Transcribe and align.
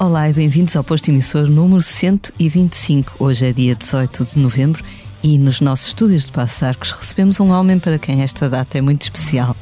Olá 0.00 0.30
e 0.30 0.32
bem-vindos 0.32 0.74
ao 0.76 0.82
posto 0.82 1.10
emissor 1.10 1.46
número 1.46 1.82
125. 1.82 3.16
Hoje 3.18 3.46
é 3.46 3.52
dia 3.52 3.74
18 3.74 4.28
de 4.32 4.38
novembro 4.38 4.82
e 5.22 5.38
nos 5.38 5.60
nossos 5.60 5.88
estúdios 5.88 6.24
de 6.24 6.32
Passo 6.32 6.60
de 6.60 6.64
Arcos 6.64 6.90
recebemos 6.90 7.38
um 7.38 7.50
homem 7.50 7.78
para 7.78 7.98
quem 7.98 8.22
esta 8.22 8.48
data 8.48 8.78
é 8.78 8.80
muito 8.80 9.02
especial. 9.02 9.54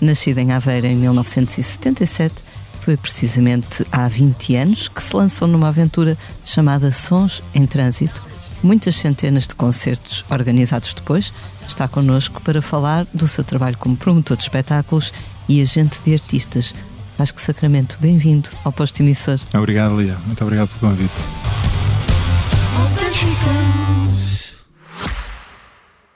Nascido 0.00 0.38
em 0.38 0.52
Aveira 0.52 0.88
em 0.88 0.96
1977, 0.96 2.34
foi 2.84 2.98
precisamente 2.98 3.82
há 3.90 4.06
20 4.06 4.56
anos 4.56 4.88
que 4.88 5.02
se 5.02 5.16
lançou 5.16 5.48
numa 5.48 5.68
aventura 5.68 6.18
chamada 6.44 6.92
Sons 6.92 7.42
em 7.54 7.64
Trânsito. 7.66 8.22
Muitas 8.62 8.96
centenas 8.96 9.46
de 9.46 9.54
concertos 9.54 10.22
organizados 10.30 10.92
depois, 10.92 11.32
está 11.66 11.88
connosco 11.88 12.42
para 12.42 12.60
falar 12.60 13.06
do 13.14 13.26
seu 13.26 13.42
trabalho 13.42 13.78
como 13.78 13.96
promotor 13.96 14.36
de 14.36 14.42
espetáculos 14.42 15.14
e 15.48 15.62
agente 15.62 15.98
de 16.04 16.12
artistas 16.12 16.74
Vasco 17.16 17.40
Sacramento, 17.40 17.96
bem-vindo 18.00 18.50
ao 18.64 18.72
posto 18.72 19.00
emissor. 19.00 19.40
Obrigado, 19.54 19.98
Lia. 19.98 20.18
Muito 20.26 20.42
obrigado 20.42 20.68
pelo 20.68 20.92
convite. 20.92 21.14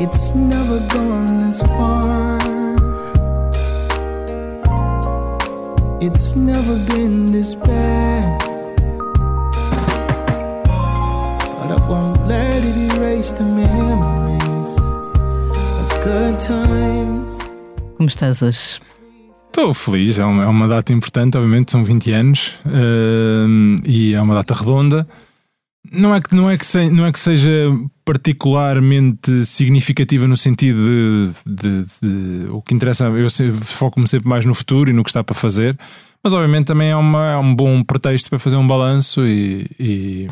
It's 0.00 0.32
never 0.32 0.78
gone 0.94 1.48
this 1.48 1.60
far. 1.60 2.38
It's 6.00 6.36
never 6.36 6.76
been 6.86 7.32
this 7.32 7.56
bad. 7.56 8.38
But 11.58 11.72
I 11.72 11.80
won't 11.88 12.28
let 12.28 12.62
it 12.62 12.94
erase 12.94 13.32
the 13.32 13.42
memories 13.42 14.78
of 15.80 15.88
good 16.04 16.38
times. 16.38 17.38
Como 17.96 18.08
estás 18.08 18.40
hoje? 18.40 18.78
Estou 19.48 19.74
feliz, 19.74 20.20
é 20.20 20.24
uma, 20.24 20.44
é 20.44 20.46
uma 20.46 20.68
data 20.68 20.92
importante, 20.92 21.36
obviamente, 21.36 21.72
são 21.72 21.82
20 21.82 22.12
anos 22.12 22.52
hum, 22.64 23.74
e 23.84 24.14
é 24.14 24.22
uma 24.22 24.36
data 24.36 24.54
redonda. 24.54 25.08
Não 25.92 26.14
é, 26.14 26.20
que, 26.20 26.34
não, 26.34 26.50
é 26.50 26.56
que 26.58 26.66
se- 26.66 26.90
não 26.90 27.06
é 27.06 27.12
que 27.12 27.18
seja 27.20 27.50
particularmente 28.04 29.44
significativa 29.44 30.26
no 30.26 30.36
sentido 30.36 30.78
de, 30.84 31.30
de- 31.46 31.84
de- 32.02 32.48
o 32.50 32.62
que 32.62 32.74
interessa, 32.74 33.04
eu 33.06 33.28
foco-me 33.56 34.06
sempre 34.08 34.28
mais 34.28 34.44
no 34.44 34.54
futuro 34.54 34.90
e 34.90 34.92
no 34.92 35.02
que 35.02 35.10
está 35.10 35.22
para 35.24 35.34
fazer, 35.34 35.78
mas 36.22 36.32
obviamente 36.34 36.66
também 36.66 36.90
é, 36.90 36.96
uma, 36.96 37.30
é 37.32 37.36
um 37.36 37.54
bom 37.54 37.82
pretexto 37.82 38.28
para 38.30 38.38
fazer 38.38 38.56
um 38.56 38.66
balanço 38.66 39.26
e, 39.26 39.66
e, 39.78 40.28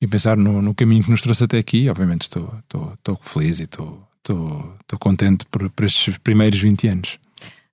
e 0.00 0.06
pensar 0.06 0.36
no, 0.36 0.60
no 0.62 0.74
caminho 0.74 1.02
que 1.04 1.10
nos 1.10 1.20
trouxe 1.22 1.44
até 1.44 1.58
aqui. 1.58 1.88
Obviamente 1.88 2.22
estou, 2.22 2.54
estou, 2.64 2.92
estou 2.94 3.18
feliz 3.22 3.58
e 3.60 3.64
estou, 3.64 4.02
estou, 4.18 4.74
estou 4.80 4.98
contente 4.98 5.44
por, 5.50 5.68
por 5.70 5.84
estes 5.84 6.16
primeiros 6.18 6.58
20 6.60 6.88
anos. 6.88 7.18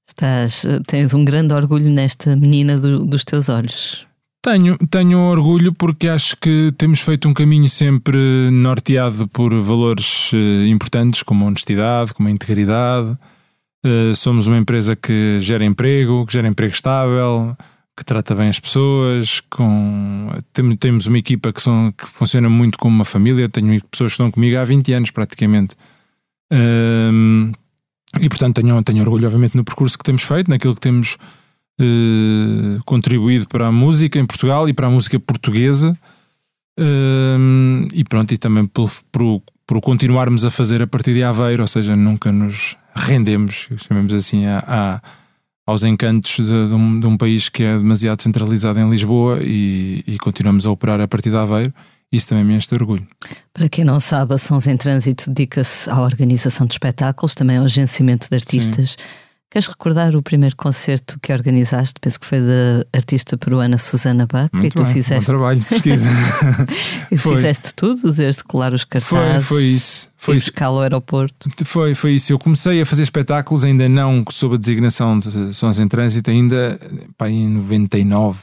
Estás, 0.07 0.65
tens 0.87 1.13
um 1.13 1.23
grande 1.25 1.53
orgulho 1.53 1.89
nesta 1.89 2.35
menina 2.35 2.77
do- 2.77 3.05
dos 3.05 3.23
teus 3.23 3.49
olhos. 3.49 4.05
Tenho, 4.45 4.77
tenho 4.91 5.19
orgulho 5.21 5.73
porque 5.73 6.07
acho 6.07 6.37
que 6.37 6.71
temos 6.77 7.01
feito 7.01 7.27
um 7.27 7.33
caminho 7.33 7.67
sempre 7.67 8.19
norteado 8.51 9.27
por 9.29 9.51
valores 9.59 10.29
eh, 10.35 10.67
importantes 10.67 11.23
como 11.23 11.43
a 11.43 11.47
honestidade, 11.47 12.13
como 12.13 12.27
a 12.27 12.31
integridade. 12.31 13.17
Eh, 13.83 14.13
somos 14.13 14.45
uma 14.45 14.59
empresa 14.59 14.95
que 14.95 15.39
gera 15.39 15.65
emprego, 15.65 16.23
que 16.27 16.33
gera 16.33 16.47
emprego 16.47 16.71
estável, 16.71 17.57
que 17.97 18.05
trata 18.05 18.35
bem 18.35 18.47
as 18.49 18.59
pessoas. 18.59 19.41
Com, 19.49 20.29
tem- 20.53 20.75
temos 20.75 21.07
uma 21.07 21.17
equipa 21.17 21.51
que, 21.51 21.59
são, 21.59 21.91
que 21.91 22.05
funciona 22.05 22.47
muito 22.47 22.77
como 22.77 22.95
uma 22.97 23.05
família. 23.05 23.49
Tenho 23.49 23.83
pessoas 23.89 24.11
que 24.11 24.21
estão 24.21 24.29
comigo 24.29 24.59
há 24.59 24.63
20 24.63 24.93
anos 24.93 25.09
praticamente. 25.09 25.75
Ehm, 26.51 27.51
e 28.21 28.29
portanto 28.29 28.61
tenho, 28.61 28.83
tenho 28.83 29.01
orgulho, 29.01 29.25
obviamente, 29.25 29.57
no 29.57 29.63
percurso 29.63 29.97
que 29.97 30.03
temos 30.03 30.21
feito, 30.21 30.51
naquilo 30.51 30.75
que 30.75 30.81
temos 30.81 31.17
eh, 31.79 32.79
contribuído 32.85 33.47
para 33.47 33.67
a 33.67 33.71
música 33.71 34.19
em 34.19 34.25
Portugal 34.25 34.67
e 34.69 34.73
para 34.73 34.87
a 34.87 34.89
música 34.89 35.19
portuguesa. 35.19 35.91
Ehm, 36.77 37.87
e 37.93 38.03
pronto, 38.03 38.33
e 38.33 38.37
também 38.37 38.65
pelo, 38.65 38.89
por, 39.11 39.41
por 39.65 39.81
continuarmos 39.81 40.43
a 40.45 40.51
fazer 40.51 40.81
a 40.81 40.87
partir 40.87 41.13
de 41.13 41.23
Aveiro, 41.23 41.61
ou 41.61 41.67
seja, 41.67 41.95
nunca 41.95 42.31
nos 42.31 42.75
rendemos, 42.95 43.69
chamemos 43.87 44.13
assim, 44.13 44.45
a, 44.45 44.63
a- 44.67 45.01
aos 45.67 45.83
encantos 45.83 46.35
de, 46.37 46.43
de 46.67 46.73
um, 46.73 46.99
de 46.99 47.07
um 47.07 47.17
país 47.17 47.49
que 47.49 47.63
é 47.63 47.77
demasiado 47.77 48.21
centralizado 48.21 48.79
em 48.79 48.89
Lisboa 48.89 49.39
e, 49.41 50.03
e 50.05 50.17
continuamos 50.19 50.65
a 50.65 50.71
operar 50.71 51.01
a 51.01 51.07
partir 51.07 51.29
de 51.31 51.37
Aveiro. 51.37 51.73
Isso 52.11 52.27
também 52.27 52.43
me 52.45 52.53
enche 52.53 52.67
de 52.69 52.75
orgulho. 52.75 53.05
Para 53.51 53.67
quem 53.67 53.83
não 53.83 53.99
sabe, 53.99 54.35
a 54.35 54.37
Sons 54.37 54.67
em 54.67 54.77
Trânsito 54.77 55.29
dedica-se 55.31 55.89
à 55.89 55.99
organização 56.01 56.67
de 56.67 56.73
espetáculos, 56.73 57.33
também 57.33 57.57
ao 57.57 57.65
agenciamento 57.65 58.27
de 58.29 58.35
artistas. 58.35 58.95
Queres 59.49 59.67
recordar 59.69 60.15
o 60.17 60.21
primeiro 60.21 60.55
concerto 60.55 61.17
que 61.21 61.31
organizaste? 61.31 61.93
Penso 62.01 62.19
que 62.19 62.25
foi 62.25 62.39
da 62.41 62.85
artista 62.93 63.37
peruana 63.37 63.77
Susana 63.77 64.27
Bach 64.29 64.49
e 64.53 64.57
Muito 64.57 64.73
tu 64.75 64.83
bem, 64.83 64.93
fizeste, 64.93 65.19
bom 65.31 65.37
trabalho 65.37 65.63
pesquisa. 65.63 66.09
e 67.09 67.15
foi. 67.15 67.35
fizeste 67.37 67.73
tudo, 67.73 68.11
desde 68.11 68.43
colar 68.43 68.73
os 68.73 68.81
foi, 68.81 68.89
cartazes, 68.99 69.47
foi 69.47 69.63
isso. 69.63 70.09
Foi 70.17 70.39
foi 70.39 70.49
isso. 70.49 70.63
ao 70.63 70.81
aeroporto. 70.81 71.49
Foi, 71.63 71.95
foi 71.95 72.15
isso. 72.15 72.33
Eu 72.33 72.39
comecei 72.39 72.81
a 72.81 72.85
fazer 72.85 73.03
espetáculos 73.03 73.63
ainda 73.63 73.87
não 73.87 74.25
sob 74.29 74.55
a 74.55 74.57
designação 74.57 75.17
de 75.19 75.53
Sons 75.53 75.79
em 75.79 75.87
Trânsito, 75.87 76.29
ainda 76.31 76.77
pá, 77.17 77.29
em 77.29 77.47
99, 77.47 78.39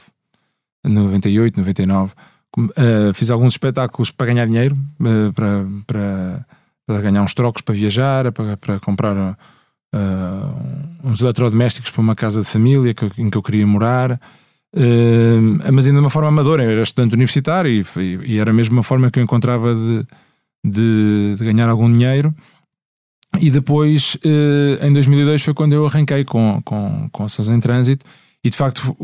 98, 0.85 1.57
99. 1.59 2.13
Com- 2.49 2.69
eh, 2.75 3.11
fiz 3.13 3.29
alguns 3.29 3.53
espetáculos 3.53 4.09
para 4.09 4.27
ganhar 4.27 4.45
dinheiro, 4.47 4.75
eh, 5.01 5.31
para, 5.35 5.65
para, 5.85 6.45
para 6.87 7.01
ganhar 7.01 7.21
uns 7.21 7.33
trocos 7.33 7.61
para 7.61 7.75
viajar, 7.75 8.31
para, 8.31 8.57
para 8.57 8.79
comprar 8.79 9.37
eh, 9.93 10.97
uns 11.03 11.21
eletrodomésticos 11.21 11.91
para 11.91 12.01
uma 12.01 12.15
casa 12.15 12.41
de 12.41 12.47
família 12.47 12.93
que 12.93 13.05
em 13.17 13.29
que 13.29 13.37
eu 13.37 13.43
queria 13.43 13.65
morar. 13.67 14.19
Eh, 14.75 15.39
mas 15.71 15.85
ainda 15.85 15.99
de 15.99 16.03
uma 16.03 16.09
forma 16.09 16.29
amadora. 16.29 16.63
Eu 16.63 16.71
era 16.71 16.81
estudante 16.81 17.13
universitário 17.13 17.69
e, 17.71 17.83
foi- 17.83 18.19
e 18.25 18.37
era 18.39 18.51
mesmo 18.51 18.75
uma 18.75 18.83
forma 18.83 19.09
que 19.11 19.19
eu 19.19 19.23
encontrava 19.23 19.73
de, 19.75 20.05
de, 20.65 21.35
de 21.37 21.45
ganhar 21.45 21.69
algum 21.69 21.91
dinheiro. 21.91 22.33
E 23.39 23.49
depois, 23.49 24.17
eh, 24.23 24.87
em 24.87 24.93
2002, 24.93 25.41
foi 25.43 25.53
quando 25.53 25.73
eu 25.73 25.85
arranquei 25.85 26.23
com, 26.23 26.61
com, 26.63 27.07
com 27.11 27.27
Sons 27.29 27.49
em 27.49 27.59
Trânsito. 27.59 28.05
E 28.43 28.49
de 28.49 28.57
facto, 28.57 28.95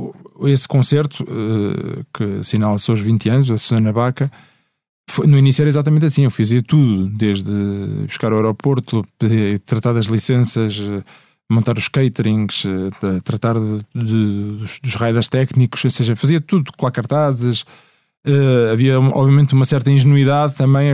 esse 0.44 0.68
concerto, 0.68 1.24
eh, 1.24 2.04
que 2.14 2.24
assinala 2.40 2.76
os 2.76 2.84
seus 2.84 3.00
20 3.00 3.30
anos, 3.30 3.48
da 3.48 3.58
Susana 3.58 3.92
Baca, 3.94 4.32
foi, 5.10 5.28
no 5.28 5.38
início 5.38 5.62
era 5.62 5.70
exatamente 5.70 6.06
assim. 6.06 6.24
Eu 6.24 6.32
fazia 6.32 6.62
tudo, 6.62 7.08
desde 7.08 7.52
buscar 8.08 8.32
o 8.32 8.36
aeroporto, 8.38 9.06
tratar 9.66 9.94
das 9.94 10.06
licenças, 10.06 10.80
eh, 10.80 11.04
montar 11.52 11.78
os 11.78 11.88
caterings, 11.88 12.64
eh, 12.66 12.90
tra- 13.00 13.22
tratar 13.22 13.56
de- 13.60 13.86
de- 13.96 14.58
dos, 14.60 14.80
dos 14.82 14.96
raios 14.96 15.28
técnicos, 15.28 15.84
ou 15.84 15.92
seja, 15.92 16.16
fazia 16.16 16.40
tudo, 16.40 16.72
colar 16.78 16.92
cartazes. 16.92 17.66
Eh, 18.26 18.70
havia, 18.72 19.00
obviamente, 19.00 19.54
uma 19.54 19.66
certa 19.66 19.90
ingenuidade 19.90 20.56
também. 20.56 20.90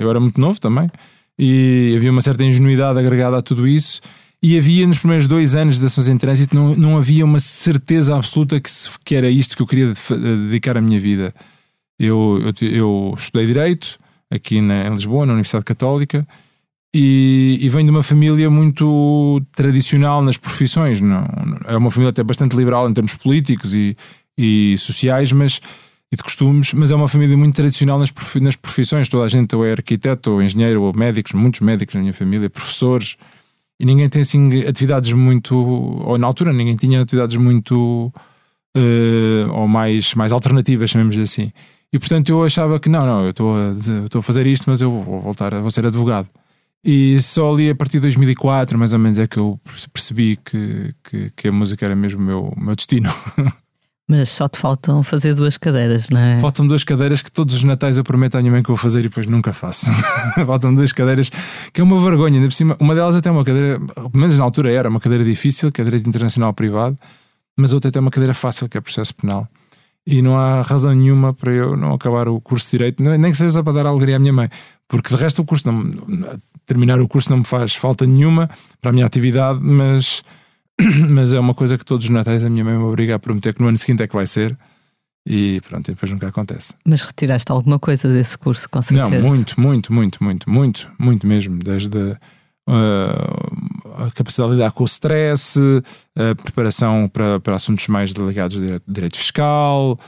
Eu 0.00 0.08
era 0.10 0.20
muito 0.20 0.40
novo 0.40 0.60
também 0.60 0.90
e 1.38 1.94
havia 1.96 2.10
uma 2.10 2.20
certa 2.22 2.44
ingenuidade 2.44 2.98
agregada 2.98 3.38
a 3.38 3.42
tudo 3.42 3.66
isso. 3.66 4.00
E 4.40 4.56
havia 4.56 4.86
nos 4.86 4.98
primeiros 4.98 5.26
dois 5.26 5.56
anos 5.56 5.80
de 5.80 5.86
Ações 5.86 6.06
em 6.06 6.16
Trânsito, 6.16 6.54
não, 6.54 6.74
não 6.76 6.96
havia 6.96 7.24
uma 7.24 7.40
certeza 7.40 8.14
absoluta 8.14 8.60
que, 8.60 8.70
se- 8.70 8.90
que 9.04 9.16
era 9.16 9.28
isto 9.28 9.56
que 9.56 9.62
eu 9.62 9.66
queria 9.66 9.92
de- 9.92 10.46
dedicar 10.46 10.76
a 10.76 10.80
minha 10.80 11.00
vida. 11.00 11.34
Eu, 11.98 12.40
eu, 12.44 12.68
eu 12.68 13.14
estudei 13.16 13.46
Direito 13.46 13.98
aqui 14.30 14.60
na, 14.60 14.86
em 14.86 14.90
Lisboa, 14.90 15.26
na 15.26 15.32
Universidade 15.32 15.64
Católica, 15.64 16.26
e, 16.94 17.58
e 17.60 17.68
venho 17.68 17.86
de 17.86 17.90
uma 17.90 18.02
família 18.02 18.48
muito 18.50 19.42
tradicional 19.52 20.22
nas 20.22 20.36
profissões. 20.36 21.00
Não, 21.00 21.24
é 21.66 21.76
uma 21.76 21.90
família 21.90 22.10
até 22.10 22.22
bastante 22.22 22.56
liberal 22.56 22.88
em 22.88 22.94
termos 22.94 23.14
políticos 23.14 23.74
e, 23.74 23.96
e 24.36 24.76
sociais, 24.78 25.32
mas 25.32 25.60
e 26.10 26.16
de 26.16 26.22
costumes, 26.22 26.72
mas 26.72 26.90
é 26.90 26.94
uma 26.94 27.08
família 27.08 27.36
muito 27.36 27.54
tradicional 27.54 27.98
nas, 27.98 28.12
nas 28.40 28.56
profissões. 28.56 29.08
Toda 29.08 29.24
a 29.24 29.28
gente 29.28 29.54
ou 29.54 29.64
é 29.64 29.72
arquiteto, 29.72 30.30
ou 30.30 30.42
engenheiro, 30.42 30.82
ou 30.82 30.96
médicos, 30.96 31.32
muitos 31.34 31.60
médicos 31.60 31.94
na 31.94 32.00
minha 32.00 32.14
família, 32.14 32.48
professores, 32.48 33.16
e 33.80 33.84
ninguém 33.84 34.08
tem 34.08 34.22
assim 34.22 34.62
atividades 34.66 35.12
muito, 35.12 35.54
ou 35.54 36.18
na 36.18 36.26
altura 36.26 36.52
ninguém 36.52 36.74
tinha 36.76 37.02
atividades 37.02 37.36
muito 37.36 38.12
uh, 38.76 39.52
ou 39.52 39.68
mais, 39.68 40.14
mais 40.14 40.32
alternativas, 40.32 40.90
chamemos 40.90 41.16
assim. 41.18 41.52
E 41.92 41.98
portanto 41.98 42.28
eu 42.28 42.44
achava 42.44 42.78
que 42.78 42.88
não, 42.88 43.06
não, 43.06 43.24
eu 43.24 43.30
estou 43.30 43.56
a, 43.56 43.70
estou 44.04 44.18
a 44.18 44.22
fazer 44.22 44.46
isto, 44.46 44.68
mas 44.68 44.80
eu 44.80 44.90
vou 44.90 45.20
voltar 45.20 45.54
a 45.54 45.60
vou 45.60 45.70
ser 45.70 45.86
advogado. 45.86 46.28
E 46.84 47.20
só 47.20 47.52
ali 47.52 47.70
a 47.70 47.74
partir 47.74 47.98
de 47.98 48.02
2004, 48.02 48.78
mais 48.78 48.92
ou 48.92 48.98
menos, 48.98 49.18
é 49.18 49.26
que 49.26 49.38
eu 49.38 49.60
percebi 49.92 50.36
que, 50.36 50.94
que, 51.02 51.32
que 51.34 51.48
a 51.48 51.52
música 51.52 51.84
era 51.84 51.96
mesmo 51.96 52.20
o 52.20 52.24
meu, 52.24 52.54
meu 52.56 52.76
destino. 52.76 53.12
Mas 54.10 54.30
só 54.30 54.48
te 54.48 54.58
faltam 54.58 55.02
fazer 55.02 55.34
duas 55.34 55.58
cadeiras, 55.58 56.08
não 56.08 56.18
é? 56.18 56.38
Faltam 56.40 56.66
duas 56.66 56.82
cadeiras 56.82 57.20
que 57.20 57.30
todos 57.30 57.54
os 57.54 57.62
natais 57.62 57.98
eu 57.98 58.04
prometo 58.04 58.36
à 58.36 58.38
minha 58.40 58.50
mãe 58.50 58.62
que 58.62 58.68
vou 58.68 58.76
fazer 58.76 59.00
e 59.00 59.02
depois 59.02 59.26
nunca 59.26 59.52
faço. 59.52 59.90
Faltam 60.46 60.72
duas 60.72 60.94
cadeiras 60.94 61.30
que 61.74 61.78
é 61.78 61.84
uma 61.84 62.00
vergonha. 62.02 62.36
Ainda 62.36 62.48
por 62.48 62.54
cima, 62.54 62.74
uma 62.80 62.94
delas 62.94 63.14
até 63.14 63.28
é 63.28 63.32
uma 63.32 63.44
cadeira, 63.44 63.78
pelo 63.78 64.10
menos 64.14 64.38
na 64.38 64.44
altura 64.44 64.72
era 64.72 64.88
uma 64.88 64.98
cadeira 64.98 65.22
difícil, 65.22 65.70
que 65.70 65.82
é 65.82 65.84
direito 65.84 66.08
internacional 66.08 66.54
privado, 66.54 66.96
mas 67.54 67.74
outra 67.74 67.90
até 67.90 67.98
é 67.98 68.00
uma 68.00 68.10
cadeira 68.10 68.32
fácil, 68.32 68.66
que 68.66 68.78
é 68.78 68.80
processo 68.80 69.14
penal. 69.14 69.46
E 70.10 70.22
não 70.22 70.38
há 70.38 70.62
razão 70.62 70.94
nenhuma 70.94 71.34
para 71.34 71.52
eu 71.52 71.76
não 71.76 71.92
acabar 71.92 72.28
o 72.28 72.40
curso 72.40 72.64
de 72.70 72.78
direito, 72.78 73.02
nem 73.02 73.30
que 73.30 73.36
seja 73.36 73.62
para 73.62 73.74
dar 73.74 73.86
alegria 73.86 74.16
à 74.16 74.18
minha 74.18 74.32
mãe, 74.32 74.48
porque 74.88 75.14
de 75.14 75.20
resto 75.20 75.42
o 75.42 75.44
curso 75.44 75.70
não, 75.70 75.90
terminar 76.64 76.98
o 76.98 77.06
curso 77.06 77.28
não 77.28 77.38
me 77.38 77.44
faz 77.44 77.74
falta 77.74 78.06
nenhuma 78.06 78.48
para 78.80 78.88
a 78.88 78.92
minha 78.94 79.04
atividade, 79.04 79.60
mas 79.62 80.22
mas 81.10 81.34
é 81.34 81.38
uma 81.38 81.52
coisa 81.52 81.76
que 81.76 81.84
todos 81.84 82.06
os 82.06 82.10
natais 82.10 82.42
a 82.42 82.48
minha 82.48 82.64
mãe 82.64 82.78
me 82.78 82.84
obriga 82.84 83.16
a 83.16 83.18
prometer 83.18 83.52
que 83.52 83.60
no 83.60 83.68
ano 83.68 83.76
seguinte 83.76 84.02
é 84.02 84.06
que 84.06 84.14
vai 84.14 84.26
ser. 84.26 84.56
E 85.26 85.60
pronto, 85.68 85.90
e 85.90 85.94
depois 85.94 86.10
nunca 86.10 86.28
acontece. 86.28 86.72
Mas 86.86 87.02
retiraste 87.02 87.52
alguma 87.52 87.78
coisa 87.78 88.10
desse 88.10 88.38
curso, 88.38 88.66
com 88.70 88.80
certeza? 88.80 89.10
Não, 89.10 89.28
muito, 89.28 89.60
muito, 89.60 89.92
muito, 89.92 90.24
muito, 90.24 90.50
muito, 90.50 90.90
muito 90.98 91.26
mesmo. 91.26 91.58
Desde 91.58 92.16
a 92.68 94.10
capacidade 94.10 94.50
de 94.50 94.56
lidar 94.58 94.70
com 94.72 94.82
o 94.82 94.86
stress, 94.86 95.58
a 96.16 96.34
preparação 96.34 97.08
para, 97.08 97.40
para 97.40 97.56
assuntos 97.56 97.88
mais 97.88 98.10
ligados 98.10 98.56
a 98.56 98.60
direito, 98.60 98.84
direito 98.86 99.16
fiscal, 99.16 99.98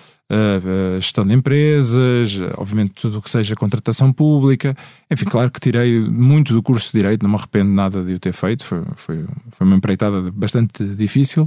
gestão 1.01 1.27
de 1.27 1.35
empresas, 1.35 2.39
obviamente 2.57 2.93
tudo 2.95 3.19
o 3.19 3.23
que 3.23 3.31
seja 3.31 3.57
contratação 3.57 4.13
pública. 4.13 4.77
Enfim, 5.11 5.25
claro 5.25 5.51
que 5.51 5.59
tirei 5.59 6.01
muito 6.01 6.53
do 6.53 6.63
curso 6.63 6.93
de 6.93 6.99
Direito, 6.99 7.23
não 7.23 7.31
me 7.31 7.37
arrependo 7.37 7.73
nada 7.73 8.03
de 8.03 8.15
o 8.15 8.19
ter 8.21 8.33
feito, 8.33 8.65
foi, 8.65 8.83
foi, 8.95 9.25
foi 9.51 9.67
uma 9.67 9.77
empreitada 9.77 10.31
bastante 10.31 10.85
difícil. 10.95 11.47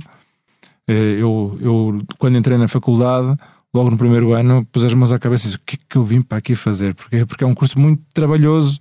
Uh, 0.90 0.92
eu, 0.92 1.58
eu, 1.62 2.02
quando 2.18 2.38
entrei 2.38 2.58
na 2.58 2.68
faculdade, 2.68 3.38
logo 3.74 3.90
no 3.90 3.98
primeiro 3.98 4.34
ano, 4.34 4.66
pus 4.72 4.84
as 4.84 4.94
mãos 4.94 5.12
à 5.12 5.20
cabeça 5.20 5.46
e 5.46 5.52
disse: 5.52 5.58
o 5.58 5.62
que 5.66 5.76
é 5.76 5.80
que 5.90 5.96
eu 5.96 6.04
vim 6.04 6.22
para 6.22 6.38
aqui 6.38 6.56
fazer? 6.56 6.94
Porque, 6.94 7.26
porque 7.26 7.44
é 7.44 7.48
um 7.48 7.56
curso 7.56 7.80
muito 7.80 8.04
trabalhoso. 8.14 8.80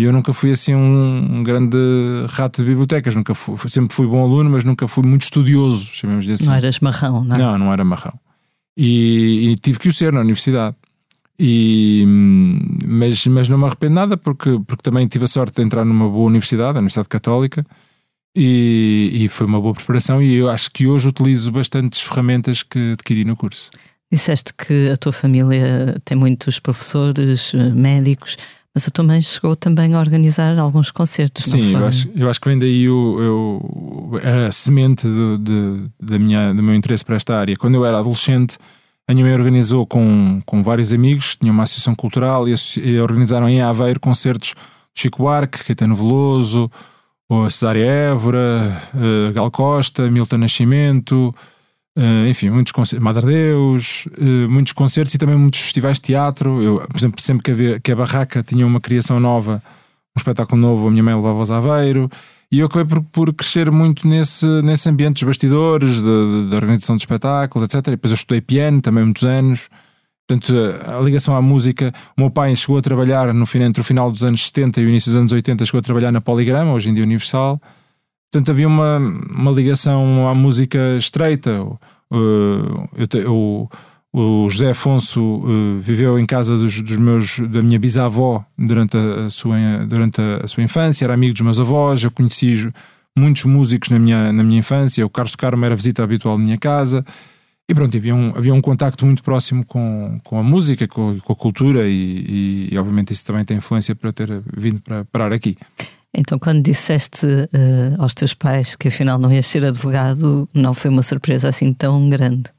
E 0.00 0.04
eu 0.04 0.14
nunca 0.14 0.32
fui 0.32 0.50
assim 0.50 0.74
um, 0.74 1.40
um, 1.40 1.42
grande 1.42 1.76
rato 2.30 2.62
de 2.62 2.68
bibliotecas, 2.68 3.14
nunca 3.14 3.34
fui, 3.34 3.54
sempre 3.68 3.94
fui 3.94 4.06
bom 4.06 4.22
aluno, 4.22 4.48
mas 4.48 4.64
nunca 4.64 4.88
fui 4.88 5.06
muito 5.06 5.24
estudioso, 5.24 5.90
chamemos 5.92 6.24
de 6.24 6.32
assim. 6.32 6.46
Não 6.46 6.54
eras 6.54 6.80
marrão, 6.80 7.22
não? 7.22 7.36
É? 7.36 7.38
Não, 7.38 7.58
não 7.58 7.70
era 7.70 7.84
marrão. 7.84 8.18
E, 8.74 9.50
e, 9.50 9.56
tive 9.56 9.78
que 9.78 9.90
o 9.90 9.92
ser 9.92 10.10
na 10.10 10.20
universidade. 10.20 10.74
E, 11.38 12.06
mas, 12.86 13.26
mas 13.26 13.46
não 13.46 13.58
me 13.58 13.66
arrependo 13.66 13.94
nada 13.94 14.16
porque, 14.16 14.58
porque 14.66 14.82
também 14.82 15.06
tive 15.06 15.26
a 15.26 15.28
sorte 15.28 15.56
de 15.56 15.62
entrar 15.62 15.84
numa 15.84 16.08
boa 16.08 16.28
universidade, 16.28 16.78
a 16.78 16.80
Universidade 16.80 17.08
Católica, 17.10 17.62
e, 18.34 19.10
e 19.12 19.28
foi 19.28 19.46
uma 19.46 19.60
boa 19.60 19.74
preparação. 19.74 20.22
E 20.22 20.34
eu 20.34 20.48
acho 20.48 20.70
que 20.70 20.86
hoje 20.86 21.08
utilizo 21.08 21.52
bastantes 21.52 22.00
ferramentas 22.00 22.62
que 22.62 22.92
adquiri 22.92 23.26
no 23.26 23.36
curso. 23.36 23.68
Disseste 24.10 24.54
que 24.54 24.88
a 24.88 24.96
tua 24.96 25.12
família 25.12 26.00
tem 26.06 26.16
muitos 26.16 26.58
professores, 26.58 27.52
eh, 27.54 27.68
médicos, 27.68 28.38
mas 28.74 28.86
a 28.86 28.90
tua 28.90 29.04
mãe 29.04 29.20
chegou 29.20 29.56
também 29.56 29.94
a 29.94 29.98
organizar 29.98 30.56
alguns 30.58 30.90
concertos. 30.90 31.44
Sim, 31.44 31.72
eu 31.72 31.86
acho, 31.86 32.08
eu 32.14 32.30
acho 32.30 32.40
que 32.40 32.48
vem 32.48 32.58
daí 32.58 32.88
o, 32.88 34.10
o 34.12 34.16
a 34.16 34.52
semente 34.52 35.06
do, 35.06 35.38
de, 35.38 35.90
da 36.00 36.18
minha, 36.18 36.54
do 36.54 36.62
meu 36.62 36.74
interesse 36.74 37.04
para 37.04 37.16
esta 37.16 37.36
área. 37.36 37.56
Quando 37.56 37.74
eu 37.74 37.84
era 37.84 37.98
adolescente, 37.98 38.56
a 39.08 39.12
minha 39.12 39.26
mãe 39.26 39.34
organizou 39.34 39.84
com, 39.86 40.40
com 40.46 40.62
vários 40.62 40.92
amigos, 40.92 41.36
tinha 41.36 41.52
uma 41.52 41.64
associação 41.64 41.96
cultural 41.96 42.48
e, 42.48 42.54
e 42.82 43.00
organizaram 43.00 43.48
em 43.48 43.60
Aveiro 43.60 43.98
concertos 43.98 44.54
de 44.94 45.02
Chico 45.02 45.22
Buarque, 45.22 45.64
Caetano 45.64 45.96
Veloso, 45.96 46.70
Cesária 47.50 47.84
Évora, 47.84 48.82
uh, 48.94 49.32
Gal 49.32 49.50
Costa, 49.50 50.10
Milton 50.10 50.38
Nascimento. 50.38 51.34
Uh, 51.98 52.28
enfim, 52.28 52.50
muitos 52.50 52.72
concertos, 52.72 53.02
Madre 53.04 53.26
Deus, 53.26 54.06
uh, 54.18 54.48
muitos 54.48 54.72
concertos 54.72 55.12
e 55.14 55.18
também 55.18 55.36
muitos 55.36 55.60
festivais 55.60 55.96
de 55.96 56.02
teatro. 56.02 56.62
Eu, 56.62 56.86
por 56.86 56.96
exemplo, 56.96 57.20
sempre 57.20 57.42
que, 57.42 57.50
havia, 57.50 57.80
que 57.80 57.90
a 57.90 57.96
Barraca 57.96 58.42
tinha 58.42 58.66
uma 58.66 58.80
criação 58.80 59.18
nova, 59.18 59.62
um 60.16 60.18
espetáculo 60.18 60.60
novo, 60.60 60.88
a 60.88 60.90
minha 60.90 61.02
mãe 61.02 61.14
levava 61.14 61.38
aos 61.38 61.50
Aveiro. 61.50 62.08
E 62.52 62.58
eu 62.58 62.66
acabei 62.66 62.84
por, 62.84 63.02
por 63.04 63.34
crescer 63.34 63.70
muito 63.70 64.08
nesse, 64.08 64.46
nesse 64.62 64.88
ambiente 64.88 65.14
dos 65.14 65.24
bastidores, 65.24 66.02
da 66.02 66.56
organização 66.56 66.96
de 66.96 67.02
espetáculos, 67.02 67.64
etc. 67.64 67.86
E 67.86 67.90
depois 67.92 68.10
eu 68.10 68.16
estudei 68.16 68.40
piano 68.40 68.80
também 68.80 69.04
muitos 69.04 69.22
anos. 69.22 69.68
Portanto, 70.26 70.52
a 70.86 71.00
ligação 71.00 71.34
à 71.36 71.42
música. 71.42 71.92
O 72.16 72.20
meu 72.20 72.30
pai 72.30 72.54
chegou 72.56 72.78
a 72.78 72.82
trabalhar 72.82 73.32
no, 73.34 73.44
entre 73.54 73.80
o 73.80 73.84
final 73.84 74.10
dos 74.10 74.24
anos 74.24 74.46
70 74.46 74.80
e 74.80 74.84
o 74.84 74.88
início 74.88 75.10
dos 75.10 75.20
anos 75.20 75.32
80, 75.32 75.64
chegou 75.64 75.78
a 75.78 75.82
trabalhar 75.82 76.12
na 76.12 76.20
Poligrama, 76.20 76.72
hoje 76.72 76.90
em 76.90 76.94
dia 76.94 77.04
Universal. 77.04 77.60
Portanto, 78.30 78.50
havia 78.50 78.68
uma, 78.68 78.98
uma 79.34 79.50
ligação 79.50 80.28
à 80.28 80.34
música 80.34 80.96
estreita. 80.96 81.62
Uh, 81.62 82.88
eu, 83.12 83.68
o 84.12 84.48
José 84.48 84.70
Afonso 84.70 85.20
uh, 85.20 85.78
viveu 85.78 86.18
em 86.18 86.26
casa 86.26 86.56
dos, 86.56 86.80
dos, 86.80 86.96
meus, 86.96 87.40
da 87.40 87.62
minha 87.62 87.78
bisavó 87.78 88.44
durante 88.56 88.96
a, 88.96 89.30
sua, 89.30 89.56
durante 89.86 90.20
a, 90.20 90.46
sua 90.46 90.62
infância, 90.62 91.04
era 91.04 91.14
amigo 91.14 91.32
dos 91.32 91.42
meus 91.42 91.60
avós, 91.60 92.02
eu 92.02 92.10
conheci 92.10 92.70
muitos 93.16 93.44
músicos 93.44 93.90
na 93.90 93.98
minha, 93.98 94.32
na 94.32 94.42
minha 94.42 94.58
infância, 94.58 95.04
o 95.04 95.10
Carlos 95.10 95.36
Carmo 95.36 95.64
era 95.64 95.76
visita 95.76 96.02
habitual 96.02 96.36
da 96.36 96.42
minha 96.42 96.58
casa. 96.58 97.04
E 97.68 97.74
pronto, 97.74 97.96
havia 97.96 98.14
um, 98.14 98.32
havia 98.36 98.52
um 98.52 98.60
contacto 98.60 99.06
muito 99.06 99.22
próximo 99.22 99.64
com, 99.64 100.16
com 100.24 100.38
a 100.38 100.42
música, 100.42 100.88
com, 100.88 101.16
com 101.20 101.32
a 101.32 101.36
cultura, 101.36 101.88
e, 101.88 101.92
e, 101.92 102.68
e, 102.72 102.78
obviamente 102.78 103.12
isso 103.12 103.24
também 103.24 103.44
tem 103.44 103.58
influência 103.58 103.94
para 103.94 104.12
ter 104.12 104.42
vindo 104.56 104.80
para 104.80 105.04
parar 105.04 105.32
aqui. 105.32 105.56
Então, 106.14 106.38
quando 106.38 106.62
disseste 106.62 107.24
uh, 107.24 108.02
aos 108.02 108.14
teus 108.14 108.34
pais 108.34 108.74
que 108.74 108.88
afinal 108.88 109.18
não 109.18 109.32
ias 109.32 109.46
ser 109.46 109.64
advogado, 109.64 110.48
não 110.52 110.74
foi 110.74 110.90
uma 110.90 111.02
surpresa 111.02 111.48
assim 111.48 111.72
tão 111.72 112.10
grande? 112.10 112.50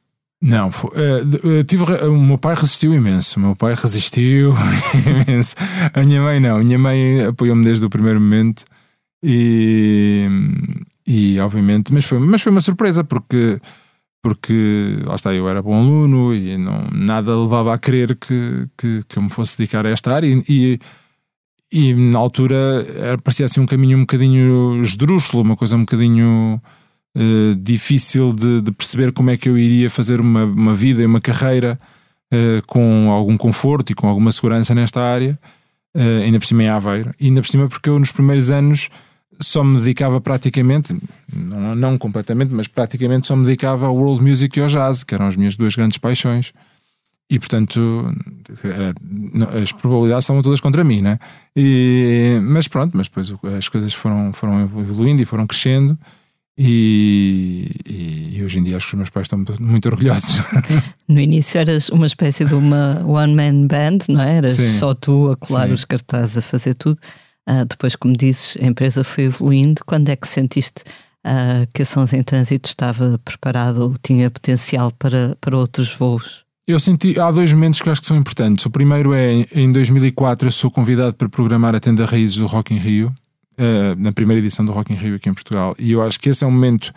Não, 0.42 0.72
foi, 0.72 0.90
uh, 0.90 1.64
tive, 1.66 1.84
o 1.84 2.18
meu 2.20 2.38
pai 2.38 2.56
resistiu 2.56 2.94
imenso. 2.94 3.38
O 3.38 3.44
meu 3.44 3.56
pai 3.56 3.76
resistiu 3.76 4.54
imenso. 5.28 5.56
A 5.94 6.02
minha 6.04 6.22
mãe 6.22 6.40
não. 6.40 6.58
A 6.58 6.64
minha 6.64 6.80
mãe 6.80 7.26
apoiou-me 7.26 7.64
desde 7.64 7.86
o 7.86 7.90
primeiro 7.90 8.20
momento 8.20 8.64
e, 9.24 10.28
e 11.06 11.40
obviamente, 11.40 11.94
mas 11.94 12.06
foi, 12.06 12.20
mas 12.20 12.42
foi 12.42 12.52
uma 12.52 12.62
surpresa 12.62 13.04
porque 13.04 13.60
porque 14.24 15.00
lá 15.04 15.16
está, 15.16 15.34
eu 15.34 15.50
era 15.50 15.64
bom 15.64 15.76
aluno 15.76 16.34
e 16.34 16.56
não, 16.56 16.88
nada 16.92 17.36
levava 17.36 17.74
a 17.74 17.78
crer 17.78 18.16
que, 18.16 18.68
que, 18.78 19.02
que 19.08 19.18
eu 19.18 19.24
me 19.24 19.32
fosse 19.32 19.58
dedicar 19.58 19.84
a 19.86 19.90
esta 19.90 20.14
área 20.14 20.28
e, 20.28 20.44
e 20.48 20.80
e 21.72 21.94
na 21.94 22.20
altura 22.20 22.86
parecia 23.24 23.46
assim 23.46 23.62
um 23.62 23.66
caminho 23.66 23.98
um 23.98 24.02
bocadinho 24.02 24.82
esdrúxulo, 24.82 25.44
uma 25.44 25.56
coisa 25.56 25.76
um 25.76 25.82
bocadinho 25.82 26.62
uh, 27.16 27.56
difícil 27.56 28.34
de, 28.34 28.62
de, 28.62 28.72
perceber 28.72 29.12
como 29.12 29.30
é 29.30 29.38
que 29.38 29.50
eu 29.50 29.58
iria 29.58 29.90
fazer 29.90 30.20
uma, 30.20 30.44
uma 30.44 30.76
vida 30.76 31.02
e 31.02 31.06
uma 31.06 31.22
carreira 31.22 31.80
uh, 32.34 32.66
com 32.68 33.10
algum 33.12 33.38
conforto 33.38 33.92
e 33.92 33.96
com 33.96 34.08
alguma 34.08 34.32
segurança 34.32 34.74
nesta 34.74 35.02
área, 35.02 35.38
uh, 35.96 36.24
ainda 36.24 36.40
por 36.40 36.46
cima 36.46 36.64
em 36.64 36.70
Aveiro, 36.70 37.14
e 37.20 37.28
ainda 37.28 37.42
por 37.42 37.48
cima 37.48 37.68
porque 37.68 37.90
eu 37.90 38.00
nos 38.00 38.12
primeiros 38.12 38.52
anos 38.52 38.90
só 39.40 39.64
me 39.64 39.78
dedicava 39.80 40.22
praticamente, 40.22 40.96
não, 41.34 41.76
não 41.76 41.98
completamente, 41.98 42.54
mas 42.54 42.68
praticamente 42.68 43.28
só 43.28 43.36
me 43.36 43.44
dedicava 43.44 43.88
ao 43.88 43.96
world 43.96 44.24
music 44.24 44.60
e 44.60 44.62
ao 44.62 44.68
jazz, 44.68 45.04
que 45.04 45.16
eram 45.16 45.28
as 45.28 45.36
minhas 45.36 45.56
duas 45.56 45.76
grandes 45.76 45.98
paixões. 45.98 46.54
E 47.32 47.40
portanto, 47.40 48.14
as 49.62 49.72
probabilidades 49.72 50.26
estavam 50.26 50.42
todas 50.42 50.60
contra 50.60 50.84
mim, 50.84 51.02
né? 51.02 51.18
E, 51.56 52.38
mas 52.42 52.68
pronto, 52.68 52.92
mas 52.98 53.08
depois 53.08 53.34
as 53.58 53.70
coisas 53.70 53.94
foram, 53.94 54.34
foram 54.34 54.60
evoluindo 54.60 55.22
e 55.22 55.26
foram 55.26 55.48
crescendo. 55.48 55.98
E, 56.58 57.72
e, 57.88 58.38
e, 58.38 58.44
hoje 58.44 58.60
em 58.60 58.64
dia 58.64 58.76
acho 58.76 58.88
que 58.88 58.94
os 58.96 58.98
meus 58.98 59.10
pais 59.10 59.28
estão 59.28 59.42
muito 59.62 59.88
orgulhosos. 59.88 60.42
No 61.08 61.20
início 61.20 61.58
eras 61.58 61.90
uma 61.90 62.06
espécie 62.06 62.46
de 62.46 62.56
uma 62.56 63.02
one-man 63.06 63.68
band, 63.68 64.00
não 64.08 64.22
é? 64.22 64.38
Eras 64.38 64.54
Sim. 64.54 64.78
só 64.78 64.94
tu 64.94 65.30
a 65.30 65.36
colar 65.36 65.68
Sim. 65.68 65.74
os 65.74 65.86
cartazes, 65.86 66.38
a 66.38 66.42
fazer 66.42 66.74
tudo. 66.74 66.98
Uh, 67.50 67.66
depois, 67.66 67.98
como 67.98 68.16
dizes, 68.16 68.58
a 68.62 68.66
empresa 68.66 69.04
foi 69.04 69.26
evoluindo. 69.26 69.82
Quando 69.86 70.08
é 70.08 70.16
que 70.16 70.28
sentiste 70.28 70.84
uh, 71.26 71.68
que 71.74 71.82
a 71.82 71.86
Sons 71.86 72.14
em 72.14 72.24
Trânsito 72.24 72.70
estava 72.70 73.20
preparado, 73.26 73.94
tinha 74.02 74.30
potencial 74.30 74.92
para, 74.92 75.36
para 75.42 75.58
outros 75.58 75.94
voos? 75.94 76.41
Eu 76.68 76.80
senti, 76.80 77.20
há 77.20 77.32
dois 77.32 77.52
momentos 77.52 77.82
que 77.82 77.88
eu 77.88 77.92
acho 77.92 78.02
que 78.02 78.08
são 78.08 78.18
importantes. 78.18 78.66
O 78.66 78.70
primeiro 78.70 79.14
é 79.14 79.46
em 79.54 79.72
2004 79.72 80.48
eu 80.48 80.52
sou 80.52 80.70
convidado 80.70 81.16
para 81.16 81.28
programar 81.28 81.76
a 81.76 81.80
tenda 81.80 82.06
Raízes 82.06 82.38
do 82.38 82.46
Rock 82.46 82.74
in 82.74 82.78
Rio, 82.78 83.14
uh, 83.58 83.96
na 83.98 84.12
primeira 84.12 84.40
edição 84.40 84.64
do 84.64 84.72
Rock 84.72 84.94
in 84.94 84.96
Rio 84.96 85.16
aqui 85.16 85.28
em 85.28 85.34
Portugal. 85.34 85.76
E 85.80 85.92
eu 85.92 86.02
acho 86.02 86.20
que 86.20 86.30
esse 86.30 86.44
é 86.44 86.48
o 86.48 86.52
momento 86.52 86.94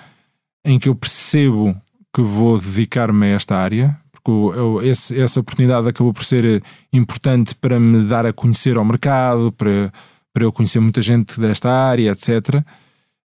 em 0.64 0.78
que 0.78 0.88
eu 0.88 0.94
percebo 0.94 1.74
que 2.14 2.22
vou 2.22 2.58
dedicar-me 2.60 3.26
a 3.26 3.30
esta 3.30 3.56
área, 3.56 3.98
porque 4.12 4.30
eu, 4.30 4.80
esse, 4.82 5.18
essa 5.20 5.40
oportunidade 5.40 5.88
acabou 5.88 6.12
por 6.12 6.24
ser 6.24 6.62
importante 6.92 7.54
para 7.54 7.80
me 7.80 8.04
dar 8.04 8.26
a 8.26 8.32
conhecer 8.32 8.76
ao 8.76 8.84
mercado, 8.84 9.50
para, 9.50 9.92
para 10.32 10.44
eu 10.44 10.52
conhecer 10.52 10.78
muita 10.78 11.02
gente 11.02 11.40
desta 11.40 11.70
área, 11.70 12.12
etc. 12.12 12.62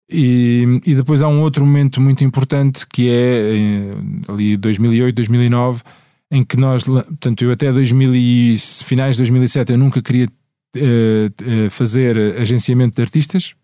E, 0.10 0.82
e 0.86 0.96
depois 0.96 1.22
há 1.22 1.28
um 1.28 1.42
outro 1.42 1.66
momento 1.66 2.00
muito 2.00 2.24
importante 2.24 2.88
que 2.88 3.10
é 3.10 3.12
eh, 3.12 4.32
ali 4.32 4.56
2008, 4.56 5.16
2009, 5.16 5.82
em 6.32 6.44
que 6.44 6.58
nós, 6.58 6.84
portanto, 6.84 7.44
eu 7.44 7.52
até 7.52 7.72
2000 7.72 8.16
e, 8.16 8.58
finais 8.84 9.16
de 9.16 9.22
2007 9.22 9.72
eu 9.72 9.78
nunca 9.78 10.02
queria 10.02 10.28
uh, 10.28 11.70
fazer 11.72 12.18
agenciamento 12.40 12.96
de 12.96 13.02
artistas, 13.02 13.56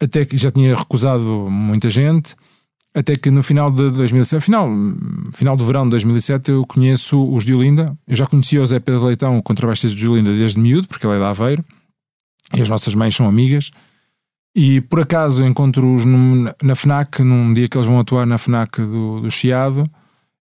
até 0.00 0.24
que 0.24 0.36
já 0.36 0.50
tinha 0.50 0.74
recusado 0.74 1.48
muita 1.50 1.90
gente, 1.90 2.36
até 2.94 3.14
que 3.14 3.30
no 3.30 3.42
final 3.42 3.70
de 3.70 3.90
2007, 3.90 4.42
final, 4.42 4.70
final 5.34 5.54
do 5.54 5.64
verão 5.64 5.84
de 5.84 5.90
2007, 5.90 6.50
eu 6.50 6.64
conheço 6.66 7.28
os 7.30 7.44
de 7.44 7.52
Olinda. 7.52 7.94
Eu 8.08 8.16
já 8.16 8.24
conhecia 8.24 8.62
o 8.62 8.66
Zé 8.66 8.80
Pedro 8.80 9.04
Leitão, 9.04 9.36
o 9.36 9.42
contrabaixista 9.42 9.94
de 9.94 10.08
Olinda, 10.08 10.34
desde 10.34 10.58
miúdo, 10.58 10.88
porque 10.88 11.06
ele 11.06 11.14
é 11.14 11.18
de 11.18 11.24
Aveiro, 11.24 11.62
e 12.54 12.62
as 12.62 12.70
nossas 12.70 12.94
mães 12.94 13.14
são 13.14 13.28
amigas. 13.28 13.70
E 14.54 14.80
por 14.80 15.00
acaso 15.00 15.44
encontro-os 15.44 16.06
na 16.62 16.74
FNAC, 16.74 17.22
num 17.22 17.52
dia 17.52 17.68
que 17.68 17.76
eles 17.76 17.86
vão 17.86 18.00
atuar 18.00 18.24
na 18.26 18.38
FNAC 18.38 18.80
do, 18.80 19.20
do 19.20 19.30
Chiado, 19.30 19.84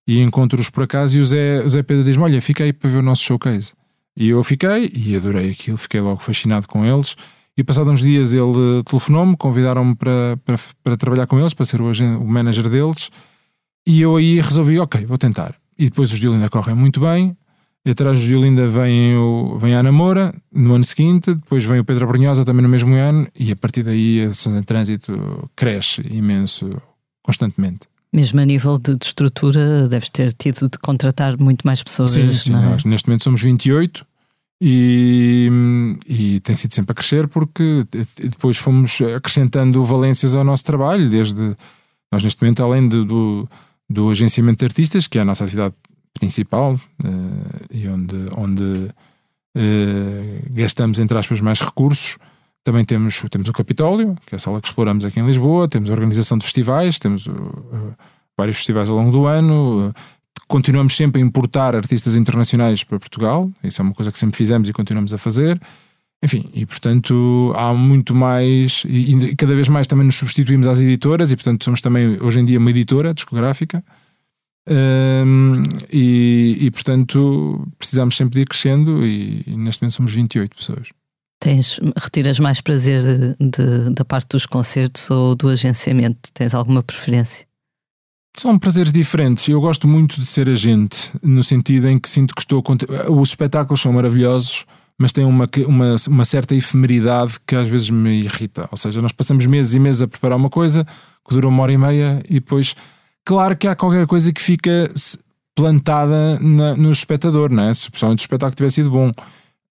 e 0.07 0.21
encontro-os 0.21 0.69
por 0.69 0.83
acaso. 0.83 1.17
E 1.17 1.21
o 1.21 1.25
Zé, 1.25 1.63
o 1.63 1.69
Zé 1.69 1.83
Pedro 1.83 2.03
diz-me: 2.03 2.23
Olha, 2.23 2.39
aí 2.59 2.73
para 2.73 2.89
ver 2.89 2.97
o 2.99 3.01
nosso 3.01 3.23
showcase. 3.23 3.73
E 4.17 4.29
eu 4.29 4.43
fiquei 4.43 4.91
e 4.93 5.15
adorei 5.15 5.51
aquilo, 5.51 5.77
fiquei 5.77 5.99
logo 5.99 6.21
fascinado 6.21 6.67
com 6.67 6.85
eles. 6.85 7.15
E 7.57 7.63
passados 7.63 7.91
uns 7.91 8.01
dias 8.01 8.33
ele 8.33 8.83
telefonou-me, 8.85 9.35
convidaram-me 9.37 9.95
para, 9.95 10.37
para, 10.43 10.55
para, 10.83 10.97
trabalhar 10.97 11.25
com 11.25 11.39
eles, 11.39 11.53
para 11.53 11.65
ser 11.65 11.81
o, 11.81 11.89
o 11.89 12.27
manager 12.27 12.69
deles. 12.69 13.09
E 13.87 14.01
eu 14.01 14.15
aí 14.15 14.39
resolvi: 14.39 14.79
Ok, 14.79 15.05
vou 15.05 15.17
tentar. 15.17 15.55
E 15.77 15.85
depois 15.85 16.11
os 16.11 16.19
de 16.19 16.27
Olinda 16.27 16.49
correm 16.49 16.75
muito 16.75 16.99
bem. 16.99 17.35
E 17.85 17.91
atrás 17.91 18.17
dos 18.17 18.27
de 18.27 18.35
Olinda 18.35 18.67
vem, 18.67 19.15
o, 19.15 19.59
vem 19.59 19.75
a 19.75 19.83
Namora 19.83 20.33
no 20.51 20.73
ano 20.73 20.83
seguinte, 20.83 21.35
depois 21.35 21.63
vem 21.63 21.79
o 21.79 21.85
Pedro 21.85 22.07
Brunhosa 22.07 22.43
também 22.43 22.63
no 22.63 22.69
mesmo 22.69 22.95
ano, 22.95 23.27
e 23.37 23.51
a 23.51 23.55
partir 23.55 23.83
daí 23.83 24.25
a 24.25 24.63
Trânsito 24.63 25.51
cresce 25.55 26.01
imenso, 26.09 26.67
constantemente. 27.21 27.87
Mesmo 28.15 28.39
a 28.39 28.45
nível 28.45 28.77
de, 28.77 28.95
de, 28.95 29.05
estrutura, 29.05 29.87
deves 29.89 30.09
ter 30.09 30.31
tido 30.31 30.69
de 30.69 30.77
contratar 30.79 31.37
muito 31.37 31.63
mais 31.63 31.83
pessoas. 31.83 32.11
Sim, 32.11 32.31
sim. 32.31 32.55
É? 32.55 32.61
Nós 32.61 32.85
neste 32.85 33.09
momento 33.09 33.23
somos 33.23 33.41
28 33.41 34.05
e, 34.61 35.49
e 36.07 36.39
tem 36.39 36.55
sido 36.55 36.73
sempre 36.73 36.93
a 36.93 36.95
crescer 36.95 37.27
porque 37.27 37.85
depois 38.17 38.57
fomos 38.57 38.99
acrescentando 39.15 39.83
valências 39.83 40.33
ao 40.33 40.45
nosso 40.45 40.63
trabalho, 40.63 41.09
desde 41.09 41.55
nós 42.09 42.23
neste 42.23 42.41
momento, 42.41 42.63
além 42.63 42.87
de, 42.87 43.03
do, 43.03 43.49
do 43.89 44.09
agenciamento 44.09 44.59
de 44.59 44.65
artistas, 44.65 45.07
que 45.07 45.17
é 45.17 45.21
a 45.21 45.25
nossa 45.25 45.43
atividade 45.43 45.75
principal 46.13 46.73
uh, 46.73 47.65
e 47.69 47.85
onde, 47.89 48.15
onde 48.37 48.63
uh, 48.63 50.49
gastamos, 50.53 50.99
entre 50.99 51.17
aspas, 51.17 51.41
mais 51.41 51.59
recursos. 51.59 52.17
Também 52.65 52.83
temos, 52.83 53.23
temos 53.29 53.47
o 53.47 53.53
Capitólio, 53.53 54.17
que 54.25 54.33
é 54.33 54.37
a 54.37 54.39
sala 54.39 54.59
que 54.59 54.67
exploramos 54.67 55.05
aqui 55.05 55.19
em 55.19 55.25
Lisboa, 55.25 55.67
temos 55.67 55.87
a 55.87 55.93
organização 55.93 56.35
de 56.35 56.43
festivais, 56.43 56.97
temos 56.97 57.27
uh, 57.27 57.93
vários 58.35 58.57
festivais 58.57 58.89
ao 58.89 58.95
longo 58.95 59.11
do 59.11 59.27
ano, 59.27 59.93
continuamos 60.47 60.95
sempre 60.95 61.21
a 61.21 61.23
importar 61.23 61.75
artistas 61.75 62.15
internacionais 62.15 62.83
para 62.83 62.97
Portugal, 62.97 63.47
isso 63.63 63.79
é 63.79 63.83
uma 63.83 63.93
coisa 63.93 64.11
que 64.11 64.17
sempre 64.17 64.35
fizemos 64.35 64.67
e 64.67 64.73
continuamos 64.73 65.13
a 65.13 65.17
fazer. 65.19 65.61
Enfim, 66.23 66.49
e 66.55 66.65
portanto 66.65 67.53
há 67.55 67.71
muito 67.71 68.15
mais, 68.15 68.83
e, 68.87 69.13
e 69.13 69.35
cada 69.35 69.53
vez 69.53 69.69
mais 69.69 69.85
também 69.85 70.07
nos 70.07 70.15
substituímos 70.15 70.65
às 70.65 70.81
editoras, 70.81 71.31
e 71.31 71.35
portanto 71.35 71.63
somos 71.63 71.81
também 71.81 72.17
hoje 72.19 72.39
em 72.39 72.45
dia 72.45 72.57
uma 72.57 72.71
editora 72.71 73.13
discográfica. 73.13 73.83
Um, 74.67 75.61
e, 75.93 76.57
e, 76.61 76.71
portanto 76.71 77.67
precisamos 77.77 78.17
sempre 78.17 78.33
de 78.33 78.41
ir 78.41 78.45
crescendo 78.47 79.05
e, 79.05 79.43
e, 79.45 79.55
neste 79.55 79.83
momento 79.83 79.93
somos 79.93 80.15
28 80.15 80.55
pessoas. 80.55 80.89
Tens, 81.39 81.79
retiras 81.97 82.39
mais 82.39 82.61
prazer 82.61 83.01
de, 83.03 83.35
de, 83.49 83.89
da 83.91 84.03
parte 84.05 84.29
dos 84.29 84.45
concertos 84.45 85.09
ou 85.09 85.35
do 85.35 85.49
agenciamento? 85.49 86.31
Tens 86.33 86.53
alguma 86.53 86.81
preferência? 86.81 87.45
São 88.37 88.57
prazeres 88.57 88.91
diferentes. 88.91 89.47
Eu 89.47 89.61
gosto 89.61 89.87
muito 89.87 90.19
de 90.19 90.25
ser 90.25 90.49
agente, 90.49 91.11
no 91.21 91.43
sentido 91.43 91.87
em 91.87 91.99
que 91.99 92.09
sinto 92.09 92.33
que 92.33 92.41
estou. 92.41 92.63
Os 93.09 93.29
espetáculos 93.29 93.81
são 93.81 93.93
maravilhosos, 93.93 94.65
mas 94.97 95.11
têm 95.11 95.25
uma, 95.25 95.47
uma, 95.67 95.95
uma 96.07 96.25
certa 96.25 96.55
efemeridade 96.55 97.35
que 97.45 97.55
às 97.55 97.67
vezes 97.67 97.89
me 97.89 98.23
irrita. 98.23 98.67
Ou 98.71 98.77
seja, 98.77 99.01
nós 99.01 99.11
passamos 99.11 99.45
meses 99.45 99.73
e 99.73 99.79
meses 99.79 100.01
a 100.01 100.07
preparar 100.07 100.37
uma 100.37 100.49
coisa 100.49 100.85
que 101.27 101.33
dura 101.33 101.47
uma 101.47 101.63
hora 101.63 101.71
e 101.71 101.77
meia 101.77 102.21
e 102.29 102.35
depois 102.35 102.75
Claro 103.25 103.57
que 103.57 103.67
há 103.67 103.75
qualquer 103.75 104.05
coisa 104.05 104.31
que 104.31 104.41
fica 104.41 104.87
plantada 105.55 106.37
na, 106.39 106.75
no 106.75 106.91
espectador, 106.91 107.51
não 107.51 107.63
é? 107.63 107.73
Se 107.73 107.89
o 107.89 108.13
espetáculo 108.13 108.55
tiver 108.55 108.69
sido 108.69 108.91
bom. 108.91 109.11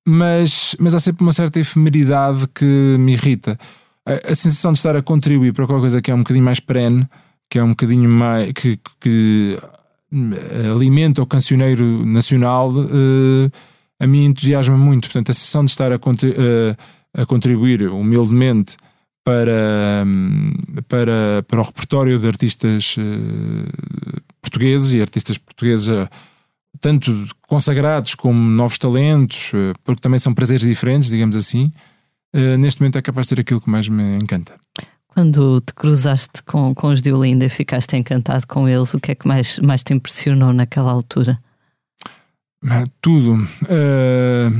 Mas, 0.06 0.76
mas 0.78 0.94
há 0.94 1.00
sempre 1.00 1.22
uma 1.22 1.32
certa 1.32 1.58
efemeridade 1.58 2.46
que 2.54 2.96
me 2.98 3.12
irrita. 3.12 3.58
A, 4.06 4.32
a, 4.32 4.34
sensação 4.34 4.72
de 4.72 4.78
estar 4.78 4.94
a 4.94 5.02
contribuir 5.02 5.52
para 5.52 5.66
qualquer 5.66 5.80
coisa 5.80 6.02
que 6.02 6.10
é 6.10 6.14
um 6.14 6.18
bocadinho 6.18 6.44
mais 6.44 6.60
perene, 6.60 7.08
que 7.48 7.58
é 7.58 7.64
um 7.64 7.70
bocadinho 7.70 8.08
mais. 8.08 8.52
que, 8.52 8.78
que 9.00 9.58
alimenta 10.70 11.22
o 11.22 11.26
cancioneiro 11.26 12.04
nacional, 12.06 12.70
uh, 12.70 13.50
a 13.98 14.06
mim 14.06 14.26
entusiasma 14.26 14.76
muito. 14.76 15.08
Portanto, 15.08 15.30
a 15.30 15.34
sensação 15.34 15.64
de 15.64 15.70
estar 15.70 15.92
a, 15.92 15.96
uh, 15.96 16.00
a 17.14 17.26
contribuir 17.26 17.88
humildemente 17.88 18.76
para, 19.24 20.04
para, 20.86 21.42
para 21.48 21.60
o 21.60 21.64
repertório 21.64 22.18
de 22.18 22.26
artistas 22.26 22.96
uh, 22.98 24.22
portugueses 24.40 24.92
e 24.92 25.00
artistas 25.00 25.38
portugueses, 25.38 25.88
tanto 26.80 27.28
consagrados 27.48 28.14
como 28.14 28.38
novos 28.38 28.78
talentos, 28.78 29.52
uh, 29.52 29.74
porque 29.84 30.00
também 30.00 30.18
são 30.18 30.34
prazeres 30.34 30.66
diferentes, 30.66 31.08
digamos 31.08 31.36
assim. 31.36 31.72
neste 32.58 32.80
momento 32.80 32.98
é 32.98 33.02
capaz 33.02 33.26
de 33.26 33.28
ser 33.28 33.40
aquilo 33.40 33.60
que 33.60 33.70
mais 33.70 33.88
me 33.88 34.16
encanta. 34.16 34.58
Quando 35.06 35.60
te 35.60 35.72
cruzaste 35.72 36.42
com, 36.42 36.74
com 36.74 36.88
os 36.88 37.00
de 37.00 37.12
Olinda 37.12 37.44
e 37.44 37.48
ficaste 37.48 37.96
encantado 37.96 38.44
com 38.48 38.68
eles, 38.68 38.92
o 38.92 38.98
que 38.98 39.12
é 39.12 39.14
que 39.14 39.28
mais, 39.28 39.60
mais 39.60 39.84
te 39.84 39.94
impressionou 39.94 40.52
naquela 40.52 40.90
altura? 40.90 41.38
Tudo. 43.00 43.36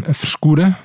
a 0.09 0.15
frescura, 0.15 0.79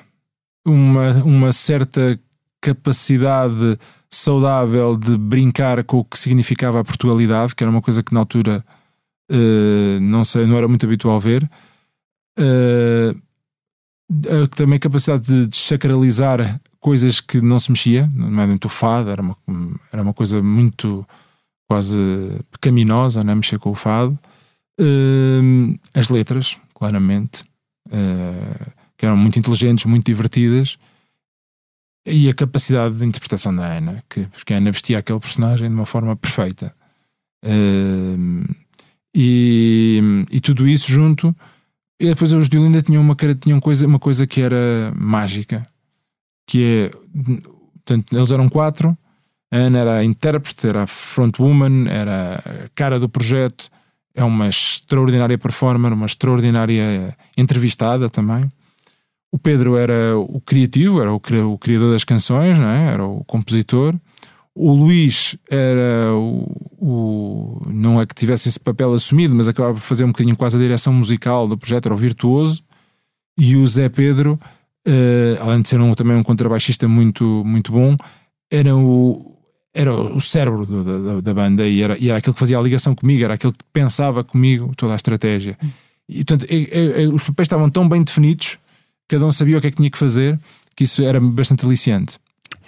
uma, 0.66 1.12
uma 1.22 1.52
certa 1.52 2.18
capacidade 2.60 3.78
saudável 4.10 4.96
de 4.96 5.16
brincar 5.16 5.82
com 5.84 5.98
o 5.98 6.04
que 6.04 6.18
significava 6.18 6.80
a 6.80 6.84
Portugalidade, 6.84 7.54
que 7.54 7.62
era 7.62 7.70
uma 7.70 7.80
coisa 7.80 8.02
que 8.02 8.12
na 8.12 8.20
altura 8.20 8.64
uh, 9.30 10.00
não 10.00 10.24
sei, 10.24 10.46
não 10.46 10.56
era 10.56 10.68
muito 10.68 10.84
habitual 10.84 11.18
ver. 11.20 11.48
Uh, 12.38 13.18
também 14.56 14.76
a 14.76 14.80
capacidade 14.80 15.24
de 15.24 15.46
desacralizar 15.46 16.60
coisas 16.80 17.20
que 17.20 17.40
não 17.40 17.58
se 17.58 17.70
mexia, 17.70 18.10
não 18.14 18.40
era 18.40 18.48
muito 18.48 18.68
fado, 18.68 19.10
era 19.10 19.22
uma, 19.22 19.36
era 19.92 20.02
uma 20.02 20.12
coisa 20.12 20.42
muito 20.42 21.06
quase 21.68 21.96
pecaminosa, 22.50 23.22
né? 23.22 23.34
mexer 23.34 23.58
com 23.58 23.70
o 23.70 23.74
fado. 23.74 24.18
Uh, 24.80 25.78
as 25.94 26.08
letras, 26.08 26.58
claramente, 26.74 27.44
que 28.96 29.06
eram 29.06 29.16
muito 29.16 29.38
inteligentes, 29.38 29.84
muito 29.84 30.06
divertidas, 30.06 30.78
e 32.06 32.28
a 32.28 32.34
capacidade 32.34 32.96
de 32.96 33.04
interpretação 33.04 33.54
da 33.54 33.66
Ana, 33.66 34.02
que, 34.08 34.22
porque 34.26 34.54
a 34.54 34.56
Ana 34.56 34.72
vestia 34.72 34.98
aquele 34.98 35.20
personagem 35.20 35.68
de 35.68 35.74
uma 35.74 35.86
forma 35.86 36.16
perfeita. 36.16 36.74
Uh, 37.44 38.44
e, 39.14 40.24
e 40.30 40.40
tudo 40.40 40.66
isso 40.68 40.90
junto. 40.90 41.34
E 42.00 42.06
depois 42.06 42.32
os 42.32 42.48
de 42.48 42.58
Olinda 42.58 42.80
tinham 42.80 43.02
uma, 43.02 43.14
tinham 43.38 43.60
coisa, 43.60 43.86
uma 43.86 43.98
coisa 43.98 44.26
que 44.26 44.40
era 44.40 44.92
mágica, 44.96 45.62
que 46.46 46.64
é. 46.64 46.90
Portanto, 47.74 48.16
eles 48.16 48.30
eram 48.30 48.48
quatro. 48.48 48.96
A 49.52 49.56
Ana 49.56 49.78
era 49.78 49.96
a 49.96 50.04
intérprete, 50.04 50.66
era 50.66 50.84
a 50.84 50.86
frontwoman, 50.86 51.88
era 51.88 52.36
a 52.36 52.68
cara 52.74 52.98
do 52.98 53.08
projeto. 53.08 53.68
É 54.14 54.24
uma 54.24 54.48
extraordinária 54.48 55.36
performer, 55.36 55.92
uma 55.92 56.06
extraordinária 56.06 57.16
entrevistada 57.36 58.08
também. 58.08 58.48
O 59.32 59.38
Pedro 59.38 59.76
era 59.76 60.16
o 60.18 60.40
criativo, 60.40 61.00
era 61.00 61.12
o, 61.12 61.20
criador 61.58 61.92
das 61.92 62.04
canções, 62.04 62.58
não 62.58 62.68
é? 62.68 62.92
era 62.92 63.04
o 63.04 63.24
compositor. 63.24 63.94
O 64.54 64.72
Luís 64.72 65.36
era 65.48 66.12
o, 66.14 66.46
o, 66.78 67.62
Não 67.68 68.00
é 68.00 68.06
que 68.06 68.14
tivesse 68.14 68.48
esse 68.48 68.58
papel 68.58 68.92
assumido, 68.92 69.34
mas 69.34 69.48
acabava 69.48 69.74
por 69.74 69.80
fazer 69.80 70.04
um 70.04 70.08
bocadinho 70.08 70.36
quase 70.36 70.56
a 70.56 70.60
direção 70.60 70.92
musical 70.92 71.46
do 71.46 71.56
projeto, 71.56 71.86
era 71.86 71.94
o 71.94 71.98
virtuoso. 71.98 72.62
E 73.38 73.56
o 73.56 73.66
Zé 73.66 73.88
Pedro, 73.88 74.38
uh, 74.86 75.42
além 75.42 75.62
de 75.62 75.68
ser 75.68 75.80
um, 75.80 75.94
também 75.94 76.16
um 76.16 76.22
contrabaixista 76.22 76.88
muito, 76.88 77.24
muito 77.44 77.72
bom, 77.72 77.96
era 78.50 78.76
o, 78.76 79.36
era 79.72 79.94
o 79.94 80.20
cérebro 80.20 80.66
do, 80.66 80.84
da, 80.84 81.20
da, 81.20 81.34
banda 81.34 81.66
e 81.66 81.80
era, 81.80 81.96
e 81.98 82.10
era 82.10 82.18
aquele 82.18 82.34
que 82.34 82.40
fazia 82.40 82.58
a 82.58 82.62
ligação 82.62 82.94
comigo, 82.94 83.24
era 83.24 83.34
aquele 83.34 83.52
que 83.52 83.64
pensava 83.72 84.24
comigo 84.24 84.72
toda 84.76 84.92
a 84.92 84.96
estratégia. 84.96 85.56
E 86.08 86.24
portanto, 86.24 86.46
é, 86.50 87.04
é, 87.04 87.08
os 87.08 87.22
papéis 87.24 87.46
estavam 87.46 87.70
tão 87.70 87.88
bem 87.88 88.02
definidos 88.02 88.58
cada 89.10 89.26
um 89.26 89.32
sabia 89.32 89.58
o 89.58 89.60
que 89.60 89.66
é 89.66 89.70
que 89.70 89.76
tinha 89.76 89.90
que 89.90 89.98
fazer, 89.98 90.38
que 90.76 90.84
isso 90.84 91.02
era 91.02 91.20
bastante 91.20 91.66
aliciante. 91.66 92.16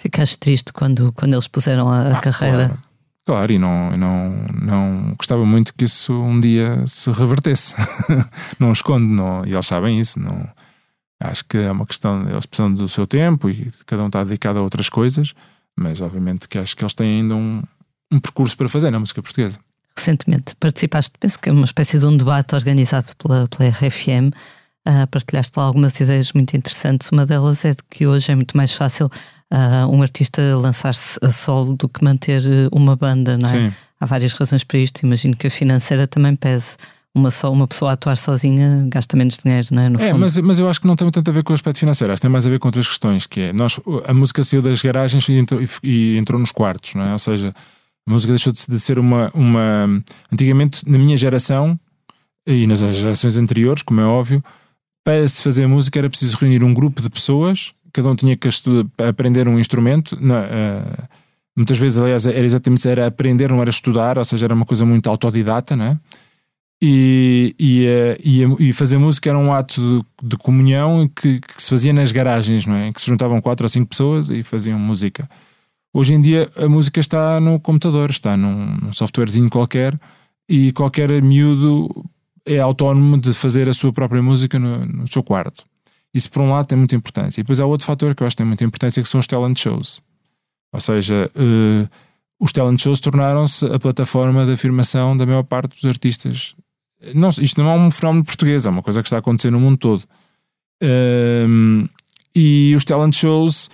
Ficaste 0.03 0.37
triste 0.37 0.73
quando, 0.73 1.13
quando 1.13 1.33
eles 1.33 1.47
puseram 1.47 1.87
a, 1.87 2.17
ah, 2.17 2.19
carreira? 2.19 2.65
Claro. 2.65 2.81
Claro, 3.25 3.53
e 3.53 3.57
não, 3.57 3.91
não, 3.91 4.45
não 4.61 5.15
gostava 5.17 5.45
muito 5.45 5.73
que 5.73 5.85
isso 5.85 6.11
um 6.11 6.41
dia 6.41 6.83
se 6.85 7.09
revertesse. 7.09 7.73
não 8.59 8.73
escondo, 8.73 9.05
não, 9.05 9.45
e 9.45 9.53
eles 9.53 9.65
sabem 9.65 9.97
isso. 9.97 10.19
Não, 10.19 10.45
acho 11.21 11.45
que 11.45 11.55
é 11.57 11.71
uma 11.71 11.85
questão, 11.85 12.29
eles 12.29 12.45
precisam 12.45 12.73
do 12.73 12.85
seu 12.89 13.07
tempo 13.07 13.49
e 13.49 13.71
cada 13.85 14.03
um 14.03 14.07
está 14.07 14.25
dedicado 14.25 14.59
a 14.59 14.61
outras 14.61 14.89
coisas. 14.89 15.33
Mas 15.73 16.01
obviamente 16.01 16.49
que 16.49 16.57
acho 16.57 16.75
que 16.75 16.83
eles 16.83 16.93
têm 16.93 17.21
ainda 17.21 17.37
um, 17.37 17.63
um 18.11 18.19
percurso 18.19 18.57
para 18.57 18.67
fazer 18.67 18.91
na 18.91 18.99
música 18.99 19.23
portuguesa. 19.23 19.57
Recentemente 19.95 20.53
participaste, 20.57 21.13
penso 21.17 21.39
que 21.39 21.47
é 21.47 21.53
uma 21.53 21.63
espécie 21.63 21.97
de 21.97 22.05
um 22.05 22.17
debate 22.17 22.55
organizado 22.55 23.15
pela, 23.15 23.47
pela 23.47 23.69
RFM. 23.69 24.35
Uh, 24.85 25.07
partilhaste 25.09 25.57
lá 25.57 25.63
algumas 25.63 25.97
ideias 25.97 26.33
muito 26.33 26.57
interessantes. 26.57 27.07
Uma 27.09 27.25
delas 27.25 27.63
é 27.63 27.71
de 27.71 27.83
que 27.89 28.05
hoje 28.05 28.33
é 28.33 28.35
muito 28.35 28.57
mais 28.57 28.73
fácil 28.73 29.09
uh, 29.51 29.89
um 29.91 30.01
artista 30.01 30.41
lançar-se 30.55 31.17
a 31.21 31.31
solo 31.31 31.75
do 31.75 31.89
que 31.89 32.03
manter 32.03 32.43
uh, 32.43 32.69
uma 32.71 32.95
banda, 32.95 33.37
não 33.37 33.49
é? 33.49 33.69
Sim. 33.69 33.75
Há 33.99 34.05
várias 34.05 34.33
razões 34.33 34.63
para 34.63 34.77
isto. 34.79 35.01
Imagino 35.05 35.35
que 35.35 35.47
a 35.47 35.51
financeira 35.51 36.05
também 36.07 36.35
pese. 36.35 36.75
Uma, 37.15 37.29
só, 37.29 37.51
uma 37.51 37.67
pessoa 37.67 37.91
a 37.91 37.93
atuar 37.93 38.17
sozinha 38.17 38.87
gasta 38.89 39.15
menos 39.15 39.37
dinheiro, 39.37 39.67
não 39.71 39.83
é? 39.83 39.87
No 39.89 40.01
É, 40.01 40.07
fundo. 40.09 40.19
mas, 40.19 40.35
mas 40.37 40.57
eu 40.57 40.67
acho 40.67 40.81
que 40.81 40.87
não 40.87 40.95
tem 40.95 41.09
tanto 41.11 41.29
a 41.29 41.31
ver 41.33 41.43
com 41.43 41.53
o 41.53 41.55
aspecto 41.55 41.77
financeiro, 41.79 42.11
acho 42.11 42.19
que 42.19 42.23
tem 42.23 42.31
mais 42.31 42.43
a 42.43 42.49
ver 42.49 42.57
com 42.57 42.67
outras 42.67 42.87
questões, 42.87 43.27
que 43.27 43.39
é 43.39 43.53
nós, 43.53 43.79
a 44.07 44.13
música 44.15 44.43
saiu 44.43 44.63
das 44.63 44.81
garagens 44.81 45.29
e 45.29 45.33
entrou, 45.33 45.61
e 45.83 46.17
entrou 46.17 46.39
nos 46.39 46.51
quartos, 46.51 46.95
não 46.95 47.03
é? 47.03 47.13
Ou 47.13 47.19
seja, 47.19 47.53
a 48.07 48.11
música 48.11 48.33
deixou 48.33 48.51
de, 48.51 48.65
de 48.67 48.79
ser 48.79 48.97
uma, 48.97 49.29
uma. 49.35 50.03
Antigamente, 50.31 50.81
na 50.89 50.97
minha 50.97 51.15
geração 51.15 51.79
e 52.47 52.65
nas 52.65 52.79
gerações 52.79 53.37
anteriores, 53.37 53.83
como 53.83 54.01
é 54.01 54.05
óbvio, 54.05 54.43
para 55.05 55.27
se 55.27 55.43
fazer 55.43 55.67
música 55.67 55.99
era 55.99 56.09
preciso 56.09 56.35
reunir 56.37 56.63
um 56.63 56.73
grupo 56.73 56.99
de 56.99 57.11
pessoas, 57.11 57.73
cada 57.93 58.09
um 58.09 58.15
tinha 58.15 58.35
que 58.35 58.49
aprender 59.07 59.47
um 59.47 59.59
instrumento. 59.59 60.17
eh, 60.19 61.07
muitas 61.55 61.77
vezes, 61.77 61.99
aliás, 61.99 62.25
era 62.25 62.45
exatamente 62.45 62.87
era 62.87 63.07
aprender, 63.07 63.51
não 63.51 63.61
era 63.61 63.69
estudar, 63.69 64.17
ou 64.17 64.25
seja, 64.25 64.47
era 64.47 64.53
uma 64.53 64.65
coisa 64.65 64.85
muito 64.85 65.09
autodidata, 65.09 65.75
não 65.75 65.85
é? 65.85 65.99
E, 66.81 67.55
e, 67.57 67.85
eh, 67.85 68.17
e, 68.21 68.69
e 68.69 68.73
fazer 68.73 68.97
música 68.97 69.29
era 69.29 69.37
um 69.37 69.53
ato 69.53 69.79
de, 70.21 70.29
de 70.29 70.37
comunhão 70.37 71.07
que, 71.07 71.39
que 71.39 71.63
se 71.63 71.69
fazia 71.69 71.93
nas 71.93 72.11
garagens, 72.11 72.65
não 72.65 72.75
é? 72.75 72.91
Que 72.91 72.99
se 72.99 73.07
juntavam 73.07 73.39
quatro 73.39 73.63
ou 73.65 73.69
cinco 73.69 73.87
pessoas 73.87 74.29
e 74.29 74.43
faziam 74.43 74.77
música. 74.77 75.29
Hoje 75.93 76.13
em 76.13 76.19
dia 76.19 76.51
a 76.57 76.67
música 76.67 76.99
está 76.99 77.39
no 77.39 77.59
computador, 77.59 78.09
está 78.09 78.35
num, 78.35 78.75
num 78.81 78.91
softwarezinho 78.91 79.49
qualquer 79.49 79.95
e 80.49 80.73
qualquer 80.73 81.21
miúdo 81.21 81.87
é 82.45 82.59
autónomo 82.59 83.17
de 83.17 83.31
fazer 83.33 83.69
a 83.69 83.73
sua 83.73 83.93
própria 83.93 84.21
música 84.21 84.59
no, 84.59 84.79
no 84.81 85.07
seu 85.07 85.23
quarto. 85.23 85.63
Isso 86.13 86.29
por 86.31 86.41
um 86.41 86.49
lado 86.49 86.67
tem 86.67 86.77
muita 86.77 86.95
importância. 86.95 87.41
E 87.41 87.43
depois 87.43 87.59
há 87.59 87.65
outro 87.65 87.87
fator 87.87 88.13
que 88.13 88.21
eu 88.21 88.27
acho 88.27 88.35
que 88.35 88.37
tem 88.37 88.45
muita 88.45 88.63
importância 88.63 89.01
que 89.01 89.09
são 89.09 89.19
os 89.19 89.27
talent 89.27 89.57
shows. 89.57 90.01
Ou 90.71 90.79
seja, 90.79 91.29
eh, 91.35 91.87
os 92.39 92.51
talent 92.51 92.79
shows 92.79 92.99
tornaram-se 92.99 93.65
a 93.65 93.79
plataforma 93.79 94.45
de 94.45 94.53
afirmação 94.53 95.15
da 95.15 95.25
maior 95.25 95.43
parte 95.43 95.73
dos 95.75 95.85
artistas. 95.85 96.55
Não, 97.13 97.29
isto 97.29 97.61
não 97.61 97.69
é 97.69 97.75
um 97.75 97.91
fenómeno 97.91 98.25
português, 98.25 98.65
é 98.65 98.69
uma 98.69 98.83
coisa 98.83 99.01
que 99.01 99.07
está 99.07 99.17
a 99.17 99.19
acontecer 99.19 99.51
no 99.51 99.59
mundo 99.59 99.77
todo. 99.77 100.03
Ehm, 100.81 101.85
e 102.35 102.73
os 102.75 102.83
talent 102.85 103.13
shows 103.15 103.69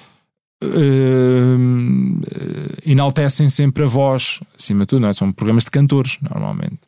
ehm, 0.62 2.22
eh, 2.25 2.91
enaltecem 2.91 3.50
sempre 3.50 3.84
a 3.84 3.88
voz, 3.88 4.39
acima 4.58 4.81
de 4.81 4.88
tudo, 4.88 5.05
é? 5.05 5.13
são 5.13 5.31
programas 5.31 5.63
de 5.63 5.72
cantores, 5.72 6.17
normalmente. 6.22 6.79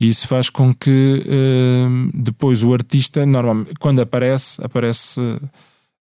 E 0.00 0.08
isso 0.08 0.26
faz 0.28 0.50
com 0.50 0.74
que 0.74 1.22
ehm, 1.26 2.10
depois 2.14 2.62
o 2.62 2.72
artista, 2.74 3.24
normalmente, 3.24 3.72
quando 3.80 4.00
aparece, 4.00 4.62
aparece. 4.62 5.20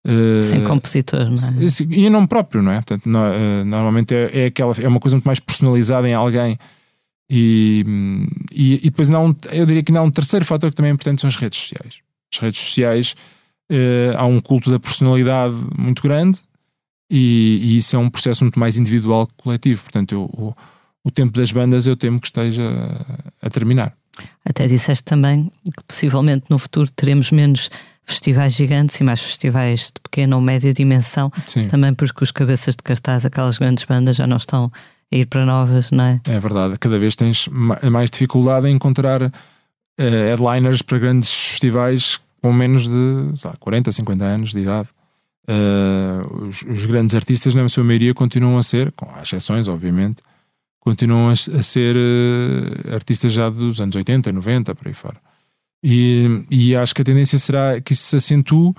eh, 0.06 0.42
Sem 0.42 0.64
compositor, 0.66 1.26
não 1.26 1.34
é? 1.34 1.96
E 1.98 2.06
em 2.06 2.10
nome 2.10 2.28
próprio, 2.28 2.62
não 2.62 2.72
é? 2.72 2.76
Portanto, 2.76 3.06
no- 3.08 3.26
eh, 3.26 3.64
normalmente 3.64 4.14
é, 4.14 4.44
é 4.44 4.46
aquela, 4.48 4.74
é 4.82 4.88
uma 4.88 5.00
coisa 5.00 5.16
muito 5.16 5.26
mais 5.26 5.40
personalizada 5.40 6.08
em 6.10 6.14
alguém. 6.14 6.58
E, 7.30 7.84
e, 8.52 8.74
e 8.76 8.90
depois 8.90 9.10
não, 9.10 9.36
eu 9.52 9.66
diria 9.66 9.82
que 9.82 9.92
não, 9.92 10.06
um 10.06 10.12
terceiro 10.12 10.46
fator 10.46 10.70
que 10.70 10.76
também 10.76 10.92
é 10.92 10.94
importante 10.94 11.22
são 11.22 11.28
as 11.28 11.38
redes 11.38 11.58
sociais. 11.60 12.00
As 12.34 12.40
redes 12.40 12.60
sociais 12.62 13.16
eh, 13.72 14.14
há 14.16 14.26
um 14.26 14.40
culto 14.40 14.70
da 14.70 14.80
personalidade 14.80 15.56
muito 15.78 16.04
grande 16.04 16.40
e, 17.10 17.60
e 17.64 17.78
isso 17.78 17.96
é 17.96 18.00
um 18.00 18.10
processo 18.10 18.44
muito 18.44 18.60
mais 18.60 18.78
individual 18.78 19.26
que 19.26 19.34
coletivo. 19.38 19.84
Portanto, 19.84 20.12
eu- 20.14 20.24
o, 20.24 20.54
o 21.06 21.12
tempo 21.12 21.32
das 21.40 21.52
bandas 21.52 21.88
eu 21.88 21.96
temo 21.96 22.20
que 22.20 22.28
esteja 22.28 22.64
a 23.42 23.50
terminar. 23.50 23.94
Até 24.44 24.68
disseste 24.68 25.04
também 25.04 25.52
que 25.78 25.84
possivelmente 25.88 26.46
no 26.50 26.58
futuro 26.60 26.90
teremos 26.92 27.32
menos 27.32 27.70
festivais 28.04 28.54
gigantes 28.54 29.00
e 29.00 29.04
mais 29.04 29.22
festivais 29.22 29.92
de 29.94 30.02
pequena 30.02 30.36
ou 30.36 30.42
média 30.42 30.74
dimensão, 30.74 31.32
Sim. 31.46 31.68
também 31.68 31.94
porque 31.94 32.24
os 32.24 32.32
cabeças 32.32 32.76
de 32.76 32.84
cartaz, 32.84 33.26
aquelas 33.26 33.58
grandes 33.58 33.84
bandas, 33.86 34.16
já 34.16 34.26
não 34.28 34.38
estão 34.38 34.72
a 35.14 35.16
ir 35.16 35.26
para 35.28 35.46
novas, 35.46 35.92
não 35.92 36.04
é? 36.04 36.22
É 36.26 36.40
verdade, 36.40 36.78
cada 36.80 36.98
vez 37.00 37.16
tens 37.16 37.48
ma- 37.50 37.80
mais 37.92 38.10
dificuldade 38.10 38.68
em 38.68 38.76
encontrar 38.76 39.22
eh, 39.24 40.36
headliners 40.36 40.82
para 40.82 40.98
grandes 41.00 41.32
festivais 41.32 42.20
com 42.42 42.52
menos 42.54 42.88
de 42.88 43.34
lá, 43.44 43.54
40, 43.60 43.92
50 43.92 44.24
anos 44.26 44.52
de 44.52 44.60
idade. 44.60 44.90
Eh, 45.48 46.22
os, 46.48 46.62
os 46.64 46.86
grandes 46.86 47.16
artistas, 47.16 47.54
na 47.56 47.68
sua 47.70 47.84
maioria, 47.84 48.14
continuam 48.14 48.58
a 48.58 48.64
ser, 48.64 48.92
com 48.94 49.08
exceções, 49.22 49.68
obviamente, 49.68 50.22
continuam 50.86 51.30
a, 51.30 51.36
ser 51.36 51.96
eh, 51.98 52.94
artistas 52.94 53.34
já 53.34 53.50
dos 53.50 53.82
anos 53.82 53.96
80, 53.96 54.32
90, 54.32 54.76
por 54.76 54.88
aí 54.88 54.94
fora. 54.94 55.18
E, 55.84 56.46
e 56.50 56.76
acho 56.76 56.94
que 56.94 57.02
a 57.02 57.06
tendência 57.06 57.40
será 57.40 57.82
que 57.82 57.94
isso 57.94 58.04
se 58.04 58.16
acentue 58.16 58.72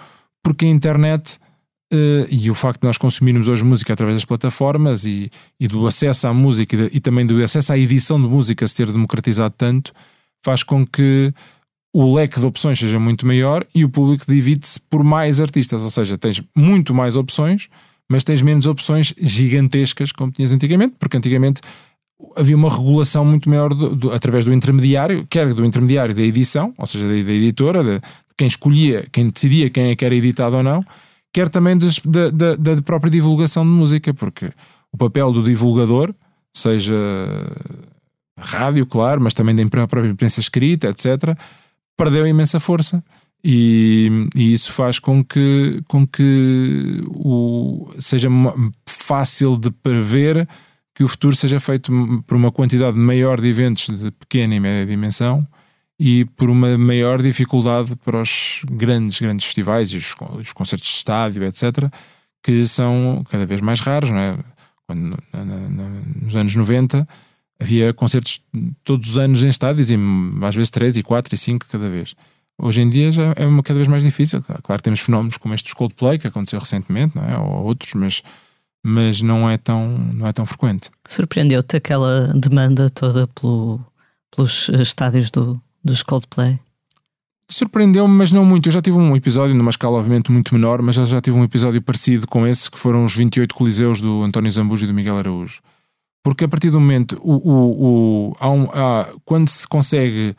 porque 0.42 0.64
a 0.64 0.68
internet 0.68 1.38
eh, 1.92 2.26
e 2.30 2.48
o 2.48 2.54
facto 2.54 2.80
de 2.80 2.86
nós 2.86 2.96
consumirmos 2.96 3.48
hoje 3.48 3.64
música 3.64 3.92
através 3.92 4.16
das 4.16 4.24
plataformas 4.24 5.04
e, 5.04 5.28
e 5.58 5.66
do 5.66 5.84
acesso 5.84 6.28
à 6.28 6.32
música 6.32 6.76
e, 6.76 6.96
e 6.96 7.00
também 7.00 7.26
do 7.26 7.42
acesso 7.42 7.72
à 7.72 7.78
edição 7.78 8.22
de 8.22 8.28
música 8.28 8.66
se 8.68 8.74
ter 8.76 8.90
democratizado 8.90 9.54
tanto, 9.58 9.92
faz 10.44 10.62
com 10.62 10.86
que 10.86 11.34
o 11.92 12.14
leque 12.14 12.38
de 12.38 12.46
opções 12.46 12.78
seja 12.78 13.00
muito 13.00 13.26
maior 13.26 13.66
e 13.74 13.84
o 13.84 13.88
público 13.88 14.24
divide-se 14.28 14.78
por 14.78 15.02
mais 15.02 15.40
artistas, 15.40 15.82
ou 15.82 15.90
seja, 15.90 16.16
tens 16.16 16.40
muito 16.54 16.94
mais 16.94 17.16
opções, 17.16 17.68
mas 18.08 18.22
tens 18.22 18.42
menos 18.42 18.66
opções 18.66 19.12
gigantescas 19.18 20.12
como 20.12 20.30
tinhas 20.30 20.52
antigamente, 20.52 20.94
porque 20.98 21.16
antigamente 21.16 21.60
havia 22.37 22.57
uma 22.57 22.70
regulação 22.70 23.24
muito 23.24 23.48
maior 23.48 23.74
do- 23.74 23.94
do- 23.94 24.12
através 24.12 24.44
do 24.44 24.52
intermediário, 24.52 25.26
quer 25.29 25.52
do 25.52 25.64
intermediário 25.64 26.14
da 26.14 26.22
edição, 26.22 26.72
ou 26.79 26.87
seja, 26.87 27.05
da, 27.07 27.12
da 27.12 27.33
editora, 27.33 27.85
de, 27.85 27.94
de 27.98 28.00
quem 28.37 28.46
escolhia, 28.48 29.07
quem 29.12 29.29
decidia 29.31 29.68
quem 29.70 29.90
é 29.90 29.96
que 29.96 30.05
era 30.05 30.14
editado 30.14 30.57
ou 30.57 30.62
não, 30.62 30.85
quer 31.33 31.48
também 31.48 31.76
dos- 31.76 32.00
da, 32.00 32.31
da, 32.31 32.57
da 32.57 32.83
própria 32.83 33.11
divulgação 33.11 33.64
de 33.64 33.70
música, 33.70 34.14
porque 34.14 34.50
o 34.92 34.96
papel 34.96 35.33
do 35.33 35.42
divulgador, 35.42 36.14
seja 36.55 36.94
rádio, 38.38 38.87
claro, 38.87 39.20
mas 39.20 39.35
também 39.35 39.55
da 39.55 39.66
própria 39.66 40.07
imprensa 40.07 40.40
escrita, 40.40 40.88
etc., 40.88 41.37
perdeu 41.96 42.26
imensa 42.26 42.61
força. 42.61 43.02
E, 43.44 44.11
e 44.35 44.52
isso 44.52 44.72
faz 44.72 44.98
com 44.98 45.22
que, 45.24 45.81
com 45.87 46.07
que 46.07 47.00
o, 47.09 47.90
seja 47.98 48.29
fácil 48.88 49.57
de 49.57 49.70
prever 49.70 50.48
que 50.96 51.04
o 51.04 51.09
futuro 51.09 51.37
seja 51.37 51.61
feito 51.61 51.92
por 52.26 52.37
uma 52.37 52.50
quantidade 52.50 52.96
maior 52.96 53.40
de 53.40 53.46
eventos 53.48 53.87
de 54.00 54.11
pequena 54.11 54.54
e 54.54 54.61
média 54.61 54.87
dimensão 54.87 55.46
e 56.00 56.24
por 56.24 56.48
uma 56.50 56.76
maior 56.78 57.22
dificuldade 57.22 57.94
para 57.96 58.20
os 58.20 58.62
grandes, 58.70 59.20
grandes 59.20 59.44
festivais 59.46 59.90
e 59.92 59.98
os, 59.98 60.14
os 60.40 60.52
concertos 60.54 60.88
de 60.88 60.94
estádio, 60.96 61.44
etc., 61.44 61.90
que 62.42 62.64
são 62.66 63.22
cada 63.30 63.44
vez 63.46 63.61
mais 63.61 63.80
raros, 63.80 64.11
não 64.11 64.18
é? 64.18 64.38
Quando, 64.87 65.18
na- 65.32 65.44
na- 65.44 66.02
nos 66.22 66.35
anos 66.35 66.54
90 66.56 67.06
havia 67.61 67.92
concertos 67.92 68.40
todos 68.82 69.11
os 69.11 69.18
anos 69.18 69.42
em 69.42 69.48
estádios 69.48 69.90
e 69.90 69.96
às 70.42 70.54
vezes 70.54 70.70
3 70.70 70.96
e 70.96 71.02
4 71.02 71.35
e 71.35 71.38
5 71.38 71.66
cada 71.70 71.90
vez. 71.90 72.14
Hoje 72.59 72.80
em 72.80 72.88
dia 72.88 73.12
já 73.12 73.35
é 73.37 73.44
uma 73.44 73.62
cada 73.62 73.78
vez 73.78 73.87
mais 73.88 74.02
difícil. 74.02 74.42
Claro, 74.42 74.62
claro 74.62 74.78
que 74.80 74.85
temos 74.85 75.00
fenómenos 75.00 75.37
como 75.37 75.52
este 75.52 75.64
dos 75.64 75.74
Coldplay 75.74 76.18
que 76.18 76.26
aconteceu 76.26 76.59
recentemente, 76.59 77.14
não 77.16 77.24
é? 77.24 77.38
Ou 77.38 77.64
outros, 77.64 77.92
mas, 77.94 78.22
mas 78.87 79.20
não, 79.20 79.49
é 79.51 79.57
tão, 79.59 79.99
não 79.99 80.27
é 80.27 80.33
tão 80.33 80.46
frequente. 80.46 80.90
Surpreendeu-te 81.07 81.77
aquela 81.77 82.29
demanda 82.35 82.88
toda 82.90 83.27
pelo, 83.27 83.81
pelos 84.35 84.68
eh, 84.70 84.81
estádios 84.83 85.31
do, 85.31 85.61
dos 85.85 86.03
Coldplay? 86.03 86.59
Surpreendeu-me, 87.51 88.12
mas 88.12 88.33
não 88.33 88.44
muito. 88.44 88.68
Eu 88.68 88.72
já 88.72 88.83
tive 88.83 88.96
um 88.96 89.14
episódio, 89.16 89.55
numa 89.55 89.70
escala 89.70 89.99
obviamente 89.99 90.33
muito 90.33 90.53
menor, 90.55 90.83
mas 90.83 90.96
já 90.96 91.20
tive 91.20 91.37
um 91.37 91.44
episódio 91.44 91.81
parecido 91.81 92.27
com 92.27 92.46
esse, 92.46 92.70
que 92.70 92.79
foram 92.79 93.05
os 93.05 93.14
28 93.14 93.55
coliseus 93.55 94.01
do 94.01 94.22
António 94.22 94.51
Zambujo 94.51 94.85
e 94.85 94.88
do 94.88 94.94
Miguel 94.94 95.16
Araújo. 95.18 95.61
Porque 96.25 96.44
a 96.44 96.49
partir 96.49 96.70
do 96.70 96.81
momento, 96.81 97.16
o, 97.22 97.35
o, 97.35 98.31
o- 98.31 98.37
há 98.40 98.51
um- 98.51 98.68
há- 98.72 99.09
quando 99.25 99.49
se 99.49 99.66
consegue 99.66 100.35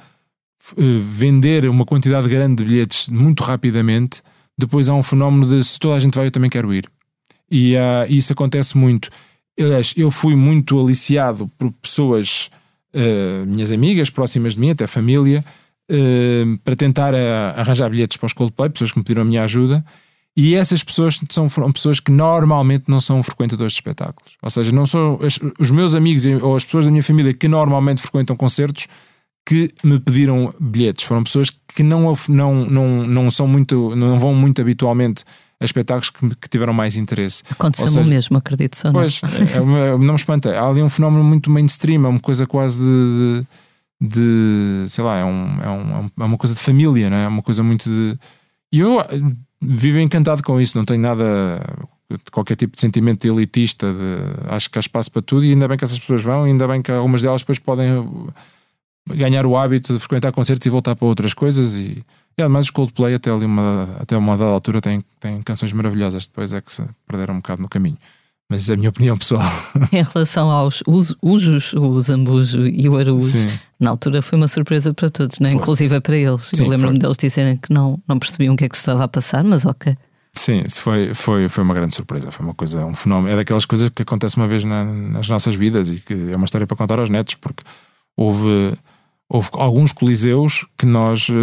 eh, 0.77 0.99
vender 0.99 1.67
uma 1.69 1.85
quantidade 1.85 2.27
grande 2.27 2.57
de 2.61 2.65
bilhetes 2.69 3.07
muito 3.07 3.41
rapidamente, 3.41 4.21
depois 4.57 4.89
há 4.89 4.93
um 4.93 5.03
fenómeno 5.03 5.47
de 5.47 5.63
se 5.63 5.79
toda 5.79 5.95
a 5.95 5.99
gente 5.99 6.13
vai, 6.15 6.27
eu 6.27 6.31
também 6.31 6.49
quero 6.49 6.73
ir. 6.73 6.89
E 7.49 7.75
ah, 7.77 8.05
isso 8.09 8.33
acontece 8.33 8.77
muito. 8.77 9.09
Aliás, 9.59 9.93
eu 9.97 10.11
fui 10.11 10.35
muito 10.35 10.79
aliciado 10.79 11.49
por 11.57 11.71
pessoas, 11.81 12.51
eh, 12.93 13.43
minhas 13.47 13.71
amigas, 13.71 14.09
próximas 14.09 14.53
de 14.53 14.59
mim, 14.59 14.69
até 14.69 14.85
família, 14.85 15.43
eh, 15.89 16.45
para 16.63 16.75
tentar 16.75 17.15
arranjar 17.55 17.89
bilhetes 17.89 18.17
para 18.17 18.27
os 18.27 18.33
Coldplay, 18.33 18.69
pessoas 18.69 18.91
que 18.91 18.99
me 18.99 19.03
pediram 19.03 19.23
a 19.23 19.25
minha 19.25 19.43
ajuda. 19.43 19.83
E 20.35 20.53
essas 20.53 20.83
pessoas 20.83 21.19
são 21.31 21.49
foram 21.49 21.71
pessoas 21.71 21.99
que 21.99 22.11
normalmente 22.11 22.83
não 22.87 23.01
são 23.01 23.23
frequentadores 23.23 23.73
de 23.73 23.77
espetáculos. 23.77 24.37
Ou 24.39 24.49
seja, 24.51 24.71
não 24.71 24.85
são 24.85 25.19
os 25.59 25.71
meus 25.71 25.95
amigos 25.95 26.23
ou 26.43 26.55
as 26.55 26.63
pessoas 26.63 26.85
da 26.85 26.91
minha 26.91 27.01
família 27.01 27.33
que 27.33 27.47
normalmente 27.47 28.03
frequentam 28.03 28.35
concertos 28.35 28.87
que 29.43 29.73
me 29.83 29.99
pediram 29.99 30.53
bilhetes. 30.59 31.05
Foram 31.05 31.23
pessoas 31.23 31.49
que 31.49 31.81
não, 31.81 32.15
não, 32.29 32.65
não, 32.65 33.07
não 33.07 33.31
são 33.31 33.47
muito, 33.47 33.95
não 33.95 34.19
vão 34.19 34.35
muito 34.35 34.61
habitualmente 34.61 35.23
a 35.59 35.65
espetáculos 35.65 36.09
que, 36.09 36.35
que 36.35 36.49
tiveram 36.49 36.73
mais 36.73 36.95
interesse. 36.95 37.43
Aconteceu-me 37.49 37.91
seja, 37.91 38.05
o 38.05 38.09
mesmo, 38.09 38.37
acredito 38.37 38.77
só. 38.77 38.91
Pois, 38.91 39.21
é 39.55 39.59
uma, 39.59 39.97
não 39.97 40.13
me 40.13 40.15
espanta. 40.15 40.57
Há 40.57 40.67
ali 40.67 40.81
um 40.81 40.89
fenómeno 40.89 41.23
muito 41.23 41.49
mainstream, 41.49 42.05
é 42.05 42.07
uma 42.07 42.19
coisa 42.19 42.45
quase 42.45 42.79
de, 42.79 43.45
de, 43.99 44.83
de 44.85 44.89
sei 44.89 45.03
lá, 45.03 45.17
é, 45.17 45.25
um, 45.25 45.61
é, 45.61 45.69
um, 45.69 46.11
é 46.19 46.23
uma 46.23 46.37
coisa 46.37 46.53
de 46.53 46.61
família, 46.61 47.09
não 47.09 47.17
é? 47.17 47.23
é 47.23 47.27
uma 47.27 47.41
coisa 47.41 47.63
muito 47.63 47.89
de. 47.89 48.17
E 48.71 48.79
eu 48.79 48.97
vivo 49.61 49.99
encantado 49.99 50.43
com 50.43 50.61
isso, 50.61 50.77
não 50.77 50.85
tenho 50.85 51.01
nada 51.01 51.25
qualquer 52.31 52.55
tipo 52.55 52.75
de 52.75 52.81
sentimento 52.81 53.25
elitista, 53.25 53.91
de, 53.91 54.53
acho 54.53 54.69
que 54.69 54.77
há 54.77 54.81
espaço 54.81 55.11
para 55.11 55.21
tudo 55.21 55.43
e 55.43 55.49
ainda 55.49 55.67
bem 55.67 55.77
que 55.77 55.83
essas 55.83 55.99
pessoas 55.99 56.23
vão, 56.23 56.43
ainda 56.43 56.67
bem 56.67 56.81
que 56.81 56.91
algumas 56.91 57.21
delas 57.21 57.41
depois 57.41 57.59
podem 57.59 57.89
ganhar 59.09 59.45
o 59.45 59.57
hábito 59.57 59.93
de 59.93 59.99
frequentar 59.99 60.31
concertos 60.31 60.65
e 60.65 60.69
voltar 60.69 60.95
para 60.95 61.07
outras 61.07 61.33
coisas 61.33 61.75
e, 61.75 62.03
e 62.37 62.41
ademais 62.41 62.65
os 62.65 62.71
Coldplay 62.71 63.15
até 63.15 63.31
ali 63.31 63.45
uma, 63.45 63.89
até 63.99 64.15
uma 64.15 64.37
dada 64.37 64.51
altura 64.51 64.79
têm, 64.79 65.03
têm 65.19 65.41
canções 65.41 65.73
maravilhosas, 65.73 66.27
depois 66.27 66.53
é 66.53 66.61
que 66.61 66.71
se 66.71 66.83
perderam 67.07 67.33
um 67.33 67.37
bocado 67.37 67.61
no 67.61 67.67
caminho. 67.69 67.97
Mas 68.49 68.69
é 68.69 68.73
a 68.73 68.77
minha 68.77 68.89
opinião 68.89 69.17
pessoal. 69.17 69.43
Em 69.91 70.03
relação 70.03 70.49
aos 70.51 70.81
Ujos, 71.21 71.73
o 71.73 71.99
Zambujo 71.99 72.65
e 72.67 72.87
o 72.87 72.97
Araújo, 72.97 73.27
Sim. 73.27 73.47
na 73.79 73.89
altura 73.89 74.21
foi 74.21 74.37
uma 74.37 74.47
surpresa 74.47 74.93
para 74.93 75.09
todos, 75.09 75.39
né? 75.39 75.51
inclusive 75.51 75.95
é 75.95 75.99
para 75.99 76.15
eles. 76.15 76.51
Sim, 76.53 76.63
Eu 76.63 76.69
lembro-me 76.69 76.99
deles 76.99 77.17
dizerem 77.17 77.57
que 77.57 77.73
não, 77.73 77.99
não 78.07 78.17
percebiam 78.17 78.53
o 78.53 78.57
que 78.57 78.65
é 78.65 78.69
que 78.69 78.75
se 78.77 78.81
estava 78.81 79.03
a 79.03 79.07
passar, 79.07 79.43
mas 79.43 79.65
ok. 79.65 79.97
Sim, 80.37 80.63
foi, 80.69 81.13
foi, 81.13 81.49
foi 81.49 81.63
uma 81.63 81.73
grande 81.73 81.95
surpresa. 81.95 82.31
Foi 82.31 82.45
uma 82.45 82.53
coisa, 82.53 82.85
um 82.85 82.93
fenómeno. 82.93 83.33
É 83.33 83.35
daquelas 83.35 83.65
coisas 83.65 83.89
que 83.89 84.03
acontece 84.03 84.37
uma 84.37 84.47
vez 84.47 84.63
na, 84.63 84.85
nas 84.85 85.27
nossas 85.27 85.55
vidas 85.55 85.89
e 85.89 85.95
que 85.95 86.13
é 86.31 86.35
uma 86.35 86.45
história 86.45 86.67
para 86.67 86.77
contar 86.77 86.99
aos 86.99 87.09
netos, 87.09 87.35
porque 87.35 87.63
houve, 88.15 88.73
houve 89.29 89.49
alguns 89.53 89.91
coliseus 89.91 90.65
que 90.77 90.85
nós 90.85 91.27
uh, 91.29 91.33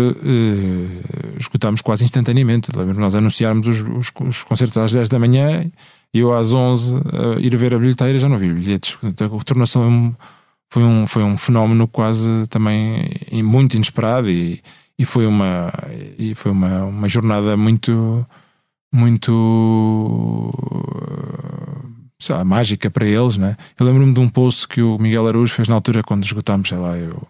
escutámos 1.39 1.83
quase 1.83 2.05
instantaneamente. 2.05 2.71
Lembro 2.75 2.99
nós 2.99 3.15
anunciarmos 3.15 3.67
os, 3.67 3.81
os, 3.81 4.13
os, 4.27 4.43
concertos 4.43 4.77
às 4.79 4.93
10 4.93 5.09
da 5.09 5.19
manhã 5.19 5.71
e 6.13 6.19
eu 6.19 6.35
às 6.35 6.53
11 6.53 6.95
uh, 6.95 7.01
ir 7.41 7.55
ver 7.57 7.75
a 7.75 7.79
bilheteira 7.79 8.19
já 8.19 8.29
não 8.29 8.39
vi 8.39 8.53
bilhetes. 8.53 8.97
Tornou-se 9.45 9.79
um, 9.79 10.15
foi, 10.71 10.83
um, 10.83 11.07
foi 11.07 11.23
um 11.23 11.37
fenómeno 11.37 11.87
quase 11.87 12.47
também 12.49 13.11
muito 13.43 13.75
inesperado 13.75 14.31
e, 14.31 14.63
e 14.99 15.05
foi 15.05 15.27
uma, 15.27 15.73
e 16.19 16.35
foi 16.35 16.53
uma, 16.53 16.85
uma 16.85 17.09
jornada 17.09 17.57
muito 17.57 18.27
muito 18.93 20.53
sei 22.21 22.37
lá, 22.37 22.45
mágica 22.45 22.89
para 22.89 23.05
eles, 23.05 23.37
né? 23.37 23.57
Eu 23.79 23.85
lembro-me 23.85 24.15
de 24.15 24.21
um 24.21 24.29
post 24.29 24.69
que 24.69 24.81
o 24.81 24.97
Miguel 24.99 25.27
Araújo 25.27 25.53
fez 25.53 25.67
na 25.67 25.75
altura 25.75 26.01
quando 26.03 26.25
esgotámos, 26.25 26.69
sei 26.69 26.79
lá, 26.79 26.97
eu 26.97 27.27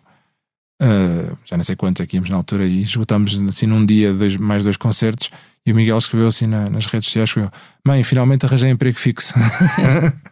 uh, 0.84 1.38
já 1.44 1.56
não 1.56 1.64
sei 1.64 1.74
quantos 1.74 2.02
aqui 2.02 2.16
íamos 2.16 2.30
na 2.30 2.36
altura 2.36 2.66
e 2.66 2.82
esgotámos 2.82 3.40
assim 3.48 3.66
num 3.66 3.84
dia 3.84 4.12
dois, 4.12 4.36
mais 4.36 4.64
dois 4.64 4.76
concertos 4.76 5.30
e 5.66 5.72
o 5.72 5.74
Miguel 5.74 5.96
escreveu 5.96 6.28
assim 6.28 6.46
na, 6.46 6.68
nas 6.68 6.86
redes 6.86 7.06
sociais: 7.06 7.30
escreveu, 7.30 7.50
Mãe, 7.86 8.04
finalmente 8.04 8.44
arranjei 8.44 8.70
emprego 8.70 8.98
fixo. 8.98 9.34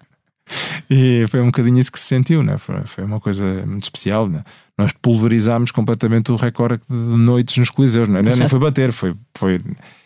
e 0.91 1.25
foi 1.29 1.41
um 1.41 1.47
bocadinho 1.47 1.79
isso 1.79 1.91
que 1.91 1.99
se 1.99 2.07
sentiu, 2.07 2.43
né? 2.43 2.59
foi, 2.59 2.83
foi 2.85 3.05
uma 3.05 3.19
coisa 3.19 3.45
muito 3.67 3.85
especial. 3.85 4.29
Né? 4.29 4.43
Nós 4.77 4.93
pulverizámos 4.93 5.71
completamente 5.71 6.31
o 6.31 6.37
recorde 6.37 6.83
de 6.88 6.95
noites 6.95 7.57
nos 7.57 7.71
Coliseus, 7.71 8.09
não 8.09 8.19
é? 8.19 8.23
nem 8.23 8.49
foi 8.49 8.59
bater, 8.59 8.93
foi, 8.93 9.15
foi 9.37 9.61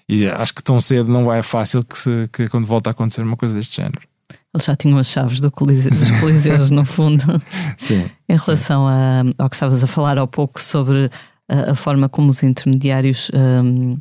e 0.09 0.26
acho 0.28 0.54
que 0.54 0.62
tão 0.62 0.80
cedo 0.80 1.11
não 1.11 1.32
é 1.32 1.42
fácil 1.42 1.82
que, 1.82 1.98
se, 1.98 2.28
que 2.32 2.48
quando 2.48 2.66
volta 2.66 2.90
a 2.90 2.92
acontecer 2.92 3.22
uma 3.22 3.37
coisa 3.37 3.54
deste 3.54 3.76
género. 3.76 4.06
Eles 4.56 4.64
já 4.64 4.74
tinham 4.74 4.96
as 4.96 5.08
chaves 5.08 5.38
do 5.38 5.50
coliseu, 5.50 5.90
dos 5.90 6.18
coliseus, 6.18 6.70
no 6.70 6.86
fundo. 6.86 7.24
Sim. 7.76 8.08
Em 8.26 8.36
relação 8.36 8.88
a, 8.88 9.22
ao 9.36 9.50
que 9.50 9.56
estavas 9.56 9.84
a 9.84 9.86
falar 9.86 10.18
há 10.18 10.26
pouco 10.26 10.58
sobre 10.58 11.10
a, 11.46 11.72
a 11.72 11.74
forma 11.74 12.08
como 12.08 12.30
os 12.30 12.42
intermediários 12.42 13.30
um, 13.34 13.98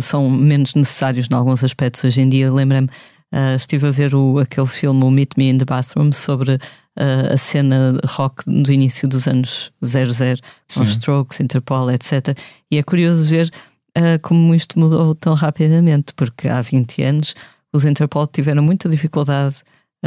são 0.00 0.30
menos 0.30 0.76
necessários 0.76 1.26
em 1.28 1.34
alguns 1.34 1.64
aspectos 1.64 2.04
hoje 2.04 2.20
em 2.20 2.28
dia, 2.28 2.52
lembra-me, 2.52 2.86
uh, 2.86 3.56
estive 3.56 3.88
a 3.88 3.90
ver 3.90 4.14
o, 4.14 4.38
aquele 4.38 4.68
filme, 4.68 5.02
o 5.02 5.10
Meet 5.10 5.32
Me 5.36 5.48
in 5.48 5.58
the 5.58 5.64
Bathroom, 5.64 6.12
sobre 6.12 6.54
uh, 6.54 7.32
a 7.32 7.36
cena 7.36 7.98
rock 8.06 8.44
do 8.46 8.72
início 8.72 9.08
dos 9.08 9.26
anos 9.26 9.72
00, 9.84 10.40
com 10.76 10.84
Strokes, 10.84 11.40
Interpol, 11.40 11.90
etc. 11.90 12.38
E 12.70 12.78
é 12.78 12.82
curioso 12.84 13.28
ver 13.28 13.50
uh, 13.98 14.20
como 14.22 14.54
isto 14.54 14.78
mudou 14.78 15.12
tão 15.14 15.34
rapidamente, 15.34 16.12
porque 16.14 16.46
há 16.46 16.62
20 16.62 17.02
anos 17.02 17.34
os 17.72 17.84
Interpol 17.84 18.26
tiveram 18.26 18.62
muita 18.62 18.88
dificuldade, 18.88 19.56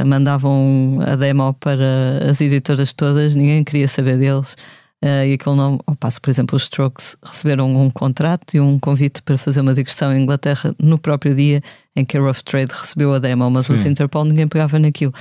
mandavam 0.04 1.00
a 1.06 1.16
demo 1.16 1.54
para 1.54 2.30
as 2.30 2.42
editoras 2.42 2.92
todas, 2.92 3.36
ninguém 3.36 3.64
queria 3.64 3.88
saber 3.88 4.18
deles. 4.18 4.56
Uh, 5.04 5.28
e 5.28 5.34
aquele 5.34 5.56
não, 5.56 5.80
ao 5.86 5.96
passo, 5.96 6.20
por 6.20 6.30
exemplo, 6.30 6.56
os 6.56 6.64
Strokes 6.64 7.16
receberam 7.24 7.70
um 7.76 7.90
contrato 7.92 8.56
e 8.56 8.60
um 8.60 8.80
convite 8.80 9.22
para 9.22 9.38
fazer 9.38 9.62
uma 9.62 9.74
digressão 9.74 10.12
em 10.12 10.24
Inglaterra 10.24 10.74
no 10.80 10.98
próprio 10.98 11.36
dia 11.36 11.62
em 11.96 12.04
que 12.04 12.18
a 12.18 12.22
Rough 12.22 12.42
Trade 12.44 12.72
recebeu 12.72 13.14
a 13.14 13.20
demo, 13.20 13.50
mas 13.50 13.68
Sim. 13.68 13.74
os 13.74 13.86
Interpol 13.86 14.26
ninguém 14.26 14.48
pegava 14.48 14.80
naquilo. 14.80 15.14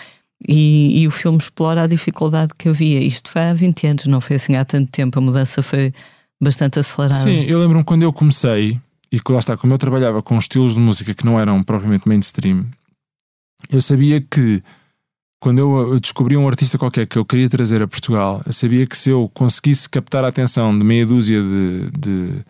E, 0.48 1.02
e, 1.02 1.06
o 1.06 1.10
filme 1.10 1.38
explora 1.38 1.82
a 1.82 1.86
dificuldade 1.86 2.52
que 2.58 2.68
havia. 2.68 3.00
Isto 3.00 3.30
foi 3.30 3.42
há 3.42 3.54
20 3.54 3.86
anos, 3.86 4.06
não 4.06 4.20
foi 4.20 4.36
assim 4.36 4.56
há 4.56 4.64
tanto 4.64 4.90
tempo. 4.90 5.18
A 5.18 5.22
mudança 5.22 5.62
foi 5.62 5.92
bastante 6.40 6.78
acelerado. 6.78 7.22
Sim, 7.22 7.42
eu 7.42 7.58
lembro-me 7.58 7.84
quando 7.84 8.02
eu 8.02 8.12
comecei, 8.12 8.78
e 9.10 9.20
lá 9.28 9.38
está, 9.38 9.56
como 9.56 9.72
eu 9.72 9.78
trabalhava 9.78 10.22
com 10.22 10.36
estilos 10.36 10.74
de 10.74 10.80
música 10.80 11.14
que 11.14 11.24
não 11.24 11.38
eram 11.38 11.62
propriamente 11.62 12.08
mainstream, 12.08 12.66
eu 13.70 13.80
sabia 13.80 14.20
que 14.20 14.62
quando 15.40 15.58
eu 15.58 16.00
descobri 16.00 16.36
um 16.36 16.48
artista 16.48 16.78
qualquer 16.78 17.06
que 17.06 17.18
eu 17.18 17.24
queria 17.24 17.50
trazer 17.50 17.82
a 17.82 17.86
Portugal, 17.86 18.40
eu 18.46 18.52
sabia 18.52 18.86
que 18.86 18.96
se 18.96 19.10
eu 19.10 19.30
conseguisse 19.34 19.88
captar 19.88 20.24
a 20.24 20.28
atenção 20.28 20.76
de 20.76 20.82
meia 20.82 21.04
dúzia 21.04 21.42
de, 21.42 21.90
de, 21.90 22.44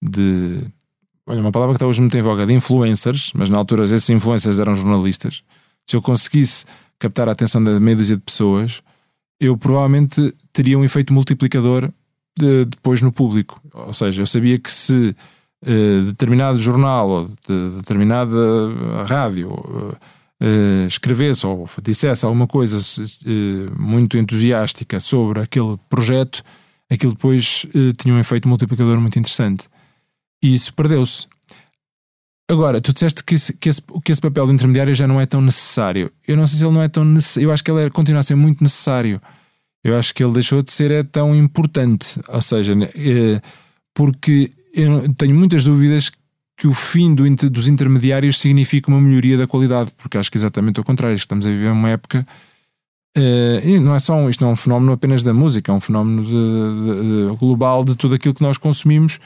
de 0.00 0.60
olha, 1.26 1.40
uma 1.40 1.50
palavra 1.50 1.74
que 1.74 1.78
está 1.78 1.86
hoje 1.86 2.00
muito 2.00 2.16
em 2.16 2.22
voga, 2.22 2.46
de 2.46 2.52
influencers, 2.52 3.32
mas 3.34 3.50
na 3.50 3.58
altura 3.58 3.84
esses 3.84 4.08
influencers 4.10 4.60
eram 4.60 4.76
jornalistas. 4.76 5.42
Se 5.88 5.96
eu 5.96 6.02
conseguisse 6.02 6.64
captar 6.98 7.28
a 7.28 7.32
atenção 7.32 7.62
de 7.62 7.80
meia 7.80 7.96
dúzia 7.96 8.16
de 8.16 8.22
pessoas, 8.22 8.80
eu 9.40 9.56
provavelmente 9.56 10.32
teria 10.52 10.78
um 10.78 10.84
efeito 10.84 11.12
multiplicador 11.12 11.90
de, 12.38 12.64
depois 12.66 13.02
no 13.02 13.12
público. 13.12 13.60
Ou 13.72 13.92
seja, 13.92 14.22
eu 14.22 14.26
sabia 14.26 14.56
que 14.58 14.70
se 14.70 15.16
uh, 15.64 16.02
determinado 16.02 16.58
jornal 16.60 17.08
ou 17.08 17.26
de, 17.26 17.70
determinada 17.76 18.36
rádio 19.06 19.48
uh, 19.48 19.96
uh, 20.42 20.86
escrevesse 20.86 21.46
ou 21.46 21.66
dissesse 21.82 22.24
alguma 22.24 22.46
coisa 22.46 22.78
muito 23.78 24.16
entusiástica 24.16 25.00
sobre 25.00 25.40
aquele 25.40 25.76
projeto, 25.88 26.42
aquilo 26.90 27.12
depois 27.12 27.66
tinha 27.98 28.14
um 28.14 28.18
efeito 28.18 28.48
multiplicador 28.48 29.00
muito 29.00 29.18
interessante. 29.18 29.68
E 30.42 30.54
isso 30.54 30.72
perdeu-se. 30.74 31.26
Agora, 32.48 32.80
tu 32.80 32.92
disseste 32.92 33.24
que 33.24 33.34
esse, 33.34 33.52
que, 33.52 33.68
esse, 33.68 33.82
que 34.04 34.12
esse 34.12 34.20
papel 34.20 34.46
do 34.46 34.52
intermediário 34.52 34.94
já 34.94 35.06
não 35.08 35.20
é 35.20 35.26
tão 35.26 35.40
necessário. 35.40 36.12
Eu 36.28 36.36
não 36.36 36.46
sei 36.46 36.58
se 36.58 36.64
ele 36.64 36.74
não 36.74 36.82
é 36.82 36.88
tão 36.88 37.04
necessário. 37.04 37.48
Eu 37.48 37.52
acho 37.52 37.64
que 37.64 37.70
ele 37.70 37.86
é, 37.86 37.90
continua 37.90 38.20
a 38.20 38.22
ser 38.22 38.36
muito 38.36 38.62
necessário 38.62 39.20
eu 39.86 39.96
acho 39.96 40.12
que 40.12 40.22
ele 40.22 40.32
deixou 40.32 40.62
de 40.62 40.72
ser 40.72 40.90
é 40.90 41.02
tão 41.04 41.34
importante. 41.34 42.20
Ou 42.28 42.42
seja, 42.42 42.72
é, 42.72 43.40
porque 43.94 44.50
eu 44.74 45.14
tenho 45.14 45.34
muitas 45.34 45.64
dúvidas 45.64 46.10
que 46.56 46.66
o 46.66 46.72
fim 46.72 47.14
do, 47.14 47.28
dos 47.50 47.68
intermediários 47.68 48.38
significa 48.38 48.90
uma 48.90 49.00
melhoria 49.00 49.36
da 49.36 49.46
qualidade, 49.46 49.92
porque 49.98 50.16
acho 50.16 50.30
que 50.30 50.38
é 50.38 50.40
exatamente 50.40 50.80
o 50.80 50.84
contrário. 50.84 51.14
Estamos 51.14 51.46
a 51.46 51.50
viver 51.50 51.70
uma 51.70 51.90
época. 51.90 52.26
Uh, 53.16 53.66
e 53.66 53.78
não 53.78 53.94
é 53.94 53.98
só 53.98 54.14
um, 54.14 54.28
isto 54.28 54.42
não 54.42 54.50
é 54.50 54.52
um 54.52 54.56
fenómeno 54.56 54.92
apenas 54.92 55.22
da 55.22 55.32
música, 55.32 55.72
é 55.72 55.74
um 55.74 55.80
fenómeno 55.80 56.22
de, 56.22 56.30
de, 56.30 57.30
de, 57.30 57.36
global 57.36 57.82
de 57.82 57.96
tudo 57.96 58.14
aquilo 58.14 58.34
que 58.34 58.42
nós 58.42 58.58
consumimos, 58.58 59.18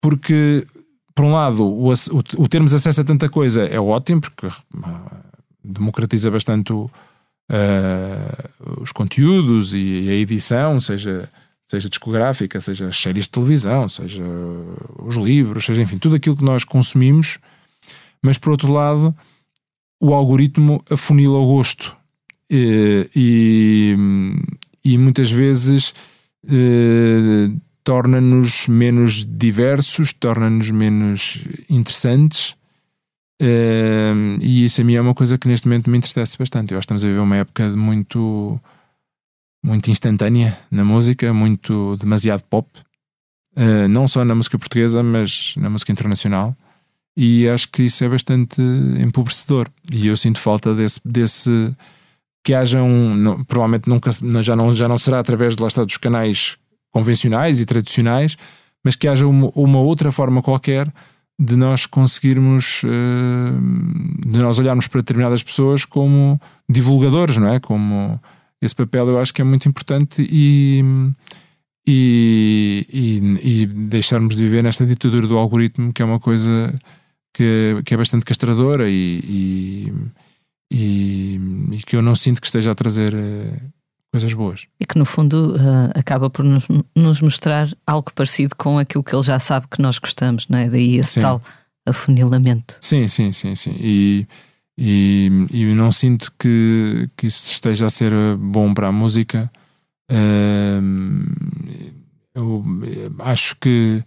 porque, 0.00 0.66
por 1.14 1.24
um 1.24 1.32
lado, 1.32 1.64
o, 1.64 1.90
o, 1.90 2.18
o 2.36 2.48
termos 2.48 2.74
acesso 2.74 3.00
a 3.00 3.04
tanta 3.04 3.28
coisa 3.30 3.64
é 3.64 3.80
ótimo, 3.80 4.20
porque 4.20 4.46
democratiza 5.64 6.30
bastante 6.30 6.74
o, 6.74 6.90
uh, 7.50 8.82
os 8.82 8.92
conteúdos 8.92 9.74
e, 9.74 10.06
a 10.10 10.14
edição, 10.14 10.78
seja, 10.78 11.30
seja 11.66 11.88
discográfica, 11.88 12.60
seja 12.60 12.88
as 12.88 12.96
séries 12.96 13.24
de 13.24 13.30
televisão, 13.30 13.88
seja 13.88 14.22
os 15.02 15.16
livros, 15.16 15.64
seja 15.64 15.82
enfim, 15.82 15.98
tudo 15.98 16.16
aquilo 16.16 16.36
que 16.36 16.44
nós 16.44 16.64
consumimos, 16.64 17.38
mas 18.22 18.38
por 18.38 18.50
outro 18.50 18.72
lado, 18.72 19.14
o 20.00 20.12
algoritmo 20.12 20.82
afunila 20.90 21.38
o 21.38 21.46
gosto 21.46 21.96
e, 22.50 23.08
e, 23.16 23.96
e 24.84 24.98
muitas 24.98 25.30
vezes 25.30 25.94
uh, 26.44 27.60
torna-nos 27.82 28.68
menos 28.68 29.24
diversos, 29.24 30.12
torna-nos 30.12 30.70
menos 30.70 31.44
interessantes 31.68 32.56
Uh, 33.40 34.38
e 34.40 34.64
isso 34.64 34.80
a 34.80 34.84
mim 34.84 34.94
é 34.94 35.00
uma 35.00 35.14
coisa 35.14 35.36
que 35.36 35.48
neste 35.48 35.66
momento 35.66 35.90
me 35.90 35.98
entristece 35.98 36.38
bastante. 36.38 36.72
Eu 36.72 36.78
acho 36.78 36.86
que 36.86 36.94
estamos 36.94 37.04
a 37.04 37.08
viver 37.08 37.20
uma 37.20 37.36
época 37.36 37.68
muito, 37.70 38.60
muito 39.64 39.90
instantânea 39.90 40.56
na 40.70 40.84
música, 40.84 41.32
muito 41.32 41.96
demasiado 41.96 42.44
pop, 42.44 42.68
uh, 43.56 43.88
não 43.88 44.06
só 44.06 44.22
na 44.22 44.34
música 44.34 44.58
portuguesa, 44.58 45.02
mas 45.02 45.54
na 45.56 45.70
música 45.70 45.90
internacional. 45.90 46.54
E 47.16 47.48
acho 47.48 47.68
que 47.70 47.84
isso 47.84 48.04
é 48.04 48.08
bastante 48.08 48.60
empobrecedor. 49.00 49.68
E 49.90 50.08
eu 50.08 50.16
sinto 50.16 50.38
falta 50.38 50.74
desse, 50.74 51.00
desse 51.04 51.74
que 52.44 52.52
haja 52.52 52.82
um. 52.82 53.14
Não, 53.14 53.44
provavelmente 53.44 53.88
nunca, 53.88 54.10
já, 54.42 54.54
não, 54.54 54.72
já 54.72 54.88
não 54.88 54.98
será 54.98 55.20
através 55.20 55.56
de 55.56 55.62
lá 55.62 55.68
estar 55.68 55.84
dos 55.84 55.96
canais 55.96 56.58
convencionais 56.90 57.60
e 57.60 57.64
tradicionais, 57.64 58.36
mas 58.84 58.96
que 58.96 59.08
haja 59.08 59.26
uma, 59.26 59.50
uma 59.54 59.78
outra 59.78 60.12
forma 60.12 60.42
qualquer 60.42 60.92
de 61.38 61.56
nós 61.56 61.86
conseguirmos, 61.86 62.82
uh, 62.84 64.28
de 64.28 64.38
nós 64.38 64.58
olharmos 64.58 64.86
para 64.88 65.00
determinadas 65.00 65.42
pessoas 65.42 65.84
como 65.84 66.38
divulgadores, 66.68 67.36
não 67.38 67.48
é? 67.48 67.60
Como 67.60 68.20
esse 68.64 68.74
papel 68.74 69.08
eu 69.08 69.18
acho 69.18 69.32
que 69.32 69.42
é 69.42 69.44
muito 69.44 69.68
importante 69.68 70.26
e, 70.30 70.82
e, 71.86 72.86
e, 72.92 73.62
e 73.62 73.66
deixarmos 73.66 74.36
de 74.36 74.44
viver 74.44 74.62
nesta 74.62 74.86
ditadura 74.86 75.26
do 75.26 75.36
algoritmo, 75.36 75.92
que 75.92 76.02
é 76.02 76.04
uma 76.04 76.18
coisa 76.18 76.74
que, 77.32 77.82
que 77.84 77.92
é 77.92 77.96
bastante 77.96 78.24
castradora 78.24 78.88
e, 78.88 79.92
e, 80.70 81.40
e, 81.72 81.82
que 81.86 81.96
eu 81.96 82.02
não 82.02 82.14
sinto 82.14 82.40
que 82.40 82.46
esteja 82.46 82.70
a 82.70 82.74
trazer 82.74 83.12
uh, 83.12 83.60
coisas 84.12 84.32
boas. 84.32 84.66
E 84.80 84.86
que 84.86 84.96
no 84.96 85.04
fundo 85.04 85.56
uh, 85.56 85.98
acaba 85.98 86.30
por 86.30 86.44
nos, 86.44 86.64
nos, 86.96 87.20
mostrar 87.20 87.68
algo 87.86 88.12
parecido 88.14 88.54
com 88.56 88.78
aquilo 88.78 89.02
que 89.02 89.14
ele 89.14 89.22
já 89.22 89.38
sabe 89.38 89.66
que 89.68 89.82
nós 89.82 89.98
gostamos, 89.98 90.46
não 90.48 90.58
é? 90.58 90.70
Daí 90.70 90.96
esse 90.96 91.14
sim. 91.14 91.20
tal 91.20 91.42
afunilamento. 91.86 92.78
Sim, 92.80 93.08
sim, 93.08 93.32
sim, 93.32 93.54
sim. 93.54 93.76
E, 93.78 94.26
e, 94.76 95.30
e 95.50 95.74
não 95.74 95.92
sinto 95.92 96.32
que, 96.38 97.08
que 97.16 97.26
isso 97.26 97.50
esteja 97.50 97.86
a 97.86 97.90
ser 97.90 98.12
bom 98.36 98.74
para 98.74 98.88
a 98.88 98.92
música. 98.92 99.50
Eu 102.34 102.64
acho 103.20 103.56
que, 103.56 104.02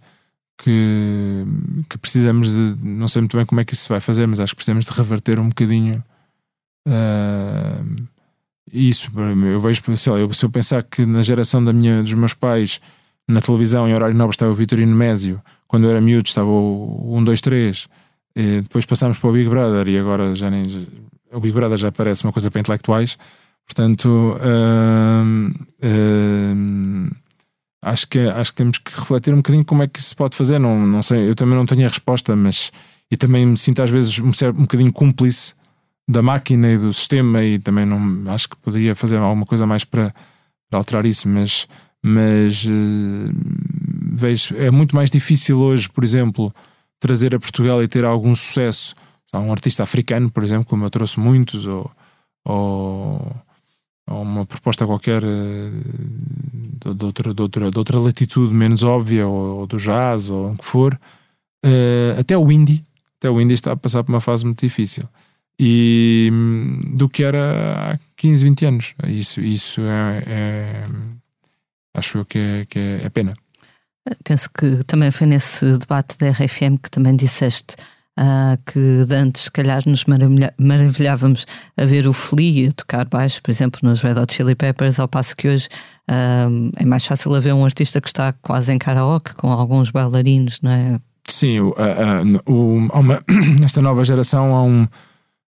que, 0.58 1.46
que, 1.88 1.98
precisamos 1.98 2.52
de. 2.52 2.76
Não 2.82 3.08
sei 3.08 3.22
muito 3.22 3.36
bem 3.36 3.46
como 3.46 3.60
é 3.60 3.64
que 3.64 3.72
isso 3.72 3.84
se 3.84 3.88
vai 3.88 4.00
fazer, 4.00 4.26
mas 4.26 4.38
acho 4.38 4.52
que 4.52 4.56
precisamos 4.56 4.84
de 4.84 4.92
reverter 4.92 5.38
um 5.38 5.48
bocadinho. 5.48 6.04
Uh, 6.86 8.06
isso, 8.70 9.10
eu 9.16 9.60
vejo, 9.60 9.82
sei 9.96 10.12
lá, 10.12 10.18
eu, 10.18 10.32
se 10.32 10.44
eu 10.44 10.50
pensar 10.50 10.82
que 10.82 11.06
na 11.06 11.22
geração 11.22 11.64
da 11.64 11.72
minha, 11.72 12.02
dos 12.02 12.12
meus 12.12 12.34
pais, 12.34 12.80
na 13.26 13.40
televisão, 13.40 13.88
em 13.88 13.94
horário 13.94 14.14
nobre, 14.14 14.34
estava 14.34 14.52
o 14.52 14.54
Vitorino 14.54 14.94
Mésio, 14.94 15.40
quando 15.66 15.84
eu 15.84 15.90
era 15.90 16.00
miúdo, 16.00 16.28
estava 16.28 16.48
o 16.48 17.16
1, 17.16 17.24
2, 17.24 17.40
3, 17.40 17.88
depois 18.62 18.86
passámos 18.86 19.18
para 19.18 19.30
o 19.30 19.32
Big 19.32 19.48
Brother 19.48 19.88
e 19.88 19.98
agora 19.98 20.34
já 20.34 20.50
nem. 20.50 20.66
O 21.32 21.40
Big 21.40 21.54
Brother 21.54 21.76
já 21.76 21.92
parece 21.92 22.24
uma 22.24 22.32
coisa 22.32 22.50
para 22.50 22.60
intelectuais, 22.60 23.18
portanto. 23.66 24.36
Uh, 24.38 25.50
uh, 25.84 27.16
acho 27.82 28.08
que, 28.08 28.18
acho 28.18 28.50
que 28.52 28.56
temos 28.56 28.78
que 28.78 28.90
refletir 28.94 29.32
um 29.32 29.38
bocadinho 29.38 29.64
como 29.64 29.82
é 29.82 29.88
que 29.88 29.98
isso 29.98 30.10
se 30.10 30.16
pode 30.16 30.36
fazer. 30.36 30.58
Não, 30.58 30.86
não 30.86 31.02
sei, 31.02 31.28
eu 31.28 31.34
também 31.34 31.56
não 31.56 31.66
tenho 31.66 31.84
a 31.84 31.88
resposta, 31.88 32.34
mas. 32.36 32.70
E 33.10 33.16
também 33.16 33.46
me 33.46 33.56
sinto 33.56 33.80
às 33.80 33.90
vezes 33.90 34.18
um, 34.18 34.30
um 34.50 34.62
bocadinho 34.62 34.92
cúmplice 34.92 35.54
da 36.08 36.22
máquina 36.22 36.72
e 36.72 36.78
do 36.78 36.92
sistema 36.92 37.42
e 37.42 37.58
também 37.58 37.84
não 37.84 38.32
acho 38.32 38.48
que 38.48 38.56
poderia 38.56 38.94
fazer 38.94 39.16
alguma 39.16 39.44
coisa 39.44 39.66
mais 39.66 39.84
para, 39.84 40.14
para 40.70 40.78
alterar 40.78 41.04
isso, 41.04 41.28
mas, 41.28 41.66
mas 42.02 42.64
uh, 42.64 43.32
vejo 44.12 44.54
é 44.56 44.70
muito 44.70 44.96
mais 44.96 45.10
difícil 45.10 45.58
hoje, 45.58 45.88
por 45.88 46.02
exemplo, 46.04 46.54
trazer 47.00 47.34
a 47.34 47.38
Portugal 47.38 47.82
e 47.82 47.88
ter 47.88 48.04
algum 48.04 48.34
sucesso. 48.34 48.94
Um 49.34 49.52
artista 49.52 49.82
africano, 49.82 50.30
por 50.30 50.42
exemplo, 50.42 50.64
como 50.64 50.84
eu 50.84 50.90
trouxe 50.90 51.20
muitos, 51.20 51.66
ou, 51.66 51.90
ou, 52.44 53.36
ou 54.08 54.22
uma 54.22 54.46
proposta 54.46 54.86
qualquer 54.86 55.22
uh, 55.22 55.70
de, 56.84 56.94
de, 56.94 57.04
outra, 57.04 57.34
de, 57.34 57.42
outra, 57.42 57.70
de 57.70 57.78
outra 57.78 57.98
latitude 57.98 58.54
menos 58.54 58.82
óbvia, 58.82 59.26
ou, 59.26 59.60
ou 59.60 59.66
do 59.66 59.76
jazz, 59.76 60.30
ou 60.30 60.52
o 60.52 60.56
que 60.56 60.64
for, 60.64 60.98
uh, 61.64 62.18
até 62.18 62.38
o 62.38 62.50
indie, 62.50 62.84
até 63.18 63.28
o 63.28 63.40
indie 63.40 63.54
está 63.54 63.72
a 63.72 63.76
passar 63.76 64.02
por 64.02 64.12
uma 64.12 64.20
fase 64.20 64.44
muito 64.44 64.60
difícil 64.60 65.04
e 65.58 66.30
do 66.94 67.08
que 67.08 67.24
era 67.24 67.92
há 67.92 67.98
15, 68.16 68.44
20 68.44 68.66
anos. 68.66 68.94
Isso, 69.06 69.40
isso 69.40 69.80
é, 69.82 70.22
é 70.26 70.88
acho 71.94 72.18
eu 72.18 72.24
que 72.24 72.38
é, 72.38 72.64
que 72.66 72.78
é, 72.78 73.00
é 73.04 73.08
pena. 73.08 73.34
Penso 74.24 74.48
que 74.50 74.84
também 74.84 75.10
foi 75.10 75.26
nesse 75.26 75.64
debate 75.78 76.16
da 76.18 76.30
RFM 76.30 76.76
que 76.82 76.90
também 76.90 77.14
disseste 77.16 77.76
uh, 78.18 78.58
que 78.66 79.06
antes, 79.14 79.42
se 79.44 79.50
calhar, 79.50 79.82
nos 79.86 80.04
maravilhávamos 80.58 81.46
a 81.76 81.84
ver 81.84 82.06
o 82.06 82.12
Flea 82.12 82.70
a 82.70 82.72
tocar 82.72 83.04
baixo, 83.06 83.40
por 83.42 83.50
exemplo, 83.50 83.80
nos 83.82 84.00
Red 84.00 84.18
Hot 84.18 84.32
Chili 84.32 84.54
Peppers, 84.54 84.98
ao 84.98 85.08
passo 85.08 85.36
que 85.36 85.48
hoje 85.48 85.68
uh, 86.10 86.70
é 86.76 86.84
mais 86.84 87.04
fácil 87.04 87.34
haver 87.34 87.54
um 87.54 87.64
artista 87.64 88.00
que 88.00 88.08
está 88.08 88.32
quase 88.32 88.72
em 88.72 88.78
karaoke 88.78 89.34
com 89.34 89.50
alguns 89.52 89.90
bailarinos, 89.90 90.58
não 90.62 90.70
é? 90.70 91.00
Sim, 91.26 91.60
uh, 91.60 91.74
o, 92.46 92.88
uma, 92.92 93.22
nesta 93.60 93.80
nova 93.80 94.04
geração 94.04 94.54
há 94.54 94.62
um 94.62 94.86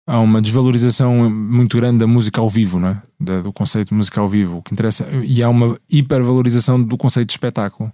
há 0.06 0.18
uma 0.18 0.42
desvalorização 0.42 1.30
muito 1.30 1.76
grande 1.76 1.98
da 1.98 2.06
música 2.06 2.40
ao 2.40 2.50
vivo, 2.50 2.80
não 2.80 2.88
é? 2.88 3.02
Da, 3.18 3.40
do 3.40 3.52
conceito 3.52 3.90
de 3.90 3.94
música 3.94 4.20
ao 4.20 4.28
vivo, 4.28 4.58
o 4.58 4.62
que 4.62 4.72
interessa, 4.74 5.06
e 5.22 5.40
há 5.40 5.48
uma 5.48 5.78
hipervalorização 5.88 6.82
do 6.82 6.96
conceito 6.96 7.28
de 7.28 7.34
espetáculo. 7.34 7.92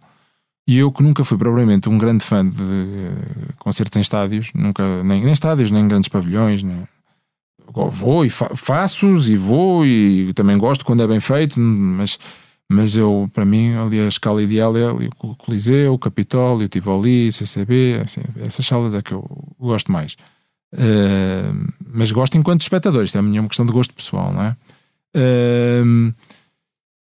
E 0.69 0.79
eu 0.79 0.91
que 0.91 1.03
nunca 1.03 1.25
fui 1.25 1.39
propriamente 1.39 1.89
um 1.89 1.97
grande 1.97 2.25
fã 2.25 2.47
de 2.47 2.61
uh, 2.61 3.55
concertos 3.59 3.97
em 3.97 4.01
estádios, 4.01 4.51
nunca, 4.53 5.03
nem, 5.05 5.23
nem 5.23 5.33
estádios, 5.33 5.71
nem 5.71 5.87
grandes 5.87 6.09
pavilhões, 6.09 6.63
nem, 6.63 6.85
vou 7.73 8.25
e 8.25 8.31
fa 8.31 8.51
faço-os 8.55 9.29
e 9.29 9.37
vou 9.37 9.85
e 9.85 10.33
também 10.35 10.57
gosto 10.57 10.85
quando 10.85 11.03
é 11.03 11.07
bem 11.07 11.21
feito, 11.21 11.61
mas, 11.61 12.19
mas 12.69 12.97
eu, 12.97 13.31
para 13.33 13.45
mim, 13.45 13.75
ali 13.75 14.01
a 14.01 14.09
escala 14.09 14.43
ideal 14.43 14.77
é 14.77 14.89
ali 14.89 15.11
o 15.23 15.35
Coliseu, 15.37 15.95
o 15.95 15.99
Capitólio, 15.99 16.67
o 16.67 16.69
Tivoli, 16.69 17.29
o 17.29 17.33
CCB, 17.33 18.01
assim, 18.05 18.23
essas 18.41 18.67
salas 18.67 18.95
é 18.95 19.03
que 19.03 19.13
eu 19.13 19.25
gosto 19.59 19.93
mais. 19.93 20.17
Uh, 20.75 21.73
mas 21.93 22.11
gosto 22.11 22.37
enquanto 22.37 22.63
espectador, 22.63 23.05
isto 23.05 23.17
é 23.17 23.21
uma 23.21 23.49
questão 23.49 23.67
de 23.67 23.73
gosto 23.73 23.95
pessoal, 23.95 24.33
não 24.33 24.43
é? 24.43 24.57
Uh, 25.17 26.15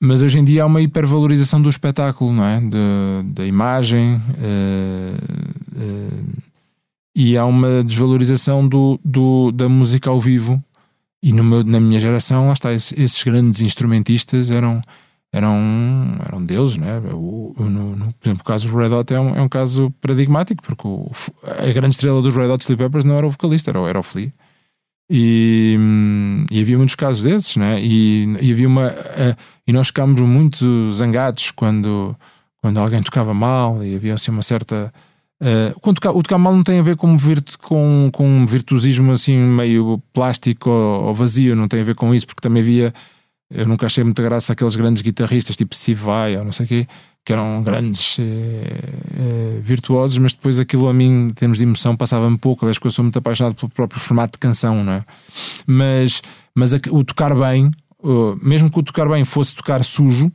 mas 0.05 0.21
hoje 0.21 0.39
em 0.39 0.43
dia 0.43 0.63
há 0.63 0.65
uma 0.65 0.81
hipervalorização 0.81 1.61
do 1.61 1.69
espetáculo, 1.69 2.31
não 2.31 2.43
é? 2.43 2.59
De, 2.61 3.33
da 3.33 3.45
imagem 3.45 4.15
uh, 4.15 5.55
e 7.15 7.37
há 7.37 7.45
uma 7.45 7.83
desvalorização 7.83 8.67
do, 8.67 8.99
do, 9.03 9.51
da 9.51 9.69
música 9.69 10.09
ao 10.09 10.19
vivo. 10.19 10.61
E 11.23 11.33
meu, 11.33 11.63
na 11.63 11.79
minha 11.79 11.99
geração, 11.99 12.47
lá 12.47 12.53
está, 12.53 12.73
esses, 12.73 12.93
esses 12.97 13.23
grandes 13.23 13.61
instrumentistas 13.61 14.51
eram 14.51 14.81
eram, 15.35 16.15
eram 16.25 16.45
deuses, 16.45 16.77
né? 16.77 16.97
O, 17.11 17.53
no, 17.59 17.95
no, 17.95 18.13
por 18.13 18.27
exemplo, 18.27 18.41
o 18.41 18.45
caso 18.45 18.69
dos 18.69 18.77
Red 18.77 18.95
Hot 18.95 19.13
é 19.13 19.19
um, 19.19 19.35
é 19.35 19.41
um 19.41 19.49
caso 19.49 19.93
paradigmático, 19.99 20.63
porque 20.63 20.87
o, 20.87 21.11
a 21.43 21.73
grande 21.73 21.95
estrela 21.95 22.21
dos 22.21 22.33
Red 22.33 22.47
Hot 22.47 22.63
Chili 22.63 22.77
Peppers 22.77 23.03
não 23.03 23.17
era 23.17 23.27
o 23.27 23.31
vocalista, 23.31 23.69
era, 23.69 23.79
era 23.81 23.99
o 23.99 24.03
Flea. 24.03 24.31
E, 25.09 25.77
e, 26.49 26.59
havia 26.59 26.77
muitos 26.77 26.95
casos 26.95 27.23
desses, 27.23 27.55
né? 27.57 27.79
E, 27.79 28.25
e 28.41 28.51
havia 28.51 28.67
uma. 28.67 28.87
Uh, 28.87 29.35
e 29.67 29.73
nós 29.73 29.87
ficámos 29.87 30.19
muito 30.21 30.91
zangados 30.93 31.51
quando, 31.51 32.15
quando 32.61 32.79
alguém 32.79 33.03
tocava 33.03 33.33
mal 33.33 33.83
e 33.83 33.95
havia 33.95 34.15
assim 34.15 34.31
uma 34.31 34.41
certa. 34.41 34.91
Uh, 35.41 35.79
quando 35.79 35.97
o 35.97 36.23
tocar 36.23 36.37
mal 36.37 36.55
não 36.55 36.63
tem 36.63 36.79
a 36.79 36.83
ver 36.83 36.95
com, 36.95 37.15
virt, 37.17 37.57
com, 37.57 38.09
com 38.11 38.27
um 38.27 38.45
virtuosismo 38.45 39.11
assim 39.11 39.37
meio 39.37 40.01
plástico 40.11 40.69
ou, 40.69 41.07
ou 41.07 41.13
vazio, 41.13 41.55
não 41.55 41.67
tem 41.67 41.81
a 41.81 41.83
ver 41.83 41.95
com 41.95 42.15
isso, 42.15 42.25
porque 42.25 42.41
também 42.41 42.63
havia 42.63 42.93
eu 43.49 43.67
nunca 43.67 43.85
achei 43.85 44.03
muita 44.03 44.23
graça 44.23 44.53
aqueles 44.53 44.75
grandes 44.75 45.01
guitarristas 45.01 45.55
tipo 45.55 45.75
Steve 45.75 46.01
Vai 46.01 46.37
ou 46.37 46.43
não 46.43 46.51
sei 46.51 46.65
o 46.65 46.69
quê, 46.69 46.87
que 47.25 47.33
eram 47.33 47.63
grandes 47.63 48.19
eh, 48.19 48.23
eh, 48.23 49.59
virtuosos, 49.59 50.19
mas 50.19 50.33
depois 50.33 50.59
aquilo 50.59 50.87
a 50.87 50.93
mim, 50.93 51.25
em 51.25 51.29
termos 51.29 51.57
de 51.57 51.63
emoção, 51.63 51.97
passava-me 51.97 52.37
pouco. 52.37 52.63
Aliás, 52.63 52.77
porque 52.77 52.87
eu 52.87 52.91
sou 52.91 53.03
muito 53.03 53.17
apaixonado 53.17 53.55
pelo 53.55 53.69
próprio 53.69 53.99
formato 53.99 54.33
de 54.33 54.39
canção, 54.39 54.83
não 54.83 54.93
é? 54.93 55.05
Mas, 55.65 56.21
mas 56.53 56.75
a, 56.75 56.77
o 56.91 57.03
tocar 57.03 57.35
bem, 57.35 57.71
uh, 58.03 58.39
mesmo 58.43 58.69
que 58.69 58.77
o 58.77 58.83
tocar 58.83 59.09
bem 59.09 59.25
fosse 59.25 59.55
tocar 59.55 59.83
sujo, 59.83 60.31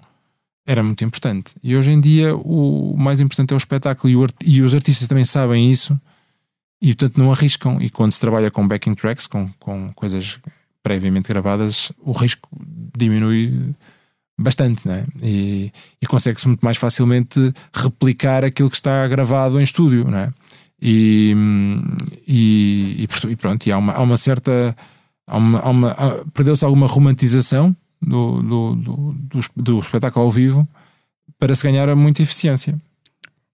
era 0.66 0.82
muito 0.82 1.04
importante. 1.04 1.54
E 1.62 1.76
hoje 1.76 1.92
em 1.92 2.00
dia 2.00 2.34
o 2.34 2.96
mais 2.98 3.20
importante 3.20 3.52
é 3.52 3.54
o 3.54 3.58
espetáculo 3.58 4.10
e, 4.12 4.16
o, 4.16 4.26
e 4.44 4.60
os 4.60 4.74
artistas 4.74 5.06
também 5.06 5.24
sabem 5.24 5.70
isso 5.70 5.98
e 6.82 6.88
portanto 6.88 7.18
não 7.18 7.30
arriscam. 7.30 7.80
E 7.80 7.88
quando 7.88 8.10
se 8.10 8.20
trabalha 8.20 8.50
com 8.50 8.66
backing 8.66 8.94
tracks, 8.94 9.28
com, 9.28 9.48
com 9.60 9.92
coisas 9.94 10.40
previamente 10.82 11.28
gravadas, 11.28 11.92
o 12.00 12.10
risco 12.10 12.48
diminui 12.96 13.74
bastante, 14.40 14.86
né? 14.88 15.04
E, 15.22 15.72
e 16.00 16.06
consegue-se 16.06 16.48
muito 16.48 16.64
mais 16.64 16.76
facilmente 16.76 17.52
replicar 17.72 18.44
aquilo 18.44 18.70
que 18.70 18.76
está 18.76 19.06
gravado 19.06 19.60
em 19.60 19.62
estúdio, 19.62 20.10
né? 20.10 20.32
E, 20.80 21.34
e, 22.26 23.06
e, 23.28 23.36
pronto, 23.36 23.66
e 23.66 23.72
há 23.72 23.78
uma, 23.78 23.92
há 23.92 24.00
uma 24.00 24.16
certa. 24.16 24.74
Há 25.26 25.36
uma, 25.36 25.60
há 25.60 25.68
uma, 25.68 25.96
Perdeu-se 26.32 26.64
alguma 26.64 26.86
romantização 26.86 27.76
do, 28.00 28.42
do, 28.42 28.74
do, 28.76 29.14
do, 29.14 29.40
do 29.56 29.78
espetáculo 29.78 30.24
ao 30.24 30.30
vivo 30.30 30.66
para 31.38 31.54
se 31.54 31.62
ganhar 31.62 31.94
muita 31.94 32.22
eficiência. 32.22 32.78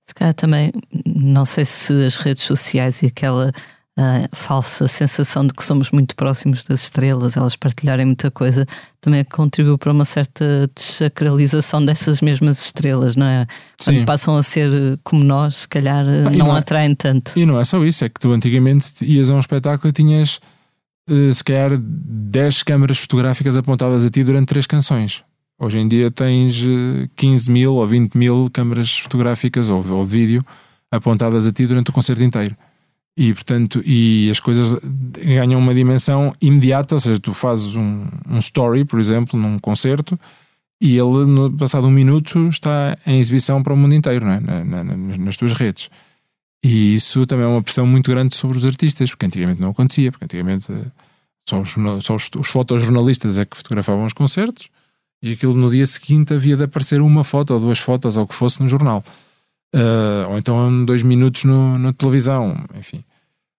Se 0.05 0.15
calhar 0.15 0.35
também, 0.35 0.73
não 1.05 1.45
sei 1.45 1.65
se 1.65 1.93
as 2.05 2.15
redes 2.15 2.45
sociais 2.45 3.03
e 3.03 3.07
aquela 3.07 3.53
a 3.99 4.29
falsa 4.37 4.87
sensação 4.87 5.47
de 5.47 5.55
que 5.55 5.65
somos 5.65 5.91
muito 5.91 6.15
próximos 6.15 6.65
das 6.65 6.83
estrelas, 6.83 7.35
elas 7.37 7.57
partilharem 7.57 8.05
muita 8.05 8.31
coisa, 8.31 8.67
também 9.01 9.25
contribuiu 9.25 9.79
para 9.79 9.91
uma 9.91 10.05
certa 10.05 10.71
desacralização 10.75 11.83
dessas 11.83 12.21
mesmas 12.21 12.61
estrelas, 12.63 13.17
não 13.17 13.27
é? 13.27 13.47
Quando 13.83 13.99
Sim. 13.99 14.05
passam 14.05 14.37
a 14.37 14.43
ser 14.43 14.71
como 15.03 15.25
nós, 15.25 15.57
se 15.57 15.69
calhar 15.69 16.05
não, 16.05 16.31
não 16.31 16.57
é, 16.57 16.59
atraem 16.59 16.95
tanto. 16.95 17.33
E 17.39 17.47
não 17.47 17.59
é 17.59 17.65
só 17.65 17.83
isso, 17.85 18.05
é 18.05 18.09
que 18.09 18.21
tu 18.21 18.33
antigamente 18.33 19.03
ias 19.03 19.31
a 19.31 19.35
um 19.35 19.41
espetáculo 19.41 19.89
e 19.89 19.93
tinhas 19.93 20.41
eh, 21.09 21.33
se 21.33 21.43
calhar 21.43 21.71
10 21.79 22.65
câmaras 22.65 22.99
fotográficas 22.99 23.57
apontadas 23.57 24.05
a 24.05 24.11
ti 24.11 24.23
durante 24.23 24.49
três 24.49 24.67
canções. 24.67 25.25
Hoje 25.59 25.79
em 25.79 25.89
dia 25.89 26.11
tens 26.11 26.63
15 27.17 27.49
eh, 27.49 27.53
mil 27.53 27.77
ou 27.77 27.87
20 27.87 28.15
mil 28.15 28.51
câmaras 28.53 28.99
fotográficas 28.99 29.71
ou, 29.71 29.83
ou 29.91 30.05
vídeo 30.05 30.45
apontadas 30.91 31.47
a 31.47 31.53
ti 31.53 31.67
durante 31.67 31.89
o 31.89 31.93
concerto 31.93 32.23
inteiro. 32.23 32.55
E, 33.17 33.33
portanto, 33.33 33.81
e 33.85 34.29
as 34.31 34.39
coisas 34.39 34.79
ganham 34.83 35.59
uma 35.59 35.75
dimensão 35.75 36.35
imediata, 36.41 36.97
ou 36.97 37.01
seja, 37.01 37.19
tu 37.19 37.33
fazes 37.33 37.75
um, 37.75 38.07
um 38.29 38.37
story, 38.37 38.85
por 38.85 39.01
exemplo, 39.01 39.41
num 39.41 39.59
concerto, 39.59 40.19
e 40.79 40.99
ele, 40.99 41.25
no 41.25 41.51
passado 41.51 41.87
um 41.87 41.91
minuto, 41.91 42.49
está 42.49 42.97
em 43.07 43.19
exibição 43.19 43.63
para 43.63 43.73
o 43.73 43.77
mundo 43.77 43.95
inteiro, 43.95 44.27
é? 44.29 44.39
na, 44.39 44.65
na, 44.65 44.85
nas 44.85 45.37
tuas 45.37 45.55
redes. 45.55 45.89
E 46.63 46.95
isso 46.95 47.25
também 47.25 47.47
é 47.47 47.49
uma 47.49 47.63
pressão 47.63 47.87
muito 47.87 48.11
grande 48.11 48.35
sobre 48.35 48.59
os 48.59 48.67
artistas, 48.67 49.09
porque 49.11 49.25
antigamente 49.25 49.61
não 49.61 49.71
acontecia, 49.71 50.11
porque 50.11 50.25
antigamente 50.25 50.71
eh, 50.71 50.91
só 51.49 51.61
os, 51.61 51.75
só 52.03 52.17
os, 52.17 52.31
os 52.39 52.49
fotojornalistas 52.49 53.39
é 53.39 53.45
que 53.45 53.57
fotografavam 53.57 54.05
os 54.05 54.13
concertos 54.13 54.69
e 55.23 55.33
aquilo 55.33 55.55
no 55.55 55.71
dia 55.71 55.87
seguinte 55.87 56.35
havia 56.35 56.57
de 56.57 56.65
aparecer 56.65 57.01
uma 57.01 57.25
foto 57.25 57.55
ou 57.55 57.61
duas 57.61 57.79
fotos 57.79 58.17
ou 58.17 58.25
o 58.25 58.27
que 58.27 58.35
fosse 58.35 58.61
no 58.61 58.69
jornal. 58.69 59.05
Uh, 59.77 60.31
ou 60.31 60.39
então 60.39 60.85
dois 60.87 61.03
minutos 61.03 61.45
no, 61.45 61.77
na 61.77 61.93
televisão, 61.93 62.57
enfim. 62.79 63.05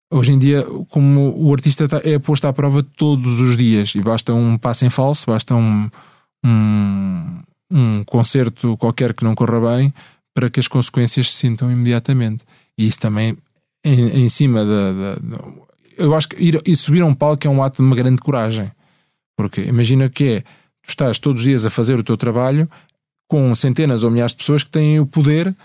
Hoje 0.10 0.32
em 0.32 0.39
dia, 0.39 0.65
como 0.89 1.32
o 1.38 1.53
artista 1.53 1.88
tá, 1.88 2.01
é 2.03 2.17
posto 2.17 2.45
à 2.45 2.53
prova 2.53 2.82
todos 2.82 3.39
os 3.39 3.56
dias 3.56 3.93
e 3.93 4.01
basta 4.01 4.34
um 4.34 4.58
passo 4.58 4.84
em 4.84 4.89
falso, 4.89 5.27
basta 5.27 5.53
um, 5.53 5.88
um, 6.43 7.39
um 7.69 8.03
concerto 8.03 8.75
qualquer 8.77 9.13
que 9.13 9.23
não 9.23 9.36
corra 9.36 9.60
bem 9.60 9.93
para 10.34 10.49
que 10.49 10.60
as 10.60 10.67
consequências 10.67 11.32
se 11.32 11.38
sintam 11.38 11.71
imediatamente. 11.71 12.43
E 12.75 12.88
isso 12.88 12.99
também 12.99 13.38
em, 13.86 14.23
em 14.23 14.30
cima 14.30 14.65
da, 14.65 14.93
da, 14.93 15.15
da, 15.15 15.43
Eu 15.97 16.15
acho 16.15 16.30
que 16.30 16.41
ir, 16.41 16.60
ir 16.65 16.75
subir 16.75 17.01
a 17.01 17.06
um 17.06 17.13
palco 17.13 17.45
é 17.45 17.49
um 17.49 17.62
ato 17.62 17.77
de 17.77 17.84
uma 17.84 17.95
grande 17.95 18.21
coragem. 18.21 18.71
Porque 19.36 19.62
imagina 19.62 20.10
que 20.10 20.23
é, 20.23 20.41
tu 20.41 20.89
estás 20.89 21.19
todos 21.19 21.41
os 21.41 21.47
dias 21.47 21.65
a 21.65 21.69
fazer 21.69 21.99
o 21.99 22.03
teu 22.03 22.17
trabalho 22.17 22.67
com 23.27 23.53
centenas 23.53 24.03
ou 24.03 24.10
milhares 24.10 24.32
de 24.32 24.38
pessoas 24.38 24.63
que 24.63 24.69
têm 24.69 24.99
o 24.99 25.06
poder, 25.06 25.56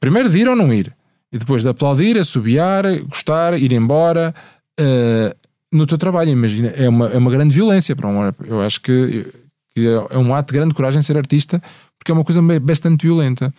primeiro 0.00 0.28
de 0.28 0.38
ir 0.38 0.48
ou 0.48 0.56
não 0.56 0.72
ir, 0.72 0.94
e 1.32 1.38
depois 1.38 1.62
de 1.62 1.68
aplaudir, 1.68 2.18
assobiar, 2.18 2.84
gostar, 3.02 3.60
ir 3.60 3.72
embora. 3.72 4.34
Uh, 4.78 5.34
no 5.72 5.86
teu 5.86 5.98
trabalho, 5.98 6.30
imagina, 6.30 6.68
é 6.68 6.88
uma, 6.88 7.08
é 7.08 7.18
uma 7.18 7.30
grande 7.30 7.54
violência 7.54 7.94
para 7.94 8.08
um 8.08 8.32
Eu 8.46 8.60
acho 8.62 8.80
que, 8.80 9.26
que 9.74 9.86
é 9.86 10.18
um 10.18 10.34
ato 10.34 10.52
de 10.52 10.58
grande 10.58 10.74
coragem 10.74 11.02
ser 11.02 11.16
artista, 11.16 11.62
porque 11.98 12.10
é 12.10 12.14
uma 12.14 12.24
coisa 12.24 12.40
bastante 12.60 13.06
violenta. 13.06 13.52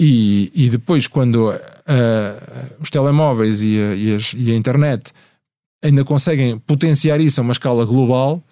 E, 0.00 0.50
e 0.54 0.68
depois, 0.68 1.06
quando 1.06 1.50
uh, 1.50 2.74
os 2.80 2.90
telemóveis 2.90 3.62
e 3.62 3.78
a, 3.78 3.94
e, 3.94 4.14
as, 4.14 4.34
e 4.36 4.50
a, 4.50 4.54
internet 4.54 5.12
ainda 5.82 6.04
conseguem 6.04 6.58
potenciar 6.58 7.20
isso 7.20 7.40
a 7.40 7.42
uma 7.42 7.52
escala 7.52 7.84
global, 7.84 8.42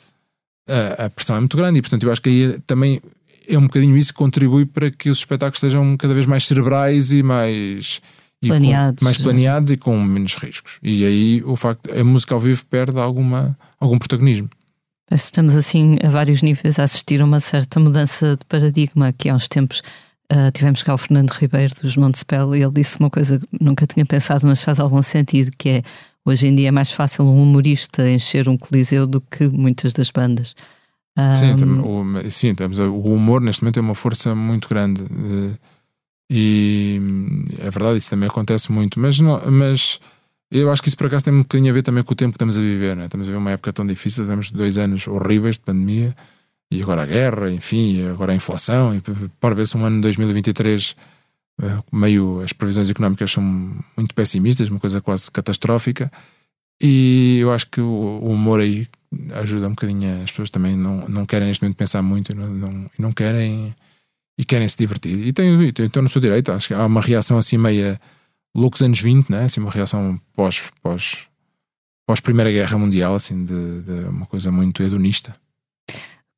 uh, 0.68 1.04
a 1.06 1.10
pressão 1.10 1.36
é 1.36 1.40
muito 1.40 1.56
grande. 1.56 1.78
E, 1.78 1.82
portanto, 1.82 2.04
eu 2.04 2.12
acho 2.12 2.22
que 2.22 2.28
aí 2.28 2.60
também 2.66 3.00
é 3.48 3.58
um 3.58 3.62
bocadinho 3.62 3.96
isso 3.96 4.12
que 4.12 4.18
contribui 4.18 4.66
para 4.66 4.90
que 4.90 5.10
os 5.10 5.18
espetáculos 5.18 5.60
sejam 5.60 5.96
cada 5.96 6.14
vez 6.14 6.26
mais 6.26 6.46
cerebrais 6.46 7.12
e 7.12 7.22
mais. 7.22 8.00
E 8.40 8.48
planeados. 8.48 8.98
Com, 8.98 9.04
mais 9.04 9.18
planeados 9.18 9.72
e 9.72 9.76
com 9.76 10.02
menos 10.02 10.36
riscos. 10.36 10.78
E 10.82 11.04
aí 11.04 11.42
o 11.44 11.54
facto 11.54 11.90
a 11.92 12.02
música 12.02 12.34
ao 12.34 12.40
vivo 12.40 12.64
perde 12.66 12.98
alguma, 12.98 13.56
algum 13.78 13.98
protagonismo. 13.98 14.50
Estamos 15.10 15.54
assim 15.54 15.98
a 16.02 16.08
vários 16.08 16.42
níveis 16.42 16.78
a 16.78 16.84
assistir 16.84 17.20
a 17.20 17.24
uma 17.24 17.38
certa 17.38 17.78
mudança 17.78 18.36
de 18.36 18.44
paradigma 18.46 19.12
que 19.12 19.28
há 19.28 19.34
uns 19.34 19.46
tempos 19.46 19.82
Uh, 20.32 20.50
tivemos 20.50 20.82
cá 20.82 20.94
o 20.94 20.98
Fernando 20.98 21.30
Ribeiro 21.30 21.74
dos 21.82 21.94
Montespel 21.94 22.56
e 22.56 22.62
ele 22.62 22.72
disse 22.72 22.98
uma 22.98 23.10
coisa 23.10 23.38
que 23.38 23.46
nunca 23.60 23.86
tinha 23.86 24.06
pensado, 24.06 24.46
mas 24.46 24.62
faz 24.62 24.80
algum 24.80 25.02
sentido, 25.02 25.52
que 25.58 25.68
é 25.68 25.82
hoje 26.24 26.46
em 26.46 26.54
dia 26.54 26.68
é 26.68 26.70
mais 26.70 26.90
fácil 26.90 27.26
um 27.26 27.42
humorista 27.42 28.08
encher 28.08 28.48
um 28.48 28.56
coliseu 28.56 29.06
do 29.06 29.20
que 29.20 29.46
muitas 29.48 29.92
das 29.92 30.10
bandas. 30.10 30.54
Um... 31.18 31.36
Sim, 31.36 31.54
o, 32.24 32.30
sim 32.30 32.54
temos, 32.54 32.78
o 32.78 32.94
humor 32.94 33.40
neste 33.40 33.62
momento 33.62 33.78
é 33.78 33.82
uma 33.82 33.94
força 33.94 34.34
muito 34.34 34.68
grande 34.68 35.04
e 36.30 36.98
é 37.58 37.70
verdade, 37.70 37.98
isso 37.98 38.08
também 38.08 38.26
acontece 38.28 38.72
muito, 38.72 38.98
mas, 38.98 39.20
não, 39.20 39.38
mas 39.50 40.00
eu 40.50 40.70
acho 40.72 40.80
que 40.80 40.88
isso 40.88 40.96
por 40.96 41.06
acaso 41.06 41.24
tem 41.24 41.34
um 41.34 41.42
bocadinho 41.42 41.70
a 41.70 41.74
ver 41.74 41.82
também 41.82 42.02
com 42.02 42.12
o 42.12 42.16
tempo 42.16 42.32
que 42.32 42.36
estamos 42.36 42.56
a 42.56 42.60
viver, 42.60 42.96
né? 42.96 43.04
estamos 43.04 43.26
a 43.26 43.28
viver 43.28 43.38
uma 43.38 43.50
época 43.50 43.70
tão 43.72 43.86
difícil, 43.86 44.26
temos 44.26 44.50
dois 44.50 44.78
anos 44.78 45.06
horríveis 45.06 45.56
de 45.56 45.64
pandemia 45.64 46.16
e 46.70 46.80
agora 46.80 47.02
a 47.02 47.06
guerra, 47.06 47.50
enfim, 47.50 48.08
agora 48.08 48.32
a 48.32 48.34
inflação, 48.34 48.96
e 48.96 49.02
para 49.38 49.54
ver 49.54 49.66
se 49.66 49.76
um 49.76 49.84
ano 49.84 49.96
de 49.96 50.02
2023 50.02 50.96
eh, 51.60 51.78
meio 51.92 52.40
as 52.40 52.54
previsões 52.54 52.88
económicas 52.88 53.30
são 53.30 53.42
muito 53.42 54.14
pessimistas, 54.14 54.70
uma 54.70 54.80
coisa 54.80 55.02
quase 55.02 55.30
catastrófica, 55.30 56.10
e 56.80 57.38
eu 57.40 57.52
acho 57.52 57.68
que 57.68 57.80
o, 57.82 58.20
humor 58.24 58.60
aí 58.60 58.88
ajuda 59.34 59.66
um 59.66 59.70
bocadinho, 59.70 60.22
as 60.22 60.30
pessoas 60.30 60.50
também 60.50 60.76
não, 60.76 61.08
não 61.08 61.26
querem 61.26 61.48
neste 61.48 61.62
momento 61.62 61.76
pensar 61.76 62.02
muito, 62.02 62.34
não, 62.34 62.48
não, 62.48 62.90
não 62.98 63.12
querem 63.12 63.74
e 64.38 64.44
querem 64.44 64.68
se 64.68 64.76
divertir. 64.76 65.18
E 65.26 65.32
tenho, 65.32 65.62
estou 65.62 66.02
no 66.02 66.08
seu 66.08 66.20
direito, 66.20 66.52
acho 66.52 66.68
que 66.68 66.74
há 66.74 66.86
uma 66.86 67.00
reação 67.00 67.38
assim 67.38 67.58
meia 67.58 68.00
loucos 68.54 68.82
anos 68.82 69.00
20, 69.00 69.30
né? 69.30 69.44
assim, 69.44 69.60
uma 69.60 69.70
reação 69.70 70.20
pós, 70.34 70.62
pós, 70.82 71.26
pós 72.06 72.20
Primeira 72.20 72.50
Guerra 72.50 72.78
Mundial, 72.78 73.14
assim, 73.14 73.44
de, 73.44 73.82
de 73.82 74.08
uma 74.08 74.26
coisa 74.26 74.50
muito 74.50 74.82
hedonista. 74.82 75.32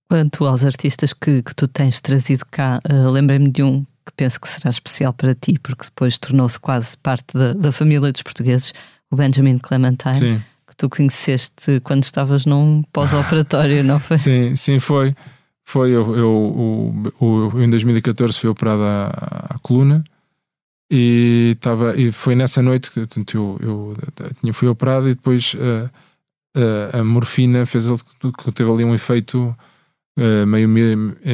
Quanto 0.08 0.44
aos 0.44 0.64
artistas 0.64 1.12
que, 1.12 1.42
que 1.42 1.54
tu 1.54 1.66
tens 1.66 2.00
trazido 2.00 2.44
cá, 2.50 2.80
uh, 2.88 3.10
lembrei-me 3.10 3.50
de 3.50 3.62
um 3.62 3.84
que 4.06 4.12
penso 4.14 4.38
que 4.38 4.46
será 4.46 4.68
especial 4.68 5.12
para 5.14 5.34
ti, 5.34 5.58
porque 5.58 5.86
depois 5.86 6.18
tornou-se 6.18 6.60
quase 6.60 6.96
parte 6.98 7.32
da, 7.32 7.54
da, 7.54 7.72
família 7.72 8.12
dos 8.12 8.22
portugueses, 8.22 8.72
o 9.10 9.16
Benjamin 9.16 9.56
Clementine, 9.58 10.14
sim. 10.14 10.42
Que 10.74 10.76
tu 10.76 10.90
conheceste 10.90 11.80
quando 11.84 12.02
estavas 12.02 12.44
num 12.44 12.82
pós-operatório, 12.92 13.84
não 13.84 14.00
foi? 14.00 14.18
Sim, 14.18 14.56
sim, 14.56 14.80
foi. 14.80 15.14
Foi, 15.64 15.90
eu, 15.90 16.14
eu, 16.14 17.12
eu, 17.20 17.50
eu 17.54 17.62
em 17.62 17.70
2014 17.70 18.38
fui 18.38 18.50
operado 18.50 18.82
à, 18.82 19.56
coluna 19.62 20.04
e, 20.90 21.56
tava, 21.58 21.98
e 21.98 22.12
foi 22.12 22.34
nessa 22.34 22.60
noite 22.60 22.90
que 22.90 23.00
eu, 23.36 23.96
eu, 24.42 24.52
fui 24.52 24.68
operado 24.68 25.08
e 25.08 25.14
depois 25.14 25.54
uh, 25.54 25.90
uh, 26.58 27.00
a 27.00 27.04
morfina 27.04 27.64
fez 27.64 27.86
que 27.86 28.52
teve 28.52 28.70
ali 28.70 28.84
um 28.84 28.94
efeito 28.94 29.56
uh, 30.18 30.46
meio 30.46 30.68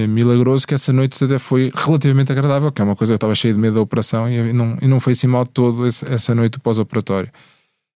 milagroso 0.08 0.64
que 0.64 0.74
essa 0.74 0.92
noite 0.92 1.24
até 1.24 1.40
foi 1.40 1.72
relativamente 1.74 2.30
agradável, 2.30 2.70
que 2.70 2.80
é 2.80 2.84
uma 2.84 2.94
coisa 2.94 3.12
que 3.12 3.14
eu 3.14 3.16
estava 3.16 3.34
cheio 3.34 3.54
de 3.54 3.60
medo 3.60 3.74
da 3.74 3.80
operação 3.80 4.30
e 4.30 4.52
não, 4.52 4.78
e 4.80 4.86
não 4.86 5.00
foi 5.00 5.14
assim 5.14 5.26
mal 5.26 5.44
todo 5.44 5.88
esse, 5.88 6.06
essa 6.06 6.36
noite 6.36 6.60
pós-operatório. 6.60 7.30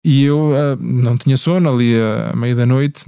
E 0.03 0.23
eu 0.23 0.49
uh, 0.49 0.77
não 0.79 1.17
tinha 1.17 1.37
sono 1.37 1.71
ali 1.71 1.95
à 1.95 2.35
meia 2.35 2.55
da 2.55 2.65
noite 2.65 3.05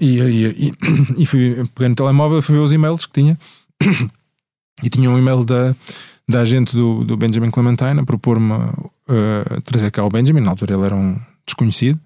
e, 0.00 0.20
e, 0.20 0.68
e, 0.68 0.72
e 1.22 1.26
fui 1.26 1.68
pegando 1.74 1.92
o 1.92 1.96
telemóvel, 1.96 2.42
fui 2.42 2.56
ver 2.56 2.62
os 2.62 2.72
e-mails 2.72 3.06
que 3.06 3.12
tinha 3.12 3.38
e 4.82 4.88
tinha 4.88 5.10
um 5.10 5.18
e-mail 5.18 5.44
da, 5.44 5.74
da 6.28 6.40
agente 6.40 6.74
do, 6.74 7.04
do 7.04 7.16
Benjamin 7.16 7.50
Clementine 7.50 8.00
a 8.00 8.04
propor-me 8.04 8.52
uh, 8.52 9.60
trazer 9.64 9.90
cá 9.90 10.04
o 10.04 10.10
Benjamin, 10.10 10.40
na 10.40 10.50
altura 10.50 10.74
ele 10.74 10.86
era 10.86 10.96
um 10.96 11.16
desconhecido. 11.46 12.00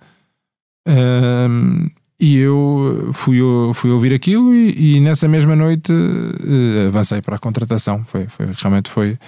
Uh, 0.89 1.91
e 2.19 2.39
eu 2.39 3.11
fui, 3.13 3.39
fui 3.75 3.91
ouvir 3.91 4.15
aquilo 4.15 4.55
e, 4.55 4.97
e 4.97 5.01
nessa 5.01 5.29
mesma 5.29 5.55
noite 5.55 5.93
uh, 5.93 6.89
avancei 6.89 7.21
para 7.21 7.37
a 7.37 7.39
contratação. 7.39 8.05
Foi, 8.07 8.27
foi 8.27 8.47
realmente 8.57 8.91
foi, 8.91 9.19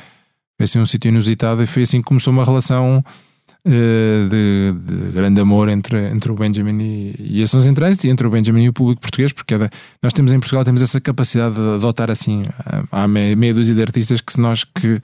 foi 0.57 0.65
assim 0.65 0.79
um 0.79 0.87
sítio 0.87 1.11
inusitado 1.11 1.63
e 1.63 1.67
foi 1.67 1.83
assim 1.83 1.99
que 1.99 2.07
começou 2.07 2.33
uma 2.33 2.45
relação 2.45 3.05
de, 3.69 4.73
de, 4.73 5.13
grande 5.13 5.41
amor 5.41 5.69
entre, 5.69 6.09
entre 6.09 6.33
o 6.33 6.35
Benjamin 6.35 6.79
e, 6.81 7.39
e 7.39 7.43
a 7.43 7.47
Sons 7.47 7.67
em 7.67 7.75
e 8.05 8.09
entre 8.09 8.27
o 8.27 8.31
Benjamin 8.31 8.65
e 8.65 8.69
o 8.69 8.73
público 8.73 9.01
português, 9.01 9.33
porque 9.33 9.55
é 9.55 9.71
nós 10.03 10.13
temos 10.13 10.33
em 10.33 10.41
Portugal 10.41 10.65
temos 10.65 10.83
essa 10.83 11.01
capacidade 11.01 11.55
de 11.55 11.61
adotar 11.61 12.11
assim, 12.11 12.43
há 12.91 13.07
meia, 13.07 13.55
dúzia 13.55 13.75
de 13.75 13.83
artistas 13.83 14.21
que 14.21 14.39
nós 14.41 14.65
que, 14.65 15.01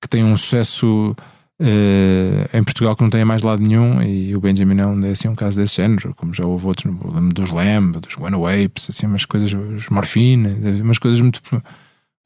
que 0.00 0.08
têm 0.08 0.24
um 0.24 0.36
sucesso 0.36 1.14
Uh, 1.60 2.50
em 2.52 2.64
Portugal 2.64 2.96
que 2.96 3.02
não 3.04 3.10
tem 3.10 3.24
mais 3.24 3.44
lado 3.44 3.62
nenhum 3.62 4.02
e 4.02 4.34
o 4.34 4.40
Benjamin 4.40 4.80
é, 4.80 4.86
um, 4.86 5.06
é 5.06 5.10
assim 5.10 5.28
um 5.28 5.36
caso 5.36 5.56
desse 5.56 5.76
género, 5.76 6.12
como 6.16 6.34
já 6.34 6.44
houve 6.44 6.66
outros, 6.66 6.92
dos 7.32 7.50
Lamb, 7.50 8.00
dos 8.00 8.18
One 8.18 8.64
Apes, 8.64 8.90
assim 8.90 9.06
umas 9.06 9.24
coisas, 9.24 9.52
os 9.52 9.88
Morphine, 9.88 10.48
umas 10.82 10.98
coisas 10.98 11.20
muito. 11.20 11.40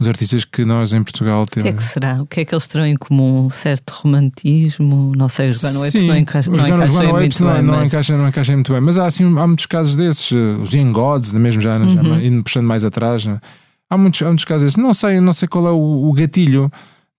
Os 0.01 0.07
artistas 0.07 0.45
que 0.45 0.65
nós 0.65 0.93
em 0.93 1.03
Portugal 1.03 1.45
temos. 1.45 1.69
O 1.69 1.73
que 1.73 1.77
é 1.77 1.85
que 1.85 1.93
será? 1.93 2.23
O 2.23 2.27
que 2.27 2.41
é 2.41 2.45
que 2.45 2.55
eles 2.55 2.67
terão 2.69 2.87
em 2.87 2.95
comum? 2.95 3.47
Um 3.47 3.51
certo 3.51 3.91
romantismo? 3.91 5.13
Não 5.17 5.29
sei, 5.29 5.49
os 5.51 5.63
One 5.65 5.77
Apes 5.89 6.05
não, 6.05 6.17
encaixa, 6.17 6.51
não 6.51 6.59
encaixam 6.59 7.13
muito 7.13 7.45
não, 7.45 7.53
bem. 7.53 7.63
Não, 7.63 7.75
mas... 7.75 7.85
encaixam, 7.87 8.19
não 8.19 8.29
encaixam 8.29 8.55
muito 8.55 8.73
bem, 8.73 8.81
mas 8.81 8.97
há, 8.97 9.07
assim, 9.07 9.25
há 9.25 9.47
muitos 9.47 9.67
casos 9.67 9.97
desses, 9.97 10.31
eh, 10.31 10.63
os 10.63 10.73
Young 10.73 10.93
Gods, 10.93 11.33
mesmo 11.33 11.61
já, 11.61 11.79
uhum. 11.79 12.05
já 12.05 12.23
indo 12.23 12.45
puxando 12.45 12.67
mais 12.67 12.85
atrás, 12.85 13.27
né? 13.27 13.41
há, 13.89 13.97
muitos, 13.97 14.23
há 14.23 14.27
muitos 14.27 14.45
casos 14.45 14.63
desses. 14.63 14.77
Não 14.77 14.95
sei, 14.95 15.21
não 15.21 15.33
sei 15.33 15.49
qual 15.49 15.67
é 15.67 15.71
o, 15.71 16.09
o 16.09 16.13
gatilho 16.13 16.71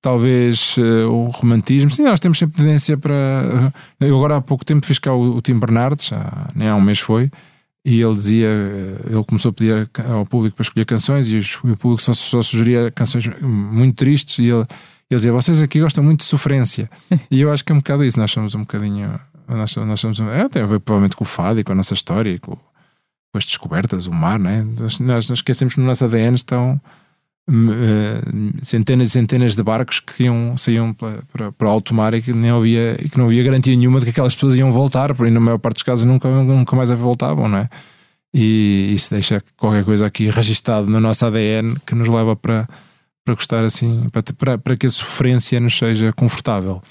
talvez 0.02 0.78
uh, 0.78 1.10
o 1.10 1.26
romantismo. 1.30 1.92
Sim, 1.92 2.04
nós 2.04 2.20
temos 2.20 2.38
sempre 2.38 2.58
tendência 2.58 2.98
para. 2.98 3.14
Uh, 4.00 4.06
eu 4.06 4.16
agora 4.16 4.38
há 4.38 4.42
pouco 4.42 4.64
tempo 4.64 4.86
fiz 4.86 5.00
cá 5.00 5.14
o, 5.14 5.38
o 5.38 5.42
Tim 5.42 5.60
Bernardes, 5.60 6.12
há, 6.14 6.48
nem 6.56 6.68
há 6.70 6.76
um 6.76 6.82
mês 6.82 7.00
foi, 7.00 7.30
e 7.86 8.02
ele 8.02 8.14
dizia, 8.14 8.48
uh, 8.48 9.14
ele 9.14 9.24
começou 9.24 9.50
a 9.50 9.54
pedir 9.54 9.90
ao 10.10 10.26
público 10.26 10.56
para 10.56 10.64
escolher 10.64 10.86
canções 10.86 11.30
e, 11.30 11.40
o 11.64 11.78
público 11.78 12.02
só, 12.02 12.14
só, 12.14 12.42
sugeria 12.42 12.92
canções 12.92 13.26
muito 13.42 13.96
tristes 13.96 14.40
e 14.40 14.50
ele, 14.50 14.66
ele 15.10 15.18
dizia, 15.18 15.32
vocês 15.32 15.62
aqui 15.62 15.80
gostam 15.80 16.04
muito 16.04 16.20
de 16.20 16.26
sofrência. 16.26 16.90
e 17.32 17.42
eu 17.42 17.52
acho 17.52 17.64
que 17.64 17.72
é 17.72 17.76
um 17.76 17.80
bocado 17.80 18.04
isso, 18.04 18.20
nós 18.20 18.32
somos 18.32 18.54
um 18.56 18.62
bocadinho. 18.62 19.20
Nós, 19.48 19.76
nós 19.76 20.00
somos, 20.00 20.20
é, 20.20 20.48
tem 20.48 20.62
a 20.62 20.68
ver 20.68 20.80
provavelmente 20.80 21.16
com 21.16 21.24
o 21.24 21.28
fado 21.28 21.60
e 21.60 21.64
com 21.64 21.72
a 21.72 21.76
nossa 21.76 21.94
história 21.94 22.30
e 22.30 22.38
com, 22.38 22.56
com 22.56 23.38
as 23.38 23.46
descobertas, 23.46 24.06
o 24.06 24.14
mar, 24.14 24.38
né? 24.40 24.64
nós, 24.80 25.00
nós 25.00 25.30
esquecemos 25.30 25.74
que 25.74 25.80
no 25.80 25.88
nosso 25.88 26.06
ADN 26.06 26.36
estão 26.36 26.80
centenas 28.62 29.10
e 29.10 29.12
centenas 29.12 29.56
de 29.56 29.64
barcos 29.64 30.00
que 30.00 30.24
iam, 30.24 30.56
saíam 30.58 30.94
para, 30.94 31.20
para, 31.32 31.52
para 31.52 31.70
alto 31.70 31.94
mar 31.94 32.14
e 32.14 32.22
que, 32.22 32.34
nem 32.34 32.52
havia, 32.52 32.98
e 33.04 33.10
que 33.10 33.18
não 33.18 33.26
havia 33.26 33.44
garantia 33.44 33.76
nenhuma 33.76 34.00
de 34.00 34.06
que 34.06 34.12
aquelas 34.12 34.36
pessoas 34.36 34.56
iam 34.58 34.72
voltar, 34.72 35.14
porque 35.14 35.32
na 35.32 35.40
maior 35.40 35.58
parte 35.58 35.76
dos 35.76 35.84
casos 35.84 36.06
nunca, 36.06 36.30
nunca 36.30 36.76
mais 36.76 36.90
voltavam, 36.92 37.48
não 37.48 37.60
é? 37.60 37.70
E 38.34 38.92
isso 38.94 39.10
deixa 39.12 39.42
qualquer 39.58 39.84
coisa 39.84 40.06
aqui 40.06 40.30
registado 40.30 40.88
no 40.88 41.00
nosso 41.00 41.26
ADN 41.26 41.76
que 41.86 41.96
nos 41.96 42.08
leva 42.08 42.36
para, 42.36 42.68
para 43.26 43.34
gostar 43.34 43.64
assim, 43.64 44.08
para, 44.10 44.22
para, 44.38 44.58
para 44.58 44.78
que 44.78 44.86
a 44.86 44.90
sofrência 44.90 45.60
nos 45.60 45.78
seja 45.78 46.14
confortável. 46.14 46.82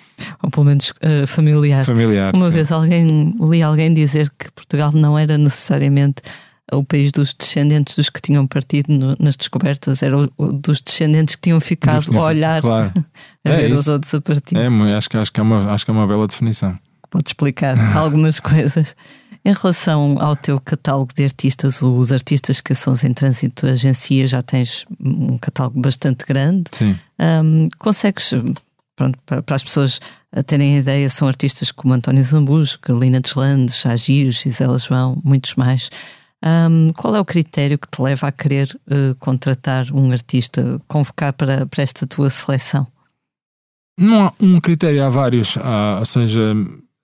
Ou 0.42 0.50
pelo 0.50 0.66
menos 0.66 0.90
uh, 0.90 1.26
familiar. 1.26 1.84
Familiar. 1.84 2.34
Uma 2.34 2.46
sim. 2.46 2.52
vez 2.52 2.72
alguém, 2.72 3.34
li 3.40 3.62
alguém 3.62 3.94
dizer 3.94 4.32
que 4.36 4.50
Portugal 4.52 4.90
não 4.92 5.16
era 5.16 5.38
necessariamente 5.38 6.22
o 6.72 6.84
país 6.84 7.10
dos 7.12 7.34
descendentes 7.34 7.96
dos 7.96 8.10
que 8.10 8.20
tinham 8.20 8.46
partido 8.46 8.92
no, 8.92 9.16
nas 9.18 9.36
descobertas, 9.36 10.02
era 10.02 10.18
o, 10.18 10.28
o, 10.36 10.52
dos 10.52 10.80
descendentes 10.80 11.34
que 11.34 11.42
tinham 11.42 11.60
ficado 11.60 12.04
tinham 12.04 12.22
a 12.22 12.26
olhar 12.26 12.60
claro. 12.60 12.92
a 13.44 13.48
É 13.48 13.56
ver 13.56 13.72
os 13.72 13.80
isso. 13.80 13.92
outros 13.92 14.14
a 14.14 14.20
partir. 14.20 14.56
É, 14.56 14.66
acho 14.96 15.08
que, 15.08 15.16
acho, 15.16 15.32
que 15.32 15.40
é 15.40 15.42
uma, 15.42 15.72
acho 15.72 15.84
que 15.84 15.90
é 15.90 15.94
uma 15.94 16.06
bela 16.06 16.26
definição. 16.26 16.74
Pode 17.10 17.28
explicar 17.28 17.76
algumas 17.96 18.38
coisas. 18.38 18.94
Em 19.44 19.52
relação 19.54 20.18
ao 20.20 20.36
teu 20.36 20.60
catálogo 20.60 21.12
de 21.14 21.24
artistas, 21.24 21.80
os 21.80 22.12
artistas 22.12 22.60
que 22.60 22.74
são 22.74 22.94
em 23.02 23.14
trânsito 23.14 23.66
agencia, 23.66 24.26
já 24.26 24.42
tens 24.42 24.84
um 25.00 25.38
catálogo 25.38 25.80
bastante 25.80 26.26
grande. 26.26 26.64
Sim. 26.72 26.98
Um, 27.18 27.68
consegues, 27.78 28.34
pronto, 28.94 29.18
para, 29.24 29.42
para, 29.42 29.56
as 29.56 29.62
pessoas 29.62 30.00
terem 30.46 30.76
ideia, 30.76 31.08
são 31.08 31.26
artistas 31.26 31.70
como 31.70 31.94
António 31.94 32.22
Zambujo, 32.22 32.78
Carolina 32.80 33.20
Deslandes, 33.20 33.86
Agir, 33.86 34.30
Gisela 34.32 34.78
João, 34.78 35.18
muitos 35.24 35.54
mais. 35.54 35.88
Um, 36.44 36.92
qual 36.92 37.16
é 37.16 37.20
o 37.20 37.24
critério 37.24 37.78
que 37.78 37.88
te 37.88 38.00
leva 38.00 38.28
a 38.28 38.32
querer 38.32 38.78
uh, 38.86 39.14
contratar 39.18 39.90
um 39.92 40.12
artista, 40.12 40.80
convocar 40.86 41.32
para, 41.32 41.66
para 41.66 41.82
esta 41.82 42.06
tua 42.06 42.30
seleção? 42.30 42.86
Não 43.98 44.26
há 44.26 44.32
um 44.40 44.60
critério, 44.60 45.04
há 45.04 45.08
vários. 45.08 45.58
Há, 45.58 45.96
ou 45.98 46.04
seja, 46.04 46.54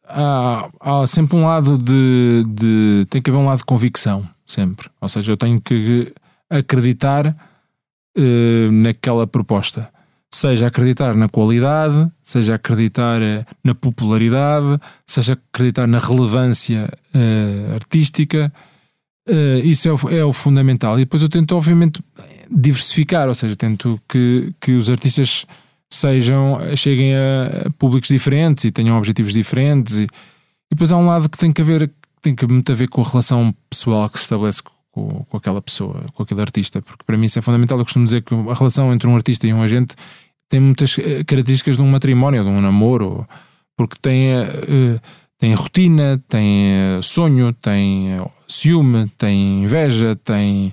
há, 0.07 0.69
há, 0.81 1.07
sempre 1.07 1.37
um 1.37 1.45
lado 1.45 1.77
de, 1.77 2.45
de. 2.47 3.07
Tem 3.11 3.21
que 3.21 3.31
haver 3.31 3.41
um 3.41 3.47
lado 3.47 3.59
de 3.59 3.65
convicção, 3.65 4.29
sempre. 4.47 4.89
Ou 5.01 5.09
seja, 5.09 5.33
eu 5.33 5.37
tenho 5.37 5.61
que 5.61 6.13
acreditar 6.49 7.27
uh, 7.27 8.73
naquela 8.73 9.27
proposta. 9.27 9.91
Seja 10.33 10.69
acreditar 10.69 11.15
na 11.15 11.29
qualidade, 11.29 12.11
seja 12.23 12.55
acreditar 12.55 13.21
na 13.63 13.75
popularidade, 13.75 14.81
seja 15.07 15.33
acreditar 15.35 15.89
na 15.89 15.99
relevância 15.99 16.89
uh, 17.15 17.75
artística. 17.75 18.53
Uh, 19.27 19.65
isso 19.65 19.89
é 19.89 19.93
o, 19.93 20.11
é 20.11 20.25
o, 20.25 20.33
fundamental. 20.33 20.99
E 20.99 21.05
depois 21.05 21.23
eu 21.23 21.29
tento, 21.29 21.57
obviamente, 21.57 22.03
diversificar, 22.51 23.29
ou 23.29 23.35
seja, 23.35 23.57
tento 23.57 23.99
que, 24.09 24.53
que 24.61 24.73
os 24.73 24.91
artistas 24.91 25.47
sejam, 25.91 26.59
cheguem 26.77 27.15
a, 27.15 27.71
públicos 27.79 28.09
diferentes 28.09 28.65
e 28.65 28.71
tenham 28.71 28.97
objetivos 28.99 29.33
diferentes. 29.33 29.99
E, 29.99 30.03
e 30.03 30.09
depois 30.73 30.93
há 30.93 30.97
um 30.97 31.07
lado 31.07 31.29
que 31.29 31.39
tem 31.39 31.53
que 31.53 31.63
haver, 31.63 31.91
tem 32.21 32.35
que 32.35 32.47
muito 32.47 32.71
a 32.71 32.75
ver 32.75 32.89
com 32.89 33.01
a 33.01 33.09
relação 33.09 33.55
pessoal 33.71 34.11
que 34.11 34.19
se 34.19 34.25
estabelece 34.25 34.63
com, 34.91 35.25
com 35.25 35.37
aquela 35.37 35.63
pessoa, 35.63 36.05
com 36.13 36.23
aquele 36.23 36.43
artista, 36.43 36.83
porque 36.83 37.03
para 37.05 37.17
mim 37.17 37.25
isso 37.25 37.39
é 37.39 37.43
fundamental. 37.43 37.79
Eu 37.79 37.85
costumo 37.85 38.05
dizer 38.05 38.23
que 38.23 38.35
a 38.35 38.55
relação 38.55 38.93
entre 38.93 39.09
um 39.09 39.17
artista 39.17 39.47
e 39.47 39.55
um 39.55 39.63
agente 39.63 39.97
tem 40.51 40.61
muitas 40.61 40.97
características 40.97 41.77
de 41.77 41.83
um 41.83 41.89
matrimónio, 41.89 42.45
de 42.45 42.51
um 42.51 42.61
namoro, 42.61 43.27
porque 43.75 43.97
tem. 44.01 44.35
Uh, 44.35 45.01
tem 45.45 45.53
rotina, 45.53 46.23
tem 46.27 46.73
sonho, 47.03 47.53
tem 47.53 48.19
ciúme, 48.55 49.11
tem 49.19 49.65
inveja, 49.65 50.17
tem 50.17 50.73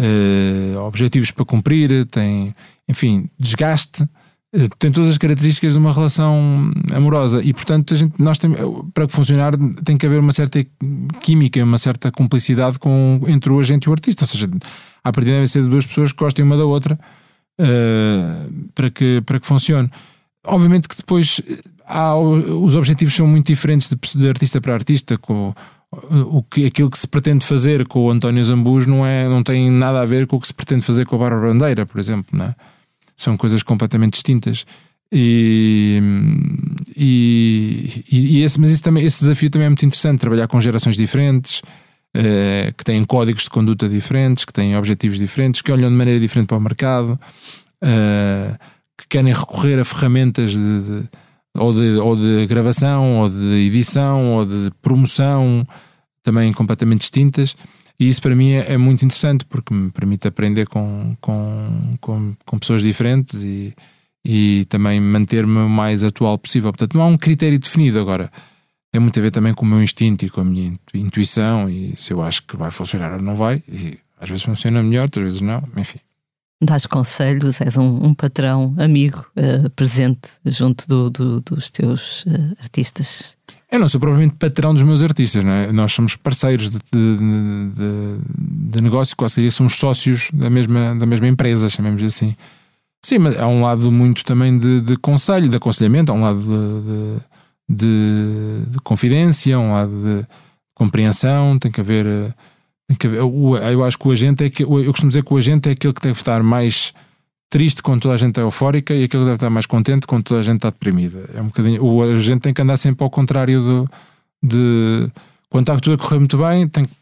uh, 0.00 0.78
objetivos 0.80 1.30
para 1.30 1.44
cumprir, 1.44 2.06
tem, 2.06 2.54
enfim, 2.88 3.28
desgaste, 3.38 4.02
uh, 4.02 4.68
tem 4.78 4.90
todas 4.90 5.10
as 5.10 5.18
características 5.18 5.72
de 5.72 5.78
uma 5.78 5.92
relação 5.92 6.72
amorosa 6.94 7.42
e, 7.42 7.52
portanto, 7.52 7.94
a 7.94 7.96
gente, 7.96 8.14
nós 8.18 8.38
tem, 8.38 8.50
para 8.94 9.08
funcionar 9.08 9.54
tem 9.84 9.96
que 9.96 10.06
haver 10.06 10.20
uma 10.20 10.32
certa 10.32 10.64
química, 11.20 11.62
uma 11.62 11.78
certa 11.78 12.10
cumplicidade 12.10 12.78
com, 12.78 13.20
entre 13.26 13.50
o 13.50 13.58
agente 13.58 13.86
e 13.86 13.90
o 13.90 13.92
artista, 13.92 14.24
ou 14.24 14.28
seja, 14.28 14.48
a 15.04 15.12
partir 15.12 15.30
devem 15.30 15.46
ser 15.46 15.62
de 15.62 15.68
duas 15.68 15.86
pessoas 15.86 16.12
que 16.12 16.18
gostem 16.18 16.44
uma 16.44 16.56
da 16.56 16.64
outra 16.64 16.98
uh, 17.60 18.70
para, 18.74 18.90
que, 18.90 19.20
para 19.22 19.40
que 19.40 19.46
funcione. 19.46 19.90
Obviamente 20.46 20.88
que 20.88 20.96
depois 20.96 21.40
há, 21.86 22.16
os 22.16 22.74
objetivos 22.74 23.14
são 23.14 23.26
muito 23.26 23.46
diferentes 23.46 23.88
de, 23.88 24.18
de 24.18 24.28
artista 24.28 24.60
para 24.60 24.74
artista. 24.74 25.16
Com, 25.16 25.54
o 25.90 26.42
que, 26.42 26.66
aquilo 26.66 26.90
que 26.90 26.98
se 26.98 27.06
pretende 27.06 27.44
fazer 27.44 27.86
com 27.86 28.06
o 28.06 28.10
António 28.10 28.42
Zambujo 28.42 28.88
não, 28.88 29.06
é, 29.06 29.28
não 29.28 29.42
tem 29.42 29.70
nada 29.70 30.00
a 30.00 30.06
ver 30.06 30.26
com 30.26 30.36
o 30.36 30.40
que 30.40 30.46
se 30.46 30.54
pretende 30.54 30.84
fazer 30.84 31.06
com 31.06 31.16
a 31.16 31.18
Bárbara 31.18 31.52
Bandeira, 31.52 31.86
por 31.86 32.00
exemplo. 32.00 32.36
Não 32.36 32.46
é? 32.46 32.54
São 33.16 33.36
coisas 33.36 33.62
completamente 33.62 34.14
distintas. 34.14 34.64
E, 35.14 36.00
e, 36.96 38.04
e 38.10 38.42
esse, 38.42 38.58
mas 38.58 38.70
isso 38.70 38.82
também, 38.82 39.04
esse 39.04 39.20
desafio 39.20 39.50
também 39.50 39.66
é 39.66 39.68
muito 39.68 39.84
interessante, 39.84 40.20
trabalhar 40.20 40.48
com 40.48 40.58
gerações 40.58 40.96
diferentes, 40.96 41.60
eh, 42.14 42.72
que 42.76 42.82
têm 42.82 43.04
códigos 43.04 43.42
de 43.44 43.50
conduta 43.50 43.86
diferentes, 43.86 44.46
que 44.46 44.52
têm 44.54 44.74
objetivos 44.74 45.18
diferentes, 45.18 45.60
que 45.60 45.70
olham 45.70 45.90
de 45.90 45.96
maneira 45.96 46.18
diferente 46.18 46.48
para 46.48 46.56
o 46.56 46.60
mercado, 46.60 47.20
eh, 47.82 48.54
que 48.98 49.06
querem 49.08 49.32
recorrer 49.32 49.78
a 49.78 49.84
ferramentas 49.84 50.52
de, 50.52 50.58
de 50.58 51.08
ou 51.56 51.72
de, 51.72 51.96
ou 51.98 52.16
de 52.16 52.46
gravação, 52.46 53.20
ou 53.20 53.28
de 53.28 53.66
edição, 53.66 54.34
ou 54.34 54.46
de 54.46 54.70
promoção, 54.80 55.66
também 56.22 56.52
completamente 56.52 57.00
distintas. 57.00 57.56
E 57.98 58.08
isso 58.08 58.22
para 58.22 58.34
mim 58.34 58.52
é, 58.52 58.72
é 58.72 58.78
muito 58.78 59.04
interessante 59.04 59.44
porque 59.44 59.72
me 59.72 59.90
permite 59.90 60.26
aprender 60.26 60.66
com, 60.66 61.16
com, 61.20 61.96
com, 62.00 62.34
com 62.44 62.58
pessoas 62.58 62.82
diferentes 62.82 63.42
e, 63.42 63.74
e 64.24 64.64
também 64.68 65.00
manter-me 65.00 65.58
o 65.58 65.68
mais 65.68 66.02
atual 66.02 66.38
possível. 66.38 66.72
Portanto, 66.72 66.94
não 66.94 67.02
há 67.02 67.06
um 67.06 67.18
critério 67.18 67.58
definido 67.58 68.00
agora. 68.00 68.30
Tem 68.90 69.00
muito 69.00 69.18
a 69.18 69.22
ver 69.22 69.30
também 69.30 69.54
com 69.54 69.64
o 69.64 69.68
meu 69.68 69.82
instinto 69.82 70.24
e 70.24 70.30
com 70.30 70.40
a 70.40 70.44
minha 70.44 70.78
intuição 70.94 71.68
e 71.68 71.94
se 71.96 72.12
eu 72.12 72.22
acho 72.22 72.42
que 72.46 72.56
vai 72.56 72.70
funcionar 72.70 73.12
ou 73.12 73.22
não 73.22 73.34
vai. 73.34 73.62
E 73.68 73.98
às 74.18 74.28
vezes 74.28 74.44
funciona 74.44 74.82
melhor, 74.82 75.04
outras 75.04 75.24
vezes 75.24 75.40
não. 75.40 75.62
Enfim 75.76 75.98
dás 76.64 76.86
conselhos, 76.86 77.60
és 77.60 77.76
um, 77.76 78.06
um 78.06 78.14
patrão 78.14 78.74
amigo 78.78 79.26
uh, 79.36 79.68
presente 79.70 80.30
junto 80.46 80.86
do, 80.86 81.10
do, 81.10 81.40
dos 81.40 81.70
teus 81.70 82.24
uh, 82.24 82.56
artistas. 82.60 83.36
Eu 83.70 83.80
não 83.80 83.88
sou 83.88 84.00
propriamente 84.00 84.36
patrão 84.36 84.72
dos 84.72 84.82
meus 84.82 85.02
artistas, 85.02 85.42
não 85.42 85.52
é? 85.52 85.72
nós 85.72 85.92
somos 85.92 86.14
parceiros 86.14 86.70
de, 86.70 86.78
de, 86.78 87.16
de, 87.72 88.70
de 88.70 88.82
negócio, 88.82 89.16
quase 89.16 89.34
seria 89.34 89.50
somos 89.50 89.76
sócios 89.76 90.30
da 90.32 90.50
mesma, 90.50 90.94
da 90.94 91.06
mesma 91.06 91.26
empresa, 91.26 91.68
chamemos 91.68 92.02
assim. 92.02 92.36
Sim, 93.04 93.18
mas 93.18 93.36
há 93.36 93.48
um 93.48 93.62
lado 93.62 93.90
muito 93.90 94.24
também 94.24 94.56
de, 94.56 94.80
de 94.80 94.96
conselho, 94.96 95.48
de 95.48 95.56
aconselhamento, 95.56 96.12
há 96.12 96.14
um 96.14 96.20
lado 96.20 97.22
de, 97.68 98.78
confidência, 98.84 99.56
há 99.56 99.58
um 99.58 99.72
lado 99.72 99.90
de 99.90 100.26
compreensão, 100.74 101.58
tem 101.58 101.70
que 101.70 101.80
haver 101.80 102.06
eh, 102.06 102.32
eu 103.06 103.84
acho 103.84 103.98
que 103.98 104.08
o 104.08 104.10
agente 104.10 104.44
é 104.44 104.50
que 104.50 104.62
eu 104.62 104.84
costumo 104.86 105.08
dizer 105.08 105.24
que 105.24 105.32
o 105.32 105.36
agente 105.36 105.68
é 105.68 105.72
aquele 105.72 105.92
que 105.92 106.00
deve 106.00 106.18
estar 106.18 106.42
mais 106.42 106.92
triste 107.52 107.82
quando 107.82 108.00
toda 108.00 108.14
a 108.14 108.16
gente 108.16 108.40
é 108.40 108.42
eufórica 108.42 108.94
e 108.94 109.04
aquele 109.04 109.22
que 109.22 109.26
deve 109.26 109.34
estar 109.34 109.50
mais 109.50 109.66
contente 109.66 110.06
quando 110.06 110.24
toda 110.24 110.40
a 110.40 110.42
gente 110.42 110.56
está 110.56 110.70
deprimida. 110.70 111.28
É 111.34 111.42
um 111.42 111.46
bocadinho, 111.46 111.84
o 111.84 112.02
agente 112.02 112.40
tem 112.40 112.54
que 112.54 112.62
andar 112.62 112.78
sempre 112.78 113.04
ao 113.04 113.10
contrário 113.10 113.60
do, 113.60 113.88
de 114.42 115.10
quando 115.50 115.64
está 115.64 115.78
tudo 115.78 115.94
a 115.94 115.98
correr 115.98 116.18
muito 116.18 116.38
bem, 116.38 116.66
tem 116.66 116.86
que 116.86 116.92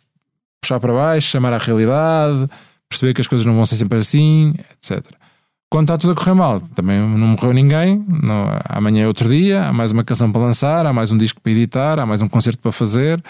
puxar 0.60 0.80
para 0.80 0.92
baixo, 0.92 1.28
chamar 1.28 1.52
à 1.52 1.58
realidade, 1.58 2.50
perceber 2.88 3.14
que 3.14 3.20
as 3.20 3.28
coisas 3.28 3.46
não 3.46 3.54
vão 3.54 3.64
ser 3.64 3.76
sempre 3.76 3.98
assim, 3.98 4.52
etc. 4.72 5.06
Quando 5.70 5.84
está 5.84 5.96
tudo 5.96 6.14
a 6.14 6.16
correr 6.16 6.34
mal, 6.34 6.60
também 6.60 6.98
não 6.98 7.28
morreu 7.28 7.52
ninguém, 7.52 8.04
não, 8.08 8.48
amanhã 8.64 9.04
é 9.04 9.06
outro 9.06 9.28
dia, 9.28 9.66
há 9.66 9.72
mais 9.72 9.92
uma 9.92 10.02
canção 10.02 10.32
para 10.32 10.42
lançar, 10.42 10.84
há 10.84 10.92
mais 10.92 11.12
um 11.12 11.16
disco 11.16 11.40
para 11.40 11.52
editar, 11.52 12.00
há 12.00 12.04
mais 12.04 12.20
um 12.22 12.28
concerto 12.28 12.58
para 12.58 12.72
fazer 12.72 13.22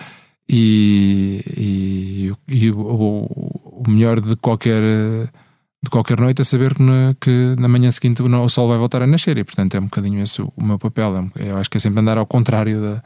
e, 0.52 1.44
e, 1.56 2.32
e 2.48 2.70
o, 2.72 2.80
o, 2.80 3.84
melhor 3.88 4.20
de 4.20 4.34
qualquer 4.34 4.82
de 5.82 5.88
qualquer 5.88 6.18
noite 6.18 6.40
é 6.40 6.44
saber 6.44 6.74
que 6.74 6.82
na, 6.82 7.14
que 7.20 7.54
na 7.56 7.68
manhã 7.68 7.88
seguinte 7.90 8.20
o 8.20 8.48
sol 8.48 8.68
vai 8.68 8.76
voltar 8.76 9.00
a 9.00 9.06
nascer 9.06 9.38
e 9.38 9.44
portanto 9.44 9.76
é 9.76 9.78
um 9.78 9.84
bocadinho 9.84 10.20
esse 10.20 10.42
o, 10.42 10.52
meu 10.58 10.76
papel 10.76 11.30
eu 11.36 11.56
acho 11.56 11.70
que 11.70 11.76
é 11.76 11.80
sempre 11.80 12.00
andar 12.00 12.18
ao 12.18 12.26
contrário 12.26 12.80
da 12.80 13.02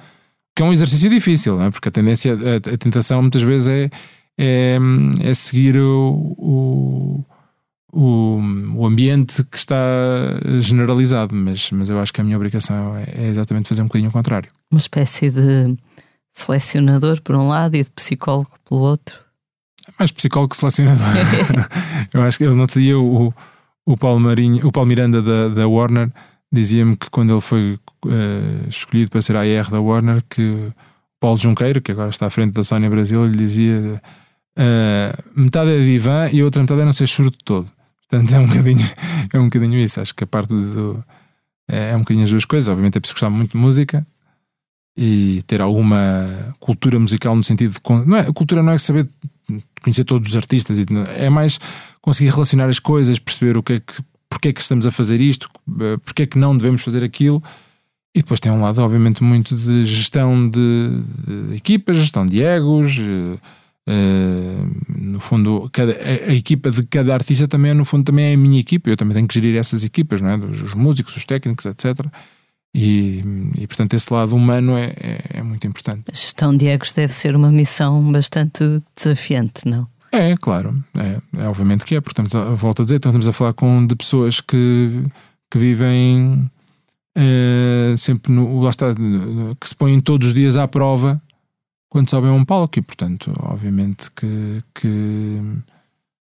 que 0.57 0.63
é 0.63 0.65
um 0.65 0.73
exercício 0.73 1.11
difícil 1.11 1.61
é? 1.61 1.71
porque 1.71 1.91
a 1.91 1.93
tendência 1.93 2.33
a, 2.33 2.75
a, 2.75 2.79
tentação 2.79 3.21
muitas 3.21 3.43
vezes 3.43 3.69
é 3.69 3.91
é, 4.39 4.79
é 5.21 5.35
seguir 5.35 5.77
o, 5.77 7.25
o, 7.93 8.41
o 8.75 8.87
ambiente 8.87 9.45
que 9.45 9.59
está 9.59 9.77
generalizado 10.61 11.35
mas, 11.35 11.71
mas 11.71 11.91
eu 11.91 12.01
acho 12.01 12.13
que 12.13 12.23
a 12.23 12.25
minha 12.25 12.39
obrigação 12.39 12.97
é, 12.97 13.27
é 13.27 13.29
exatamente 13.29 13.69
fazer 13.69 13.83
um 13.83 13.87
bocadinho 13.87 14.09
o 14.09 14.13
contrário 14.13 14.51
uma 14.71 14.81
espécie 14.81 15.31
de 15.31 15.77
selecionador 16.35 17.23
por 17.23 17.37
um 17.37 17.49
lado 17.49 17.77
e 17.77 17.83
de 17.85 17.91
psicólogo 17.91 18.51
pelo 18.69 18.81
outro? 18.81 19.21
Mais 19.99 20.11
psicólogo 20.11 20.51
que 20.51 20.57
selecionador. 20.57 21.05
eu 22.13 22.23
acho 22.23 22.39
que 22.39 22.45
ele 22.45 22.55
não 22.55 22.67
teria 22.67 22.99
o, 22.99 23.33
o 23.87 23.97
Paulo 23.97 24.21
Marinho, 24.21 24.67
o 24.67 24.73
Paulo 24.73 24.89
Miranda 24.89 25.23
da, 25.23 25.49
da 25.49 25.69
Warner 25.69 26.11
dizia-me 26.53 26.97
que 26.97 27.11
quando 27.11 27.33
ele 27.33 27.41
foi 27.41 27.79
uh, 28.07 28.69
escolhido 28.69 29.11
para 29.11 29.23
ser 29.23 29.37
AR 29.37 29.71
da 29.71 29.81
Warner 29.81 30.23
que 30.29 30.43
o 30.43 30.73
Paulo 31.21 31.37
Junqueiro, 31.37 31.83
que 31.83 31.93
agora 31.93 32.11
está 32.11 32.27
à 32.27 32.31
frente 32.31 32.53
da 32.53 32.63
Sony 32.63 32.89
Brasil, 32.89 33.27
lhe 33.27 33.37
dizia 33.37 34.01
uh, 34.59 35.41
metade 35.41 35.71
é 35.71 35.79
divã 35.79 36.29
e 36.31 36.41
a 36.41 36.45
outra 36.45 36.63
metade 36.63 36.81
é 36.81 36.85
não 36.85 36.93
ser 36.93 37.07
de 37.07 37.31
todo. 37.45 37.71
Portanto, 38.09 38.35
é 38.35 38.39
um 38.39 38.47
bocadinho, 38.47 38.89
é 39.33 39.39
um 39.39 39.45
bocadinho 39.45 39.79
isso. 39.79 40.01
Acho 40.01 40.15
que 40.15 40.25
a 40.25 40.27
parte 40.27 40.49
do. 40.49 40.75
do 40.75 41.05
é, 41.69 41.91
é 41.91 41.97
um 41.97 42.01
bocadinho 42.01 42.25
as 42.25 42.31
duas 42.31 42.45
coisas. 42.45 42.69
Obviamente 42.69 42.99
é 42.99 43.01
preciso 43.01 43.15
gostar 43.15 43.31
muito 43.31 43.53
de 43.53 43.57
música 43.57 44.07
e 44.97 45.43
ter 45.47 45.61
alguma 45.61 46.55
cultura 46.61 46.99
musical 46.99 47.35
no 47.35 47.43
sentido 47.43 47.73
de. 47.73 48.07
Não 48.07 48.17
é, 48.17 48.21
a 48.21 48.33
cultura 48.33 48.63
não 48.63 48.73
é 48.73 48.79
saber 48.79 49.09
conhecer 49.83 50.05
todos 50.05 50.31
os 50.31 50.37
artistas, 50.37 50.79
é 51.17 51.29
mais 51.29 51.59
conseguir 52.01 52.31
relacionar 52.31 52.69
as 52.69 52.79
coisas, 52.79 53.19
perceber 53.19 53.57
o 53.57 53.63
que 53.63 53.75
é 53.75 53.81
que, 53.81 54.03
porque 54.29 54.49
é 54.49 54.53
que 54.53 54.61
estamos 54.61 54.87
a 54.87 54.91
fazer 54.91 55.21
isto, 55.21 55.49
eh, 55.81 55.99
porque 56.05 56.23
é 56.23 56.27
que 56.27 56.39
não 56.39 56.57
devemos 56.57 56.83
fazer 56.83 57.05
aquilo. 57.05 57.43
E 58.15 58.23
depois 58.23 58.39
tem 58.39 58.53
um 58.53 58.61
lado, 58.61 58.81
obviamente, 58.81 59.23
muito 59.25 59.57
de 59.57 59.85
gestão 59.85 60.49
de, 60.49 60.89
de 61.49 61.57
equipas, 61.57 61.97
gestão 61.97 62.25
de 62.25 62.43
egos. 62.43 62.99
Uh, 62.99 63.39
no 64.89 65.21
fundo, 65.21 65.69
cada, 65.71 65.93
a, 65.93 66.31
a, 66.31 66.35
equipa 66.35 66.71
de 66.71 66.87
cada 66.87 67.13
artista 67.13 67.47
também, 67.47 67.75
no 67.75 67.85
fundo, 67.85 68.05
também 68.05 68.27
é 68.27 68.35
a 68.35 68.37
minha 68.37 68.59
equipa. 68.61 68.89
Eu 68.89 68.97
também 68.97 69.15
tenho 69.15 69.27
que 69.27 69.35
gerir 69.35 69.59
essas 69.59 69.85
equipas, 69.85 70.21
não 70.21 70.29
é? 70.31 70.37
Os 70.37 70.75
músicos, 70.75 71.17
os 71.17 71.25
técnicos, 71.25 71.67
etc. 71.67 72.07
E, 72.75 73.23
e, 73.57 73.67
portanto, 73.69 73.95
esse 73.95 74.13
lado 74.13 74.35
humano 74.35 74.77
é, 74.77 74.93
é, 75.01 75.21
é, 75.35 75.43
muito 75.43 75.65
importante. 75.65 76.11
A 76.11 76.15
gestão 76.15 76.57
de 76.57 76.67
egos 76.67 76.91
deve 76.91 77.13
ser 77.13 77.37
uma 77.37 77.53
missão 77.53 78.11
bastante 78.11 78.83
desafiante, 78.97 79.67
não? 79.67 79.87
É, 80.11 80.35
claro. 80.37 80.83
É, 80.97 81.43
é 81.43 81.49
obviamente 81.49 81.85
que 81.85 81.95
é, 81.95 82.01
porque 82.01 82.21
estamos 82.21 82.35
a, 82.35 82.53
volto 82.55 82.83
a 82.83 82.85
dizer, 82.85 82.97
então 82.97 83.11
estamos 83.11 83.29
a 83.29 83.33
falar 83.33 83.53
com, 83.53 83.87
de 83.87 83.95
pessoas 83.95 84.41
que, 84.41 85.05
que 85.49 85.59
vivem 85.59 86.51
é, 87.17 87.95
sempre 87.97 88.33
no. 88.33 88.61
Lá 88.61 88.71
está, 88.71 88.87
que 89.61 89.69
se 89.69 89.77
põem 89.77 90.01
todos 90.01 90.29
os 90.29 90.35
dias 90.35 90.57
à 90.57 90.67
prova 90.67 91.23
quando 91.89 92.11
sobem 92.11 92.29
a 92.29 92.33
um 92.33 92.45
palco, 92.45 92.77
e 92.79 92.83
portanto, 92.83 93.33
obviamente 93.39 94.11
que. 94.11 94.63
que 94.75 95.41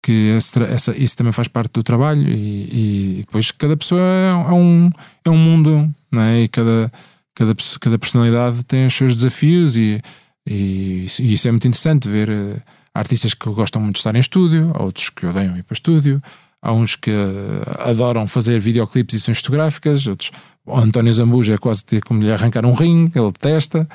que 0.06 0.30
essa, 0.38 0.96
isso 0.96 1.18
também 1.18 1.34
faz 1.34 1.48
parte 1.48 1.72
do 1.72 1.82
trabalho 1.82 2.30
e, 2.30 3.16
e 3.16 3.18
depois 3.22 3.50
cada 3.50 3.76
pessoa 3.76 4.00
é, 4.00 4.30
é 4.30 4.54
um, 4.54 4.88
é 5.26 5.30
um 5.32 5.38
mundo 5.38 5.92
é? 6.22 6.44
e 6.44 6.48
cada, 6.48 6.92
cada, 7.34 7.56
cada 7.80 8.00
personalidade 8.00 8.64
tem 8.64 8.86
os 8.86 8.94
seus 8.94 9.16
desafios 9.16 9.78
e, 9.78 10.02
e, 10.48 11.08
e 11.20 11.34
isso 11.34 11.48
é 11.48 11.52
muito 11.52 11.68
interessante 11.68 12.08
ver 12.08 12.30
uh, 12.30 12.62
artistas 12.94 13.34
que 13.34 13.50
gostam 13.50 13.82
muito 13.82 13.96
de 13.96 14.00
estar 14.00 14.16
em 14.16 14.20
estúdio, 14.20 14.72
outros 14.80 15.10
que 15.10 15.26
odeiam 15.26 15.58
ir 15.58 15.64
para 15.64 15.74
estúdio, 15.74 16.22
há 16.62 16.72
uns 16.72 16.96
que 16.96 17.12
uh, 17.12 17.90
adoram 17.90 18.28
fazer 18.28 18.60
videoclipes 18.60 19.16
e 19.16 19.20
sessões 19.20 19.40
fotográficas, 19.40 20.08
outros 20.08 20.32
o 20.66 20.78
António 20.78 21.14
Zambuja 21.14 21.54
é 21.54 21.58
quase 21.58 21.84
como 22.06 22.24
lhe 22.24 22.32
arrancar 22.32 22.66
um 22.66 22.74
rim, 22.74 23.12
ele 23.14 23.32
detesta. 23.32 23.88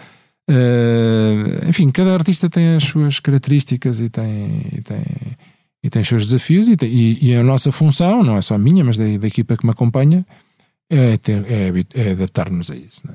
Uh, 0.48 1.68
enfim, 1.68 1.90
cada 1.90 2.14
artista 2.14 2.48
tem 2.48 2.76
as 2.76 2.84
suas 2.84 3.18
características 3.18 4.00
e 4.00 4.08
tem, 4.08 4.62
e 4.72 4.80
tem 4.80 5.02
e 5.82 5.88
tem 5.88 6.02
os 6.02 6.08
seus 6.08 6.26
desafios 6.26 6.68
e, 6.68 6.76
tem, 6.76 6.90
e, 6.90 7.30
e, 7.30 7.34
a 7.34 7.42
nossa 7.42 7.72
função, 7.72 8.22
não 8.22 8.36
é 8.36 8.42
só 8.42 8.54
a 8.54 8.58
minha, 8.58 8.84
mas 8.84 8.98
da, 8.98 9.04
da 9.04 9.26
equipa 9.26 9.56
que 9.56 9.64
me 9.64 9.72
acompanha, 9.72 10.26
é, 10.90 11.16
ter, 11.16 11.44
é, 11.50 11.72
é 11.94 12.10
adaptar-nos 12.10 12.70
a 12.70 12.76
isso. 12.76 13.00
Né? 13.06 13.14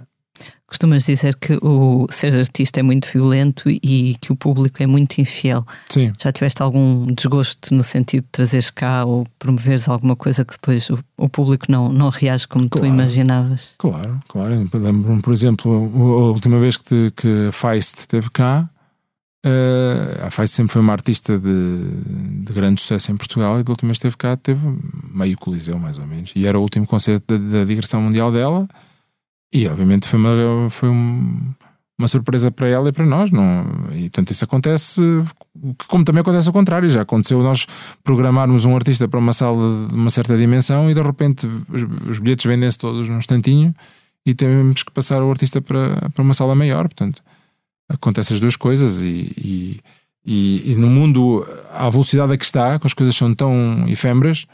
Costumas 0.67 1.05
dizer 1.05 1.35
que 1.35 1.57
o 1.61 2.07
ser 2.09 2.33
artista 2.35 2.79
é 2.79 2.83
muito 2.83 3.07
violento 3.07 3.69
e 3.69 4.15
que 4.19 4.31
o 4.31 4.35
público 4.35 4.81
é 4.81 4.87
muito 4.87 5.19
infiel. 5.19 5.63
Sim. 5.89 6.11
Já 6.19 6.31
tiveste 6.31 6.61
algum 6.61 7.05
desgosto 7.05 7.73
no 7.73 7.83
sentido 7.83 8.23
de 8.23 8.29
trazeres 8.31 8.71
cá 8.71 9.05
ou 9.05 9.27
promoveres 9.37 9.87
alguma 9.87 10.15
coisa 10.15 10.43
que 10.43 10.53
depois 10.53 10.89
o, 10.89 10.97
o 11.17 11.29
público 11.29 11.65
não, 11.69 11.89
não 11.89 12.09
reage 12.09 12.47
como 12.47 12.67
claro, 12.67 12.87
tu 12.87 12.91
imaginavas? 12.91 13.75
Claro, 13.77 14.19
claro. 14.27 14.67
Lembro-me, 14.73 15.21
por 15.21 15.33
exemplo, 15.33 15.71
a 15.71 16.31
última 16.31 16.59
vez 16.59 16.77
que, 16.77 17.11
que 17.11 17.47
a 17.49 17.51
Feist 17.51 17.99
esteve 17.99 18.29
cá, 18.31 18.67
Uh, 19.45 20.25
a 20.25 20.31
Faz 20.31 20.49
sempre 20.49 20.73
foi 20.73 20.81
uma 20.81 20.91
artista 20.91 21.37
de, 21.37 21.77
de, 22.43 22.51
grande 22.51 22.81
sucesso 22.81 23.11
em 23.11 23.15
Portugal 23.15 23.59
e 23.59 23.63
da 23.63 23.71
última 23.71 23.89
vez 23.89 23.97
esteve 23.97 24.17
cá, 24.17 24.35
teve 24.35 24.59
meio 25.13 25.37
coliseu 25.37 25.77
mais 25.77 25.99
ou 25.99 26.07
menos. 26.07 26.31
E 26.35 26.47
era 26.47 26.57
o 26.57 26.61
último 26.63 26.87
concerto 26.87 27.37
da, 27.37 27.59
da 27.59 27.63
digressão 27.63 28.01
mundial 28.01 28.31
dela 28.31 28.67
e 29.53 29.67
obviamente 29.67 30.07
foi 30.07 30.19
uma, 30.19 30.69
foi 30.71 30.89
um, 30.89 31.53
uma 31.95 32.07
surpresa 32.07 32.49
para 32.49 32.67
ela 32.67 32.89
e 32.89 32.91
para 32.91 33.05
nós. 33.05 33.29
Não, 33.29 33.67
e 33.93 34.09
portanto 34.09 34.31
isso 34.31 34.43
acontece, 34.43 34.99
como 35.87 36.03
também 36.03 36.21
acontece 36.21 36.47
ao 36.47 36.53
contrário. 36.53 36.89
Já 36.89 37.01
aconteceu 37.01 37.43
nós 37.43 37.67
programarmos 38.03 38.65
um 38.65 38.75
artista 38.75 39.07
para 39.07 39.19
uma 39.19 39.31
sala 39.31 39.87
de 39.89 39.93
uma 39.93 40.09
certa 40.09 40.35
dimensão 40.35 40.89
e 40.89 40.95
de 40.95 41.01
repente 41.03 41.45
os, 41.69 41.83
os 42.09 42.17
bilhetes 42.17 42.47
vendem-se 42.47 42.79
todos 42.79 43.07
num 43.09 43.19
instantinho 43.19 43.75
e 44.25 44.33
temos 44.33 44.81
que 44.81 44.91
passar 44.91 45.21
o 45.21 45.29
artista 45.29 45.61
para, 45.61 46.09
para 46.09 46.23
uma 46.23 46.33
sala 46.33 46.55
maior. 46.55 46.87
Portanto 46.87 47.21
acontecem 47.89 48.35
as 48.35 48.41
duas 48.41 48.55
coisas 48.55 49.01
e, 49.01 49.31
e, 49.37 49.79
e, 50.25 50.71
e, 50.71 50.75
no 50.75 50.89
mundo 50.89 51.45
à 51.71 51.89
velocidade 51.89 52.33
a 52.33 52.37
que 52.37 52.45
está, 52.45 52.79
que 52.79 52.87
as 52.87 52.93
coisas 52.93 53.15
são 53.15 53.33
tão 53.33 53.87
efêmeras 53.87 54.45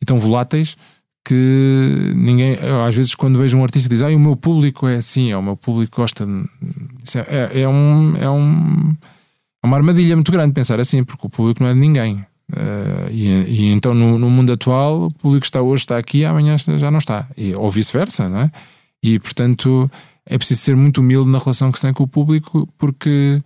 e 0.00 0.04
tão 0.04 0.18
voláteis 0.18 0.76
que 1.24 2.12
ninguém, 2.16 2.58
às 2.86 2.94
vezes 2.94 3.14
quando 3.14 3.38
vejo 3.38 3.56
um 3.56 3.62
artista 3.62 3.88
diz, 3.88 4.02
ah, 4.02 4.08
o 4.08 4.18
meu 4.18 4.36
público 4.36 4.88
é 4.88 4.96
assim, 4.96 5.32
o 5.34 5.42
meu 5.42 5.56
público 5.56 5.96
gosta 5.96 6.26
é, 7.28 7.62
é, 7.62 7.68
um, 7.68 8.16
é, 8.16 8.28
um, 8.28 8.96
é 9.62 9.66
uma 9.66 9.76
armadilha 9.76 10.16
muito 10.16 10.32
grande 10.32 10.52
pensar 10.52 10.80
assim, 10.80 11.04
porque 11.04 11.26
o 11.26 11.30
público 11.30 11.62
não 11.62 11.70
é 11.70 11.74
de 11.74 11.80
ninguém. 11.80 12.24
Uh, 12.52 13.08
e, 13.10 13.28
e, 13.28 13.72
então 13.72 13.94
no, 13.94 14.18
no, 14.18 14.28
mundo 14.28 14.52
atual 14.52 15.04
o 15.04 15.14
público 15.14 15.44
está 15.46 15.62
hoje 15.62 15.84
está 15.84 15.96
aqui, 15.96 16.24
amanhã 16.24 16.56
já 16.58 16.90
não 16.90 16.98
está. 16.98 17.26
E, 17.36 17.54
ou 17.54 17.70
vice-versa, 17.70 18.28
não 18.28 18.40
é? 18.40 18.50
e 19.02 19.18
portanto 19.18 19.90
é 20.26 20.38
preciso 20.38 20.60
ser 20.60 20.76
muito 20.76 20.98
humilde 20.98 21.28
na 21.28 21.38
relação 21.38 21.70
que 21.70 21.78
se 21.78 21.86
tem 21.86 21.92
com 21.92 22.04
o 22.04 22.08
público, 22.08 22.68
porque 22.78 23.40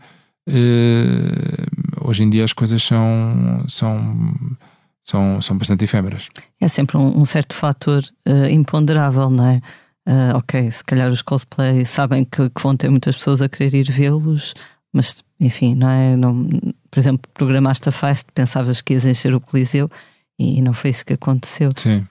uh, 0.49 2.09
hoje 2.09 2.23
em 2.23 2.31
dia 2.31 2.45
as 2.45 2.53
coisas 2.53 2.83
são, 2.83 3.65
são, 3.69 4.57
são, 5.03 5.41
são 5.41 5.59
bastante 5.59 5.85
efêmeras. 5.85 6.29
É 6.61 6.69
sempre 6.69 6.97
um, 6.97 7.21
um 7.21 7.25
certo 7.25 7.55
fator 7.55 8.03
uh, 8.29 8.51
imponderável, 8.51 9.31
não 9.31 9.47
é? 9.47 9.61
Uh, 10.09 10.37
ok, 10.37 10.71
se 10.71 10.85
calhar 10.85 11.11
os 11.11 11.21
Coldplay 11.21 11.85
sabem 11.85 12.25
que, 12.25 12.49
que, 12.49 12.63
vão 12.63 12.77
ter 12.77 12.89
muitas 12.89 13.17
pessoas 13.17 13.43
a 13.43 13.49
querer 13.49 13.75
ir 13.75 13.91
vê-los, 13.91 14.55
mas 14.93 15.25
enfim, 15.41 15.75
não 15.75 15.91
é? 15.91 16.17
Não, 16.17 16.49
por 16.91 17.01
exemplo, 17.01 17.29
programaste 17.35 17.89
a 17.89 17.93
Feist, 17.93 18.27
pensavas 18.33 18.81
que 18.81 18.95
ias 18.95 19.05
encher 19.05 19.35
o 19.35 19.41
Coliseu 19.41 19.91
e 20.39 20.63
não 20.63 20.73
foi 20.73 20.91
isso 20.91 21.05
que 21.05 21.15
aconteceu. 21.15 21.73
Sim. 21.77 22.07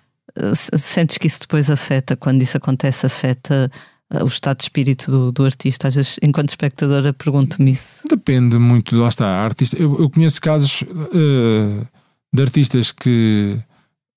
Sentes 0.78 1.18
que 1.18 1.28
isso 1.28 1.39
depois 1.39 1.70
afeta, 1.70 2.16
quando 2.18 2.41
isso 2.41 2.57
acontece, 2.57 3.05
afeta 3.05 3.72
eh, 3.72 3.80
o 4.14 4.26
estado 4.26 4.58
de 4.58 4.64
espírito 4.64 5.10
do, 5.10 5.32
do 5.32 5.45
artista. 5.45 5.88
Às 5.88 5.95
vezes, 5.95 6.18
enquanto 6.22 6.49
espectadora, 6.49 7.14
pergunto-me 7.14 7.72
isso. 7.72 8.08
Depende 8.08 8.58
muito, 8.58 8.95
lá 8.95 9.08
está. 9.08 9.28
Artista, 9.28 9.78
eu, 9.78 9.99
eu 9.99 10.10
conheço 10.10 10.39
casos 10.41 10.82
uh, 10.84 11.88
de 12.34 12.41
artistas 12.41 12.91
que. 12.91 13.58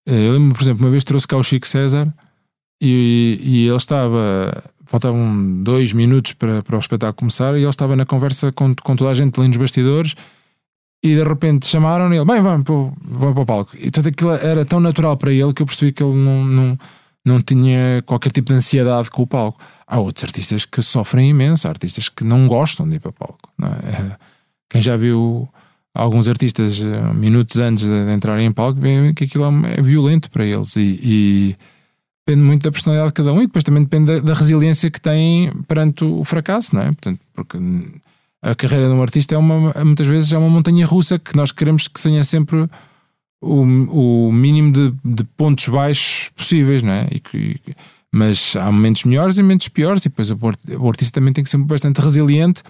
Uh, 0.09 0.13
eu 0.13 0.33
lembro, 0.35 0.55
por 0.55 0.63
exemplo, 0.63 0.85
uma 0.85 0.91
vez 0.91 1.05
trouxe 1.05 1.27
cá 1.27 1.37
o 1.37 1.43
Chico 1.43 1.67
César 1.67 2.13
e, 2.81 3.41
e 3.43 3.67
ele 3.67 3.77
estava. 3.77 4.63
Faltavam 4.85 5.63
dois 5.63 5.93
minutos 5.93 6.33
para, 6.33 6.63
para 6.63 6.77
o 6.77 6.79
espetáculo 6.79 7.19
começar 7.19 7.55
e 7.55 7.61
ele 7.61 7.69
estava 7.69 7.95
na 7.95 8.07
conversa 8.07 8.51
com, 8.53 8.75
com 8.75 8.97
toda 8.97 9.11
a 9.11 9.15
gente 9.15 9.39
ali 9.39 9.49
nos 9.49 9.59
bastidores 9.59 10.15
e 11.03 11.15
de 11.15 11.23
repente 11.23 11.67
chamaram 11.67 12.13
e 12.13 12.17
ele, 12.17 12.25
bem, 12.25 12.41
vamos, 12.41 12.65
vamos 12.67 13.35
para 13.35 13.43
o 13.43 13.47
palco. 13.47 13.77
E 13.79 13.91
tudo 13.91 14.09
aquilo 14.09 14.33
era 14.33 14.65
tão 14.65 14.81
natural 14.81 15.17
para 15.17 15.33
ele 15.33 15.53
que 15.53 15.63
eu 15.63 15.67
percebi 15.67 15.93
que 15.93 16.03
ele 16.03 16.15
não, 16.15 16.45
não, 16.45 16.79
não 17.25 17.41
tinha 17.41 18.03
qualquer 18.07 18.33
tipo 18.33 18.49
de 18.49 18.55
ansiedade 18.55 19.11
com 19.11 19.23
o 19.23 19.27
palco. 19.27 19.61
Há 19.87 19.99
outros 19.99 20.25
artistas 20.25 20.65
que 20.65 20.83
sofrem 20.83 21.31
imenso, 21.31 21.67
há 21.67 21.71
artistas 21.71 22.09
que 22.09 22.25
não 22.25 22.47
gostam 22.47 22.89
de 22.89 22.97
ir 22.97 23.01
para 23.01 23.13
palco. 23.13 23.51
É? 23.63 24.17
Quem 24.69 24.83
já 24.83 24.97
viu 24.97 25.49
alguns 25.95 26.29
artistas 26.29 26.81
eh, 26.81 27.15
minutos 27.15 27.59
antes 27.59 27.85
de, 27.85 28.13
entrarem 28.13 28.47
em 28.47 28.53
palco 28.53 28.81
vê 28.81 29.13
que 29.15 29.25
aquilo 29.25 29.45
é, 29.45 29.79
é 29.79 29.83
violento 29.83 30.31
para 30.31 30.45
eles 30.45 30.77
e, 30.77 31.01
e, 31.03 31.57
depende 32.25 32.47
muito 32.47 32.63
da 32.63 32.71
personalidade 32.71 33.09
de 33.09 33.15
cada 33.15 33.33
um 33.33 33.43
e 33.43 33.47
depois 33.47 33.65
também 33.65 33.83
depende 33.83 34.07
da, 34.07 34.21
da, 34.21 34.35
resiliência 34.35 34.91
que 34.91 35.01
têm 35.01 35.51
perante 35.67 36.05
o 36.05 36.23
fracasso, 36.25 36.75
não 36.75 36.83
é? 36.83 36.87
Portanto, 36.87 37.21
porque 37.35 37.59
a 38.43 38.55
carreira 38.55 38.87
de 38.87 38.93
um 38.93 39.03
artista 39.03 39.35
é 39.35 39.39
uma, 39.39 39.73
muitas 39.83 40.07
vezes 40.07 40.33
é 40.33 40.39
uma 40.39 40.49
montanha 40.49 40.87
russa 40.87 41.19
que 41.19 41.35
nós 41.35 41.53
queremos 41.53 41.89
que 41.89 42.01
tenha 42.01 42.23
sempre 42.23 42.69
o, 43.41 44.29
o 44.29 44.33
mínimo 44.33 44.73
de, 44.73 44.95
de 45.05 45.25
pontos 45.37 45.69
baixos 45.69 46.31
possíveis, 46.31 46.83
não 46.83 46.93
é? 46.93 47.09
E 47.11 47.21
que, 47.21 47.57
mas 48.13 48.57
há 48.57 48.71
momentos 48.71 49.05
melhores 49.05 49.39
e 49.39 49.43
momentos 49.43 49.69
piores, 49.69 50.05
e 50.05 50.09
depois 50.09 50.31
o 50.31 50.89
artista 50.89 51.21
também 51.21 51.33
tem 51.33 51.45
que 51.45 51.51
ser 51.51 51.59
bastante 51.59 52.01
resiliente 52.01 52.63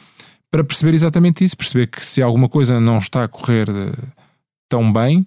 para 0.51 0.65
perceber 0.65 0.95
exatamente 0.95 1.45
isso, 1.45 1.57
perceber 1.57 1.87
que 1.87 2.05
se 2.05 2.23
alguma 2.23 2.49
coisa 2.49 2.81
não 2.81 2.99
está 2.99 3.25
a 3.25 3.29
correr 3.29 3.69
eh, 3.69 3.93
tão 4.69 4.93
bem, 4.93 5.25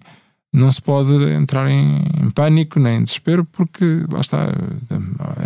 não 0.52 0.70
se 0.70 0.82
pode 0.82 1.12
entrar 1.32 1.70
em, 1.70 2.02
em, 2.20 2.30
pânico 2.30 2.78
nem 2.78 2.98
em 2.98 3.04
desespero, 3.04 3.44
porque 3.44 4.02
lá 4.10 4.20
está, 4.20 4.48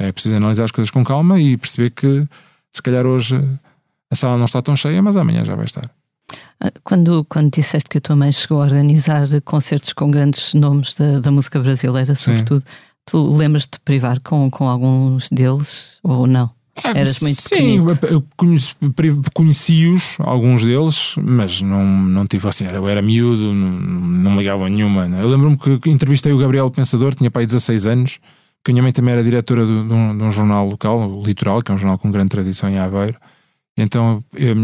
eh, 0.00 0.08
é 0.08 0.12
preciso 0.12 0.36
analisar 0.36 0.64
as 0.64 0.70
coisas 0.70 0.90
com 0.90 1.04
calma 1.04 1.38
e 1.38 1.56
perceber 1.56 1.90
que 1.90 2.26
se 2.72 2.82
calhar 2.82 3.06
hoje 3.06 3.36
a 4.10 4.16
sala 4.16 4.38
não 4.38 4.46
está 4.46 4.62
tão 4.62 4.74
cheia, 4.74 5.02
mas 5.02 5.16
amanhã 5.16 5.44
já 5.44 5.54
vai 5.54 5.66
estar. 5.66 5.90
Ah, 6.60 6.72
quando, 6.82 7.24
quando 7.28 7.50
disseste 7.52 7.88
que 7.88 7.98
a 7.98 8.00
tua 8.00 8.16
mãe 8.16 8.32
chegou 8.32 8.60
a 8.60 8.64
organizar 8.64 9.26
concertos 9.44 9.92
com 9.92 10.10
grandes 10.10 10.54
nomes 10.54 10.94
da, 10.94 11.20
da 11.20 11.30
música 11.30 11.58
brasileira, 11.60 12.14
sobretudo, 12.14 12.60
Sim. 12.60 12.66
Tu 13.08 13.36
lembras-te 13.36 13.72
de 13.74 13.80
privar 13.84 14.20
com, 14.20 14.50
com 14.50 14.68
alguns 14.68 15.28
deles 15.30 15.98
ou 16.02 16.26
não? 16.26 16.50
Eras 16.82 17.20
muito 17.20 17.40
Sim, 17.40 17.78
eu 18.10 18.24
conheci- 18.36 18.74
conheci-os, 19.32 20.16
alguns 20.20 20.64
deles, 20.64 21.14
mas 21.22 21.62
não, 21.62 21.84
não 21.86 22.26
tive 22.26 22.48
assim, 22.48 22.66
eu 22.66 22.88
era 22.88 23.00
miúdo, 23.00 23.54
não, 23.54 23.70
não 23.70 24.36
ligava 24.36 24.66
a 24.66 24.68
nenhuma. 24.68 25.06
Eu 25.06 25.28
lembro-me 25.28 25.56
que 25.78 25.88
entrevistei 25.88 26.32
o 26.32 26.38
Gabriel 26.38 26.70
Pensador, 26.70 27.14
tinha 27.14 27.30
pai 27.30 27.46
16 27.46 27.86
anos, 27.86 28.18
que 28.64 28.70
a 28.70 28.74
minha 28.74 28.82
mãe 28.82 28.92
também 28.92 29.12
era 29.12 29.22
diretora 29.22 29.64
de, 29.64 29.84
de 29.86 29.92
um, 29.94 30.16
de 30.18 30.24
um 30.24 30.30
jornal 30.30 30.66
local, 30.68 31.08
o 31.08 31.22
Litoral, 31.24 31.62
que 31.62 31.70
é 31.70 31.74
um 31.74 31.78
jornal 31.78 31.98
com 31.98 32.10
grande 32.10 32.30
tradição 32.30 32.68
em 32.68 32.78
Aveiro. 32.78 33.16
Então, 33.76 34.24
eu, 34.34 34.54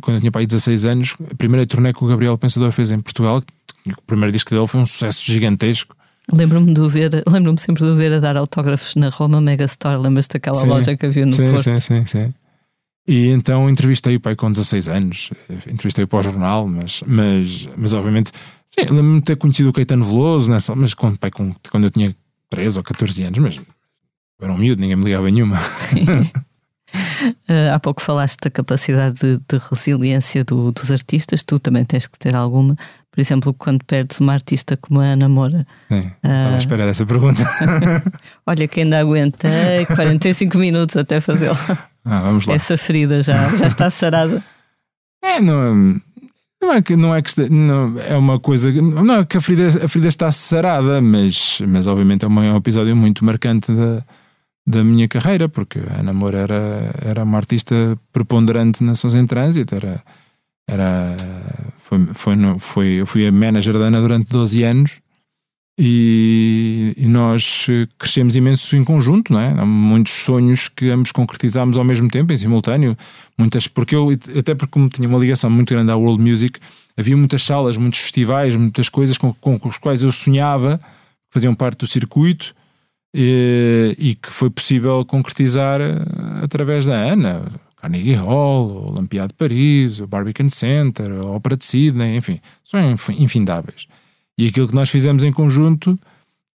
quando 0.00 0.16
eu 0.16 0.20
tinha 0.20 0.32
pai 0.32 0.44
16 0.44 0.84
anos, 0.84 1.16
a 1.30 1.34
primeira 1.36 1.64
turnê 1.64 1.92
que 1.92 2.02
o 2.02 2.08
Gabriel 2.08 2.36
Pensador 2.36 2.72
fez 2.72 2.90
em 2.90 3.00
Portugal, 3.00 3.40
o 3.86 4.02
primeiro 4.02 4.32
disco 4.32 4.50
dele 4.50 4.66
foi 4.66 4.80
um 4.80 4.86
sucesso 4.86 5.24
gigantesco. 5.24 5.96
Lembro-me 6.32 6.72
de 6.74 6.88
ver, 6.88 7.10
lembro-me 7.26 7.58
sempre 7.60 7.84
de 7.84 7.94
ver 7.94 8.12
a 8.12 8.20
dar 8.20 8.36
autógrafos 8.36 8.94
na 8.94 9.08
Roma 9.08 9.40
Megastore. 9.40 9.98
Lembras-te 9.98 10.34
daquela 10.34 10.56
Sim. 10.56 10.68
loja 10.68 10.96
que 10.96 11.06
havia 11.06 11.26
no 11.26 11.32
sim, 11.32 11.50
Porto? 11.50 11.62
sim, 11.62 11.78
sim, 11.78 12.06
sim. 12.06 12.34
E 13.06 13.28
então 13.28 13.68
entrevistei 13.68 14.14
o 14.16 14.20
pai 14.20 14.36
com 14.36 14.50
16 14.50 14.86
anos, 14.86 15.30
entrevistei 15.66 16.06
para 16.06 16.20
o 16.20 16.22
jornal, 16.22 16.68
mas, 16.68 17.02
mas, 17.04 17.68
mas 17.76 17.92
obviamente, 17.92 18.30
lembro-me 18.78 19.18
de 19.18 19.24
ter 19.24 19.36
conhecido 19.36 19.70
o 19.70 19.72
Caetano 19.72 20.04
Veloso, 20.04 20.48
nessa, 20.48 20.74
mas 20.76 20.94
quando, 20.94 21.18
pai, 21.18 21.30
quando 21.32 21.84
eu 21.84 21.90
tinha 21.90 22.14
13 22.48 22.78
ou 22.78 22.84
14 22.84 23.24
anos, 23.24 23.38
mas 23.40 23.60
era 24.40 24.52
um 24.52 24.58
miúdo, 24.58 24.80
ninguém 24.80 24.96
me 24.96 25.04
ligava 25.04 25.28
nenhuma. 25.28 25.58
Uh, 27.48 27.70
há 27.74 27.78
pouco 27.80 28.02
falaste 28.02 28.38
da 28.42 28.50
capacidade 28.50 29.18
de, 29.20 29.36
de 29.38 29.60
resiliência 29.70 30.44
do- 30.44 30.72
dos 30.72 30.90
artistas, 30.90 31.42
tu 31.42 31.58
também 31.58 31.84
tens 31.84 32.06
que 32.06 32.18
ter 32.18 32.34
alguma. 32.34 32.76
Por 33.10 33.20
exemplo, 33.20 33.52
quando 33.52 33.84
perdes 33.84 34.18
uma 34.20 34.32
artista 34.32 34.76
como 34.76 35.00
a 35.00 35.04
Ana 35.04 35.28
Moura, 35.28 35.66
Sim, 35.90 36.10
estava 36.24 36.54
à 36.54 36.58
espera 36.58 36.86
dessa 36.86 37.04
pergunta. 37.04 37.42
olha 38.46 38.66
que 38.66 38.80
ainda 38.80 38.98
aguentei 38.98 39.84
45 39.94 40.56
minutos 40.56 40.96
até 40.96 41.20
fazê-la. 41.20 41.58
Ah, 42.04 42.20
vamos 42.22 42.46
lá. 42.46 42.54
Essa 42.54 42.76
ferida 42.78 43.20
já, 43.22 43.54
já 43.56 43.66
está 43.68 43.90
sarada. 43.90 44.42
É, 45.22 45.40
não, 45.40 46.00
não 46.60 46.72
é 46.72 46.80
que 46.80 46.96
não 46.96 47.14
é 47.14 47.20
que 47.20 47.50
não, 47.50 47.98
é 48.00 48.16
uma 48.16 48.40
coisa 48.40 48.72
não 48.72 49.16
é 49.16 49.24
que 49.24 49.36
a 49.36 49.40
ferida, 49.40 49.84
a 49.84 49.88
ferida 49.88 50.08
está 50.08 50.32
sarada, 50.32 51.02
mas, 51.02 51.60
mas 51.68 51.86
obviamente 51.86 52.24
é, 52.24 52.26
é 52.26 52.28
um 52.30 52.56
episódio 52.56 52.96
muito 52.96 53.24
marcante 53.24 53.70
da, 53.72 54.02
da 54.66 54.84
minha 54.84 55.08
carreira, 55.08 55.48
porque 55.48 55.78
a 55.78 56.00
Ana 56.00 56.12
Moura 56.12 56.38
era, 56.38 56.94
era 57.04 57.24
uma 57.24 57.38
artista 57.38 57.98
preponderante 58.12 58.82
na 58.84 58.94
Sons 58.94 59.14
em 59.14 59.26
Trânsito, 59.26 59.74
era, 59.74 60.02
era 60.68 61.16
foi, 61.76 62.06
foi, 62.14 62.36
foi, 62.58 62.86
eu 62.92 63.06
fui 63.06 63.26
a 63.26 63.32
manager 63.32 63.74
da 63.74 63.86
Ana 63.86 64.00
durante 64.00 64.30
12 64.30 64.62
anos 64.62 65.00
e, 65.78 66.94
e 66.96 67.06
nós 67.06 67.66
crescemos 67.98 68.36
imenso 68.36 68.76
em 68.76 68.84
conjunto, 68.84 69.32
não 69.32 69.40
é? 69.40 69.48
Há 69.58 69.66
muitos 69.66 70.12
sonhos 70.12 70.68
que 70.68 70.90
ambos 70.90 71.10
concretizámos 71.10 71.76
ao 71.76 71.84
mesmo 71.84 72.08
tempo, 72.08 72.32
em 72.32 72.36
simultâneo. 72.36 72.96
Muitas, 73.36 73.66
porque 73.66 73.96
eu, 73.96 74.10
até 74.38 74.54
porque 74.54 74.70
como 74.70 74.88
tinha 74.88 75.08
uma 75.08 75.18
ligação 75.18 75.50
muito 75.50 75.74
grande 75.74 75.90
à 75.90 75.96
world 75.96 76.22
music, 76.22 76.60
havia 76.96 77.16
muitas 77.16 77.42
salas, 77.42 77.76
muitos 77.76 78.00
festivais, 78.00 78.54
muitas 78.54 78.88
coisas 78.88 79.18
com, 79.18 79.32
com, 79.32 79.58
com 79.58 79.68
os 79.68 79.78
quais 79.78 80.02
eu 80.02 80.12
sonhava, 80.12 80.80
faziam 81.30 81.54
parte 81.54 81.78
do 81.78 81.86
circuito 81.86 82.54
e, 83.14 83.94
e 83.98 84.14
que 84.14 84.30
foi 84.30 84.50
possível 84.50 85.04
concretizar 85.04 85.80
eh, 85.80 85.96
através 86.42 86.86
da 86.86 86.94
Ana. 86.94 87.42
Carnegie 87.76 88.14
Hall, 88.14 88.68
o 88.68 88.92
Olympiade 88.92 89.28
de 89.28 89.34
Paris, 89.34 89.98
o 89.98 90.06
Barbican 90.06 90.48
Center, 90.48 91.10
a 91.10 91.26
Ópera 91.26 91.56
de 91.56 91.64
Sydney, 91.64 92.16
enfim, 92.16 92.38
são 92.62 92.80
inf- 92.92 93.10
infindáveis. 93.10 93.88
E 94.38 94.46
aquilo 94.46 94.68
que 94.68 94.74
nós 94.74 94.88
fizemos 94.88 95.24
em 95.24 95.32
conjunto 95.32 95.98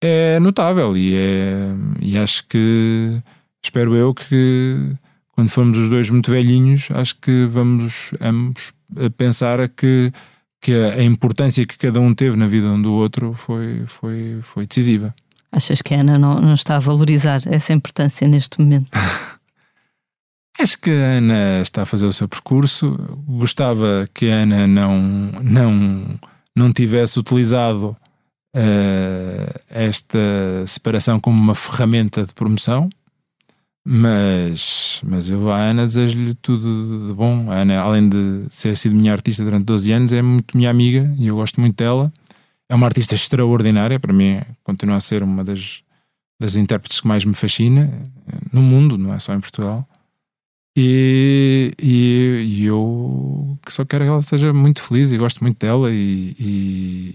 é 0.02 0.40
notável 0.40 0.96
e, 0.96 1.14
é, 1.14 1.68
e 2.00 2.18
acho 2.18 2.44
que 2.48 3.22
espero 3.62 3.94
eu 3.94 4.12
que 4.12 4.96
quando 5.30 5.48
formos 5.48 5.78
os 5.78 5.88
dois 5.88 6.10
muito 6.10 6.28
velhinhos, 6.28 6.88
acho 6.90 7.16
que 7.20 7.46
vamos 7.46 8.12
ambos 8.20 8.72
a 8.96 9.08
pensar 9.08 9.68
que, 9.68 10.12
que 10.60 10.72
a 10.72 11.04
importância 11.04 11.64
que 11.64 11.78
cada 11.78 12.00
um 12.00 12.12
teve 12.12 12.36
na 12.36 12.48
vida 12.48 12.66
um 12.66 12.82
do 12.82 12.92
outro 12.92 13.32
foi, 13.32 13.84
foi, 13.86 14.40
foi 14.42 14.66
decisiva. 14.66 15.14
Achas 15.52 15.82
que 15.82 15.94
a 15.94 16.00
Ana 16.00 16.18
não, 16.18 16.40
não 16.40 16.54
está 16.54 16.76
a 16.76 16.80
valorizar 16.80 17.42
essa 17.46 17.74
importância 17.74 18.26
neste 18.26 18.58
momento? 18.58 18.88
Acho 20.58 20.78
que 20.78 20.90
a 20.90 21.18
Ana 21.18 21.60
está 21.62 21.82
a 21.82 21.86
fazer 21.86 22.06
o 22.06 22.12
seu 22.12 22.26
percurso. 22.26 22.88
Gostava 23.26 24.08
que 24.14 24.30
a 24.30 24.42
Ana 24.42 24.66
não, 24.66 24.98
não, 25.42 26.20
não 26.56 26.72
tivesse 26.72 27.18
utilizado 27.18 27.96
eh, 28.54 29.60
esta 29.70 30.18
separação 30.66 31.18
como 31.18 31.40
uma 31.40 31.54
ferramenta 31.54 32.24
de 32.24 32.34
promoção, 32.34 32.90
mas, 33.84 35.00
mas 35.04 35.30
eu 35.30 35.50
à 35.50 35.58
Ana 35.58 35.86
desejo-lhe 35.86 36.34
tudo 36.34 37.08
de 37.08 37.14
bom. 37.14 37.50
A 37.50 37.60
Ana, 37.60 37.80
além 37.80 38.08
de 38.08 38.44
ser 38.50 38.76
sido 38.76 38.94
minha 38.94 39.12
artista 39.12 39.42
durante 39.42 39.64
12 39.64 39.92
anos, 39.92 40.12
é 40.12 40.22
muito 40.22 40.56
minha 40.56 40.70
amiga 40.70 41.12
e 41.18 41.26
eu 41.26 41.36
gosto 41.36 41.60
muito 41.60 41.76
dela. 41.76 42.12
É 42.72 42.74
uma 42.74 42.86
artista 42.86 43.14
extraordinária, 43.14 44.00
para 44.00 44.14
mim 44.14 44.40
continua 44.64 44.96
a 44.96 45.00
ser 45.00 45.22
uma 45.22 45.44
das, 45.44 45.82
das 46.40 46.56
intérpretes 46.56 47.02
que 47.02 47.06
mais 47.06 47.22
me 47.22 47.34
fascina 47.34 47.82
eh, 48.26 48.36
no 48.50 48.62
mundo, 48.62 48.96
não 48.96 49.12
é 49.12 49.18
só 49.18 49.34
em 49.34 49.40
Portugal. 49.40 49.86
E, 50.74 51.74
e, 51.78 52.42
e 52.46 52.64
eu 52.64 53.58
só 53.68 53.84
quero 53.84 54.04
que 54.04 54.10
ela 54.10 54.22
seja 54.22 54.54
muito 54.54 54.80
feliz 54.80 55.12
e 55.12 55.18
gosto 55.18 55.44
muito 55.44 55.58
dela 55.58 55.90
e, 55.92 56.34
e, 56.40 57.14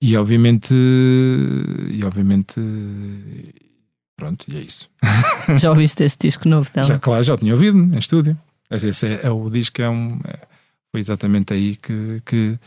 e, 0.00 0.10
e 0.10 0.16
obviamente 0.16 0.72
e 1.90 2.04
obviamente 2.04 2.60
pronto, 4.16 4.44
e 4.48 4.58
é 4.58 4.60
isso. 4.60 4.88
Já 5.58 5.70
ouviste 5.70 6.04
este 6.04 6.28
disco 6.28 6.48
novo 6.48 6.70
dela? 6.72 6.86
Já, 6.86 7.00
claro, 7.00 7.24
já 7.24 7.36
tinha 7.36 7.52
ouvido 7.52 7.78
em 7.78 7.98
estúdio. 7.98 8.38
Esse 8.70 9.06
é, 9.08 9.20
é 9.24 9.30
o 9.30 9.50
disco, 9.50 9.82
é 9.82 9.90
um, 9.90 10.20
é- 10.24 10.46
foi 10.92 11.00
exatamente 11.00 11.52
aí 11.52 11.74
que, 11.74 12.22
que, 12.24 12.58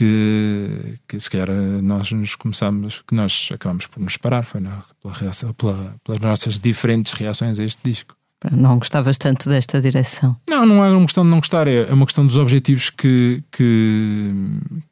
que, 0.00 0.98
que 1.06 1.20
se 1.20 1.28
calhar 1.28 1.50
eh, 1.50 1.82
nós 1.82 2.10
nos 2.10 2.34
começamos, 2.34 3.02
que 3.06 3.14
nós 3.14 3.50
acabamos 3.52 3.86
por 3.86 4.00
nos 4.00 4.16
parar, 4.16 4.44
foi 4.46 4.62
pela 4.62 5.12
reação, 5.12 5.52
pela, 5.52 5.94
pelas 6.02 6.20
nossas 6.22 6.58
diferentes 6.58 7.12
reações 7.12 7.60
a 7.60 7.64
este 7.64 7.80
disco. 7.84 8.16
Não 8.50 8.78
gostavas 8.78 9.18
tanto 9.18 9.50
desta 9.50 9.78
direção. 9.78 10.34
Não, 10.48 10.64
não 10.64 10.82
é 10.82 10.88
uma 10.88 11.04
questão 11.04 11.22
de 11.22 11.28
não 11.28 11.36
gostar, 11.36 11.68
é 11.68 11.82
é 11.82 11.92
uma 11.92 12.06
questão 12.06 12.26
dos 12.26 12.38
objetivos 12.38 12.88
que, 12.88 13.44
que, 13.52 14.32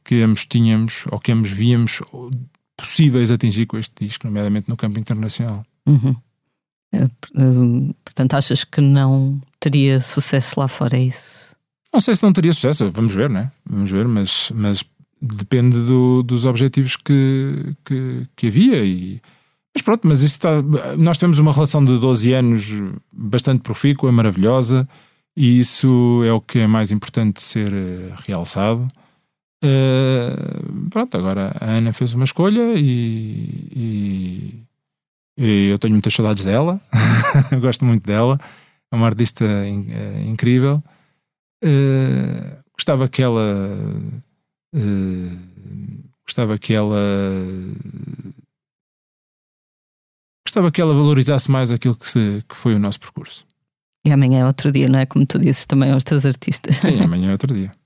que 0.04 0.20
ambos 0.20 0.44
tínhamos 0.44 1.06
ou 1.11 1.18
que 1.18 1.32
ambos 1.32 1.50
víamos 1.52 2.02
possíveis 2.76 3.30
atingir 3.30 3.64
com 3.64 3.78
este 3.78 4.04
disco, 4.04 4.26
nomeadamente 4.26 4.68
no 4.68 4.76
campo 4.76 5.00
internacional. 5.00 5.64
Uhum. 5.86 6.14
Eh, 6.92 7.04
eh, 7.04 7.94
Portanto, 8.04 8.34
achas 8.34 8.62
que 8.62 8.82
não 8.82 9.40
teria 9.59 10.02
sucesso 10.02 10.61
lá 10.61 10.68
fora, 10.68 10.98
é 10.98 11.04
isso? 11.04 11.56
Não 11.90 12.02
sei 12.02 12.14
se 12.14 12.22
não 12.22 12.34
teria 12.34 12.52
sucesso, 12.52 12.90
vamos 12.90 13.14
ver, 13.14 13.30
né? 13.30 13.50
Vamos 13.64 13.90
ver, 13.90 14.06
mas, 14.06 14.52
mas 14.54 14.84
depende 15.21 15.77
do- 15.87 16.23
dos 16.23 16.45
objetivos 16.45 16.97
que, 16.97 17.75
que, 17.85 18.23
que 18.37 18.47
havia. 18.49 18.85
E, 18.85 19.21
mas 19.75 19.83
pronto, 19.83 20.07
mas 20.07 20.21
isso 20.21 20.37
está. 20.37 20.62
Nós 20.97 21.19
temos 21.19 21.39
uma 21.39 21.53
relação 21.53 21.85
de 21.85 21.99
12 21.99 22.33
anos 22.33 22.73
bastante 23.12 23.61
profícua, 23.62 24.11
maravilhosa, 24.12 24.89
e 25.37 25.61
isso 25.61 26.23
é 26.25 26.33
o 26.33 26.41
que 26.41 26.59
é 26.61 26.66
mais 26.66 26.91
importante 26.91 27.43
ser 27.43 27.73
eh, 27.73 28.12
realçado. 28.27 28.89
Eh, 29.62 30.37
pronto, 30.91 31.16
agora 31.16 31.55
a 31.61 31.71
Ana 31.73 31.93
fez 31.93 32.12
uma 32.14 32.25
escolha 32.25 32.75
e, 32.77 33.69
e- 33.75 34.62
e 35.41 35.69
eu 35.69 35.79
tenho 35.79 35.93
muitas 35.95 36.14
saudades 36.14 36.45
dela, 36.45 36.81
gosto 37.61 37.85
muito 37.85 38.05
dela, 38.05 38.41
é 38.91 38.97
uma 38.97 39.07
artista 39.07 39.45
in- 39.66 39.87
eh, 39.91 40.25
incrível. 40.27 40.83
Eh, 41.62 42.57
gostava 42.77 43.09
que 43.09 43.23
ela 43.23 43.43
eh, 44.75 45.37
gostava 46.27 46.59
que 46.59 46.73
ela 46.75 46.97
gostava 50.47 50.71
que 50.71 50.81
ela 50.81 50.95
valorizasse 50.95 51.51
mais 51.51 51.71
aquilo 51.71 51.95
que, 51.97 52.09
se- 52.09 52.43
que 52.49 52.57
foi 52.57 52.75
o 52.75 52.79
nosso 52.79 52.99
percurso. 53.01 53.47
E 54.07 54.11
amanhã 54.11 54.41
é 54.41 54.47
outro 54.47 54.73
dia, 54.73 54.89
não 54.89 54.99
é? 54.99 55.05
Como 55.07 55.27
tu 55.27 55.39
dizes 55.39 55.66
também 55.66 55.91
aos 55.93 56.05
teus 56.05 56.25
artistas. 56.25 56.77
Sim, 56.77 57.01
amanhã 57.03 57.29
é 57.29 57.33
outro 57.33 57.55
dia. 57.55 57.73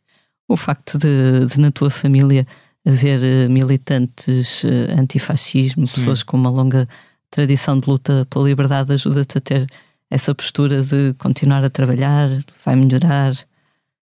O 0.49 0.57
facto 0.57 0.99
de, 0.99 1.47
de 1.47 1.59
na 1.59 1.71
tua 1.71 1.89
família 1.89 2.47
haver 2.85 3.23
eh, 3.23 3.49
militantes 3.49 4.63
eh, 4.65 4.93
antifascismo, 5.01 5.87
Sim. 5.87 5.95
pessoas 5.95 6.23
com 6.23 6.37
uma 6.37 6.51
longa 6.51 6.87
tradição 7.31 7.79
de 7.81 7.89
luta 7.89 8.27
pela 8.29 8.45
liberdade, 8.45 8.93
ajuda-te 8.93 9.39
a 9.39 9.41
ter 9.41 9.67
essa 10.11 10.35
postura 10.35 10.83
de 10.83 11.15
continuar 11.15 11.65
a 11.65 11.71
trabalhar, 11.71 12.29
vai 12.65 12.77
melhorar. 12.77 13.33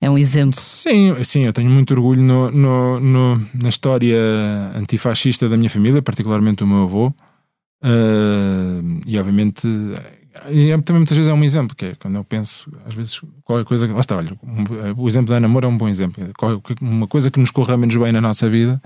É 0.04 0.10
um 0.10 0.18
exemplo. 0.18 0.60
Sim, 0.60 1.16
sim, 1.24 1.46
eu 1.46 1.54
tenho 1.54 1.70
muito 1.70 1.92
orgulho 1.94 2.22
no, 2.22 2.52
no- 2.52 3.00
no- 3.00 3.48
na 3.54 3.70
história 3.70 4.18
antifascista 4.76 5.48
da 5.48 5.56
minha 5.56 5.70
família, 5.70 6.02
particularmente 6.02 6.64
o 6.64 6.68
meu 6.68 6.84
avô. 6.84 7.14
Eh, 7.84 8.82
e 9.06 9.18
obviamente, 9.20 9.68
e 10.50 10.72
é- 10.72 10.78
também 10.82 11.00
muitas 11.00 11.18
vezes 11.18 11.32
é 11.32 11.34
um 11.34 11.44
exemplo, 11.44 11.76
que 11.76 11.86
é 11.86 11.96
quando 11.96 12.16
eu 12.16 12.24
penso, 12.24 12.72
às 12.86 12.94
vezes, 12.94 13.20
qualquer 13.44 13.66
coisa 13.66 13.88
que. 13.88 13.94
Lá 13.94 14.00
está, 14.00 14.18
olha, 14.18 14.34
um- 14.44 15.02
o 15.04 15.08
exemplo 15.08 15.34
da 15.34 15.40
namoro 15.40 15.66
é 15.68 15.70
um 15.70 15.78
bom 15.78 15.88
exemplo. 15.88 16.24
Uma 16.82 17.08
coisa 17.08 17.30
que 17.32 17.40
nos 17.40 17.52
corra 17.52 17.78
menos 17.78 17.96
bem 17.96 18.12
na 18.12 18.22
nossa 18.22 18.50
vida, 18.50 18.82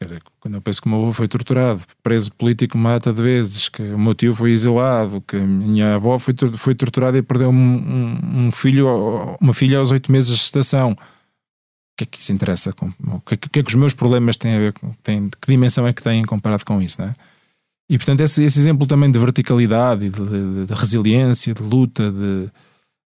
Quer 0.00 0.06
dizer, 0.06 0.22
quando 0.40 0.54
eu 0.54 0.60
penso 0.60 0.82
que 0.82 0.86
o 0.86 0.90
meu 0.90 1.00
avô 1.00 1.12
foi 1.12 1.28
torturado, 1.28 1.80
preso 2.02 2.32
político 2.32 2.76
uma 2.76 2.90
data 2.90 3.12
de 3.12 3.22
vezes, 3.22 3.68
que 3.68 3.82
o 3.82 3.98
meu 3.98 4.14
tio 4.14 4.34
foi 4.34 4.50
exilado, 4.50 5.22
que 5.26 5.36
a 5.36 5.46
minha 5.46 5.94
avó 5.94 6.18
foi, 6.18 6.34
foi 6.56 6.74
torturada 6.74 7.16
e 7.16 7.22
perdeu 7.22 7.50
um, 7.50 7.54
um, 7.54 8.46
um 8.46 8.50
filho, 8.50 9.36
uma 9.40 9.54
filha 9.54 9.78
aos 9.78 9.90
oito 9.92 10.10
meses 10.10 10.30
de 10.30 10.36
gestação. 10.36 10.92
O 10.92 11.96
que 11.96 12.04
é 12.04 12.06
que 12.06 12.18
isso 12.18 12.32
interessa? 12.32 12.70
O 12.70 13.20
que, 13.20 13.34
é 13.34 13.36
que, 13.36 13.58
é 13.60 13.62
que 13.62 13.68
os 13.68 13.74
meus 13.76 13.94
problemas 13.94 14.36
têm 14.36 14.56
a 14.56 14.58
ver 14.58 14.72
com. 14.72 14.92
Têm, 15.02 15.28
que 15.28 15.46
dimensão 15.46 15.86
é 15.86 15.92
que 15.92 16.02
têm 16.02 16.24
comparado 16.24 16.64
com 16.64 16.82
isso, 16.82 17.00
não 17.00 17.08
é? 17.08 17.14
E 17.88 17.96
portanto, 17.96 18.20
esse, 18.20 18.42
esse 18.42 18.58
exemplo 18.58 18.86
também 18.86 19.10
de 19.10 19.18
verticalidade, 19.18 20.08
de, 20.08 20.26
de, 20.26 20.66
de 20.66 20.74
resiliência, 20.74 21.54
de 21.54 21.62
luta, 21.62 22.10
de, 22.10 22.50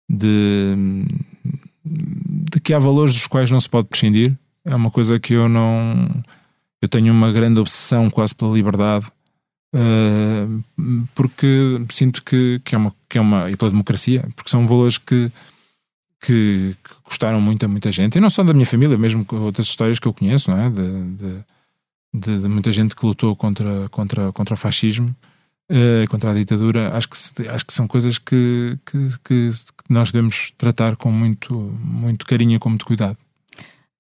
de, 0.09 1.05
de 1.85 2.61
que 2.61 2.73
há 2.73 2.79
valores 2.79 3.13
dos 3.13 3.27
quais 3.27 3.51
não 3.51 3.61
se 3.61 3.69
pode 3.69 3.89
prescindir, 3.89 4.35
é 4.65 4.75
uma 4.75 4.91
coisa 4.91 5.19
que 5.21 5.35
eu 5.35 5.49
não 5.49 6.09
eu 6.81 6.89
tenho 6.89 7.13
uma 7.13 7.33
grande 7.33 7.59
obsessão 7.59 8.09
quase 8.09 8.35
pela 8.35 8.55
liberdade, 8.55 9.07
uh, 9.75 10.65
porque 11.15 11.81
sinto 11.91 12.25
que, 12.25 12.61
que, 12.65 12.75
é 12.75 12.79
uma, 12.79 12.95
que 13.09 13.19
é 13.19 13.21
uma. 13.21 13.51
e 13.51 13.57
pela 13.57 13.71
democracia, 13.71 14.27
porque 14.37 14.51
são 14.51 14.67
valores 14.67 14.99
que, 14.99 15.31
que, 16.21 16.77
que 16.83 16.95
gostaram 17.05 17.41
muito 17.41 17.65
a 17.65 17.69
muita 17.69 17.91
gente, 17.91 18.17
e 18.17 18.21
não 18.21 18.31
só 18.31 18.43
da 18.43 18.55
minha 18.55 18.67
família, 18.67 18.97
mesmo 18.97 19.27
outras 19.33 19.67
histórias 19.67 19.99
que 19.99 20.07
eu 20.07 20.15
conheço, 20.15 20.51
não 20.51 20.59
é? 20.59 20.71
de, 20.71 21.17
de, 21.17 21.45
de, 22.15 22.43
de 22.43 22.49
muita 22.49 22.71
gente 22.71 22.95
que 22.95 23.05
lutou 23.05 23.35
contra, 23.35 23.89
contra, 23.91 24.33
contra 24.33 24.55
o 24.55 24.57
fascismo. 24.59 25.15
Uh, 25.71 26.09
contra 26.09 26.31
a 26.31 26.35
ditadura, 26.35 26.97
acho 26.97 27.11
que, 27.11 27.47
acho 27.47 27.67
que 27.67 27.75
são 27.75 27.87
coisas 27.87 28.17
que, 28.17 28.79
que, 28.87 29.11
que, 29.23 29.51
nós 29.87 30.11
devemos 30.11 30.51
tratar 30.57 30.97
com 30.97 31.13
muito, 31.13 31.53
muito 31.79 32.25
carinho 32.25 32.57
e 32.57 32.59
com 32.59 32.71
muito 32.71 32.87
cuidado. 32.87 33.19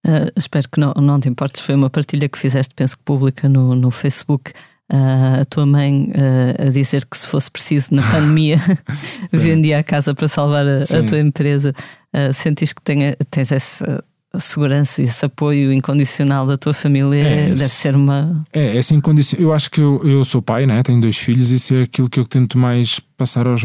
Uh, 0.08 0.32
espero 0.34 0.66
que 0.70 0.80
não, 0.80 0.94
não 0.94 1.20
te 1.20 1.28
importes. 1.28 1.60
Foi 1.60 1.74
uma 1.74 1.90
partilha 1.90 2.26
que 2.30 2.38
fizeste, 2.38 2.74
penso 2.74 2.96
que 2.96 3.04
pública 3.04 3.46
no, 3.46 3.74
no 3.74 3.90
Facebook. 3.90 4.52
Uh, 4.90 5.42
a 5.42 5.44
tua 5.44 5.66
mãe 5.66 6.10
uh, 6.12 6.66
a 6.66 6.70
dizer 6.70 7.04
que 7.04 7.18
se 7.18 7.26
fosse 7.26 7.50
preciso 7.50 7.88
na 7.92 8.00
pandemia 8.10 8.58
vendia 9.30 9.80
a 9.80 9.82
casa 9.82 10.14
para 10.14 10.26
salvar 10.28 10.66
a, 10.66 10.82
a 10.82 11.02
tua 11.06 11.20
empresa. 11.20 11.74
Uh, 12.14 12.32
sentes 12.32 12.72
que 12.72 12.80
tenha, 12.80 13.14
tens 13.30 13.52
essa 13.52 14.02
segurança 14.40 15.02
e 15.02 15.04
esse 15.04 15.22
apoio 15.26 15.74
incondicional 15.74 16.46
da 16.46 16.56
tua 16.56 16.72
família? 16.72 17.22
É, 17.22 17.46
deve 17.48 17.68
ser 17.68 17.94
uma. 17.94 18.46
É, 18.50 18.76
é 18.76 18.78
assim, 18.78 18.98
eu 19.38 19.52
acho 19.52 19.70
que 19.70 19.82
eu, 19.82 20.00
eu 20.08 20.24
sou 20.24 20.40
pai, 20.40 20.64
né? 20.64 20.82
tenho 20.82 21.02
dois 21.02 21.18
filhos, 21.18 21.52
e 21.52 21.56
isso 21.56 21.74
é 21.74 21.82
aquilo 21.82 22.08
que 22.08 22.18
eu 22.18 22.24
tento 22.24 22.56
mais 22.56 22.98
passar 23.14 23.46
aos, 23.46 23.62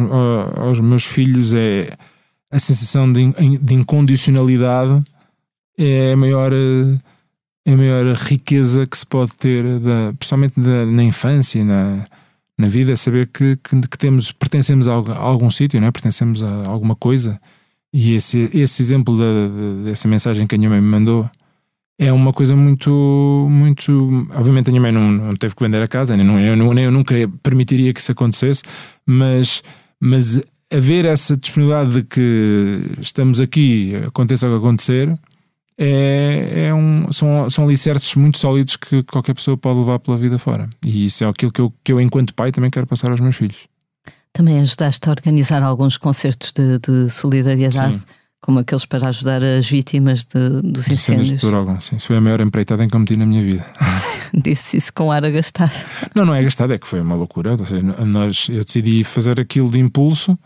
aos 0.58 0.82
meus 0.82 1.06
filhos: 1.06 1.54
é 1.54 1.88
a 2.52 2.60
sensação 2.60 3.10
de, 3.10 3.32
de 3.60 3.74
incondicionalidade 3.74 5.02
é 5.78 6.14
a 6.14 6.18
maior, 6.18 6.52
é 7.66 7.72
a 7.72 7.78
maior 7.78 8.16
riqueza 8.16 8.86
que 8.86 8.98
se 8.98 9.06
pode 9.06 9.34
ter, 9.36 9.80
da, 9.80 10.14
principalmente 10.18 10.60
da, 10.60 10.86
na 10.86 11.04
infância, 11.04 11.64
na, 11.64 12.04
na 12.58 12.68
vida, 12.68 12.92
é 12.92 12.96
saber 12.96 13.28
que, 13.28 13.58
que, 13.58 13.88
que, 13.88 13.98
temos, 13.98 14.32
pertencemos 14.32 14.88
a, 14.88 14.94
a 14.94 15.18
algum 15.18 15.50
sítio, 15.50 15.80
não 15.80 15.88
é? 15.88 15.92
pertencemos 15.92 16.42
a 16.44 16.68
alguma 16.68 16.96
coisa. 16.96 17.40
E 17.94 18.16
esse, 18.16 18.50
esse 18.54 18.82
exemplo 18.82 19.18
da, 19.18 19.84
dessa 19.86 20.08
mensagem 20.08 20.48
que 20.48 20.56
a 20.56 20.58
minha 20.58 20.70
mãe 20.70 20.82
me 20.82 20.88
mandou 20.88 21.30
é 22.00 22.12
uma 22.12 22.34
coisa 22.34 22.56
muito, 22.56 23.48
muito. 23.50 24.28
Obviamente, 24.34 24.70
a 24.70 24.72
minha 24.72 24.82
mãe 24.82 24.92
não, 24.92 25.12
não 25.12 25.36
teve 25.36 25.56
que 25.56 25.64
vender 25.64 25.82
a 25.82 25.88
casa, 25.88 26.18
nem, 26.18 26.48
eu, 26.48 26.56
nem 26.56 26.86
eu 26.86 26.92
nunca 26.92 27.14
permitiria 27.42 27.94
que 27.94 28.00
isso 28.00 28.12
acontecesse, 28.12 28.64
mas, 29.06 29.64
mas 30.00 30.42
haver 30.72 31.06
essa 31.06 31.38
disponibilidade 31.38 31.94
de 31.94 32.04
que 32.04 32.82
estamos 33.00 33.40
aqui, 33.40 33.94
aconteça 34.08 34.48
o 34.48 34.52
que 34.52 34.58
acontecer, 34.58 35.18
é, 35.78 36.68
é 36.68 36.74
um, 36.74 37.12
são, 37.12 37.50
são 37.50 37.66
alicerces 37.66 38.16
muito 38.16 38.38
sólidos 38.38 38.78
que 38.78 39.04
qualquer 39.04 39.34
pessoa 39.34 39.58
pode 39.58 39.80
levar 39.80 40.00
pela 40.00 40.18
vida 40.18 40.38
fora. 40.38 40.70
E 40.86 41.06
isso 41.06 41.24
é 41.24 41.28
aquilo 41.28 41.52
que 41.52 41.62
eu, 41.62 41.74
que 41.84 41.92
eu 41.92 42.00
enquanto 42.00 42.34
pai, 42.34 42.52
também 42.52 42.70
quero 42.70 42.88
passar 42.88 43.12
aos 43.12 43.20
meus 43.20 43.36
filhos. 43.36 43.68
Também 44.32 44.60
ajudaste 44.60 45.08
a 45.08 45.12
organizar 45.12 45.62
alguns 45.62 45.98
concertos 45.98 46.52
de, 46.54 46.80
de 46.80 47.10
solidariedade, 47.10 48.00
sim. 48.00 48.06
como 48.42 48.60
aqueles 48.60 48.86
para 48.86 49.08
ajudar 49.10 49.44
as 49.44 49.68
vítimas 49.68 50.26
de, 50.26 50.62
dos 50.64 50.88
incêndios. 50.88 51.30
de 51.30 51.38
Drogão, 51.38 51.80
sim. 51.80 51.96
Isso 51.98 52.08
foi 52.08 52.18
a 52.18 52.22
maior 52.22 52.42
empreitada 52.42 52.84
em 52.84 52.88
que 52.88 52.96
eu 52.96 53.00
meti 53.00 53.16
na 53.16 53.26
minha 53.26 53.44
vida. 53.44 53.66
Disse 54.34 54.78
isso 54.78 54.92
com 54.94 55.12
ar 55.12 55.24
a 55.24 55.30
gastar. 55.30 55.72
Não, 56.16 56.26
não 56.26 56.34
é 56.34 56.42
gastado, 56.44 56.74
é 56.74 56.80
que 56.80 56.88
foi 56.88 57.00
uma 57.00 57.14
loucura. 57.14 57.52
Ou 57.52 57.66
seja, 57.66 57.82
nós, 57.84 58.48
eu 58.50 58.64
decidi 58.64 59.04
fazer 59.04 59.40
aquilo 59.40 59.70
de 59.70 59.78
impulso. 59.78 60.38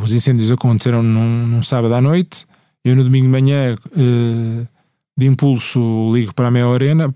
Os 0.00 0.12
incêndios 0.12 0.52
aconteceram 0.52 1.02
num, 1.02 1.46
num 1.48 1.62
sábado 1.64 1.92
à 1.92 2.00
noite 2.00 2.46
eu 2.84 2.96
no 2.96 3.04
domingo 3.04 3.26
de 3.26 3.30
manhã, 3.30 3.74
uh, 3.74 4.68
de 5.16 5.26
impulso, 5.26 5.80
ligo 6.14 6.34
para 6.34 6.48
a 6.48 6.50
Meia 6.50 6.66
Arena. 6.66 7.14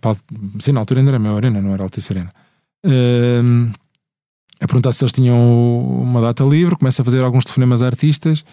Sim, 0.60 0.72
na 0.72 0.80
altura 0.80 1.00
ainda 1.00 1.10
era 1.12 1.18
Meia 1.18 1.34
Arena, 1.34 1.60
não 1.60 1.72
era 1.72 1.82
Altice 1.82 2.12
Arena. 2.12 2.30
Uh, 2.84 3.72
a 4.60 4.66
perguntar 4.66 4.92
se 4.92 5.04
eles 5.04 5.12
tinham 5.12 6.00
uma 6.02 6.20
data 6.20 6.44
livre. 6.44 6.76
Começo 6.76 7.00
a 7.00 7.04
fazer 7.04 7.24
alguns 7.24 7.44
telefonemas 7.44 7.82
a 7.82 7.86
artistas 7.86 8.44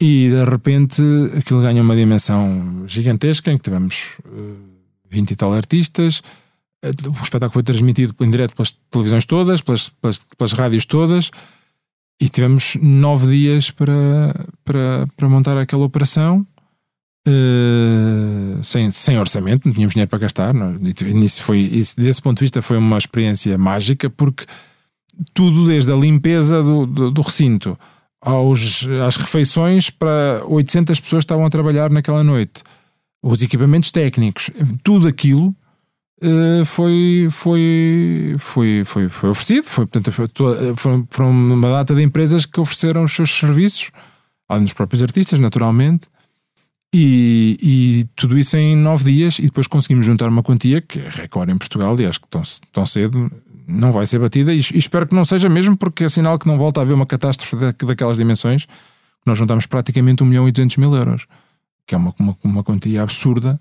e 0.00 0.30
de 0.30 0.44
repente 0.44 1.02
aquilo 1.36 1.60
ganha 1.60 1.82
uma 1.82 1.96
dimensão 1.96 2.84
gigantesca 2.86 3.50
em 3.50 3.56
que 3.56 3.64
tivemos 3.64 4.18
uh, 4.24 4.56
eh, 5.06 5.10
20 5.10 5.30
e 5.32 5.36
tal 5.36 5.52
artistas. 5.52 6.22
O 6.80 7.22
espetáculo 7.22 7.54
foi 7.54 7.62
transmitido 7.64 8.14
em 8.20 8.30
direto 8.30 8.54
pelas 8.54 8.70
televisões 8.88 9.26
todas, 9.26 9.60
pelas, 9.60 9.88
pelas, 9.88 10.18
pelas 10.20 10.52
rádios 10.52 10.86
todas. 10.86 11.32
E 12.20 12.28
tivemos 12.28 12.76
nove 12.80 13.28
dias 13.28 13.70
para, 13.70 14.34
para, 14.64 15.06
para 15.16 15.28
montar 15.28 15.56
aquela 15.56 15.84
operação 15.84 16.44
uh, 17.28 18.64
sem, 18.64 18.90
sem 18.90 19.18
orçamento, 19.18 19.66
não 19.66 19.72
tínhamos 19.72 19.94
dinheiro 19.94 20.10
para 20.10 20.18
gastar. 20.18 20.52
Não? 20.52 20.74
E 20.74 21.14
nisso 21.14 21.42
foi, 21.42 21.58
isso, 21.58 21.96
desse 21.96 22.20
ponto 22.20 22.38
de 22.38 22.44
vista, 22.44 22.60
foi 22.60 22.76
uma 22.76 22.98
experiência 22.98 23.56
mágica, 23.56 24.10
porque 24.10 24.44
tudo, 25.32 25.66
desde 25.66 25.92
a 25.92 25.96
limpeza 25.96 26.62
do, 26.62 26.86
do, 26.86 27.10
do 27.10 27.22
recinto 27.22 27.78
aos, 28.20 28.86
às 29.06 29.16
refeições, 29.16 29.90
para 29.90 30.42
800 30.46 30.98
pessoas 31.00 31.22
estavam 31.22 31.46
a 31.46 31.50
trabalhar 31.50 31.90
naquela 31.90 32.24
noite, 32.24 32.62
os 33.22 33.42
equipamentos 33.42 33.90
técnicos, 33.90 34.50
tudo 34.82 35.06
aquilo 35.06 35.54
Uh, 36.20 36.64
foi, 36.64 37.28
foi, 37.30 38.34
foi, 38.38 38.82
foi, 38.84 39.08
foi 39.08 39.30
oferecido. 39.30 39.64
Foi, 39.64 39.86
portanto, 39.86 40.12
foi, 40.12 41.06
foram 41.10 41.30
uma 41.30 41.70
data 41.70 41.94
de 41.94 42.02
empresas 42.02 42.44
que 42.44 42.58
ofereceram 42.60 43.04
os 43.04 43.12
seus 43.12 43.30
serviços, 43.30 43.90
além 44.48 44.64
dos 44.64 44.72
próprios 44.72 45.02
artistas, 45.02 45.38
naturalmente, 45.38 46.08
e, 46.92 47.56
e, 47.62 48.06
tudo 48.16 48.36
isso 48.36 48.56
em 48.56 48.74
nove 48.74 49.12
dias. 49.12 49.38
E 49.38 49.42
depois 49.42 49.66
conseguimos 49.68 50.04
juntar 50.04 50.28
uma 50.28 50.42
quantia 50.42 50.80
que 50.80 50.98
é 50.98 51.08
recorde 51.08 51.52
em 51.52 51.58
Portugal 51.58 51.98
e 52.00 52.06
acho 52.06 52.20
que 52.20 52.28
tão, 52.28 52.42
tão 52.72 52.84
cedo 52.84 53.30
não 53.68 53.92
vai 53.92 54.04
ser 54.04 54.18
batida. 54.18 54.52
E, 54.52 54.58
e, 54.58 54.78
espero 54.78 55.06
que 55.06 55.14
não 55.14 55.24
seja 55.24 55.48
mesmo, 55.48 55.76
porque 55.76 56.04
é 56.04 56.08
sinal 56.08 56.36
que 56.36 56.48
não 56.48 56.58
volta 56.58 56.80
a 56.80 56.82
haver 56.82 56.94
uma 56.94 57.06
catástrofe 57.06 57.54
da, 57.56 57.72
daquelas 57.86 58.16
dimensões. 58.16 58.66
Nós 59.24 59.38
juntamos 59.38 59.66
praticamente 59.66 60.24
1 60.24 60.26
milhão 60.26 60.48
e 60.48 60.52
200 60.52 60.78
mil 60.78 60.94
euros, 60.96 61.26
que 61.86 61.94
é 61.94 61.98
uma, 61.98 62.12
uma, 62.18 62.36
uma 62.42 62.64
quantia 62.64 63.02
absurda 63.02 63.60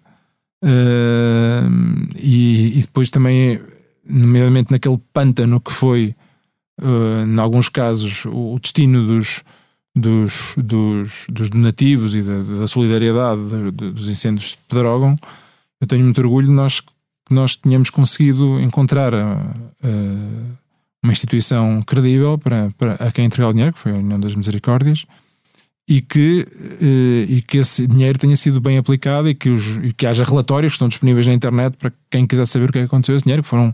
Uh, 0.63 2.07
e, 2.19 2.79
e, 2.79 2.81
depois 2.81 3.11
também, 3.11 3.61
nomeadamente 4.05 4.71
naquele 4.71 4.97
pântano 5.13 5.61
que 5.61 5.71
foi, 5.71 6.15
uh, 6.81 7.25
em 7.25 7.39
alguns 7.39 7.69
casos, 7.69 8.25
o, 8.25 8.57
destino 8.59 9.05
dos, 9.05 9.43
dos, 9.95 10.55
dos, 10.57 11.25
dos, 11.29 11.49
donativos 11.49 12.15
e 12.15 12.21
da, 12.21 12.59
da 12.59 12.67
solidariedade 12.67 13.41
de, 13.49 13.71
de, 13.71 13.91
dos 13.91 14.09
incêndios 14.09 14.51
de 14.51 14.57
Pedrógão, 14.67 15.15
eu 15.79 15.87
tenho 15.87 16.03
muito 16.03 16.19
orgulho 16.21 16.47
de 16.47 16.53
nós 16.53 16.81
nós 17.29 17.55
tínhamos 17.55 17.89
conseguido 17.89 18.59
encontrar 18.59 19.13
uh, 19.13 20.57
uma 21.03 21.11
instituição 21.11 21.81
credível 21.81 22.37
para, 22.37 22.71
para 22.77 22.93
a 22.95 23.11
quem 23.11 23.25
entregar 23.25 23.49
o 23.49 23.53
dinheiro, 23.53 23.73
que 23.73 23.79
foi 23.79 23.91
a 23.91 23.95
União 23.95 24.19
das 24.19 24.35
Misericórdias, 24.35 25.05
e 25.87 26.01
que, 26.01 26.45
eh, 26.81 27.25
e 27.29 27.41
que 27.41 27.59
esse 27.59 27.87
dinheiro 27.87 28.19
tenha 28.19 28.35
sido 28.35 28.59
bem 28.59 28.77
aplicado 28.77 29.29
e 29.29 29.35
que, 29.35 29.49
os, 29.49 29.77
e 29.77 29.93
que 29.93 30.05
haja 30.05 30.23
relatórios 30.23 30.73
que 30.73 30.75
estão 30.75 30.87
disponíveis 30.87 31.25
na 31.25 31.33
internet 31.33 31.77
para 31.77 31.91
quem 32.09 32.27
quiser 32.27 32.45
saber 32.45 32.69
o 32.69 32.71
que 32.71 32.79
é 32.79 32.81
que 32.81 32.87
aconteceu 32.87 33.13
a 33.13 33.17
esse 33.17 33.23
dinheiro, 33.23 33.41
que 33.41 33.47
foram 33.47 33.73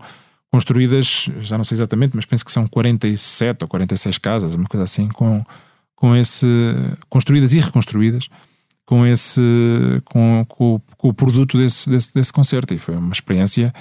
construídas, 0.51 1.29
já 1.39 1.57
não 1.57 1.63
sei 1.63 1.75
exatamente, 1.75 2.15
mas 2.15 2.25
penso 2.25 2.45
que 2.45 2.51
são 2.51 2.67
47 2.67 3.63
ou 3.63 3.67
46 3.67 4.17
casas, 4.19 4.53
uma 4.53 4.67
coisa 4.67 4.83
assim, 4.83 5.07
com, 5.07 5.43
com 5.95 6.15
esse, 6.15 6.45
construídas 7.09 7.53
e 7.53 7.59
reconstruídas 7.59 8.29
com 8.85 9.05
esse, 9.05 9.41
com, 10.05 10.45
com, 10.47 10.81
com 10.97 11.09
o 11.09 11.13
produto 11.13 11.57
desse, 11.57 11.89
desse, 11.89 12.13
desse 12.13 12.33
concerto. 12.33 12.73
E 12.73 12.79
foi 12.79 12.95
uma 12.95 13.11
experiência 13.11 13.73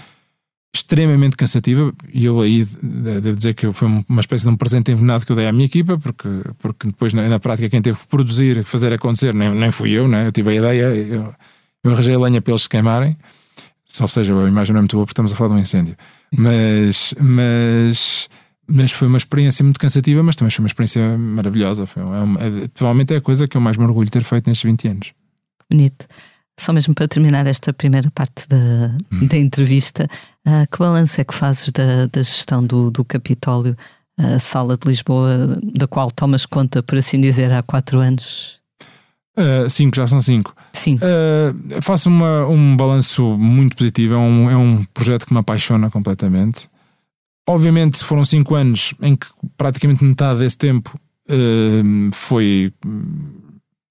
extremamente 0.74 1.36
cansativa 1.36 1.92
e 2.12 2.24
eu 2.24 2.40
aí 2.40 2.64
devo 2.82 3.36
dizer 3.36 3.52
que 3.52 3.70
foi 3.72 3.88
uma 4.08 4.20
espécie 4.20 4.44
de 4.44 4.50
um 4.50 4.56
presente 4.56 4.90
envenenado 4.90 5.26
que 5.26 5.32
eu 5.32 5.36
dei 5.36 5.46
à 5.46 5.52
minha 5.52 5.66
equipa 5.66 5.98
porque, 5.98 6.28
porque 6.58 6.86
depois 6.86 7.12
na, 7.12 7.28
na 7.28 7.38
prática 7.38 7.68
quem 7.68 7.82
teve 7.82 7.98
que 7.98 8.06
produzir, 8.06 8.64
fazer 8.64 8.92
acontecer 8.92 9.34
nem, 9.34 9.50
nem 9.54 9.70
fui 9.70 9.90
eu, 9.90 10.08
né? 10.08 10.26
eu 10.26 10.32
tive 10.32 10.50
a 10.50 10.54
ideia 10.54 10.82
eu, 10.94 11.34
eu 11.84 11.92
arranjei 11.92 12.14
a 12.14 12.18
lenha 12.18 12.40
para 12.40 12.52
eles 12.52 12.62
se 12.62 12.68
queimarem. 12.68 13.16
Ou 14.00 14.08
seja, 14.08 14.34
a 14.34 14.48
imagem 14.48 14.72
não 14.72 14.78
é 14.78 14.82
muito 14.82 14.96
boa 14.96 15.04
porque 15.04 15.12
estamos 15.12 15.34
a 15.34 15.36
falar 15.36 15.50
de 15.50 15.56
um 15.56 15.58
incêndio. 15.58 15.94
Mas, 16.34 17.14
mas 17.20 18.30
mas 18.66 18.92
foi 18.92 19.06
uma 19.08 19.18
experiência 19.18 19.62
muito 19.62 19.78
cansativa 19.78 20.22
mas 20.22 20.34
também 20.36 20.50
foi 20.50 20.62
uma 20.62 20.68
experiência 20.68 21.18
maravilhosa. 21.18 21.84
Foi, 21.84 22.02
é, 22.02 22.68
provavelmente 22.72 23.12
é 23.12 23.18
a 23.18 23.20
coisa 23.20 23.46
que 23.46 23.54
eu 23.54 23.60
mais 23.60 23.76
me 23.76 23.84
orgulho 23.84 24.06
de 24.06 24.12
ter 24.12 24.22
feito 24.22 24.46
nestes 24.46 24.64
20 24.64 24.88
anos. 24.88 25.12
Bonito 25.68 26.06
Só 26.58 26.72
mesmo 26.72 26.94
para 26.94 27.08
terminar 27.08 27.46
esta 27.46 27.72
primeira 27.72 28.10
parte 28.10 28.46
da, 28.48 28.94
da 29.26 29.38
entrevista, 29.38 30.06
uh, 30.46 30.70
que 30.70 30.78
balanço 30.78 31.20
é 31.20 31.24
que 31.24 31.34
fazes 31.34 31.70
da, 31.72 32.06
da 32.06 32.22
gestão 32.22 32.64
do, 32.64 32.90
do 32.90 33.04
Capitólio, 33.04 33.76
a 34.18 34.38
sala 34.38 34.76
de 34.76 34.86
Lisboa, 34.86 35.58
da 35.74 35.86
qual 35.86 36.10
tomas 36.10 36.46
conta, 36.46 36.82
por 36.82 36.98
assim 36.98 37.20
dizer, 37.20 37.52
há 37.52 37.62
quatro 37.62 37.98
anos? 37.98 38.60
Uh, 39.36 39.68
cinco, 39.70 39.96
já 39.96 40.06
são 40.06 40.20
cinco. 40.20 40.54
Sim. 40.74 40.96
Uh, 40.96 41.80
faço 41.80 42.08
uma, 42.08 42.46
um 42.46 42.76
balanço 42.76 43.36
muito 43.38 43.76
positivo, 43.76 44.14
é 44.14 44.18
um, 44.18 44.50
é 44.50 44.56
um 44.56 44.84
projeto 44.92 45.26
que 45.26 45.32
me 45.32 45.40
apaixona 45.40 45.90
completamente. 45.90 46.68
Obviamente 47.48 48.04
foram 48.04 48.24
cinco 48.24 48.54
anos 48.54 48.94
em 49.00 49.16
que 49.16 49.26
praticamente 49.56 50.04
metade 50.04 50.40
desse 50.40 50.58
tempo 50.58 50.98
uh, 51.30 52.12
foi 52.12 52.72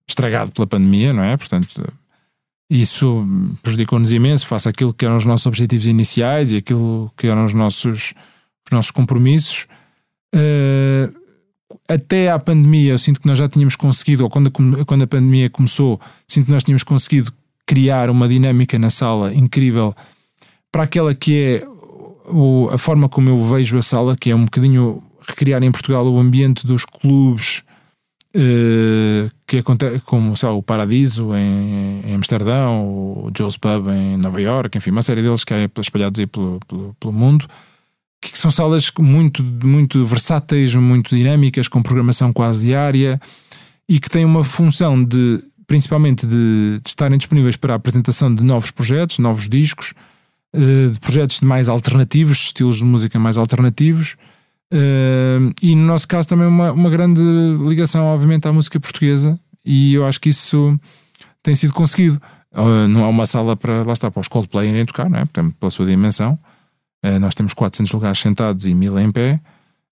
estragado 0.07 0.51
pela 0.51 0.68
pandemia, 0.68 1.12
não 1.12 1.24
é? 1.24 1.36
Portanto, 1.36 1.91
isso 2.72 3.28
prejudicou-nos 3.61 4.13
imenso 4.13 4.47
face 4.47 4.69
àquilo 4.69 4.93
que 4.93 5.03
eram 5.03 5.17
os 5.17 5.26
nossos 5.26 5.45
objetivos 5.45 5.88
iniciais 5.88 6.53
e 6.53 6.57
aquilo 6.57 7.11
que 7.17 7.28
eram 7.28 7.43
os 7.43 7.53
nossos, 7.53 8.13
os 8.65 8.72
nossos 8.72 8.91
compromissos. 8.91 9.67
Uh, 10.34 11.13
até 11.89 12.32
à 12.32 12.39
pandemia, 12.39 12.93
eu 12.93 12.97
sinto 12.97 13.19
que 13.19 13.28
nós 13.28 13.38
já 13.38 13.49
tínhamos 13.49 13.76
conseguido, 13.76 14.24
ou 14.24 14.30
quando 14.30 14.47
a, 14.47 14.86
quando 14.86 15.03
a 15.03 15.07
pandemia 15.07 15.49
começou, 15.49 15.99
sinto 16.26 16.45
que 16.45 16.51
nós 16.51 16.63
tínhamos 16.63 16.86
conseguido 16.86 17.34
criar 17.65 18.09
uma 18.09 18.26
dinâmica 18.26 18.80
na 18.80 18.89
sala 18.89 19.34
incrível 19.34 19.93
para 20.72 20.84
aquela 20.84 21.13
que 21.13 21.36
é 21.36 21.67
o, 22.30 22.69
a 22.72 22.78
forma 22.78 23.09
como 23.09 23.28
eu 23.28 23.39
vejo 23.39 23.78
a 23.78 23.82
sala, 23.82 24.15
que 24.15 24.32
é 24.32 24.36
um 24.36 24.45
bocadinho 24.45 25.03
recriar 25.28 25.61
em 25.61 25.72
Portugal 25.72 26.07
o 26.07 26.17
ambiente 26.17 26.65
dos 26.65 26.86
clubes 26.86 27.63
que 29.45 29.57
acontece, 29.57 29.99
como 30.01 30.36
sei 30.38 30.49
lá, 30.49 30.55
o 30.55 30.63
Paradiso 30.63 31.36
em, 31.36 32.01
em 32.05 32.15
Amsterdão, 32.15 32.86
o 32.86 33.32
Joe's 33.38 33.57
Pub 33.57 33.89
em 33.89 34.17
Nova 34.17 34.41
York, 34.41 34.77
enfim, 34.77 34.91
uma 34.91 35.01
série 35.01 35.21
deles 35.21 35.43
que 35.43 35.53
é 35.53 35.69
espalhados 35.79 36.19
aí 36.19 36.27
pelo, 36.27 36.59
pelo, 36.67 36.95
pelo 36.99 37.13
mundo 37.13 37.47
que 38.21 38.38
são 38.38 38.51
salas 38.51 38.91
muito, 38.99 39.43
muito 39.43 40.05
versáteis, 40.05 40.75
muito 40.75 41.15
dinâmicas, 41.15 41.67
com 41.67 41.82
programação 41.82 42.32
quase 42.32 42.67
diária 42.67 43.19
e 43.89 43.99
que 43.99 44.09
têm 44.09 44.23
uma 44.23 44.43
função 44.43 45.03
de, 45.03 45.43
principalmente, 45.65 46.27
de, 46.27 46.79
de 46.79 46.88
estarem 46.88 47.17
disponíveis 47.17 47.57
para 47.57 47.73
a 47.73 47.75
apresentação 47.75 48.34
de 48.34 48.43
novos 48.43 48.69
projetos, 48.69 49.17
novos 49.17 49.49
discos, 49.49 49.95
eh, 50.53 50.89
de 50.93 50.99
projetos 50.99 51.41
mais 51.41 51.67
alternativos, 51.67 52.38
de 52.38 52.43
estilos 52.45 52.77
de 52.77 52.86
música 52.86 53.17
mais 53.17 53.38
alternativos. 53.38 54.15
Uh, 54.74 55.53
e 55.61 55.76
no 55.76 55.86
nosso 55.86 56.07
caso 56.07 56.28
também 56.28 56.47
uma, 56.47 56.72
uma 56.72 56.89
grande 56.89 57.22
ligação, 57.67 58.05
obviamente, 58.05 58.47
à 58.47 58.53
música 58.53 58.80
portuguesa, 58.80 59.38
e 59.65 59.93
eu 59.93 60.05
acho 60.05 60.19
que 60.19 60.30
isso 60.30 60.80
tem 61.43 61.53
sido 61.55 61.74
conseguido. 61.74 62.22
Uh, 62.53 62.88
não 62.88 63.03
é 63.03 63.07
uma 63.07 63.26
sala 63.26 63.55
para 63.55 63.84
lá 63.84 63.93
está 63.93 64.09
para 64.09 64.19
os 64.19 64.28
Coldplay 64.28 64.69
irem 64.69 64.86
tocar, 64.86 65.09
não 65.09 65.19
é? 65.19 65.26
Portanto, 65.26 65.55
pela 65.59 65.69
sua 65.69 65.86
dimensão. 65.86 66.38
Uh, 67.05 67.19
nós 67.19 67.34
temos 67.34 67.53
400 67.53 67.91
lugares 67.93 68.19
sentados 68.19 68.65
e 68.65 68.74
1000 68.74 68.99
em 68.99 69.11
pé, 69.11 69.39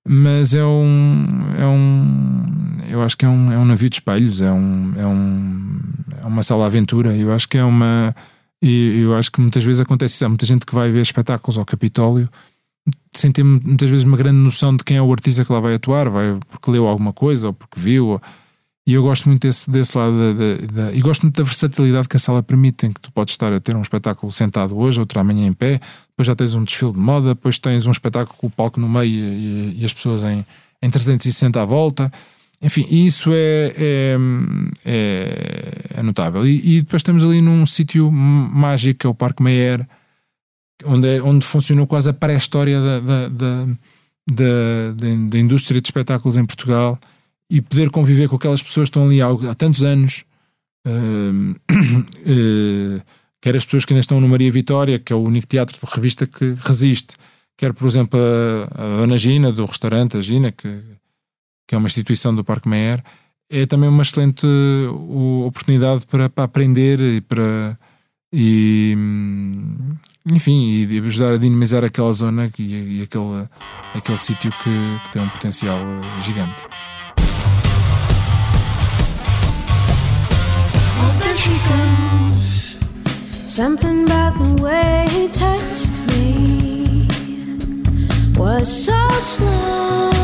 mas 0.08 0.54
é 0.54 0.64
um, 0.64 1.26
é 1.58 1.66
um 1.66 2.70
eu 2.90 3.02
acho 3.02 3.18
que 3.18 3.26
é 3.26 3.30
um, 3.30 3.52
é 3.52 3.58
um 3.58 3.66
navio 3.66 3.90
de 3.90 3.98
espelhos, 3.98 4.42
é, 4.42 4.52
um, 4.52 4.94
é, 4.98 5.06
um, 5.06 5.80
é 6.24 6.26
uma 6.26 6.44
sala 6.44 6.66
aventura. 6.66 7.16
Eu 7.16 7.32
acho 7.32 7.48
que 7.48 7.58
é 7.58 7.64
uma. 7.64 8.16
E 8.62 9.02
eu 9.02 9.16
acho 9.16 9.32
que 9.32 9.40
muitas 9.40 9.64
vezes 9.64 9.80
acontece 9.80 10.16
isso. 10.16 10.26
Há 10.26 10.30
muita 10.30 10.46
gente 10.46 10.66
que 10.66 10.74
vai 10.74 10.92
ver 10.92 11.02
espetáculos 11.02 11.58
ao 11.58 11.66
Capitólio 11.66 12.28
sem 13.14 13.32
ter 13.32 13.44
muitas 13.44 13.90
vezes 13.90 14.06
uma 14.06 14.18
grande 14.18 14.38
noção 14.38 14.76
de 14.76 14.84
quem 14.84 14.98
é 14.98 15.02
o 15.02 15.12
artista 15.12 15.44
que 15.44 15.52
lá 15.52 15.60
vai 15.60 15.76
atuar, 15.76 16.10
vai 16.10 16.38
porque 16.50 16.72
leu 16.72 16.88
alguma 16.88 17.14
coisa 17.14 17.48
ou 17.48 17.54
porque 17.54 17.80
viu. 17.80 18.08
Ou, 18.08 18.22
e 18.88 18.94
eu 18.94 19.04
gosto 19.04 19.30
muito 19.30 19.46
desse, 19.46 19.70
desse 19.70 19.96
lado 19.96 20.16
e 20.94 21.00
gosto 21.02 21.22
muito 21.22 21.36
da 21.38 21.44
versatilidade 21.44 22.08
que 22.08 22.18
a 22.18 22.20
sala 22.20 22.42
permite, 22.42 22.88
em 22.88 22.92
que 22.92 23.00
tu 23.00 23.12
podes 23.12 23.34
estar 23.34 23.54
a 23.54 23.60
ter 23.60 23.76
um 23.76 23.82
espetáculo 23.82 24.32
sentado 24.32 24.76
hoje, 24.76 25.00
outro 25.00 25.20
amanhã 25.20 25.46
em 25.46 25.54
pé, 25.54 25.80
depois 26.10 26.26
já 26.26 26.36
tens 26.36 26.56
um 26.56 26.64
desfile 26.64 26.94
de 26.94 26.98
moda, 26.98 27.36
depois 27.36 27.60
tens 27.60 27.86
um 27.86 27.92
espetáculo 27.92 28.36
com 28.38 28.48
o 28.48 28.50
palco 28.50 28.80
no 28.80 28.90
meio 28.90 29.12
e, 29.12 29.78
e 29.80 29.86
as 29.86 29.94
pessoas 29.94 30.24
em, 30.24 30.44
em 30.82 30.90
360 30.90 31.62
à 31.62 31.66
volta. 31.66 32.12
Enfim, 32.62 32.86
isso 32.90 33.30
é, 33.32 33.74
é, 33.78 34.18
é, 34.84 36.00
é 36.00 36.04
notável. 36.04 36.46
E, 36.46 36.78
e, 36.78 36.82
depois 36.82 37.02
estamos 37.02 37.24
ali 37.24 37.42
num 37.42 37.66
sítio 37.66 38.12
mágico, 38.12 39.00
que 39.00 39.08
é 39.08 39.10
o 39.10 39.14
Parque 39.14 39.42
Meyer, 39.42 39.88
onde, 40.86 41.08
é, 41.08 41.22
onde 41.22 41.46
funcionou 41.46 41.88
quase 41.88 42.10
a 42.10 42.14
pré-história 42.14 42.80
da, 42.80 43.00
da, 43.00 43.30
da, 43.30 43.66
da, 44.32 45.16
da 45.30 45.40
indústria 45.40 45.82
de 45.82 45.88
espetáculos 45.88 46.38
em 46.38 46.46
Portugal 46.46 47.00
e 47.50 47.62
poder 47.62 47.90
conviver 47.90 48.30
com 48.30 48.36
aquelas 48.36 48.62
pessoas 48.62 48.90
que 48.90 48.98
estão 48.98 49.06
ali 49.06 49.22
há, 49.22 49.28
há 49.28 49.56
tantos 49.56 49.84
anos, 49.84 50.24
uh, 50.88 51.52
uh, 51.72 53.02
quer 53.42 53.56
as 53.56 53.66
pessoas 53.66 53.86
que 53.86 53.94
ainda 53.94 54.02
estão 54.02 54.22
no 54.22 54.30
Maria 54.30 54.52
Vitória, 54.52 55.00
que 55.00 55.12
é 55.12 55.16
o 55.16 55.24
único 55.24 55.48
teatro 55.48 55.78
de 55.78 55.96
revista 55.96 56.28
que 56.28 56.54
resiste, 56.64 57.16
quer, 57.58 57.74
por 57.74 57.88
exemplo, 57.88 58.20
a, 58.20 58.84
a 58.84 58.98
Dona 58.98 59.18
Gina, 59.18 59.52
do 59.52 59.66
restaurante 59.66 60.18
A 60.18 60.22
Gina, 60.22 60.52
que, 60.52 60.70
que 61.68 61.76
é 61.76 61.78
uma 61.78 61.88
instituição 61.88 62.36
do 62.36 62.44
Parque 62.44 62.70
Meyer, 62.70 63.04
é 63.50 63.66
também 63.66 63.90
uma 63.90 64.04
excelente 64.04 64.46
uh, 64.46 65.46
oportunidade 65.46 66.06
para, 66.06 66.30
para 66.30 66.44
aprender 66.44 67.00
e 67.00 67.22
para. 67.22 67.78
E, 68.32 68.96
enfim, 70.26 70.88
e 70.88 71.00
ajudar 71.00 71.34
a 71.34 71.38
dinamizar 71.38 71.84
aquela 71.84 72.14
zona 72.14 72.50
e, 72.60 73.00
e 73.00 73.02
aquele, 73.02 73.50
aquele 73.96 74.18
sítio 74.20 74.52
que, 74.52 75.00
que 75.04 75.12
tem 75.12 75.22
um 75.24 75.30
potencial 75.30 75.80
gigante. 76.20 76.66
Something 83.48 84.06
about 84.06 84.38
the 84.38 84.64
way 84.64 85.08
he 85.10 85.28
touched 85.28 86.00
me 86.08 87.08
was 88.38 88.86
so 88.86 88.94
slow. 89.20 90.19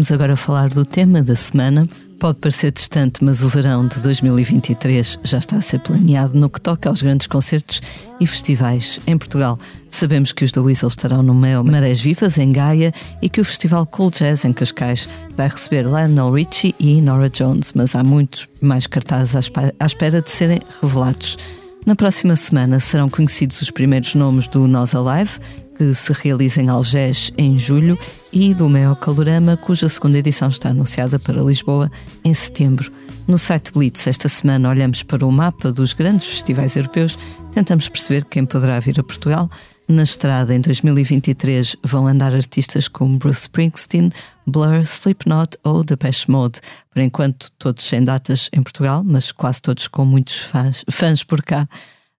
Vamos 0.00 0.12
agora 0.12 0.34
falar 0.34 0.70
do 0.70 0.82
tema 0.82 1.22
da 1.22 1.36
semana. 1.36 1.86
Pode 2.18 2.38
parecer 2.38 2.72
distante, 2.72 3.22
mas 3.22 3.42
o 3.42 3.50
verão 3.50 3.86
de 3.86 4.00
2023 4.00 5.18
já 5.22 5.36
está 5.36 5.56
a 5.56 5.60
ser 5.60 5.78
planeado 5.80 6.38
no 6.38 6.48
que 6.48 6.58
toca 6.58 6.88
aos 6.88 7.02
grandes 7.02 7.26
concertos 7.26 7.82
e 8.18 8.26
festivais 8.26 8.98
em 9.06 9.18
Portugal. 9.18 9.58
Sabemos 9.90 10.32
que 10.32 10.42
os 10.42 10.52
da 10.52 10.62
Weasel 10.62 10.88
estarão 10.88 11.22
no 11.22 11.34
Mel 11.34 11.62
Marés 11.62 12.00
Vivas, 12.00 12.38
em 12.38 12.50
Gaia, 12.50 12.94
e 13.20 13.28
que 13.28 13.42
o 13.42 13.44
Festival 13.44 13.84
Cool 13.84 14.10
Jazz, 14.10 14.46
em 14.46 14.54
Cascais, 14.54 15.06
vai 15.36 15.48
receber 15.48 15.82
Lionel 15.82 16.32
Richie 16.32 16.74
e 16.80 17.02
Nora 17.02 17.28
Jones, 17.28 17.74
mas 17.74 17.94
há 17.94 18.02
muitos 18.02 18.48
mais 18.58 18.86
cartazes 18.86 19.50
à 19.78 19.84
espera 19.84 20.22
de 20.22 20.30
serem 20.30 20.60
revelados. 20.80 21.36
Na 21.84 21.94
próxima 21.94 22.36
semana 22.36 22.80
serão 22.80 23.10
conhecidos 23.10 23.60
os 23.60 23.70
primeiros 23.70 24.14
nomes 24.14 24.48
do 24.48 24.66
Nós 24.66 24.94
Alive, 24.94 25.38
que 25.80 25.94
se 25.94 26.12
realiza 26.12 26.60
em 26.60 26.68
Algés 26.68 27.32
em 27.38 27.58
julho, 27.58 27.98
e 28.30 28.52
do 28.52 28.68
Meo 28.68 28.94
Calorama, 28.94 29.56
cuja 29.56 29.88
segunda 29.88 30.18
edição 30.18 30.50
está 30.50 30.68
anunciada 30.68 31.18
para 31.18 31.40
Lisboa 31.40 31.90
em 32.22 32.34
setembro. 32.34 32.92
No 33.26 33.38
site 33.38 33.72
Blitz, 33.72 34.06
esta 34.06 34.28
semana, 34.28 34.68
olhamos 34.68 35.02
para 35.02 35.24
o 35.24 35.32
mapa 35.32 35.72
dos 35.72 35.94
grandes 35.94 36.26
festivais 36.26 36.76
europeus, 36.76 37.18
tentamos 37.50 37.88
perceber 37.88 38.26
quem 38.26 38.44
poderá 38.44 38.78
vir 38.78 39.00
a 39.00 39.02
Portugal. 39.02 39.48
Na 39.88 40.02
estrada, 40.02 40.54
em 40.54 40.60
2023, 40.60 41.76
vão 41.82 42.06
andar 42.06 42.34
artistas 42.34 42.86
como 42.86 43.16
Bruce 43.16 43.40
Springsteen, 43.40 44.12
Blur, 44.46 44.82
Slipknot 44.82 45.56
ou 45.64 45.82
Depeche 45.82 46.30
Mode. 46.30 46.60
Por 46.92 47.00
enquanto, 47.00 47.50
todos 47.58 47.84
sem 47.84 48.04
datas 48.04 48.50
em 48.52 48.62
Portugal, 48.62 49.02
mas 49.02 49.32
quase 49.32 49.62
todos 49.62 49.88
com 49.88 50.04
muitos 50.04 50.40
fãs, 50.40 50.84
fãs 50.90 51.24
por 51.24 51.40
cá. 51.40 51.66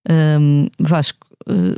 Um, 0.09 0.67
Vasco, 0.79 1.27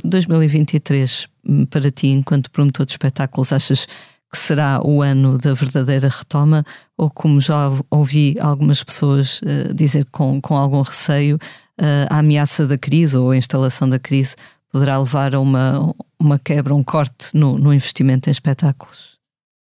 2023 0.06 1.26
hum, 1.28 1.33
para 1.70 1.92
ti, 1.92 2.08
enquanto 2.08 2.52
promotor 2.52 2.86
de 2.86 2.94
espetáculos, 2.94 3.52
achas 3.52 3.88
que 4.32 4.38
será 4.38 4.82
o 4.84 5.02
ano 5.02 5.38
da 5.38 5.54
verdadeira 5.54 6.10
retoma? 6.10 6.64
Ou, 6.98 7.10
como 7.10 7.40
já 7.40 7.72
ouvi 7.92 8.36
algumas 8.40 8.84
pessoas 8.84 9.42
uh, 9.42 9.74
dizer 9.74 10.06
com, 10.12 10.42
com 10.42 10.56
algum 10.56 10.82
receio, 10.82 11.38
uh, 11.80 12.08
a 12.10 12.20
ameaça 12.20 12.66
da 12.66 12.78
crise 12.78 13.16
ou 13.16 13.32
a 13.32 13.38
instalação 13.38 13.88
da 13.88 14.00
crise 14.00 14.36
poderá 14.72 14.98
levar 14.98 15.36
a 15.36 15.40
uma, 15.40 15.94
uma 16.20 16.40
quebra, 16.40 16.74
um 16.74 16.84
corte 16.84 17.30
no, 17.34 17.58
no 17.58 17.74
investimento 17.74 18.30
em 18.30 18.32
espetáculos? 18.32 19.18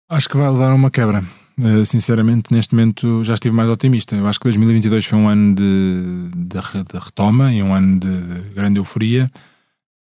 Acho 0.09 0.29
que 0.29 0.37
vai 0.37 0.51
levar 0.51 0.71
a 0.71 0.75
uma 0.75 0.91
quebra. 0.91 1.23
Uh, 1.59 1.85
sinceramente, 1.85 2.51
neste 2.51 2.75
momento 2.75 3.23
já 3.23 3.35
estive 3.35 3.55
mais 3.55 3.69
otimista. 3.69 4.17
Eu 4.17 4.27
acho 4.27 4.39
que 4.39 4.45
2022 4.45 5.05
foi 5.05 5.19
um 5.19 5.29
ano 5.29 5.55
de, 5.55 6.31
de, 6.35 6.59
de 6.59 6.99
retoma 6.99 7.53
e 7.53 7.63
um 7.63 7.75
ano 7.75 8.01
de, 8.01 8.21
de 8.21 8.55
grande 8.55 8.79
euforia 8.79 9.31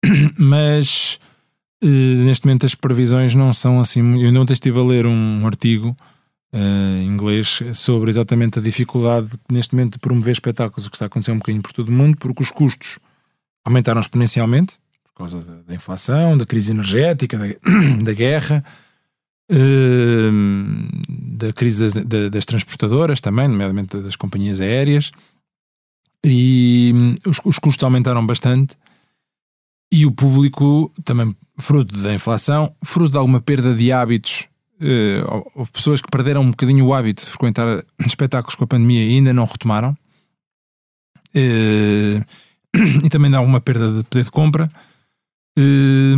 mas 0.39 1.19
uh, 1.83 2.25
neste 2.25 2.47
momento 2.47 2.67
as 2.67 2.75
previsões 2.75 3.35
não 3.35 3.53
são 3.53 3.81
assim. 3.81 4.23
Eu 4.23 4.33
não 4.33 4.45
estive 4.49 4.79
a 4.79 4.83
ler 4.85 5.07
um 5.07 5.47
artigo 5.47 5.97
uh, 6.53 6.57
em 7.03 7.07
inglês 7.07 7.63
sobre 7.75 8.11
exatamente 8.11 8.59
a 8.59 8.63
dificuldade 8.63 9.31
neste 9.51 9.75
momento 9.75 9.95
de 9.95 9.99
promover 9.99 10.33
espetáculos, 10.33 10.87
o 10.87 10.91
que 10.91 10.97
está 10.97 11.07
a 11.07 11.09
acontecer 11.09 11.33
um 11.33 11.39
bocadinho 11.39 11.63
por 11.63 11.73
todo 11.73 11.89
o 11.89 11.93
mundo, 11.93 12.17
porque 12.19 12.43
os 12.43 12.51
custos 12.51 12.99
aumentaram 13.65 14.01
exponencialmente. 14.01 14.79
por 15.05 15.15
causa 15.15 15.41
da, 15.43 15.63
da 15.63 15.75
inflação, 15.75 16.37
da 16.39 16.47
crise 16.47 16.73
energética, 16.73 17.39
da, 17.39 17.47
da 18.03 18.13
guerra, 18.13 18.65
hum, 19.51 20.89
da 21.09 21.53
crise 21.53 21.83
das, 21.83 22.05
da- 22.05 22.29
das 22.29 22.45
transportadoras 22.45 23.21
também, 23.21 23.49
nomeadamente 23.49 23.97
das 23.99 24.17
companhias 24.17 24.61
aéreas, 24.61 25.13
e 26.25 26.93
hum, 26.95 27.15
os, 27.27 27.41
os 27.45 27.59
custos 27.59 27.83
aumentaram 27.85 28.25
bastante. 28.25 28.77
E 29.93 30.07
o 30.07 30.13
público, 30.13 30.91
também 31.05 31.37
fruto 31.63 31.99
da 32.03 32.13
inflação, 32.13 32.75
fruto 32.85 33.13
de 33.13 33.19
alguma 33.19 33.41
perda 33.41 33.75
de 33.75 33.93
hábitos, 33.93 34.49
eh, 34.81 35.23
houve- 35.55 35.71
pessoas 35.73 36.03
que 36.03 36.11
perderam 36.11 36.43
um 36.43 36.51
bocadinho 36.51 36.85
o 36.85 36.93
hábito 36.93 37.23
de 37.23 37.31
frequentar 37.31 37.85
espetáculos 38.05 38.55
com 38.55 38.65
a 38.65 38.67
pandemia 38.67 39.05
e 39.05 39.15
ainda 39.15 39.33
não 39.33 39.45
retomaram. 39.45 39.97
Eh, 41.35 42.23
e 43.05 43.09
também 43.09 43.31
dá 43.31 43.41
uma 43.41 43.61
perda 43.61 43.91
de 43.93 44.05
poder 44.05 44.25
de 44.25 44.31
compra. 44.31 44.69
Eh, 45.59 46.15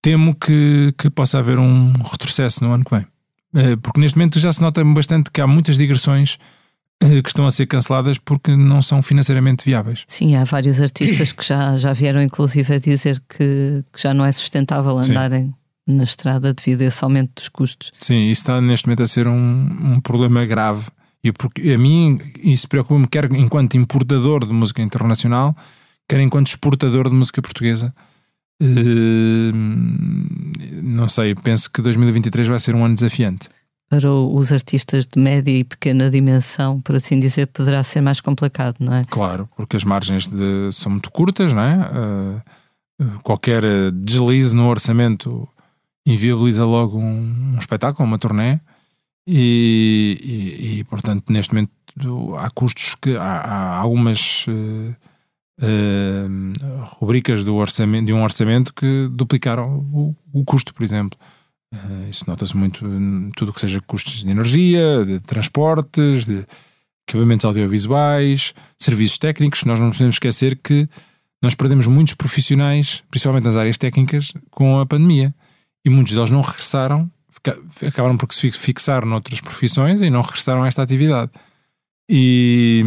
temo 0.00 0.34
que, 0.34 0.94
que 0.96 1.10
possa 1.10 1.38
haver 1.38 1.58
um 1.58 1.92
retrocesso 1.92 2.62
no 2.62 2.72
ano 2.72 2.84
que 2.84 2.94
vem. 2.94 3.06
Porque 3.80 4.00
neste 4.00 4.18
momento 4.18 4.40
já 4.40 4.52
se 4.52 4.60
nota 4.60 4.84
bastante 4.84 5.30
que 5.30 5.40
há 5.40 5.46
muitas 5.46 5.78
digressões 5.78 6.38
que 7.00 7.28
estão 7.28 7.46
a 7.46 7.50
ser 7.50 7.66
canceladas 7.66 8.18
porque 8.18 8.56
não 8.56 8.80
são 8.80 9.02
financeiramente 9.02 9.64
viáveis. 9.64 10.04
Sim, 10.06 10.36
há 10.36 10.44
vários 10.44 10.80
artistas 10.80 11.32
que 11.32 11.44
já, 11.44 11.76
já 11.76 11.92
vieram, 11.92 12.22
inclusive, 12.22 12.74
a 12.74 12.78
dizer 12.78 13.22
que, 13.28 13.84
que 13.92 14.02
já 14.02 14.14
não 14.14 14.24
é 14.24 14.32
sustentável 14.32 15.02
Sim. 15.02 15.12
andarem 15.12 15.54
na 15.86 16.04
estrada 16.04 16.54
devido 16.54 16.82
a 16.82 16.86
esse 16.86 17.04
aumento 17.04 17.34
dos 17.34 17.48
custos. 17.48 17.92
Sim, 17.98 18.30
isso 18.30 18.42
está 18.42 18.60
neste 18.60 18.86
momento 18.86 19.02
a 19.02 19.06
ser 19.06 19.28
um, 19.28 19.94
um 19.94 20.00
problema 20.00 20.44
grave. 20.46 20.86
E 21.22 21.32
porque 21.32 21.72
a 21.72 21.78
mim 21.78 22.18
isso 22.42 22.68
preocupa-me, 22.68 23.06
quer 23.06 23.32
enquanto 23.32 23.76
importador 23.76 24.46
de 24.46 24.52
música 24.52 24.82
internacional, 24.82 25.56
quer 26.08 26.20
enquanto 26.20 26.48
exportador 26.48 27.08
de 27.08 27.14
música 27.14 27.40
portuguesa. 27.40 27.94
Eh, 28.60 29.52
não 30.82 31.08
sei, 31.08 31.34
penso 31.34 31.70
que 31.70 31.80
2023 31.80 32.48
vai 32.48 32.60
ser 32.60 32.74
um 32.74 32.84
ano 32.84 32.94
desafiante. 32.94 33.48
Para 33.94 34.10
os 34.12 34.50
artistas 34.50 35.06
de 35.06 35.20
média 35.20 35.52
e 35.52 35.62
pequena 35.62 36.10
dimensão, 36.10 36.80
por 36.80 36.96
assim 36.96 37.20
dizer, 37.20 37.46
poderá 37.46 37.80
ser 37.84 38.00
mais 38.00 38.20
complicado, 38.20 38.76
não 38.80 38.92
é? 38.92 39.04
Claro, 39.08 39.48
porque 39.56 39.76
as 39.76 39.84
margens 39.84 40.26
de- 40.26 40.70
são 40.72 40.90
muito 40.90 41.12
curtas, 41.12 41.52
não 41.52 41.62
é? 41.62 41.90
Eh, 43.00 43.04
qualquer 43.22 43.62
eh, 43.62 43.90
deslize 43.92 44.54
no 44.56 44.66
orçamento 44.68 45.48
inviabiliza 46.04 46.64
logo 46.64 46.98
um, 46.98 47.52
um 47.54 47.58
espetáculo, 47.58 48.04
uma 48.08 48.18
turnê, 48.18 48.58
e, 49.28 50.18
e- 50.20 50.78
e, 50.80 50.84
portanto, 50.84 51.32
neste 51.32 51.54
momento 51.54 51.70
há 52.36 52.50
custos 52.50 52.96
que 52.96 53.16
há, 53.16 53.22
há 53.22 53.76
algumas 53.78 54.44
eh, 54.48 54.94
eh, 55.62 56.26
rubricas 56.98 57.44
do 57.44 57.54
orçamento, 57.54 58.06
de 58.06 58.12
um 58.12 58.24
orçamento 58.24 58.74
que 58.74 59.08
duplicaram 59.12 59.78
o, 59.92 60.14
o 60.32 60.44
custo, 60.44 60.74
por 60.74 60.82
exemplo. 60.82 61.16
Eh, 61.74 62.10
isso 62.10 62.24
nota-se 62.26 62.56
muito 62.56 62.86
em 62.86 63.30
tudo 63.36 63.52
que 63.52 63.60
seja 63.60 63.80
custos 63.86 64.22
de 64.22 64.30
energia, 64.30 65.04
de 65.04 65.20
transportes, 65.20 66.24
de 66.24 66.46
equipamentos 67.08 67.44
audiovisuais, 67.44 68.54
serviços 68.78 69.18
técnicos. 69.18 69.64
Nós 69.64 69.80
não 69.80 69.90
podemos 69.90 70.16
esquecer 70.16 70.56
que 70.56 70.88
nós 71.42 71.54
perdemos 71.54 71.86
muitos 71.86 72.14
profissionais, 72.14 73.02
principalmente 73.10 73.44
nas 73.44 73.56
áreas 73.56 73.76
técnicas, 73.76 74.32
com 74.50 74.78
a 74.78 74.86
pandemia. 74.86 75.34
E 75.84 75.90
muitos 75.90 76.14
deles 76.14 76.30
não 76.30 76.40
regressaram, 76.40 77.10
acabaram 77.86 78.16
por 78.16 78.32
se 78.32 78.50
fixar 78.52 79.04
noutras 79.04 79.40
profissões 79.40 80.00
e 80.00 80.08
não 80.08 80.22
regressaram 80.22 80.62
a 80.62 80.68
esta 80.68 80.82
atividade. 80.82 81.30
E, 82.08 82.82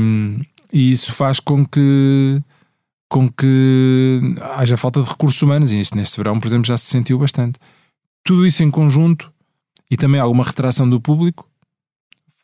e 0.73 0.91
isso 0.91 1.13
faz 1.13 1.39
com 1.39 1.65
que 1.65 2.41
com 3.09 3.29
que 3.29 4.19
haja 4.57 4.75
falta 4.75 5.01
de 5.01 5.07
recursos 5.07 5.41
humanos, 5.41 5.71
e 5.71 5.79
isso 5.79 5.95
neste 5.95 6.17
verão, 6.17 6.39
por 6.41 6.47
exemplo, 6.47 6.67
já 6.67 6.75
se 6.75 6.87
sentiu 6.87 7.17
bastante. 7.17 7.57
Tudo 8.27 8.45
isso 8.45 8.61
em 8.61 8.69
conjunto 8.69 9.31
e 9.89 9.95
também 9.95 10.19
alguma 10.19 10.43
retração 10.43 10.89
do 10.89 10.99
público, 10.99 11.49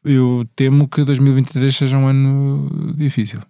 eu 0.02 0.48
temo 0.56 0.88
que 0.88 1.04
2023 1.04 1.76
seja 1.76 1.98
um 1.98 2.08
ano 2.08 2.94
difícil. 2.96 3.42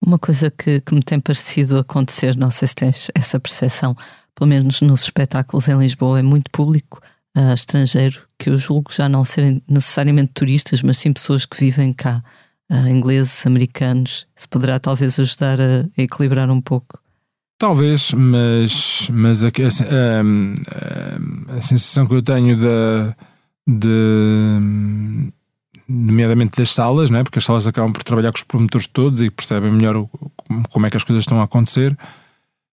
Uma 0.00 0.16
coisa 0.16 0.48
que, 0.48 0.80
que 0.80 0.94
me 0.94 1.02
tem 1.02 1.18
parecido 1.18 1.76
acontecer, 1.76 2.36
não 2.36 2.52
sei 2.52 2.68
se 2.68 2.74
tens 2.76 3.10
essa 3.16 3.40
percepção, 3.40 3.96
pelo 4.32 4.48
menos 4.48 4.80
nos 4.80 5.02
espetáculos 5.02 5.66
em 5.66 5.76
Lisboa, 5.76 6.20
é 6.20 6.22
muito 6.22 6.52
público 6.52 7.00
ah, 7.34 7.52
estrangeiro, 7.52 8.28
que 8.38 8.48
eu 8.48 8.56
julgo 8.56 8.92
já 8.92 9.08
não 9.08 9.24
serem 9.24 9.60
necessariamente 9.68 10.30
turistas, 10.34 10.82
mas 10.82 10.98
sim 10.98 11.12
pessoas 11.12 11.44
que 11.44 11.58
vivem 11.58 11.92
cá, 11.92 12.22
ah, 12.70 12.88
ingleses, 12.88 13.44
americanos. 13.44 14.28
Isso 14.36 14.48
poderá 14.48 14.78
talvez 14.78 15.18
ajudar 15.18 15.60
a, 15.60 15.80
a 15.98 16.02
equilibrar 16.02 16.48
um 16.48 16.60
pouco. 16.60 17.01
Talvez, 17.62 18.12
mas, 18.12 19.08
mas 19.12 19.44
a, 19.44 19.46
a, 19.46 19.50
a- 21.54 21.58
a 21.58 21.62
sensação 21.62 22.04
que 22.08 22.14
eu 22.14 22.20
tenho 22.20 22.56
da, 22.56 23.14
de, 23.68 25.30
nomeadamente 25.88 26.56
das 26.56 26.70
salas, 26.74 27.08
não 27.08 27.20
é? 27.20 27.22
porque 27.22 27.38
as 27.38 27.44
salas 27.44 27.64
acabam 27.68 27.92
por 27.92 28.02
trabalhar 28.02 28.32
com 28.32 28.38
os 28.38 28.42
promotores 28.42 28.88
todos 28.88 29.22
e 29.22 29.30
percebem 29.30 29.70
melhor 29.70 29.94
como- 30.70 30.86
é 30.86 30.90
que 30.90 30.96
as 30.96 31.04
coisas 31.04 31.22
estão 31.22 31.40
a 31.40 31.44
acontecer, 31.44 31.96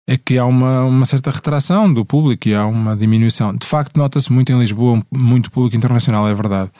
é 0.08 0.16
que 0.16 0.38
há 0.38 0.46
uma, 0.46 0.84
uma 0.84 1.04
certa 1.04 1.30
retração 1.30 1.92
do 1.92 2.02
público 2.02 2.48
e 2.48 2.54
há 2.54 2.64
uma 2.64 2.96
diminuição. 2.96 3.54
De 3.54 3.66
facto, 3.66 3.94
nota-se 3.98 4.32
muito 4.32 4.50
em 4.50 4.58
Lisboa, 4.58 5.02
muito 5.12 5.50
público 5.50 5.76
internacional, 5.76 6.26
é 6.26 6.34
verdade. 6.34 6.70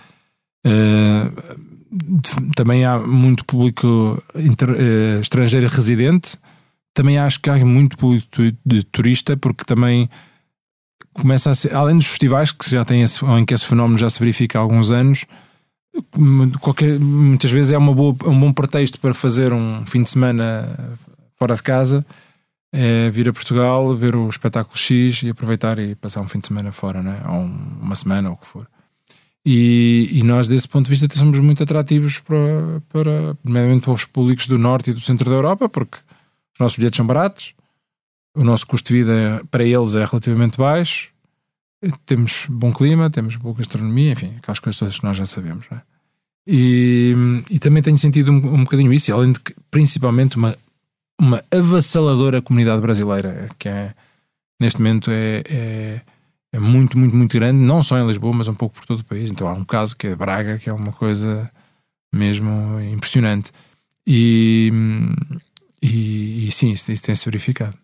De- 1.92 2.50
também 2.54 2.86
há 2.86 2.98
muito 2.98 3.44
público 3.44 4.22
inter- 4.34 4.74
eh, 4.78 5.18
estrangeiro 5.20 5.68
residente. 5.68 6.38
Também 6.98 7.16
acho 7.16 7.38
que 7.40 7.48
há 7.48 7.64
muito 7.64 7.96
de 8.66 8.82
turista, 8.82 9.36
porque 9.36 9.62
também 9.64 10.10
começa 11.12 11.48
a 11.48 11.54
ser, 11.54 11.72
além 11.72 11.96
dos 11.96 12.08
festivais 12.08 12.50
que 12.50 12.68
já 12.68 12.84
têm 12.84 13.02
esse, 13.02 13.24
em 13.24 13.44
que 13.44 13.54
esse 13.54 13.64
fenómeno 13.64 13.96
já 13.96 14.10
se 14.10 14.18
verifica 14.18 14.58
há 14.58 14.62
alguns 14.62 14.90
anos, 14.90 15.24
qualquer, 16.60 16.98
muitas 16.98 17.52
vezes 17.52 17.70
é 17.70 17.78
uma 17.78 17.94
boa, 17.94 18.16
é 18.24 18.28
um 18.28 18.40
bom 18.40 18.52
pretexto 18.52 18.98
para 18.98 19.14
fazer 19.14 19.52
um 19.52 19.86
fim 19.86 20.02
de 20.02 20.10
semana 20.10 20.98
fora 21.38 21.54
de 21.54 21.62
casa, 21.62 22.04
é 22.72 23.08
vir 23.10 23.28
a 23.28 23.32
Portugal, 23.32 23.94
ver 23.94 24.16
o 24.16 24.28
espetáculo 24.28 24.76
X 24.76 25.22
e 25.22 25.30
aproveitar 25.30 25.78
e 25.78 25.94
passar 25.94 26.20
um 26.20 26.26
fim 26.26 26.40
de 26.40 26.48
semana 26.48 26.72
fora, 26.72 27.00
não 27.00 27.12
é? 27.12 27.28
ou 27.28 27.42
um- 27.44 27.78
uma 27.80 27.94
semana, 27.94 28.28
ou 28.28 28.34
o 28.34 28.38
que 28.38 28.46
for. 28.46 28.66
E, 29.46 30.10
e 30.14 30.24
nós, 30.24 30.48
desse 30.48 30.66
ponto 30.68 30.86
de 30.86 30.90
vista, 30.90 31.06
somos 31.16 31.38
muito 31.38 31.62
atrativos 31.62 32.18
para, 32.18 32.82
para, 32.88 33.36
nomeadamente 33.44 33.84
para 33.84 33.92
os 33.92 34.04
públicos 34.04 34.48
do 34.48 34.58
norte 34.58 34.90
e 34.90 34.92
do 34.92 35.00
centro 35.00 35.30
da 35.30 35.36
Europa, 35.36 35.68
porque 35.68 35.98
os 36.58 36.60
nossos 36.60 36.76
bilhetes 36.76 36.96
são 36.96 37.06
baratos, 37.06 37.54
o 38.34 38.42
nosso 38.42 38.66
custo 38.66 38.92
de 38.92 38.98
vida 38.98 39.44
para 39.48 39.62
eles 39.62 39.94
é 39.94 40.04
relativamente 40.04 40.58
baixo, 40.58 41.10
temos 42.04 42.46
bom 42.50 42.72
clima, 42.72 43.08
temos 43.08 43.36
boa 43.36 43.54
gastronomia, 43.54 44.10
enfim, 44.10 44.34
aquelas 44.38 44.58
coisas 44.58 44.76
todas 44.76 44.98
que 44.98 45.04
nós 45.04 45.16
já 45.16 45.24
sabemos. 45.24 45.66
É? 45.70 45.80
e, 46.50 47.14
e 47.50 47.58
também 47.58 47.82
tenho 47.82 47.98
sentido 47.98 48.32
um, 48.32 48.54
um 48.54 48.64
bocadinho 48.64 48.92
isso, 48.92 49.12
além 49.12 49.32
de 49.32 49.38
que, 49.38 49.54
principalmente, 49.70 50.36
uma, 50.36 50.56
uma 51.20 51.44
avassaladora 51.54 52.42
comunidade 52.42 52.80
brasileira, 52.80 53.50
que 53.58 53.68
é, 53.68 53.94
neste 54.58 54.80
momento 54.80 55.12
é, 55.12 55.44
é, 55.46 56.00
é 56.54 56.58
muito, 56.58 56.98
muito, 56.98 57.14
muito 57.14 57.34
grande, 57.34 57.60
não 57.60 57.82
só 57.82 57.98
em 57.98 58.06
Lisboa, 58.06 58.32
mas 58.32 58.48
um 58.48 58.54
pouco 58.54 58.74
por 58.74 58.84
todo 58.84 59.00
o 59.00 59.04
país. 59.04 59.30
Então 59.30 59.46
há 59.46 59.52
um 59.52 59.64
caso 59.64 59.96
que 59.96 60.08
é 60.08 60.16
Braga, 60.16 60.58
que 60.58 60.68
é 60.68 60.72
uma 60.72 60.90
coisa 60.90 61.50
mesmo 62.12 62.80
impressionante. 62.80 63.52
E, 64.06 64.72
e, 65.82 66.48
e 66.48 66.52
sim, 66.52 66.72
isso, 66.72 66.90
isso 66.90 67.02
tem-se 67.02 67.24
verificado. 67.24 67.76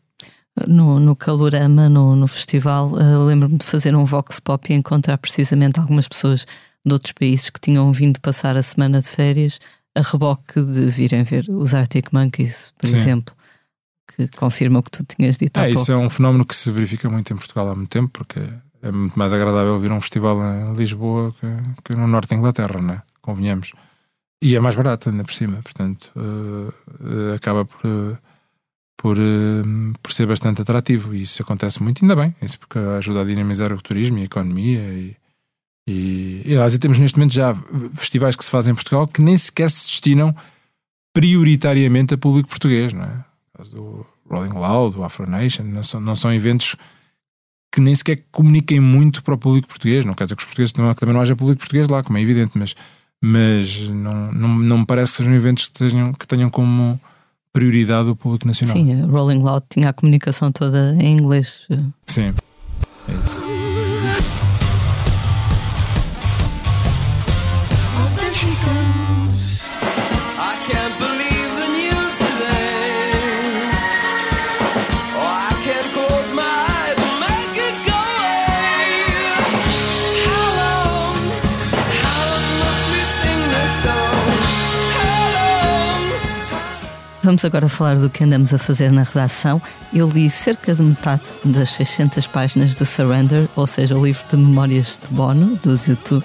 No, 0.69 1.01
no 1.01 1.17
Calorama, 1.17 1.89
no, 1.89 2.15
no 2.15 2.29
festival, 2.29 2.93
ah, 2.97 3.19
lembro-me 3.25 3.59
de 3.59 3.67
fazer 3.67 3.95
um 3.97 4.05
vox 4.05 4.39
pop 4.39 4.73
e 4.73 4.77
encontrar 4.77 5.19
precisamente 5.19 5.81
algumas 5.81 6.07
pessoas 6.07 6.47
de 6.87 6.93
outros 6.93 7.13
países 7.13 7.51
que 7.51 7.61
tinham 7.61 7.93
vindo 7.93 8.21
passar 8.21 8.57
a 8.57 8.63
semana 8.63 9.01
de 9.01 9.09
férias 9.09 9.59
a 9.97 10.03
reboque 10.03 10.61
de 10.61 10.87
virem 10.87 11.23
ver 11.23 11.47
os 11.49 11.75
Arctic 11.75 12.13
Monkeys, 12.13 12.73
por 12.79 12.89
Sim. 12.89 12.97
exemplo, 12.97 13.35
que 14.15 14.29
confirma 14.37 14.81
o 14.81 14.83
que 14.83 14.91
tu 14.91 15.05
tinhas 15.05 15.39
dito 15.39 15.57
há 15.59 15.69
É, 15.69 15.71
isso 15.71 15.91
é 15.91 15.97
um 15.97 16.11
fenómeno 16.11 16.45
que 16.45 16.55
se 16.55 16.71
verifica 16.71 17.09
muito 17.09 17.33
em 17.33 17.37
Portugal 17.37 17.71
há 17.71 17.75
muito 17.75 17.91
tempo, 17.91 18.11
porque 18.13 18.41
é 18.83 18.93
muito 18.93 19.19
mais 19.19 19.33
agradável 19.33 19.79
vir 19.81 19.91
a 19.91 19.95
um 19.95 20.01
festival 20.01 20.39
em 20.43 20.75
Lisboa 20.75 21.33
que, 21.33 21.47
que 21.85 21.97
no 21.97 22.07
norte 22.07 22.31
da 22.31 22.37
Inglaterra, 22.37 22.81
né? 22.81 23.03
convenhamos. 23.25 23.73
E 24.45 24.55
é 24.55 24.61
mais 24.61 24.75
barato 24.75 25.09
ainda 25.09 25.25
por 25.25 25.33
cima, 25.33 25.63
portanto, 25.63 26.13
eh, 26.15 27.31
eh, 27.33 27.35
acaba 27.35 27.65
por, 27.65 27.81
eh, 27.83 28.19
por, 28.95 29.17
por 30.03 30.13
ser 30.13 30.27
bastante 30.27 30.61
atrativo. 30.61 31.15
E 31.15 31.23
isso 31.23 31.41
acontece 31.41 31.83
muito, 31.83 32.05
ainda 32.05 32.15
bem, 32.15 32.37
isso 32.43 32.59
porque 32.59 32.79
ajuda 32.79 33.23
a 33.23 33.25
dinamizar 33.25 33.73
o 33.73 33.81
turismo 33.81 34.19
e 34.19 34.21
a 34.21 34.25
economia. 34.27 34.81
E, 34.81 35.17
e, 35.89 36.43
e 36.45 36.53
aliás, 36.53 36.77
temos 36.77 36.99
neste 36.99 37.17
momento 37.17 37.33
já 37.33 37.55
festivais 37.95 38.37
que 38.37 38.45
se 38.45 38.51
fazem 38.51 38.73
em 38.73 38.75
Portugal 38.75 39.07
que 39.07 39.23
nem 39.23 39.39
sequer 39.39 39.71
se 39.71 39.87
destinam 39.87 40.37
prioritariamente 41.15 42.13
a 42.13 42.19
público 42.19 42.51
português, 42.51 42.93
não 42.93 43.05
é? 43.05 43.25
Do 43.71 44.07
Rolling 44.29 44.53
Loud, 44.53 44.99
o 44.99 45.05
Afro 45.05 45.27
Nation, 45.27 45.63
não 45.63 45.83
são, 45.83 46.01
não 46.01 46.15
são 46.15 46.31
eventos 46.31 46.77
que 47.73 47.81
nem 47.81 47.97
sequer 47.97 48.23
comuniquem 48.31 48.79
muito 48.79 49.25
para 49.25 49.33
o 49.33 49.39
público 49.39 49.69
português. 49.69 50.05
Não 50.05 50.13
quer 50.13 50.25
dizer 50.25 50.37
que 50.37 50.43
os 50.43 50.47
portugueses 50.47 50.75
não, 50.75 50.93
também 50.93 51.15
não 51.15 51.23
haja 51.23 51.35
público 51.35 51.61
português 51.61 51.89
lá, 51.89 52.03
como 52.03 52.19
é 52.19 52.21
evidente, 52.21 52.59
mas, 52.59 52.75
mas 53.25 53.89
não, 53.89 54.31
não, 54.33 54.49
não 54.59 54.79
me 54.79 54.87
parece 54.87 55.13
que 55.13 55.17
sejam 55.19 55.35
eventos 55.35 55.69
que 55.69 55.79
tenham, 55.79 56.13
que 56.13 56.27
tenham 56.27 56.51
como 56.51 57.01
prioridade 57.55 58.05
do 58.05 58.15
público 58.15 58.47
nacional. 58.47 58.77
Sim, 58.77 59.03
a 59.03 59.07
Rolling 59.07 59.39
Loud 59.39 59.65
tinha 59.71 59.89
a 59.89 59.93
comunicação 59.95 60.53
toda 60.53 60.95
em 61.01 61.15
inglês. 61.15 61.67
Sim, 62.07 62.35
é 63.09 63.13
isso. 63.23 63.43
I 70.37 70.57
can't 70.67 70.99
believe 70.99 71.14
Vamos 87.25 87.43
agora 87.43 87.71
falar 87.71 87.97
do 87.97 88.11
que 88.11 88.23
andamos 88.23 88.53
a 88.53 88.59
fazer 88.59 88.93
na 88.93 89.03
redação. 89.03 89.61
Eu 89.95 90.07
li 90.07 90.29
cerca 90.29 90.75
de 90.75 90.83
metade 90.83 91.23
das 91.43 91.71
600 91.71 92.27
páginas 92.27 92.77
de 92.77 92.85
Surrender, 92.85 93.49
ou 93.57 93.67
seja, 93.67 93.97
o 93.97 94.05
livro 94.05 94.23
de 94.29 94.37
memórias 94.37 95.01
de 95.03 95.09
Bono, 95.09 95.57
dos 95.63 95.87
YouTube. 95.87 96.23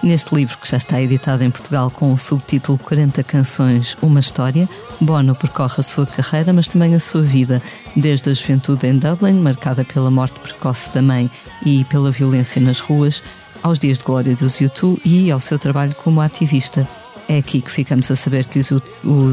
Neste 0.00 0.32
livro, 0.32 0.56
que 0.58 0.70
já 0.70 0.76
está 0.76 1.02
editado 1.02 1.42
em 1.42 1.50
Portugal 1.50 1.90
com 1.90 2.12
o 2.12 2.16
subtítulo 2.16 2.78
40 2.78 3.20
Canções, 3.24 3.96
Uma 4.00 4.20
História, 4.20 4.68
Bono 5.00 5.34
percorre 5.34 5.74
a 5.78 5.82
sua 5.82 6.06
carreira, 6.06 6.52
mas 6.52 6.68
também 6.68 6.94
a 6.94 7.00
sua 7.00 7.22
vida, 7.22 7.60
desde 7.96 8.30
a 8.30 8.32
juventude 8.32 8.86
em 8.86 8.96
Dublin, 8.96 9.40
marcada 9.40 9.84
pela 9.84 10.08
morte 10.08 10.38
precoce 10.38 10.88
da 10.90 11.02
mãe 11.02 11.28
e 11.66 11.82
pela 11.86 12.12
violência 12.12 12.60
nas 12.62 12.78
ruas, 12.78 13.24
aos 13.60 13.76
dias 13.76 13.98
de 13.98 14.04
glória 14.04 14.36
dos 14.36 14.54
U2 14.60 15.00
e 15.04 15.32
ao 15.32 15.40
seu 15.40 15.58
trabalho 15.58 15.96
como 15.96 16.20
ativista. 16.20 16.86
É 17.28 17.38
aqui 17.38 17.60
que 17.60 17.70
ficamos 17.70 18.10
a 18.10 18.16
saber 18.16 18.46
que 18.46 18.58
os, 18.58 18.70
os 18.70 18.82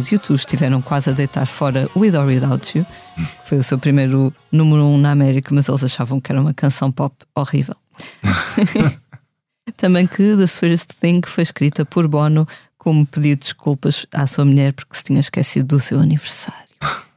U2 0.10 0.36
estiveram 0.36 0.82
quase 0.82 1.10
a 1.10 1.14
deitar 1.14 1.46
fora 1.46 1.90
With 1.96 2.14
or 2.16 2.26
Without 2.26 2.78
You, 2.78 2.86
que 3.16 3.48
foi 3.50 3.58
o 3.60 3.64
seu 3.64 3.80
primeiro 3.80 4.34
número 4.52 4.84
um 4.84 4.98
na 4.98 5.12
América, 5.12 5.56
mas 5.56 5.70
eles 5.70 5.82
achavam 5.84 6.20
que 6.20 6.30
era 6.32 6.42
uma 6.42 6.54
canção 6.54 6.92
pop 6.92 7.16
horrível. 7.34 7.76
Também 9.78 10.06
que 10.08 10.36
The 10.36 10.44
Sweetest 10.44 10.90
Thing 11.00 11.22
foi 11.26 11.44
escrita 11.44 11.86
por 11.86 12.08
Bono 12.08 12.46
como 12.78 13.06
pedido 13.06 13.40
de 13.40 13.46
desculpas 13.46 14.06
à 14.14 14.28
sua 14.28 14.44
mulher 14.46 14.74
porque 14.74 14.96
se 14.98 15.04
tinha 15.06 15.20
esquecido 15.20 15.68
do 15.78 15.80
seu 15.80 16.00
aniversário. 16.00 16.66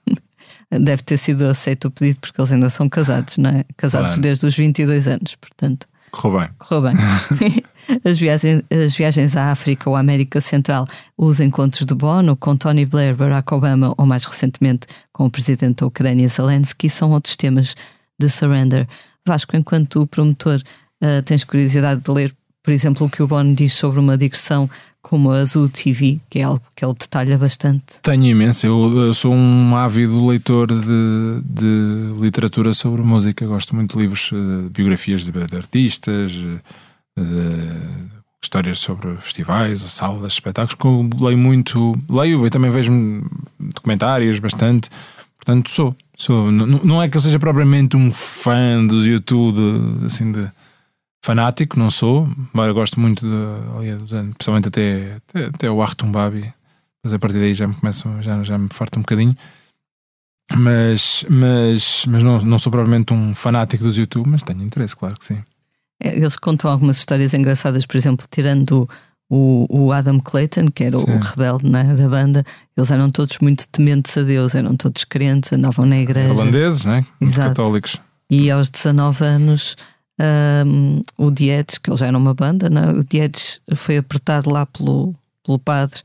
Deve 0.71 1.03
ter 1.03 1.19
sido 1.19 1.43
aceito 1.47 1.87
o 1.89 1.91
pedido 1.91 2.21
porque 2.21 2.41
eles 2.41 2.53
ainda 2.53 2.71
são 2.71 2.89
casados, 2.89 3.37
não 3.37 3.51
é? 3.51 3.65
Casados 3.77 4.11
Claro. 4.11 4.23
desde 4.23 4.47
os 4.47 4.55
22 4.55 5.09
anos, 5.09 5.35
portanto. 5.35 5.87
Correu 6.11 6.41
bem. 6.41 6.49
Correu 6.59 6.81
bem. 6.83 6.95
as, 8.05 8.19
viagens, 8.19 8.63
as 8.71 8.95
viagens 8.95 9.37
à 9.37 9.51
África 9.51 9.89
ou 9.89 9.97
à 9.97 10.01
América 10.01 10.41
Central, 10.41 10.85
os 11.17 11.41
encontros 11.41 11.87
de 11.87 11.95
Bono 11.95 12.37
com 12.37 12.57
Tony 12.57 12.85
Blair, 12.85 13.17
Barack 13.17 13.53
Obama 13.53 13.95
ou 13.97 14.07
mais 14.07 14.25
recentemente 14.25 14.87
com 15.13 15.27
o 15.27 15.31
presidente 15.31 15.81
da 15.81 15.87
Ucrânia 15.87 16.29
Zelensky 16.29 16.89
são 16.89 17.13
outros 17.13 17.37
temas 17.37 17.75
de 18.19 18.29
Surrender. 18.29 18.87
Vasco, 19.27 19.57
enquanto 19.57 20.07
promotor, 20.07 20.63
ah, 21.03 21.23
tens 21.25 21.45
curiosidade 21.45 22.01
de 22.03 22.11
ler, 22.11 22.35
por 22.63 22.73
exemplo, 22.73 23.07
o 23.07 23.11
que 23.11 23.23
o 23.23 23.29
Bono 23.29 23.55
diz 23.55 23.73
sobre 23.73 24.01
uma 24.01 24.17
digressão 24.17 24.69
como 25.01 25.31
a 25.31 25.39
Azul 25.39 25.69
TV, 25.69 26.19
que 26.29 26.41
é 26.41 26.43
algo 26.43 26.61
que 26.75 26.85
ele 26.85 26.93
detalha 26.93 27.39
bastante. 27.39 27.85
Tenho 28.03 28.25
imenso. 28.25 28.67
Eu, 28.67 29.07
eu 29.07 29.15
sou 29.15 29.33
um 29.33 29.75
ávido 29.75 30.27
leitor 30.27 30.67
de, 30.67 31.41
de 31.45 32.21
literatura 32.21 32.75
sobre 32.75 33.01
música. 33.03 33.47
Gosto 33.47 33.75
muito 33.75 33.97
de 33.97 34.03
livros, 34.03 34.31
eh, 34.33 34.65
de 34.65 34.69
biografias 34.71 35.25
de, 35.25 35.33
de 35.33 35.57
artistas, 35.57 36.45
de 37.23 38.09
histórias 38.43 38.79
sobre 38.79 39.17
festivais, 39.17 39.81
salas, 39.81 40.33
espetáculos. 40.35 40.75
que 40.75 40.87
eu 40.87 41.09
leio 41.21 41.39
muito, 41.39 41.99
leio 42.09 42.47
e 42.47 42.51
também 42.51 42.71
vejo 42.71 42.93
documentários 43.59 44.39
bastante. 44.39 44.89
Portanto, 45.37 45.71
sou. 45.71 45.97
sou 46.17 46.51
não, 46.51 46.67
não 46.67 47.03
é 47.03 47.09
que 47.09 47.17
eu 47.17 47.21
seja 47.21 47.39
propriamente 47.39 47.97
um 47.97 48.13
fã 48.13 48.85
dos 48.87 49.07
YouTube, 49.07 49.57
de- 49.57 50.07
assim, 50.07 50.31
de 50.33 50.51
fanático, 51.25 51.79
não 51.79 51.91
sou, 51.91 52.29
mas 52.53 52.73
gosto 52.73 52.99
muito 53.01 53.27
de, 53.27 53.35
anos, 54.15 54.35
principalmente 54.35 54.69
até, 54.69 55.17
até, 55.17 55.45
até 55.47 55.71
o 55.71 55.83
Artum 55.83 56.11
Babi. 56.11 56.53
Mas 57.05 57.13
a 57.13 57.19
partir 57.19 57.39
daí 57.39 57.55
já 57.55 57.67
me 57.67 57.75
começo, 57.75 58.09
já, 58.21 58.43
já 58.43 58.59
me 58.59 58.69
farto 58.73 58.99
um 58.99 59.03
bocadinho. 59.03 59.37
Mas, 60.57 61.25
mas, 61.29 62.07
mas 62.07 62.23
não, 62.23 62.41
não 62.41 62.59
sou 62.59 62.73
propriamente 62.73 63.13
um 63.13 63.35
fanático 63.35 63.85
dos 63.85 63.99
YouTube, 63.99 64.29
mas 64.29 64.43
tenho 64.43 64.63
interesse, 64.63 64.97
claro 64.97 65.17
que 65.19 65.25
sim. 65.25 65.43
É, 66.03 66.17
Eles 66.17 66.37
contam 66.37 66.71
algumas 66.71 66.99
histórias 66.99 67.35
engraçadas, 67.35 67.85
por 67.87 67.97
exemplo, 67.97 68.27
tirando 68.31 68.89
o, 69.31 69.67
o 69.69 69.93
Adam 69.93 70.19
Clayton, 70.21 70.69
que 70.71 70.85
era 70.85 70.99
Sim. 70.99 71.11
o 71.13 71.19
rebelde 71.19 71.69
né, 71.71 71.85
da 71.95 72.09
banda, 72.09 72.45
eles 72.77 72.91
eram 72.91 73.11
todos 73.11 73.37
muito 73.41 73.69
tementes 73.69 74.17
a 74.17 74.23
Deus, 74.23 74.55
eram 74.55 74.77
todos 74.77 75.05
crentes, 75.05 75.53
andavam 75.53 75.85
na 75.85 75.99
igreja. 75.99 76.33
Holandeses, 76.33 76.85
né? 76.85 77.05
Muito 77.21 77.35
Exato. 77.35 77.49
católicos. 77.51 77.97
E 78.31 78.51
aos 78.51 78.69
19 78.71 79.25
anos, 79.25 79.77
hum, 80.67 81.03
o 81.17 81.31
Diedes, 81.31 81.79
que 81.79 81.91
ele 81.91 81.97
já 81.97 82.07
era 82.07 82.17
uma 82.19 82.35
banda, 82.35 82.69
né, 82.71 82.91
o 82.91 83.05
Diedes 83.05 83.61
foi 83.75 83.99
apertado 83.99 84.51
lá 84.51 84.65
pelo, 84.67 85.15
pelo 85.45 85.59
padre, 85.59 86.01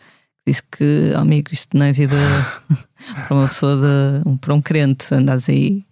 disse 0.46 0.62
que, 0.72 1.14
amigo, 1.16 1.50
isto 1.54 1.78
não 1.78 1.86
é 1.86 1.94
vida 1.94 2.16
para 3.28 3.38
uma 3.38 3.48
pessoa, 3.48 3.76
de, 3.78 4.28
um- 4.30 4.36
para 4.38 4.54
um 4.54 4.62
crente, 4.62 5.14
andares 5.14 5.48
aí. 5.50 5.84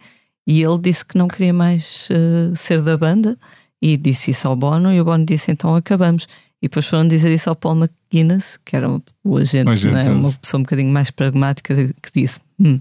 E 0.47 0.61
ele 0.63 0.77
disse 0.79 1.05
que 1.05 1.17
não 1.17 1.27
queria 1.27 1.53
mais 1.53 2.09
eh, 2.11 2.51
ser 2.57 2.81
da 2.81 2.97
banda 2.97 3.37
e 3.81 3.97
disse 3.97 4.31
isso 4.31 4.47
ao 4.47 4.55
Bono, 4.55 4.93
e 4.93 5.01
o 5.01 5.05
Bono 5.05 5.25
disse 5.25 5.51
então 5.51 5.75
acabamos. 5.75 6.27
E 6.61 6.67
depois 6.67 6.85
foram 6.85 7.07
dizer 7.07 7.33
isso 7.33 7.49
ao 7.49 7.55
Paul 7.55 7.75
McGuinness, 7.75 8.59
que 8.63 8.75
era 8.75 8.87
o 8.87 9.37
agente, 9.37 9.67
O 9.67 9.71
agente, 9.71 9.93
né, 9.93 10.07
é. 10.07 10.11
uma 10.11 10.31
pessoa 10.31 10.59
um 10.59 10.63
bocadinho 10.63 10.91
mais 10.91 11.09
pragmática, 11.09 11.75
que 11.75 12.21
disse: 12.21 12.39
"Hum, 12.59 12.79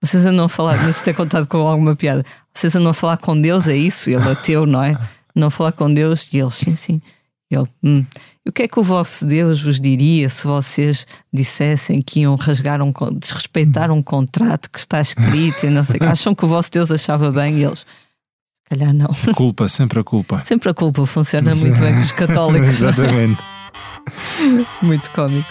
vocês 0.00 0.24
andam 0.24 0.44
a 0.44 0.48
falar, 0.48 0.76
mas 0.84 1.06
é 1.08 1.12
contado 1.12 1.46
com 1.46 1.58
alguma 1.58 1.96
piada. 1.96 2.24
Vocês 2.54 2.74
andam 2.74 2.90
a 2.90 2.94
falar 2.94 3.16
com 3.16 3.40
Deus, 3.40 3.66
é 3.66 3.76
isso? 3.76 4.08
Ele 4.08 4.22
ateu, 4.28 4.64
não 4.66 4.82
é? 4.82 4.96
Não 5.34 5.50
falar 5.50 5.72
com 5.72 5.92
Deus. 5.92 6.28
E 6.32 6.38
eles, 6.38 6.54
sim, 6.54 6.76
sim. 6.76 7.02
E 7.50 7.56
ele, 7.56 7.66
hum. 7.82 8.04
E 8.44 8.48
o 8.48 8.52
que 8.52 8.62
é 8.62 8.68
que 8.68 8.78
o 8.78 8.82
vosso 8.82 9.26
Deus 9.26 9.60
vos 9.60 9.80
diria 9.80 10.28
se 10.28 10.46
vocês 10.46 11.06
dissessem 11.32 12.00
que 12.00 12.20
iam 12.20 12.36
rasgar 12.36 12.80
um, 12.80 12.92
desrespeitar 13.18 13.90
um 13.90 14.00
contrato 14.00 14.70
que 14.70 14.78
está 14.78 15.00
escrito 15.00 15.66
e 15.66 15.70
não 15.70 15.84
sei? 15.84 15.98
Acham 16.00 16.32
que 16.34 16.44
o 16.44 16.48
vosso 16.48 16.70
Deus 16.70 16.90
achava 16.92 17.32
bem? 17.32 17.58
E 17.58 17.64
eles, 17.64 17.84
calhar 18.68 18.92
não. 18.92 19.06
A 19.06 19.34
culpa, 19.34 19.68
sempre 19.68 20.00
a 20.00 20.04
culpa. 20.04 20.42
Sempre 20.44 20.70
a 20.70 20.74
culpa 20.74 21.06
funciona 21.06 21.54
muito 21.54 21.80
bem 21.80 21.94
com 21.94 22.00
os 22.02 22.12
católicos. 22.12 22.68
Exatamente. 22.68 23.42
Muito 24.82 25.10
cómico. 25.12 25.48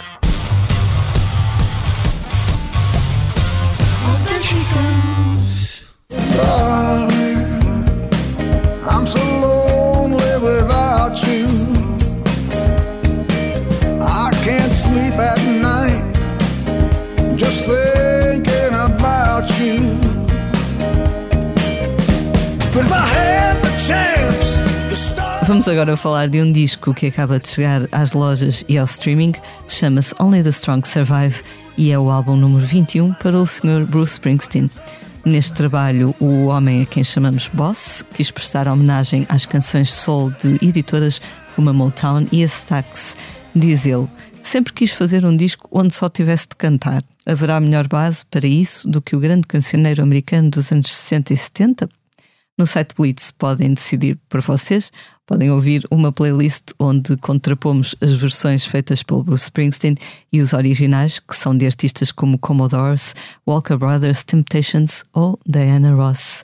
I'm 8.87 9.05
so 9.05 9.34
Vamos 25.47 25.67
agora 25.67 25.95
falar 25.95 26.27
de 26.27 26.41
um 26.41 26.51
disco 26.51 26.91
que 26.91 27.05
acaba 27.05 27.39
de 27.39 27.47
chegar 27.47 27.87
às 27.91 28.13
lojas 28.13 28.65
e 28.67 28.79
ao 28.79 28.85
streaming. 28.85 29.33
Chama-se 29.67 30.15
Only 30.19 30.41
the 30.41 30.49
Strong 30.49 30.87
Survive 30.87 31.43
e 31.77 31.91
é 31.91 31.99
o 31.99 32.09
álbum 32.09 32.35
número 32.35 32.65
21 32.65 33.13
para 33.13 33.39
o 33.39 33.45
Sr. 33.45 33.85
Bruce 33.85 34.13
Springsteen. 34.13 34.67
Neste 35.23 35.53
trabalho, 35.53 36.15
o 36.19 36.47
homem 36.47 36.81
a 36.81 36.85
quem 36.87 37.03
chamamos 37.03 37.47
Boss 37.47 38.03
quis 38.15 38.31
prestar 38.31 38.67
homenagem 38.67 39.27
às 39.29 39.45
canções 39.45 39.93
soul 39.93 40.31
de 40.31 40.57
editoras 40.67 41.21
como 41.55 41.69
a 41.69 41.73
Motown 41.73 42.25
e 42.31 42.41
a 42.41 42.47
Stax. 42.47 43.15
Diz 43.55 43.85
ele: 43.85 44.07
Sempre 44.41 44.73
quis 44.73 44.91
fazer 44.91 45.23
um 45.25 45.37
disco 45.37 45.69
onde 45.71 45.93
só 45.93 46.09
tivesse 46.09 46.47
de 46.49 46.55
cantar. 46.55 47.03
Haverá 47.23 47.59
melhor 47.59 47.87
base 47.87 48.25
para 48.31 48.47
isso 48.47 48.89
do 48.89 48.99
que 48.99 49.15
o 49.15 49.19
grande 49.19 49.45
cancioneiro 49.45 50.01
americano 50.01 50.49
dos 50.49 50.71
anos 50.71 50.91
60 50.91 51.33
e 51.33 51.37
70? 51.37 51.89
No 52.57 52.65
site 52.65 52.95
Blitz 52.97 53.31
podem 53.31 53.73
decidir 53.73 54.17
por 54.29 54.39
vocês, 54.41 54.89
podem 55.25 55.51
ouvir 55.51 55.85
uma 55.91 56.11
playlist 56.11 56.71
onde 56.79 57.17
contrapomos 57.17 57.93
as 58.01 58.13
versões 58.13 58.63
feitas 58.65 59.03
pelo 59.03 59.23
Bruce 59.23 59.45
Springsteen 59.45 59.97
e 60.31 60.41
os 60.41 60.53
originais, 60.53 61.19
que 61.19 61.35
são 61.35 61.55
de 61.57 61.65
artistas 61.65 62.13
como 62.13 62.39
Commodores, 62.39 63.13
Walker 63.45 63.75
Brothers, 63.75 64.23
Temptations 64.23 65.03
ou 65.11 65.37
Diana 65.45 65.93
Ross. 65.93 66.43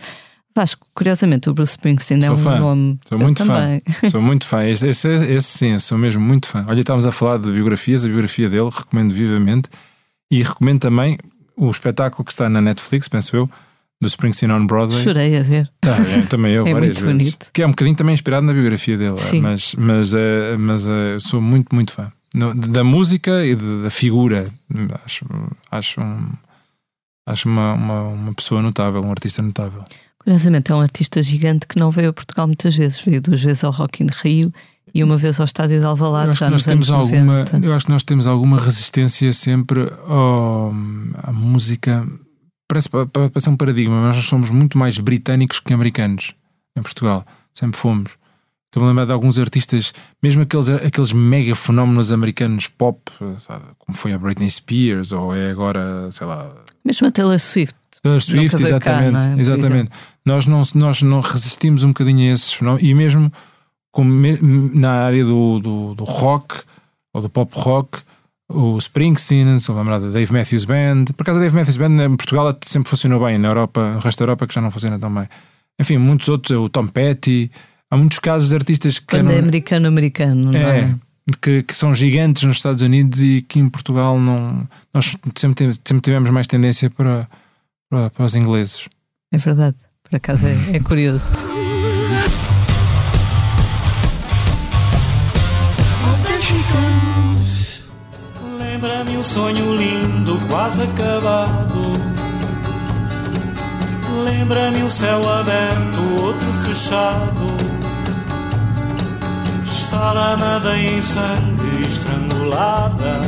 Vasco, 0.54 0.86
curiosamente, 0.94 1.50
o 1.50 1.54
Bruce 1.54 1.72
Springsteen 1.72 2.20
é 2.20 2.28
Sou 2.28 2.34
um 2.34 2.38
fã. 2.38 2.60
nome. 2.60 3.00
Sou 3.08 3.18
muito 3.18 3.46
também. 3.46 3.82
fã. 4.02 4.10
Sou 4.12 4.22
muito 4.22 4.46
fã. 4.46 4.66
Esse, 4.66 4.90
esse, 4.90 5.08
esse 5.08 5.48
sim, 5.48 5.80
sou 5.80 5.98
mesmo 5.98 6.22
muito 6.22 6.48
fã. 6.48 6.66
Olha, 6.68 6.82
estávamos 6.82 7.06
a 7.06 7.12
falar 7.14 7.38
de 7.38 7.50
biografias, 7.50 8.04
a 8.04 8.10
biografia 8.10 8.50
dele, 8.50 8.70
recomendo 8.70 9.14
vivamente. 9.14 9.70
E 10.30 10.44
recomendo 10.44 10.82
também 10.82 11.18
o 11.56 11.70
espetáculo 11.70 12.26
que 12.26 12.32
está 12.34 12.50
na 12.50 12.60
Netflix, 12.60 13.08
penso 13.08 13.36
eu, 13.36 13.50
do 14.02 14.08
Springsteen 14.08 14.52
on 14.52 14.66
Broadway. 14.66 15.04
Chorei 15.04 15.38
a 15.38 15.44
ver. 15.44 15.70
Tá, 15.80 15.96
é, 15.98 16.22
também 16.24 16.54
eu, 16.54 16.66
É 16.68 16.74
várias 16.74 17.00
muito 17.00 17.06
vezes. 17.06 17.18
bonito. 17.36 17.52
Que 17.54 17.62
é 17.62 17.68
um 17.68 17.70
bocadinho 17.70 17.96
também 17.96 18.14
inspirado 18.16 18.46
na 18.46 18.52
biografia 18.54 18.98
dele, 18.98 19.14
é, 19.20 19.30
Sim. 19.30 19.42
mas, 19.42 19.76
mas, 19.78 20.14
é, 20.14 20.58
mas 20.58 20.86
é, 20.88 21.18
sou 21.20 21.40
muito, 21.42 21.74
muito 21.74 21.92
fã. 21.94 22.12
No- 22.34 22.54
da 22.56 22.84
música 22.84 23.46
e 23.46 23.56
de- 23.56 23.84
da 23.84 23.90
figura. 23.92 24.50
Acho, 25.06 25.26
acho 25.70 26.02
um, 26.02 26.30
acho 27.28 27.48
uma, 27.48 27.74
uma, 27.74 28.02
uma 28.08 28.34
pessoa 28.34 28.62
notável, 28.62 29.02
um 29.04 29.12
artista 29.12 29.42
notável. 29.42 29.84
Curiosamente, 30.18 30.72
é 30.72 30.76
um 30.76 30.82
artista 30.82 31.22
gigante 31.22 31.68
que 31.68 31.78
não 31.80 31.92
veio 31.92 32.10
a 32.10 32.14
Portugal 32.14 32.48
muitas 32.48 32.76
vezes. 32.76 33.00
Veio 33.00 33.22
duas 33.22 33.42
vezes 33.42 33.64
ao 33.64 33.72
Rock 33.72 34.04
in 34.04 34.08
Rio 34.24 34.54
e 34.94 35.04
uma 35.04 35.18
vez 35.18 35.40
ao 35.40 35.46
Estádio 35.46 35.80
de 35.80 35.86
Alvalade, 35.86 36.38
já 36.38 36.50
nos 36.50 36.64
temos 36.64 36.90
anos 36.92 37.02
alguma, 37.14 37.40
90. 37.40 37.66
eu 37.66 37.74
acho 37.74 37.86
que 37.86 37.92
nós 37.92 38.04
temos 38.04 38.28
alguma 38.28 38.60
resistência 38.60 39.32
sempre 39.34 39.92
ao- 40.08 40.72
à 41.24 41.32
música. 41.32 42.06
Parece 42.72 42.90
pa- 42.90 43.06
pa- 43.06 43.30
parece 43.30 43.50
um 43.50 43.58
paradigma, 43.58 44.02
mas 44.02 44.16
nós 44.16 44.26
somos 44.26 44.50
muito 44.50 44.78
mais 44.78 44.98
britânicos 44.98 45.60
que 45.60 45.74
americanos 45.74 46.34
em 46.78 46.82
Portugal. 46.82 47.26
Sempre 47.54 47.78
fomos. 47.78 48.12
Estou-me 48.68 48.88
a 48.88 48.90
lembrar 48.92 49.06
de 49.06 49.12
alguns 49.12 49.38
artistas, 49.38 49.94
mesmo 50.24 50.44
aqueles, 50.44 50.70
aqueles 50.70 51.12
mega 51.12 51.54
fenómenos 51.54 52.10
americanos 52.10 52.70
pop, 52.70 53.02
sabe, 53.40 53.66
como 53.78 53.98
foi 53.98 54.14
a 54.14 54.18
Britney 54.18 54.50
Spears, 54.50 55.12
ou 55.12 55.36
é 55.36 55.52
agora, 55.52 56.10
sei 56.14 56.26
lá, 56.26 56.50
Mesmo 56.86 57.08
a 57.08 57.12
Taylor 57.12 57.38
Swift. 57.38 57.76
Taylor 58.02 58.22
Swift, 58.22 58.56
cá, 58.58 58.64
exatamente. 58.64 59.12
não 59.12 59.20
é? 59.20 59.42
Exatamente. 59.42 59.92
Nós, 60.26 60.46
não, 60.46 60.62
nós 60.76 61.02
não 61.02 61.20
resistimos 61.20 61.84
um 61.84 61.90
bocadinho 61.90 62.32
a 62.32 62.34
esses 62.34 62.54
fenómenos. 62.54 62.88
E 62.90 62.94
mesmo 62.94 63.30
na 64.74 64.92
área 65.06 65.26
do, 65.26 65.60
do, 65.60 65.96
do 65.96 66.04
rock 66.06 66.56
ou 67.14 67.22
do 67.22 67.30
pop 67.30 67.52
rock, 67.54 68.00
o 68.54 68.78
Springsteen, 68.78 69.58
estou 69.58 69.76
a 69.76 69.80
lembrar 69.80 70.00
da 70.00 70.10
Dave 70.10 70.32
Matthews 70.32 70.66
Band. 70.66 71.06
Por 71.16 71.24
acaso, 71.24 71.40
a 71.40 71.42
Dave 71.42 71.56
Matthews 71.56 71.78
Band 71.78 72.04
em 72.06 72.16
Portugal 72.16 72.54
sempre 72.66 72.90
funcionou 72.90 73.24
bem, 73.26 73.38
na 73.38 73.48
Europa, 73.50 73.94
no 73.94 74.00
resto 74.00 74.20
da 74.20 74.24
Europa, 74.26 74.48
que 74.48 74.54
já 74.54 74.62
não 74.62 74.72
funciona 74.72 74.98
tão 75.00 75.14
bem. 75.14 75.28
Enfim, 75.80 75.98
muitos 75.98 76.28
outros, 76.30 76.58
o 76.58 76.70
Tom 76.70 76.88
Petty. 76.88 77.50
Há 77.90 77.98
muitos 77.98 78.20
casos 78.20 78.50
de 78.50 78.56
artistas 78.56 79.00
que 79.00 79.08
Quando 79.08 79.30
eram- 79.32 79.40
é 79.40 79.40
americano-americano, 79.42 80.52
não 80.52 80.60
é? 80.60 80.80
é, 80.80 80.96
que, 81.42 81.64
que 81.64 81.76
são 81.76 81.94
gigantes 81.94 82.44
nos 82.44 82.58
Estados 82.58 82.82
Unidos 82.84 83.22
e 83.22 83.42
que 83.42 83.60
em 83.60 83.68
Portugal 83.70 84.20
não. 84.20 84.68
Nós 84.94 85.16
sempre, 85.36 85.72
sempre 85.74 86.02
tivemos 86.02 86.30
mais 86.30 86.48
tendência 86.48 86.90
para, 86.90 87.28
para, 87.90 88.10
para 88.10 88.26
os 88.26 88.36
ingleses. 88.36 88.88
É 89.32 89.38
verdade. 89.38 89.76
Por 90.04 90.16
acaso 90.16 90.46
é, 90.48 90.78
é 90.78 90.80
curioso. 90.80 91.26
um 99.22 99.24
sonho 99.24 99.76
lindo, 99.76 100.36
quase 100.50 100.82
acabado. 100.82 101.82
Lembra-me 104.24 104.82
um 104.82 104.90
céu 104.90 105.22
aberto, 105.32 106.24
outro 106.24 106.52
fechado. 106.66 107.48
Está 109.64 110.12
lâmada 110.12 110.76
em 110.76 111.00
sangue 111.04 111.82
estrangulada. 111.86 113.22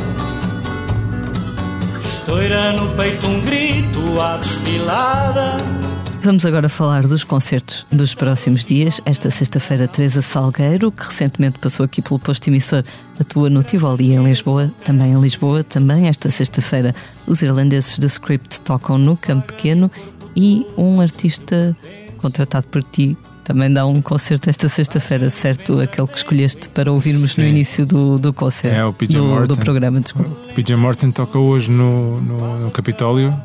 Estoura 2.04 2.72
no 2.72 2.88
peito 2.96 3.28
um 3.28 3.40
grito 3.42 4.20
à 4.20 4.36
desfilada. 4.36 5.83
Vamos 6.24 6.46
agora 6.46 6.70
falar 6.70 7.06
dos 7.06 7.22
concertos 7.22 7.84
dos 7.92 8.14
próximos 8.14 8.64
dias. 8.64 8.98
Esta 9.04 9.30
sexta-feira, 9.30 9.86
Teresa 9.86 10.22
Salgueiro, 10.22 10.90
que 10.90 11.04
recentemente 11.04 11.58
passou 11.58 11.84
aqui 11.84 12.00
pelo 12.00 12.18
posto 12.18 12.48
emissor, 12.48 12.82
atua 13.20 13.50
no 13.50 13.62
Tivoli 13.62 14.14
em 14.14 14.24
Lisboa, 14.24 14.72
também 14.86 15.12
em 15.12 15.20
Lisboa. 15.20 15.62
Também 15.62 16.08
esta 16.08 16.30
sexta-feira, 16.30 16.94
os 17.26 17.42
irlandeses 17.42 17.98
da 17.98 18.06
Script 18.06 18.58
tocam 18.60 18.96
no 18.96 19.18
Campo 19.18 19.48
Pequeno 19.48 19.90
e 20.34 20.66
um 20.78 20.98
artista 21.02 21.76
contratado 22.16 22.68
por 22.68 22.82
ti 22.82 23.14
também 23.44 23.70
dá 23.70 23.84
um 23.84 24.00
concerto 24.00 24.48
esta 24.48 24.70
sexta-feira, 24.70 25.28
certo? 25.28 25.78
Aquele 25.78 26.08
que 26.08 26.16
escolheste 26.16 26.70
para 26.70 26.90
ouvirmos 26.90 27.32
Sim. 27.32 27.42
no 27.42 27.48
início 27.48 27.84
do, 27.84 28.18
do 28.18 28.32
concerto. 28.32 28.74
É, 28.74 28.82
o 28.82 28.94
PJ 28.94 29.18
do, 29.18 29.26
Morton. 29.26 29.46
do 29.54 29.56
programa, 29.58 30.00
desculpa. 30.00 30.30
PJ 30.54 30.74
Morton 30.74 31.10
toca 31.10 31.38
hoje 31.38 31.70
no, 31.70 32.18
no, 32.22 32.58
no 32.60 32.70
Capitólio. 32.70 33.38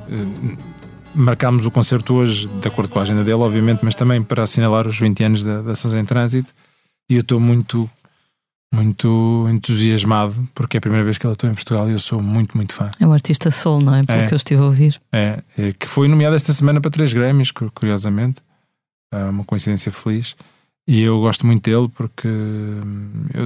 Marcámos 1.16 1.66
o 1.66 1.72
concerto 1.72 2.14
hoje, 2.16 2.48
de 2.48 2.68
acordo 2.68 2.90
com 2.90 3.00
a 3.00 3.02
agenda 3.02 3.24
dele, 3.24 3.42
obviamente, 3.42 3.80
mas 3.84 3.96
também 3.96 4.22
para 4.22 4.44
assinalar 4.44 4.88
os 4.88 4.98
20 5.00 5.24
anos 5.24 5.44
da, 5.44 5.62
da 5.62 5.74
em 6.00 6.06
Trânsito. 6.06 6.54
E 7.10 7.16
eu 7.16 7.22
estou 7.22 7.40
muito, 7.40 7.90
muito 8.74 9.48
entusiasmado, 9.52 10.48
porque 10.54 10.78
é 10.78 10.80
a 10.80 10.82
primeira 10.82 11.04
vez 11.04 11.18
que 11.18 11.26
ela 11.26 11.34
estou 11.34 11.50
em 11.50 11.54
Portugal 11.56 11.90
e 11.90 11.94
eu 11.94 12.00
sou 12.00 12.22
muito, 12.22 12.56
muito 12.56 12.74
fã. 12.74 12.92
É 13.00 13.08
um 13.08 13.12
artista 13.14 13.50
soul, 13.50 13.82
não 13.82 13.96
é? 13.96 14.04
Pelo 14.04 14.20
É. 14.22 14.28
que 14.28 14.34
eu 14.34 14.38
estive 14.38 14.62
a 14.62 14.66
ouvir. 14.66 15.02
É, 15.12 15.42
é, 15.58 15.74
que 15.74 15.88
foi 15.88 16.08
nomeado 16.08 16.36
esta 16.36 16.54
semana 16.54 16.80
para 16.80 16.92
três 16.92 17.12
Grammys, 17.12 17.52
cu- 17.52 17.72
curiosamente. 17.74 18.42
É 19.12 19.24
uma 19.26 19.44
coincidência 19.44 19.92
feliz. 19.92 20.36
E 20.88 21.02
eu 21.02 21.20
gosto 21.20 21.46
muito 21.46 21.64
dele 21.70 21.90
porque 21.96 22.28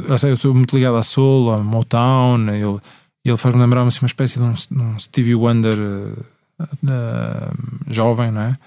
eu, 0.08 0.18
sei, 0.18 0.32
eu 0.32 0.38
sou 0.38 0.54
muito 0.54 0.76
ligado 0.76 0.98
à 0.98 1.04
Soul, 1.04 1.52
à 1.54 1.58
Motown. 1.64 2.50
Ele, 2.50 2.80
ele 3.26 3.38
faz-me 3.38 3.62
lembrar 3.62 3.86
assim, 3.88 4.00
uma 4.02 4.08
espécie 4.08 4.38
de 4.40 4.44
um, 4.44 4.54
um 4.82 5.00
Stevie 5.00 5.36
Wonder 5.36 5.74
eh, 5.78 6.24
jovem, 7.90 8.32
não 8.32 8.42
é? 8.42 8.58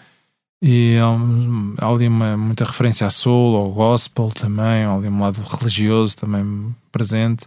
E 0.63 0.97
há, 0.99 1.11
um- 1.11 1.75
ali 1.79 2.09
uma, 2.09 2.37
muita 2.37 2.65
referência 2.65 3.07
à 3.07 3.11
Soul, 3.11 3.57
ao 3.57 3.71
Gospel 3.71 4.29
também, 4.29 4.85
há 4.85 4.93
ali 4.95 5.09
um 5.09 5.21
lado 5.21 5.41
religioso 5.43 6.17
também 6.17 6.75
presente. 6.91 7.47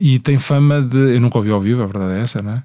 E 0.00 0.18
tem 0.18 0.38
fama 0.38 0.82
de. 0.82 1.14
Eu 1.14 1.20
nunca 1.20 1.38
ouvi 1.38 1.50
ao 1.50 1.60
vivo, 1.60 1.82
a 1.82 1.86
verdade 1.86 2.18
é 2.18 2.22
essa, 2.22 2.42
não 2.42 2.52
é? 2.52 2.62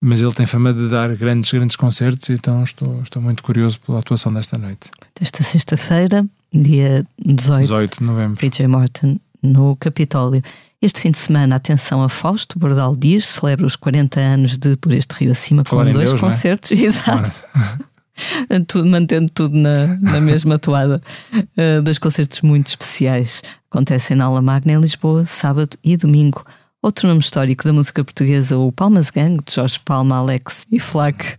mas 0.00 0.20
ele 0.22 0.32
tem 0.32 0.46
fama 0.46 0.72
de 0.72 0.88
dar 0.88 1.12
grandes, 1.16 1.50
grandes 1.50 1.74
concertos, 1.74 2.30
então 2.30 2.62
estou, 2.62 3.02
estou 3.02 3.20
muito 3.20 3.42
curioso 3.42 3.80
pela 3.80 3.98
atuação 3.98 4.32
desta 4.32 4.56
noite. 4.56 4.92
Esta 5.20 5.42
sexta-feira, 5.42 6.24
dia 6.54 7.04
18, 7.20 7.62
18 7.62 7.98
de 7.98 8.04
novembro. 8.04 8.36
PJ 8.38 8.68
Morton 8.68 9.18
no 9.42 9.74
Capitólio. 9.74 10.40
Este 10.80 11.00
fim 11.00 11.10
de 11.10 11.18
semana, 11.18 11.56
atenção 11.56 12.04
a 12.04 12.08
Fausto 12.08 12.56
Bordal 12.56 12.94
Dias, 12.94 13.24
celebra 13.24 13.66
os 13.66 13.74
40 13.74 14.20
anos 14.20 14.56
de 14.56 14.76
Por 14.76 14.92
Este 14.92 15.12
Rio 15.12 15.32
Acima 15.32 15.64
com 15.64 15.70
Falar 15.70 15.92
dois 15.92 16.10
Deus, 16.10 16.22
é? 16.22 16.24
concertos. 16.24 16.70
Exato. 16.78 17.32
Ora, 18.48 18.60
tudo, 18.64 18.88
mantendo 18.88 19.28
tudo 19.32 19.56
na, 19.56 19.88
na 19.96 20.20
mesma 20.20 20.56
toada. 20.56 21.02
Uh, 21.34 21.82
dois 21.82 21.98
concertos 21.98 22.42
muito 22.42 22.68
especiais 22.68 23.42
acontecem 23.68 24.16
na 24.16 24.26
Aula 24.26 24.40
Magna 24.40 24.74
em 24.74 24.80
Lisboa, 24.80 25.26
sábado 25.26 25.76
e 25.82 25.96
domingo. 25.96 26.46
Outro 26.80 27.08
nome 27.08 27.20
histórico 27.20 27.64
da 27.64 27.72
música 27.72 28.04
portuguesa, 28.04 28.56
o 28.56 28.70
Palmas 28.70 29.10
Gang, 29.10 29.42
de 29.44 29.52
Jorge 29.52 29.80
Palma, 29.84 30.18
Alex 30.18 30.64
e 30.70 30.78
Flack, 30.78 31.38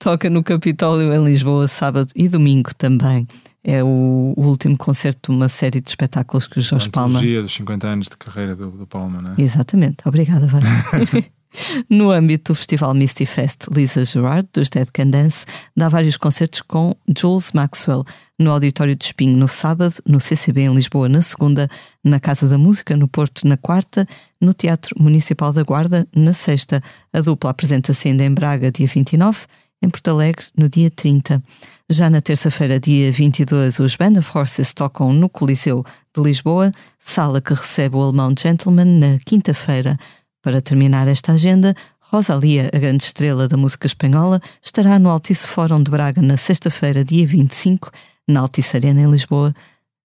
toca 0.00 0.28
no 0.28 0.42
Capitólio 0.42 1.14
em 1.14 1.24
Lisboa, 1.24 1.68
sábado 1.68 2.08
e 2.16 2.28
domingo 2.28 2.74
também. 2.74 3.24
É 3.66 3.82
o, 3.82 4.34
último 4.36 4.76
concerto 4.76 5.32
de 5.32 5.38
uma 5.38 5.48
série 5.48 5.80
de 5.80 5.88
espetáculos 5.88 6.46
que 6.46 6.58
o 6.58 6.62
Jorge 6.62 6.88
a 6.88 6.90
Palma 6.90 7.18
antologia 7.18 7.40
dos 7.40 7.52
50 7.54 7.86
anos 7.86 8.08
de 8.08 8.16
carreira 8.18 8.54
do, 8.54 8.70
do 8.70 8.86
Palma, 8.86 9.22
não 9.22 9.30
é? 9.30 9.34
Exatamente, 9.38 10.06
obrigada, 10.06 10.46
Vasco. 10.46 11.24
no 11.88 12.10
âmbito 12.10 12.52
do 12.52 12.56
Festival 12.56 12.94
Misty 12.94 13.26
Fest, 13.26 13.66
Lisa 13.74 14.04
Gerard, 14.04 14.48
dos 14.52 14.68
Dead 14.68 14.88
Can 14.92 15.10
Dance, 15.10 15.44
dá 15.76 15.88
vários 15.88 16.16
concertos 16.16 16.60
com 16.62 16.94
Jules 17.16 17.52
Maxwell, 17.52 18.04
no 18.38 18.50
Auditório 18.50 18.96
de 18.96 19.04
Espinho 19.04 19.36
no 19.36 19.46
sábado, 19.46 19.94
no 20.06 20.20
CCB 20.20 20.62
em 20.62 20.74
Lisboa 20.74 21.08
na 21.08 21.22
segunda, 21.22 21.68
na 22.02 22.18
Casa 22.18 22.48
da 22.48 22.58
Música 22.58 22.96
no 22.96 23.08
Porto 23.08 23.46
na 23.46 23.56
quarta, 23.56 24.06
no 24.40 24.52
Teatro 24.52 24.94
Municipal 24.98 25.52
da 25.52 25.62
Guarda 25.62 26.06
na 26.14 26.32
sexta. 26.32 26.82
A 27.12 27.20
dupla 27.20 27.50
apresenta-se 27.50 28.08
ainda 28.08 28.24
em 28.24 28.34
Braga, 28.34 28.70
dia 28.70 28.86
29, 28.86 29.46
em 29.82 29.88
Porto 29.88 30.08
Alegre, 30.08 30.46
no 30.56 30.68
dia 30.68 30.90
30. 30.90 31.42
Já 31.90 32.08
na 32.08 32.22
terça-feira, 32.22 32.80
dia 32.80 33.12
22, 33.12 33.78
os 33.78 33.94
Band 33.94 34.18
of 34.18 34.30
Horses 34.38 34.72
tocam 34.72 35.12
no 35.12 35.28
Coliseu 35.28 35.84
de 36.16 36.22
Lisboa, 36.22 36.72
sala 36.98 37.42
que 37.42 37.52
recebe 37.52 37.96
o 37.96 38.00
alemão 38.00 38.34
Gentleman 38.38 38.86
na 38.86 39.18
quinta-feira. 39.24 39.98
Para 40.40 40.62
terminar 40.62 41.06
esta 41.08 41.32
agenda, 41.32 41.74
Rosalia, 42.00 42.70
a 42.72 42.78
grande 42.78 43.04
estrela 43.04 43.46
da 43.46 43.58
música 43.58 43.86
espanhola, 43.86 44.40
estará 44.62 44.98
no 44.98 45.10
Altice 45.10 45.46
Fórum 45.46 45.82
de 45.82 45.90
Braga 45.90 46.22
na 46.22 46.38
sexta-feira, 46.38 47.04
dia 47.04 47.26
25, 47.26 47.90
na 48.26 48.40
Altice 48.40 48.78
Arena 48.78 49.02
em 49.02 49.10
Lisboa, 49.10 49.54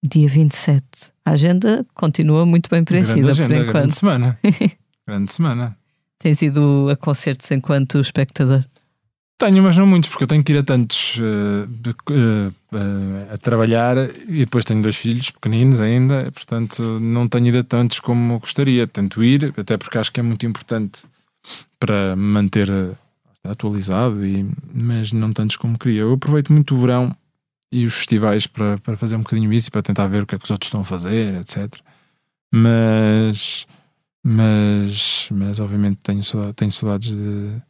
dia 0.04 0.28
27. 0.28 0.84
A 1.26 1.32
agenda 1.32 1.86
continua 1.94 2.46
muito 2.46 2.70
bem 2.70 2.84
grande 2.84 3.08
preenchida 3.08 3.32
agenda, 3.32 3.48
por 3.48 3.56
grande 3.56 3.70
enquanto. 3.70 3.92
semana. 3.94 4.40
grande 5.08 5.32
semana. 5.32 5.78
Tens 6.18 6.42
ido 6.42 6.90
a 6.92 6.98
concertos 6.98 7.50
enquanto 7.52 8.02
espectador? 8.02 8.66
Tenho, 9.40 9.64
mas 9.64 9.78
não 9.78 9.88
muitos, 9.88 10.10
porque 10.10 10.26
eu 10.26 10.28
tenho 10.28 10.44
que 10.44 10.52
ir 10.52 10.58
a 10.58 10.64
tantos 10.64 11.16
de- 11.16 11.92
eh, 12.12 12.52
eh, 12.74 13.34
a 13.34 13.38
trabalhar 13.38 13.96
e 14.28 14.40
depois 14.40 14.66
tenho 14.66 14.82
dois 14.82 14.98
filhos 14.98 15.32
pequeninos 15.32 15.80
ainda, 15.80 16.30
portanto 16.34 16.84
não 17.00 17.26
tenho 17.26 17.48
ido 17.48 17.60
a 17.60 17.64
tantos 17.64 18.02
como 18.02 18.38
gostaria. 18.38 18.86
Tento 18.86 19.24
ir, 19.24 19.54
até 19.58 19.78
porque 19.78 19.98
acho 19.98 20.12
que 20.12 20.20
é 20.20 20.24
muito 20.24 20.46
importante 20.46 21.04
para 21.80 22.18
manter 22.18 22.70
eh, 22.70 22.92
atualizado, 23.46 24.26
e, 24.26 24.46
mas 24.74 25.14
não 25.14 25.32
tantos 25.32 25.56
como 25.56 25.80
queria. 25.80 26.02
Eu 26.02 26.14
aproveito 26.14 26.52
muito 26.52 26.76
o 26.76 26.78
verão 26.78 27.16
e 27.72 27.86
os 27.86 27.94
festivais 27.94 28.46
para, 28.46 28.78
para 28.80 28.98
fazer 28.98 29.16
um 29.16 29.20
bocadinho 29.22 29.54
isso 29.54 29.70
e 29.70 29.72
para 29.72 29.82
tentar 29.84 30.08
ver 30.08 30.24
o 30.24 30.26
que 30.28 30.36
é 30.36 30.38
que 30.38 30.44
os 30.44 30.52
outros 30.52 30.68
estão 30.68 30.82
a 30.82 30.86
fazer, 30.86 31.34
etc. 31.36 31.74
Mas, 32.54 33.66
mas, 34.22 35.30
mas 35.32 35.60
obviamente 35.62 36.00
tenho, 36.04 36.24
saudade- 36.26 36.54
tenho 36.56 36.72
saudades 36.74 37.12
de, 37.12 37.62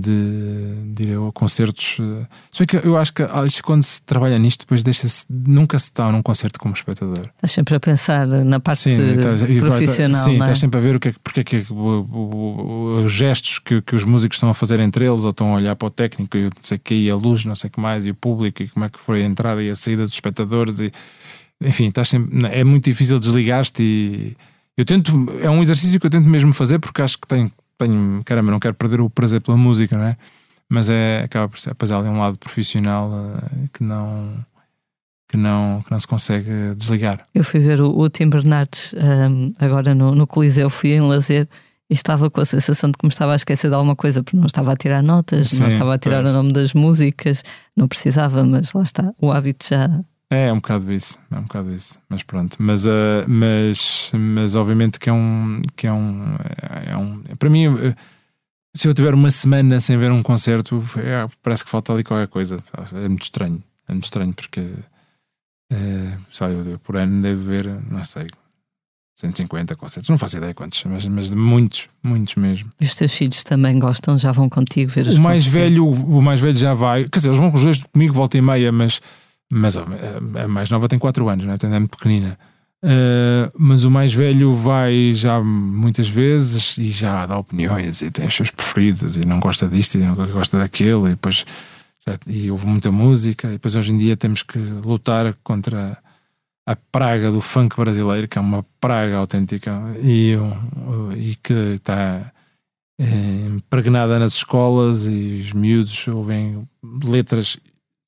de, 0.00 0.92
de 0.94 1.02
ir 1.04 1.16
a 1.16 1.32
concertos. 1.32 1.98
eh, 2.00 2.26
Se 2.50 2.58
bem 2.58 2.66
que 2.66 2.86
eu 2.86 2.96
acho 2.96 3.12
que 3.12 3.24
quando 3.62 3.82
se 3.82 4.00
trabalha 4.02 4.38
nisto, 4.38 4.60
depois 4.60 4.82
deixa-se. 4.82 5.24
Nunca 5.28 5.78
se 5.78 5.86
está 5.86 6.10
num 6.10 6.22
concerto 6.22 6.58
como 6.58 6.74
espectador. 6.74 7.26
Estás 7.36 7.52
sempre 7.52 7.74
a 7.76 7.80
pensar 7.80 8.26
na 8.26 8.60
parte 8.60 8.88
e 8.88 9.60
vai- 9.60 9.80
profissional, 9.80 10.24
sim, 10.24 10.32
é? 10.32 10.38
estás 10.38 10.58
sempre 10.58 10.78
a 10.78 10.82
ver 10.82 10.96
o 10.96 11.00
que 11.00 11.08
é 11.08 11.12
que, 11.12 11.18
porque 11.20 11.40
é 11.40 11.44
que 11.44 11.64
os 13.04 13.12
gestos 13.12 13.58
que, 13.58 13.80
que 13.82 13.94
os 13.94 14.04
músicos 14.04 14.36
estão 14.36 14.50
a 14.50 14.54
fazer 14.54 14.80
entre 14.80 15.04
eles, 15.06 15.24
ou 15.24 15.30
estão 15.30 15.52
a 15.52 15.56
olhar 15.56 15.76
para 15.76 15.86
o 15.88 15.90
técnico 15.90 16.36
e 16.36 16.44
não 16.44 16.50
sei 16.60 16.76
o 16.76 16.80
que, 16.80 16.94
e 16.94 17.10
a 17.10 17.14
luz, 17.14 17.44
não 17.44 17.54
sei 17.54 17.68
o 17.68 17.70
que 17.72 17.80
mais, 17.80 18.06
e 18.06 18.10
o 18.10 18.14
público, 18.14 18.62
e 18.62 18.68
como 18.68 18.84
é 18.84 18.88
que 18.88 18.98
foi 18.98 19.22
a 19.22 19.26
entrada 19.26 19.62
e 19.62 19.70
a 19.70 19.76
saída 19.76 20.04
dos 20.04 20.14
espectadores, 20.14 20.80
e 20.80 20.92
enfim, 21.64 21.86
estás 21.88 22.08
sempre, 22.08 22.46
é 22.48 22.64
muito 22.64 22.84
difícil 22.84 23.18
desligar-te 23.18 23.82
e 23.82 24.36
eu 24.76 24.84
tento, 24.84 25.12
é 25.42 25.50
um 25.50 25.62
exercício 25.62 26.00
que 26.00 26.06
eu 26.06 26.10
tento 26.10 26.26
mesmo 26.28 26.52
fazer 26.52 26.78
porque 26.78 27.02
acho 27.02 27.18
que 27.18 27.26
tenho, 27.28 27.52
tenho 27.86 28.22
caramba, 28.24 28.50
não 28.50 28.60
quero 28.60 28.74
perder 28.74 29.00
o 29.00 29.10
prazer 29.10 29.40
pela 29.40 29.56
música, 29.56 29.96
não 29.96 30.06
é? 30.06 30.16
Mas 30.68 30.88
é, 30.88 31.22
acaba 31.24 31.48
por 31.48 31.58
ser, 31.58 31.70
apesar 31.70 32.02
de 32.02 32.08
um 32.08 32.18
lado 32.18 32.38
profissional 32.38 33.10
eh, 33.12 33.68
que 33.72 33.84
não 33.84 34.44
que 35.28 35.36
não, 35.38 35.82
que 35.82 35.90
não 35.90 35.98
se 35.98 36.06
consegue 36.06 36.74
desligar. 36.76 37.26
Eu 37.34 37.42
fui 37.42 37.58
ver 37.58 37.80
o, 37.80 37.98
o 37.98 38.10
Tim 38.10 38.28
Bernardes 38.28 38.94
hum, 38.94 39.50
agora 39.58 39.94
no, 39.94 40.14
no 40.14 40.26
Coliseu, 40.26 40.68
fui 40.68 40.92
em 40.92 41.00
lazer 41.00 41.48
e 41.88 41.94
estava 41.94 42.30
com 42.30 42.40
a 42.42 42.44
sensação 42.44 42.90
de 42.90 42.98
que 42.98 43.06
me 43.06 43.10
estava 43.10 43.32
a 43.32 43.36
esquecer 43.36 43.68
de 43.68 43.74
alguma 43.74 43.96
coisa, 43.96 44.22
porque 44.22 44.36
não 44.36 44.46
estava 44.46 44.72
a 44.72 44.76
tirar 44.76 45.02
notas, 45.02 45.52
não 45.52 45.66
Sim, 45.66 45.72
estava 45.72 45.94
a 45.94 45.98
tirar 45.98 46.22
pois. 46.22 46.34
o 46.34 46.36
nome 46.36 46.52
das 46.52 46.74
músicas, 46.74 47.42
não 47.74 47.88
precisava, 47.88 48.44
mas 48.44 48.72
lá 48.74 48.82
está, 48.82 49.12
o 49.18 49.32
hábito 49.32 49.66
já. 49.68 49.88
É, 50.32 50.46
é 50.46 50.52
um 50.52 50.56
bocado 50.56 50.90
isso, 50.92 51.18
é 51.30 51.38
um 51.38 51.42
bocado 51.42 51.72
isso, 51.74 51.98
mas 52.08 52.22
pronto. 52.22 52.56
Mas, 52.58 52.86
eh, 52.86 53.24
mas, 53.28 54.10
mas 54.14 54.54
obviamente 54.54 54.98
que 54.98 55.10
é 55.10 55.12
um, 55.12 55.60
que 55.76 55.86
é 55.86 55.92
um, 55.92 56.36
é 56.92 56.96
um 56.96 57.22
para 57.38 57.50
mim, 57.50 57.66
eh, 57.66 57.94
se 58.74 58.88
eu 58.88 58.94
tiver 58.94 59.12
uma 59.14 59.30
semana 59.30 59.80
sem 59.80 59.98
ver 59.98 60.10
um 60.10 60.22
concerto, 60.22 60.82
é, 60.96 61.26
parece 61.42 61.64
que 61.64 61.70
falta 61.70 61.92
ali 61.92 62.02
qualquer 62.02 62.28
coisa. 62.28 62.58
É 62.94 63.08
muito 63.08 63.22
estranho, 63.24 63.62
é 63.86 63.92
muito 63.92 64.04
estranho 64.04 64.32
porque, 64.32 64.60
eh, 65.70 66.16
sei 66.32 66.46
lá, 66.46 66.52
eu 66.52 66.78
por 66.78 66.96
ano 66.96 67.20
devo 67.20 67.44
ver, 67.44 67.66
não 67.90 68.02
sei, 68.04 68.26
150 69.20 69.74
concertos, 69.74 70.08
não 70.08 70.16
faço 70.16 70.38
ideia 70.38 70.54
quantos, 70.54 70.82
mas, 70.84 71.06
mas 71.06 71.34
muitos, 71.34 71.88
muitos 72.02 72.34
mesmo. 72.36 72.70
E 72.80 72.84
os 72.84 72.94
teus 72.94 73.12
filhos 73.12 73.44
também 73.44 73.78
gostam, 73.78 74.18
já 74.18 74.32
vão 74.32 74.48
contigo 74.48 74.90
ver 74.90 75.06
os 75.06 75.18
O 75.18 75.20
mais 75.20 75.44
concertos? 75.44 75.52
velho, 75.52 75.86
o 75.86 76.22
mais 76.22 76.40
velho 76.40 76.56
já 76.56 76.72
vai, 76.72 77.04
quer 77.04 77.18
dizer, 77.18 77.28
eles 77.28 77.38
vão 77.38 77.52
os 77.52 77.62
dois 77.62 77.82
comigo 77.82 78.14
volta 78.14 78.38
e 78.38 78.40
meia, 78.40 78.72
mas, 78.72 79.00
mas 79.54 79.76
a 79.76 79.84
a 80.44 80.48
mais 80.48 80.70
nova 80.70 80.88
tem 80.88 80.98
4 80.98 81.28
anos, 81.28 81.44
não 81.44 81.52
é? 81.52 81.58
Portanto, 81.58 81.74
é 81.74 81.78
muito 81.78 81.98
pequenina. 81.98 82.38
Uh, 82.82 83.52
mas 83.56 83.84
o 83.84 83.90
mais 83.90 84.12
velho 84.12 84.54
vai 84.56 85.12
já 85.12 85.40
muitas 85.40 86.08
vezes 86.08 86.78
e 86.78 86.90
já 86.90 87.26
dá 87.26 87.38
opiniões 87.38 88.02
e 88.02 88.10
tem 88.10 88.26
os 88.26 88.34
seus 88.34 88.50
preferidos 88.50 89.16
e 89.16 89.24
não 89.24 89.38
gosta 89.38 89.68
disto 89.68 89.96
e 89.96 89.98
não 89.98 90.16
gosta 90.16 90.58
daquilo 90.58 91.06
e 91.06 91.10
depois 91.10 91.46
já, 92.04 92.18
e 92.26 92.50
ouve 92.50 92.66
muita 92.66 92.90
música 92.90 93.46
e 93.46 93.52
depois 93.52 93.76
hoje 93.76 93.92
em 93.92 93.98
dia 93.98 94.16
temos 94.16 94.42
que 94.42 94.58
lutar 94.58 95.32
contra 95.44 95.96
a 96.66 96.74
praga 96.74 97.30
do 97.30 97.40
funk 97.40 97.76
brasileiro 97.76 98.26
que 98.26 98.36
é 98.36 98.40
uma 98.40 98.64
praga 98.80 99.18
autêntica 99.18 99.80
e, 100.02 100.36
e 101.16 101.36
que 101.36 101.74
está 101.74 102.32
eh, 102.98 103.46
impregnada 103.46 104.18
nas 104.18 104.34
escolas 104.34 105.04
e 105.06 105.40
os 105.40 105.52
miúdos 105.52 106.08
ouvem 106.08 106.66
letras 107.04 107.56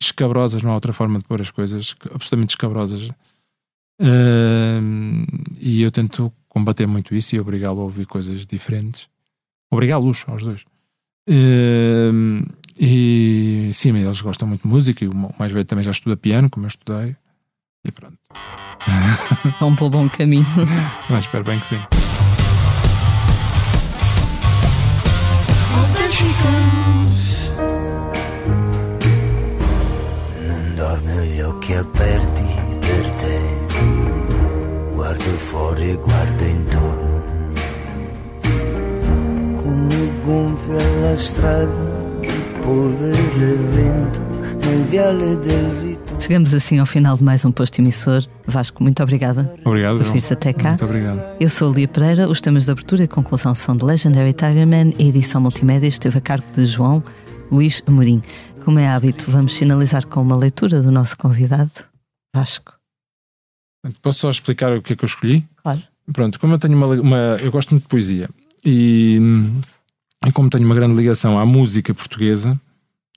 escabrosas, 0.07 0.63
não 0.63 0.71
há 0.71 0.75
outra 0.75 0.93
forma 0.93 1.19
de 1.19 1.25
pôr 1.25 1.41
as 1.41 1.51
coisas, 1.51 1.95
absolutamente 2.13 2.51
escabrosas. 2.51 3.11
Ahm, 4.01 5.25
e 5.61 5.83
eu 5.83 5.91
tento 5.91 6.33
combater 6.49 6.87
muito 6.87 7.15
isso 7.15 7.37
e 7.37 7.41
obrigá-lo 7.41 7.81
a 7.81 7.85
ouvir 7.85 8.07
coisas 8.07 8.47
diferentes. 8.47 9.09
Obrigá-los 9.71 10.25
aos 10.29 10.43
dois. 10.43 10.65
Ahm, 11.29 12.43
e 12.79 13.71
sim, 13.73 13.97
eles 13.97 14.21
gostam 14.21 14.49
muito 14.49 14.63
de 14.63 14.69
música 14.69 15.05
e 15.05 15.09
o 15.09 15.15
mais 15.39 15.53
velho 15.53 15.65
também 15.65 15.85
já 15.85 15.91
estuda 15.91 16.17
piano, 16.17 16.51
como 16.51 16.67
eu 16.67 16.69
estudei. 16.69 17.17
E 17.85 17.93
pronto. 17.93 18.19
Vão 19.61 19.75
pelo 19.75 19.91
bom 19.91 20.09
caminho. 20.09 20.47
Mas 21.09 21.25
espero 21.25 21.45
bem 21.45 21.61
que 21.61 21.67
sim. 21.67 21.81
Non 26.45 27.04
dorme 30.75 31.27
gli 31.27 31.41
occhi 31.41 31.73
aperti 31.75 32.45
per 32.81 33.15
te. 33.15 33.39
Guardo 34.93 35.23
fuori 35.23 35.91
e 35.91 35.97
guardo 35.97 36.45
intorno. 36.45 37.23
Come 39.63 40.11
gonfia 40.25 41.01
la 41.01 41.17
strada 41.17 42.19
di 42.21 42.29
polvere 42.61 43.53
e 43.53 43.57
vento 43.57 44.21
nel 44.61 44.85
viale 44.91 45.37
del 45.39 45.71
rito. 45.83 46.21
Chegamos 46.21 46.55
assim 46.55 46.79
ao 46.79 46.87
final 46.87 47.17
de 47.17 47.23
mais 47.25 47.45
um 47.45 47.53
posto 47.53 47.81
emissor. 47.81 48.25
Vasco, 48.47 48.83
muito 48.83 49.03
obrigada 49.03 49.53
Obrigado. 49.65 49.99
por 49.99 50.13
vir 50.13 50.23
até 50.31 50.53
cá. 50.53 50.69
Muito 50.71 50.85
obrigado. 50.85 51.21
Eu 51.41 51.49
sou 51.49 51.71
a 51.71 51.75
Lia 51.75 51.89
Pereira, 51.89 52.29
os 52.29 52.41
temas 52.41 52.65
de 52.65 52.71
abertura 52.71 53.03
e 53.03 53.09
conclusão 53.09 53.55
são 53.55 53.77
de 53.77 53.85
Legendary 53.85 54.33
Tigerman, 54.33 54.95
a 54.99 55.03
edição 55.03 55.41
multimédia 55.41 55.89
esteve 55.89 56.19
a 56.19 56.21
cargo 56.21 56.47
de 56.55 56.67
João 56.67 57.03
Luís 57.51 57.83
Amorim. 57.87 58.21
Como 58.65 58.79
é 58.79 58.89
hábito, 58.89 59.31
vamos 59.31 59.57
finalizar 59.57 60.07
com 60.07 60.23
uma 60.23 60.37
leitura 60.37 60.83
do 60.83 60.91
nosso 60.91 61.17
convidado, 61.17 61.73
Vasco. 62.35 62.73
Posso 64.01 64.21
só 64.21 64.31
explicar 64.31 64.73
o 64.73 64.81
que 64.83 64.95
é 64.95 64.97
que 64.97 65.05
eu 65.05 65.07
escolhi? 65.07 65.47
Claro. 65.63 65.83
Pronto, 66.13 66.41
como 66.41 66.55
eu 66.55 66.59
tenho 66.59 66.77
uma, 66.77 66.87
uma- 66.87 67.37
eu 67.41 67.51
gosto 67.53 67.71
muito 67.71 67.83
de 67.85 67.89
poesia 67.89 68.29
e, 68.65 69.19
e 70.27 70.33
como 70.33 70.49
tenho 70.51 70.65
uma 70.65 70.75
grande 70.75 70.97
ligação 70.97 71.39
à 71.39 71.45
música 71.45 71.93
portuguesa 71.95 72.59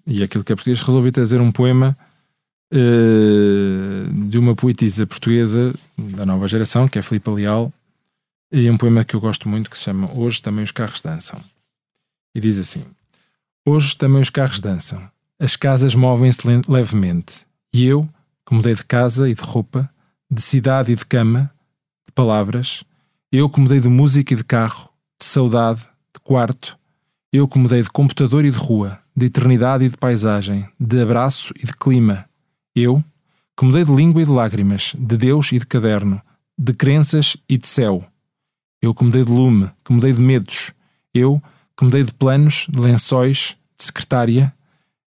e 0.05 0.23
aquilo 0.23 0.43
que 0.43 0.51
é 0.51 0.55
português, 0.55 0.81
resolvi 0.81 1.11
trazer 1.11 1.39
um 1.41 1.51
poema 1.51 1.97
eh, 2.73 4.09
de 4.29 4.37
uma 4.37 4.55
poetisa 4.55 5.05
portuguesa 5.07 5.73
da 5.97 6.25
nova 6.25 6.47
geração, 6.47 6.87
que 6.87 6.97
é 6.99 7.01
Filipe 7.01 7.29
Leal, 7.29 7.71
e 8.51 8.69
um 8.69 8.77
poema 8.77 9.03
que 9.03 9.15
eu 9.15 9.19
gosto 9.21 9.49
muito 9.49 9.69
que 9.69 9.77
se 9.77 9.85
chama 9.85 10.09
Hoje 10.13 10.41
também 10.41 10.63
os 10.63 10.71
carros 10.71 11.01
dançam. 11.01 11.41
E 12.35 12.39
diz 12.39 12.57
assim: 12.57 12.83
Hoje 13.69 13.97
também 13.97 14.21
os 14.21 14.29
carros 14.29 14.61
dançam, 14.61 15.11
as 15.37 15.57
casas 15.57 15.93
movem-se 15.93 16.39
levemente, 16.69 17.45
e 17.73 17.85
eu, 17.85 18.07
que 18.45 18.55
mudei 18.55 18.73
de 18.73 18.85
casa 18.85 19.29
e 19.29 19.35
de 19.35 19.41
roupa, 19.41 19.89
de 20.31 20.41
cidade 20.41 20.93
e 20.93 20.95
de 20.95 21.05
cama, 21.05 21.51
de 22.07 22.13
palavras, 22.15 22.85
eu 23.29 23.49
que 23.49 23.59
mudei 23.59 23.81
de 23.81 23.89
música 23.89 24.33
e 24.33 24.37
de 24.37 24.43
carro, 24.45 24.89
de 25.19 25.25
saudade, 25.25 25.81
de 25.81 26.21
quarto, 26.23 26.79
eu 27.29 27.45
que 27.45 27.59
mudei 27.59 27.81
de 27.81 27.89
computador 27.89 28.45
e 28.45 28.51
de 28.51 28.57
rua, 28.57 29.01
de 29.13 29.25
eternidade 29.25 29.83
e 29.83 29.89
de 29.89 29.97
paisagem, 29.97 30.65
de 30.79 31.01
abraço 31.01 31.53
e 31.61 31.65
de 31.65 31.73
clima, 31.73 32.23
eu 32.73 33.03
que 33.57 33.65
mudei 33.65 33.83
de 33.83 33.93
língua 33.93 34.21
e 34.21 34.25
de 34.25 34.31
lágrimas, 34.31 34.95
de 34.97 35.17
Deus 35.17 35.51
e 35.51 35.59
de 35.59 35.67
caderno, 35.67 36.21
de 36.57 36.71
crenças 36.71 37.35
e 37.49 37.57
de 37.57 37.67
céu, 37.67 38.07
eu 38.81 38.95
que 38.95 39.03
mudei 39.03 39.25
de 39.25 39.31
lume, 39.33 39.69
que 39.83 39.91
mudei 39.91 40.13
de 40.13 40.21
medos, 40.21 40.71
eu 41.13 41.41
que 41.41 41.56
que 41.77 41.85
mudei 41.85 42.03
de 42.03 42.11
planos, 42.11 42.65
de 42.67 42.79
lençóis, 42.79 43.55
de 43.77 43.83
secretária, 43.83 44.51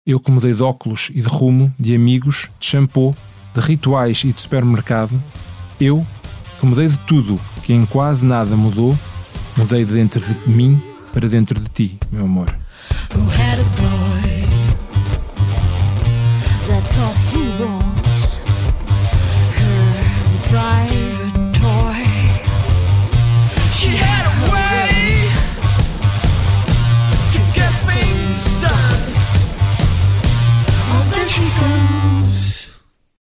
eu 0.06 0.20
que 0.20 0.30
mudei 0.30 0.54
de 0.54 0.62
óculos 0.62 1.10
e 1.12 1.20
de 1.20 1.28
rumo, 1.28 1.74
de 1.78 1.96
amigos, 1.96 2.48
de 2.60 2.66
shampoo, 2.66 3.14
de 3.52 3.60
rituais 3.60 4.22
e 4.24 4.32
de 4.32 4.40
supermercado, 4.40 5.20
eu 5.80 6.06
que 6.60 6.66
mudei 6.66 6.86
de 6.86 6.98
tudo, 7.00 7.40
que 7.64 7.72
em 7.72 7.84
quase 7.84 8.24
nada 8.24 8.56
mudou, 8.56 8.96
mudei 9.56 9.84
de 9.84 9.92
dentro 9.92 10.20
de 10.20 10.48
mim 10.48 10.80
para 11.12 11.28
dentro 11.28 11.58
de 11.58 11.68
ti, 11.68 11.98
meu 12.12 12.24
amor. 12.24 12.54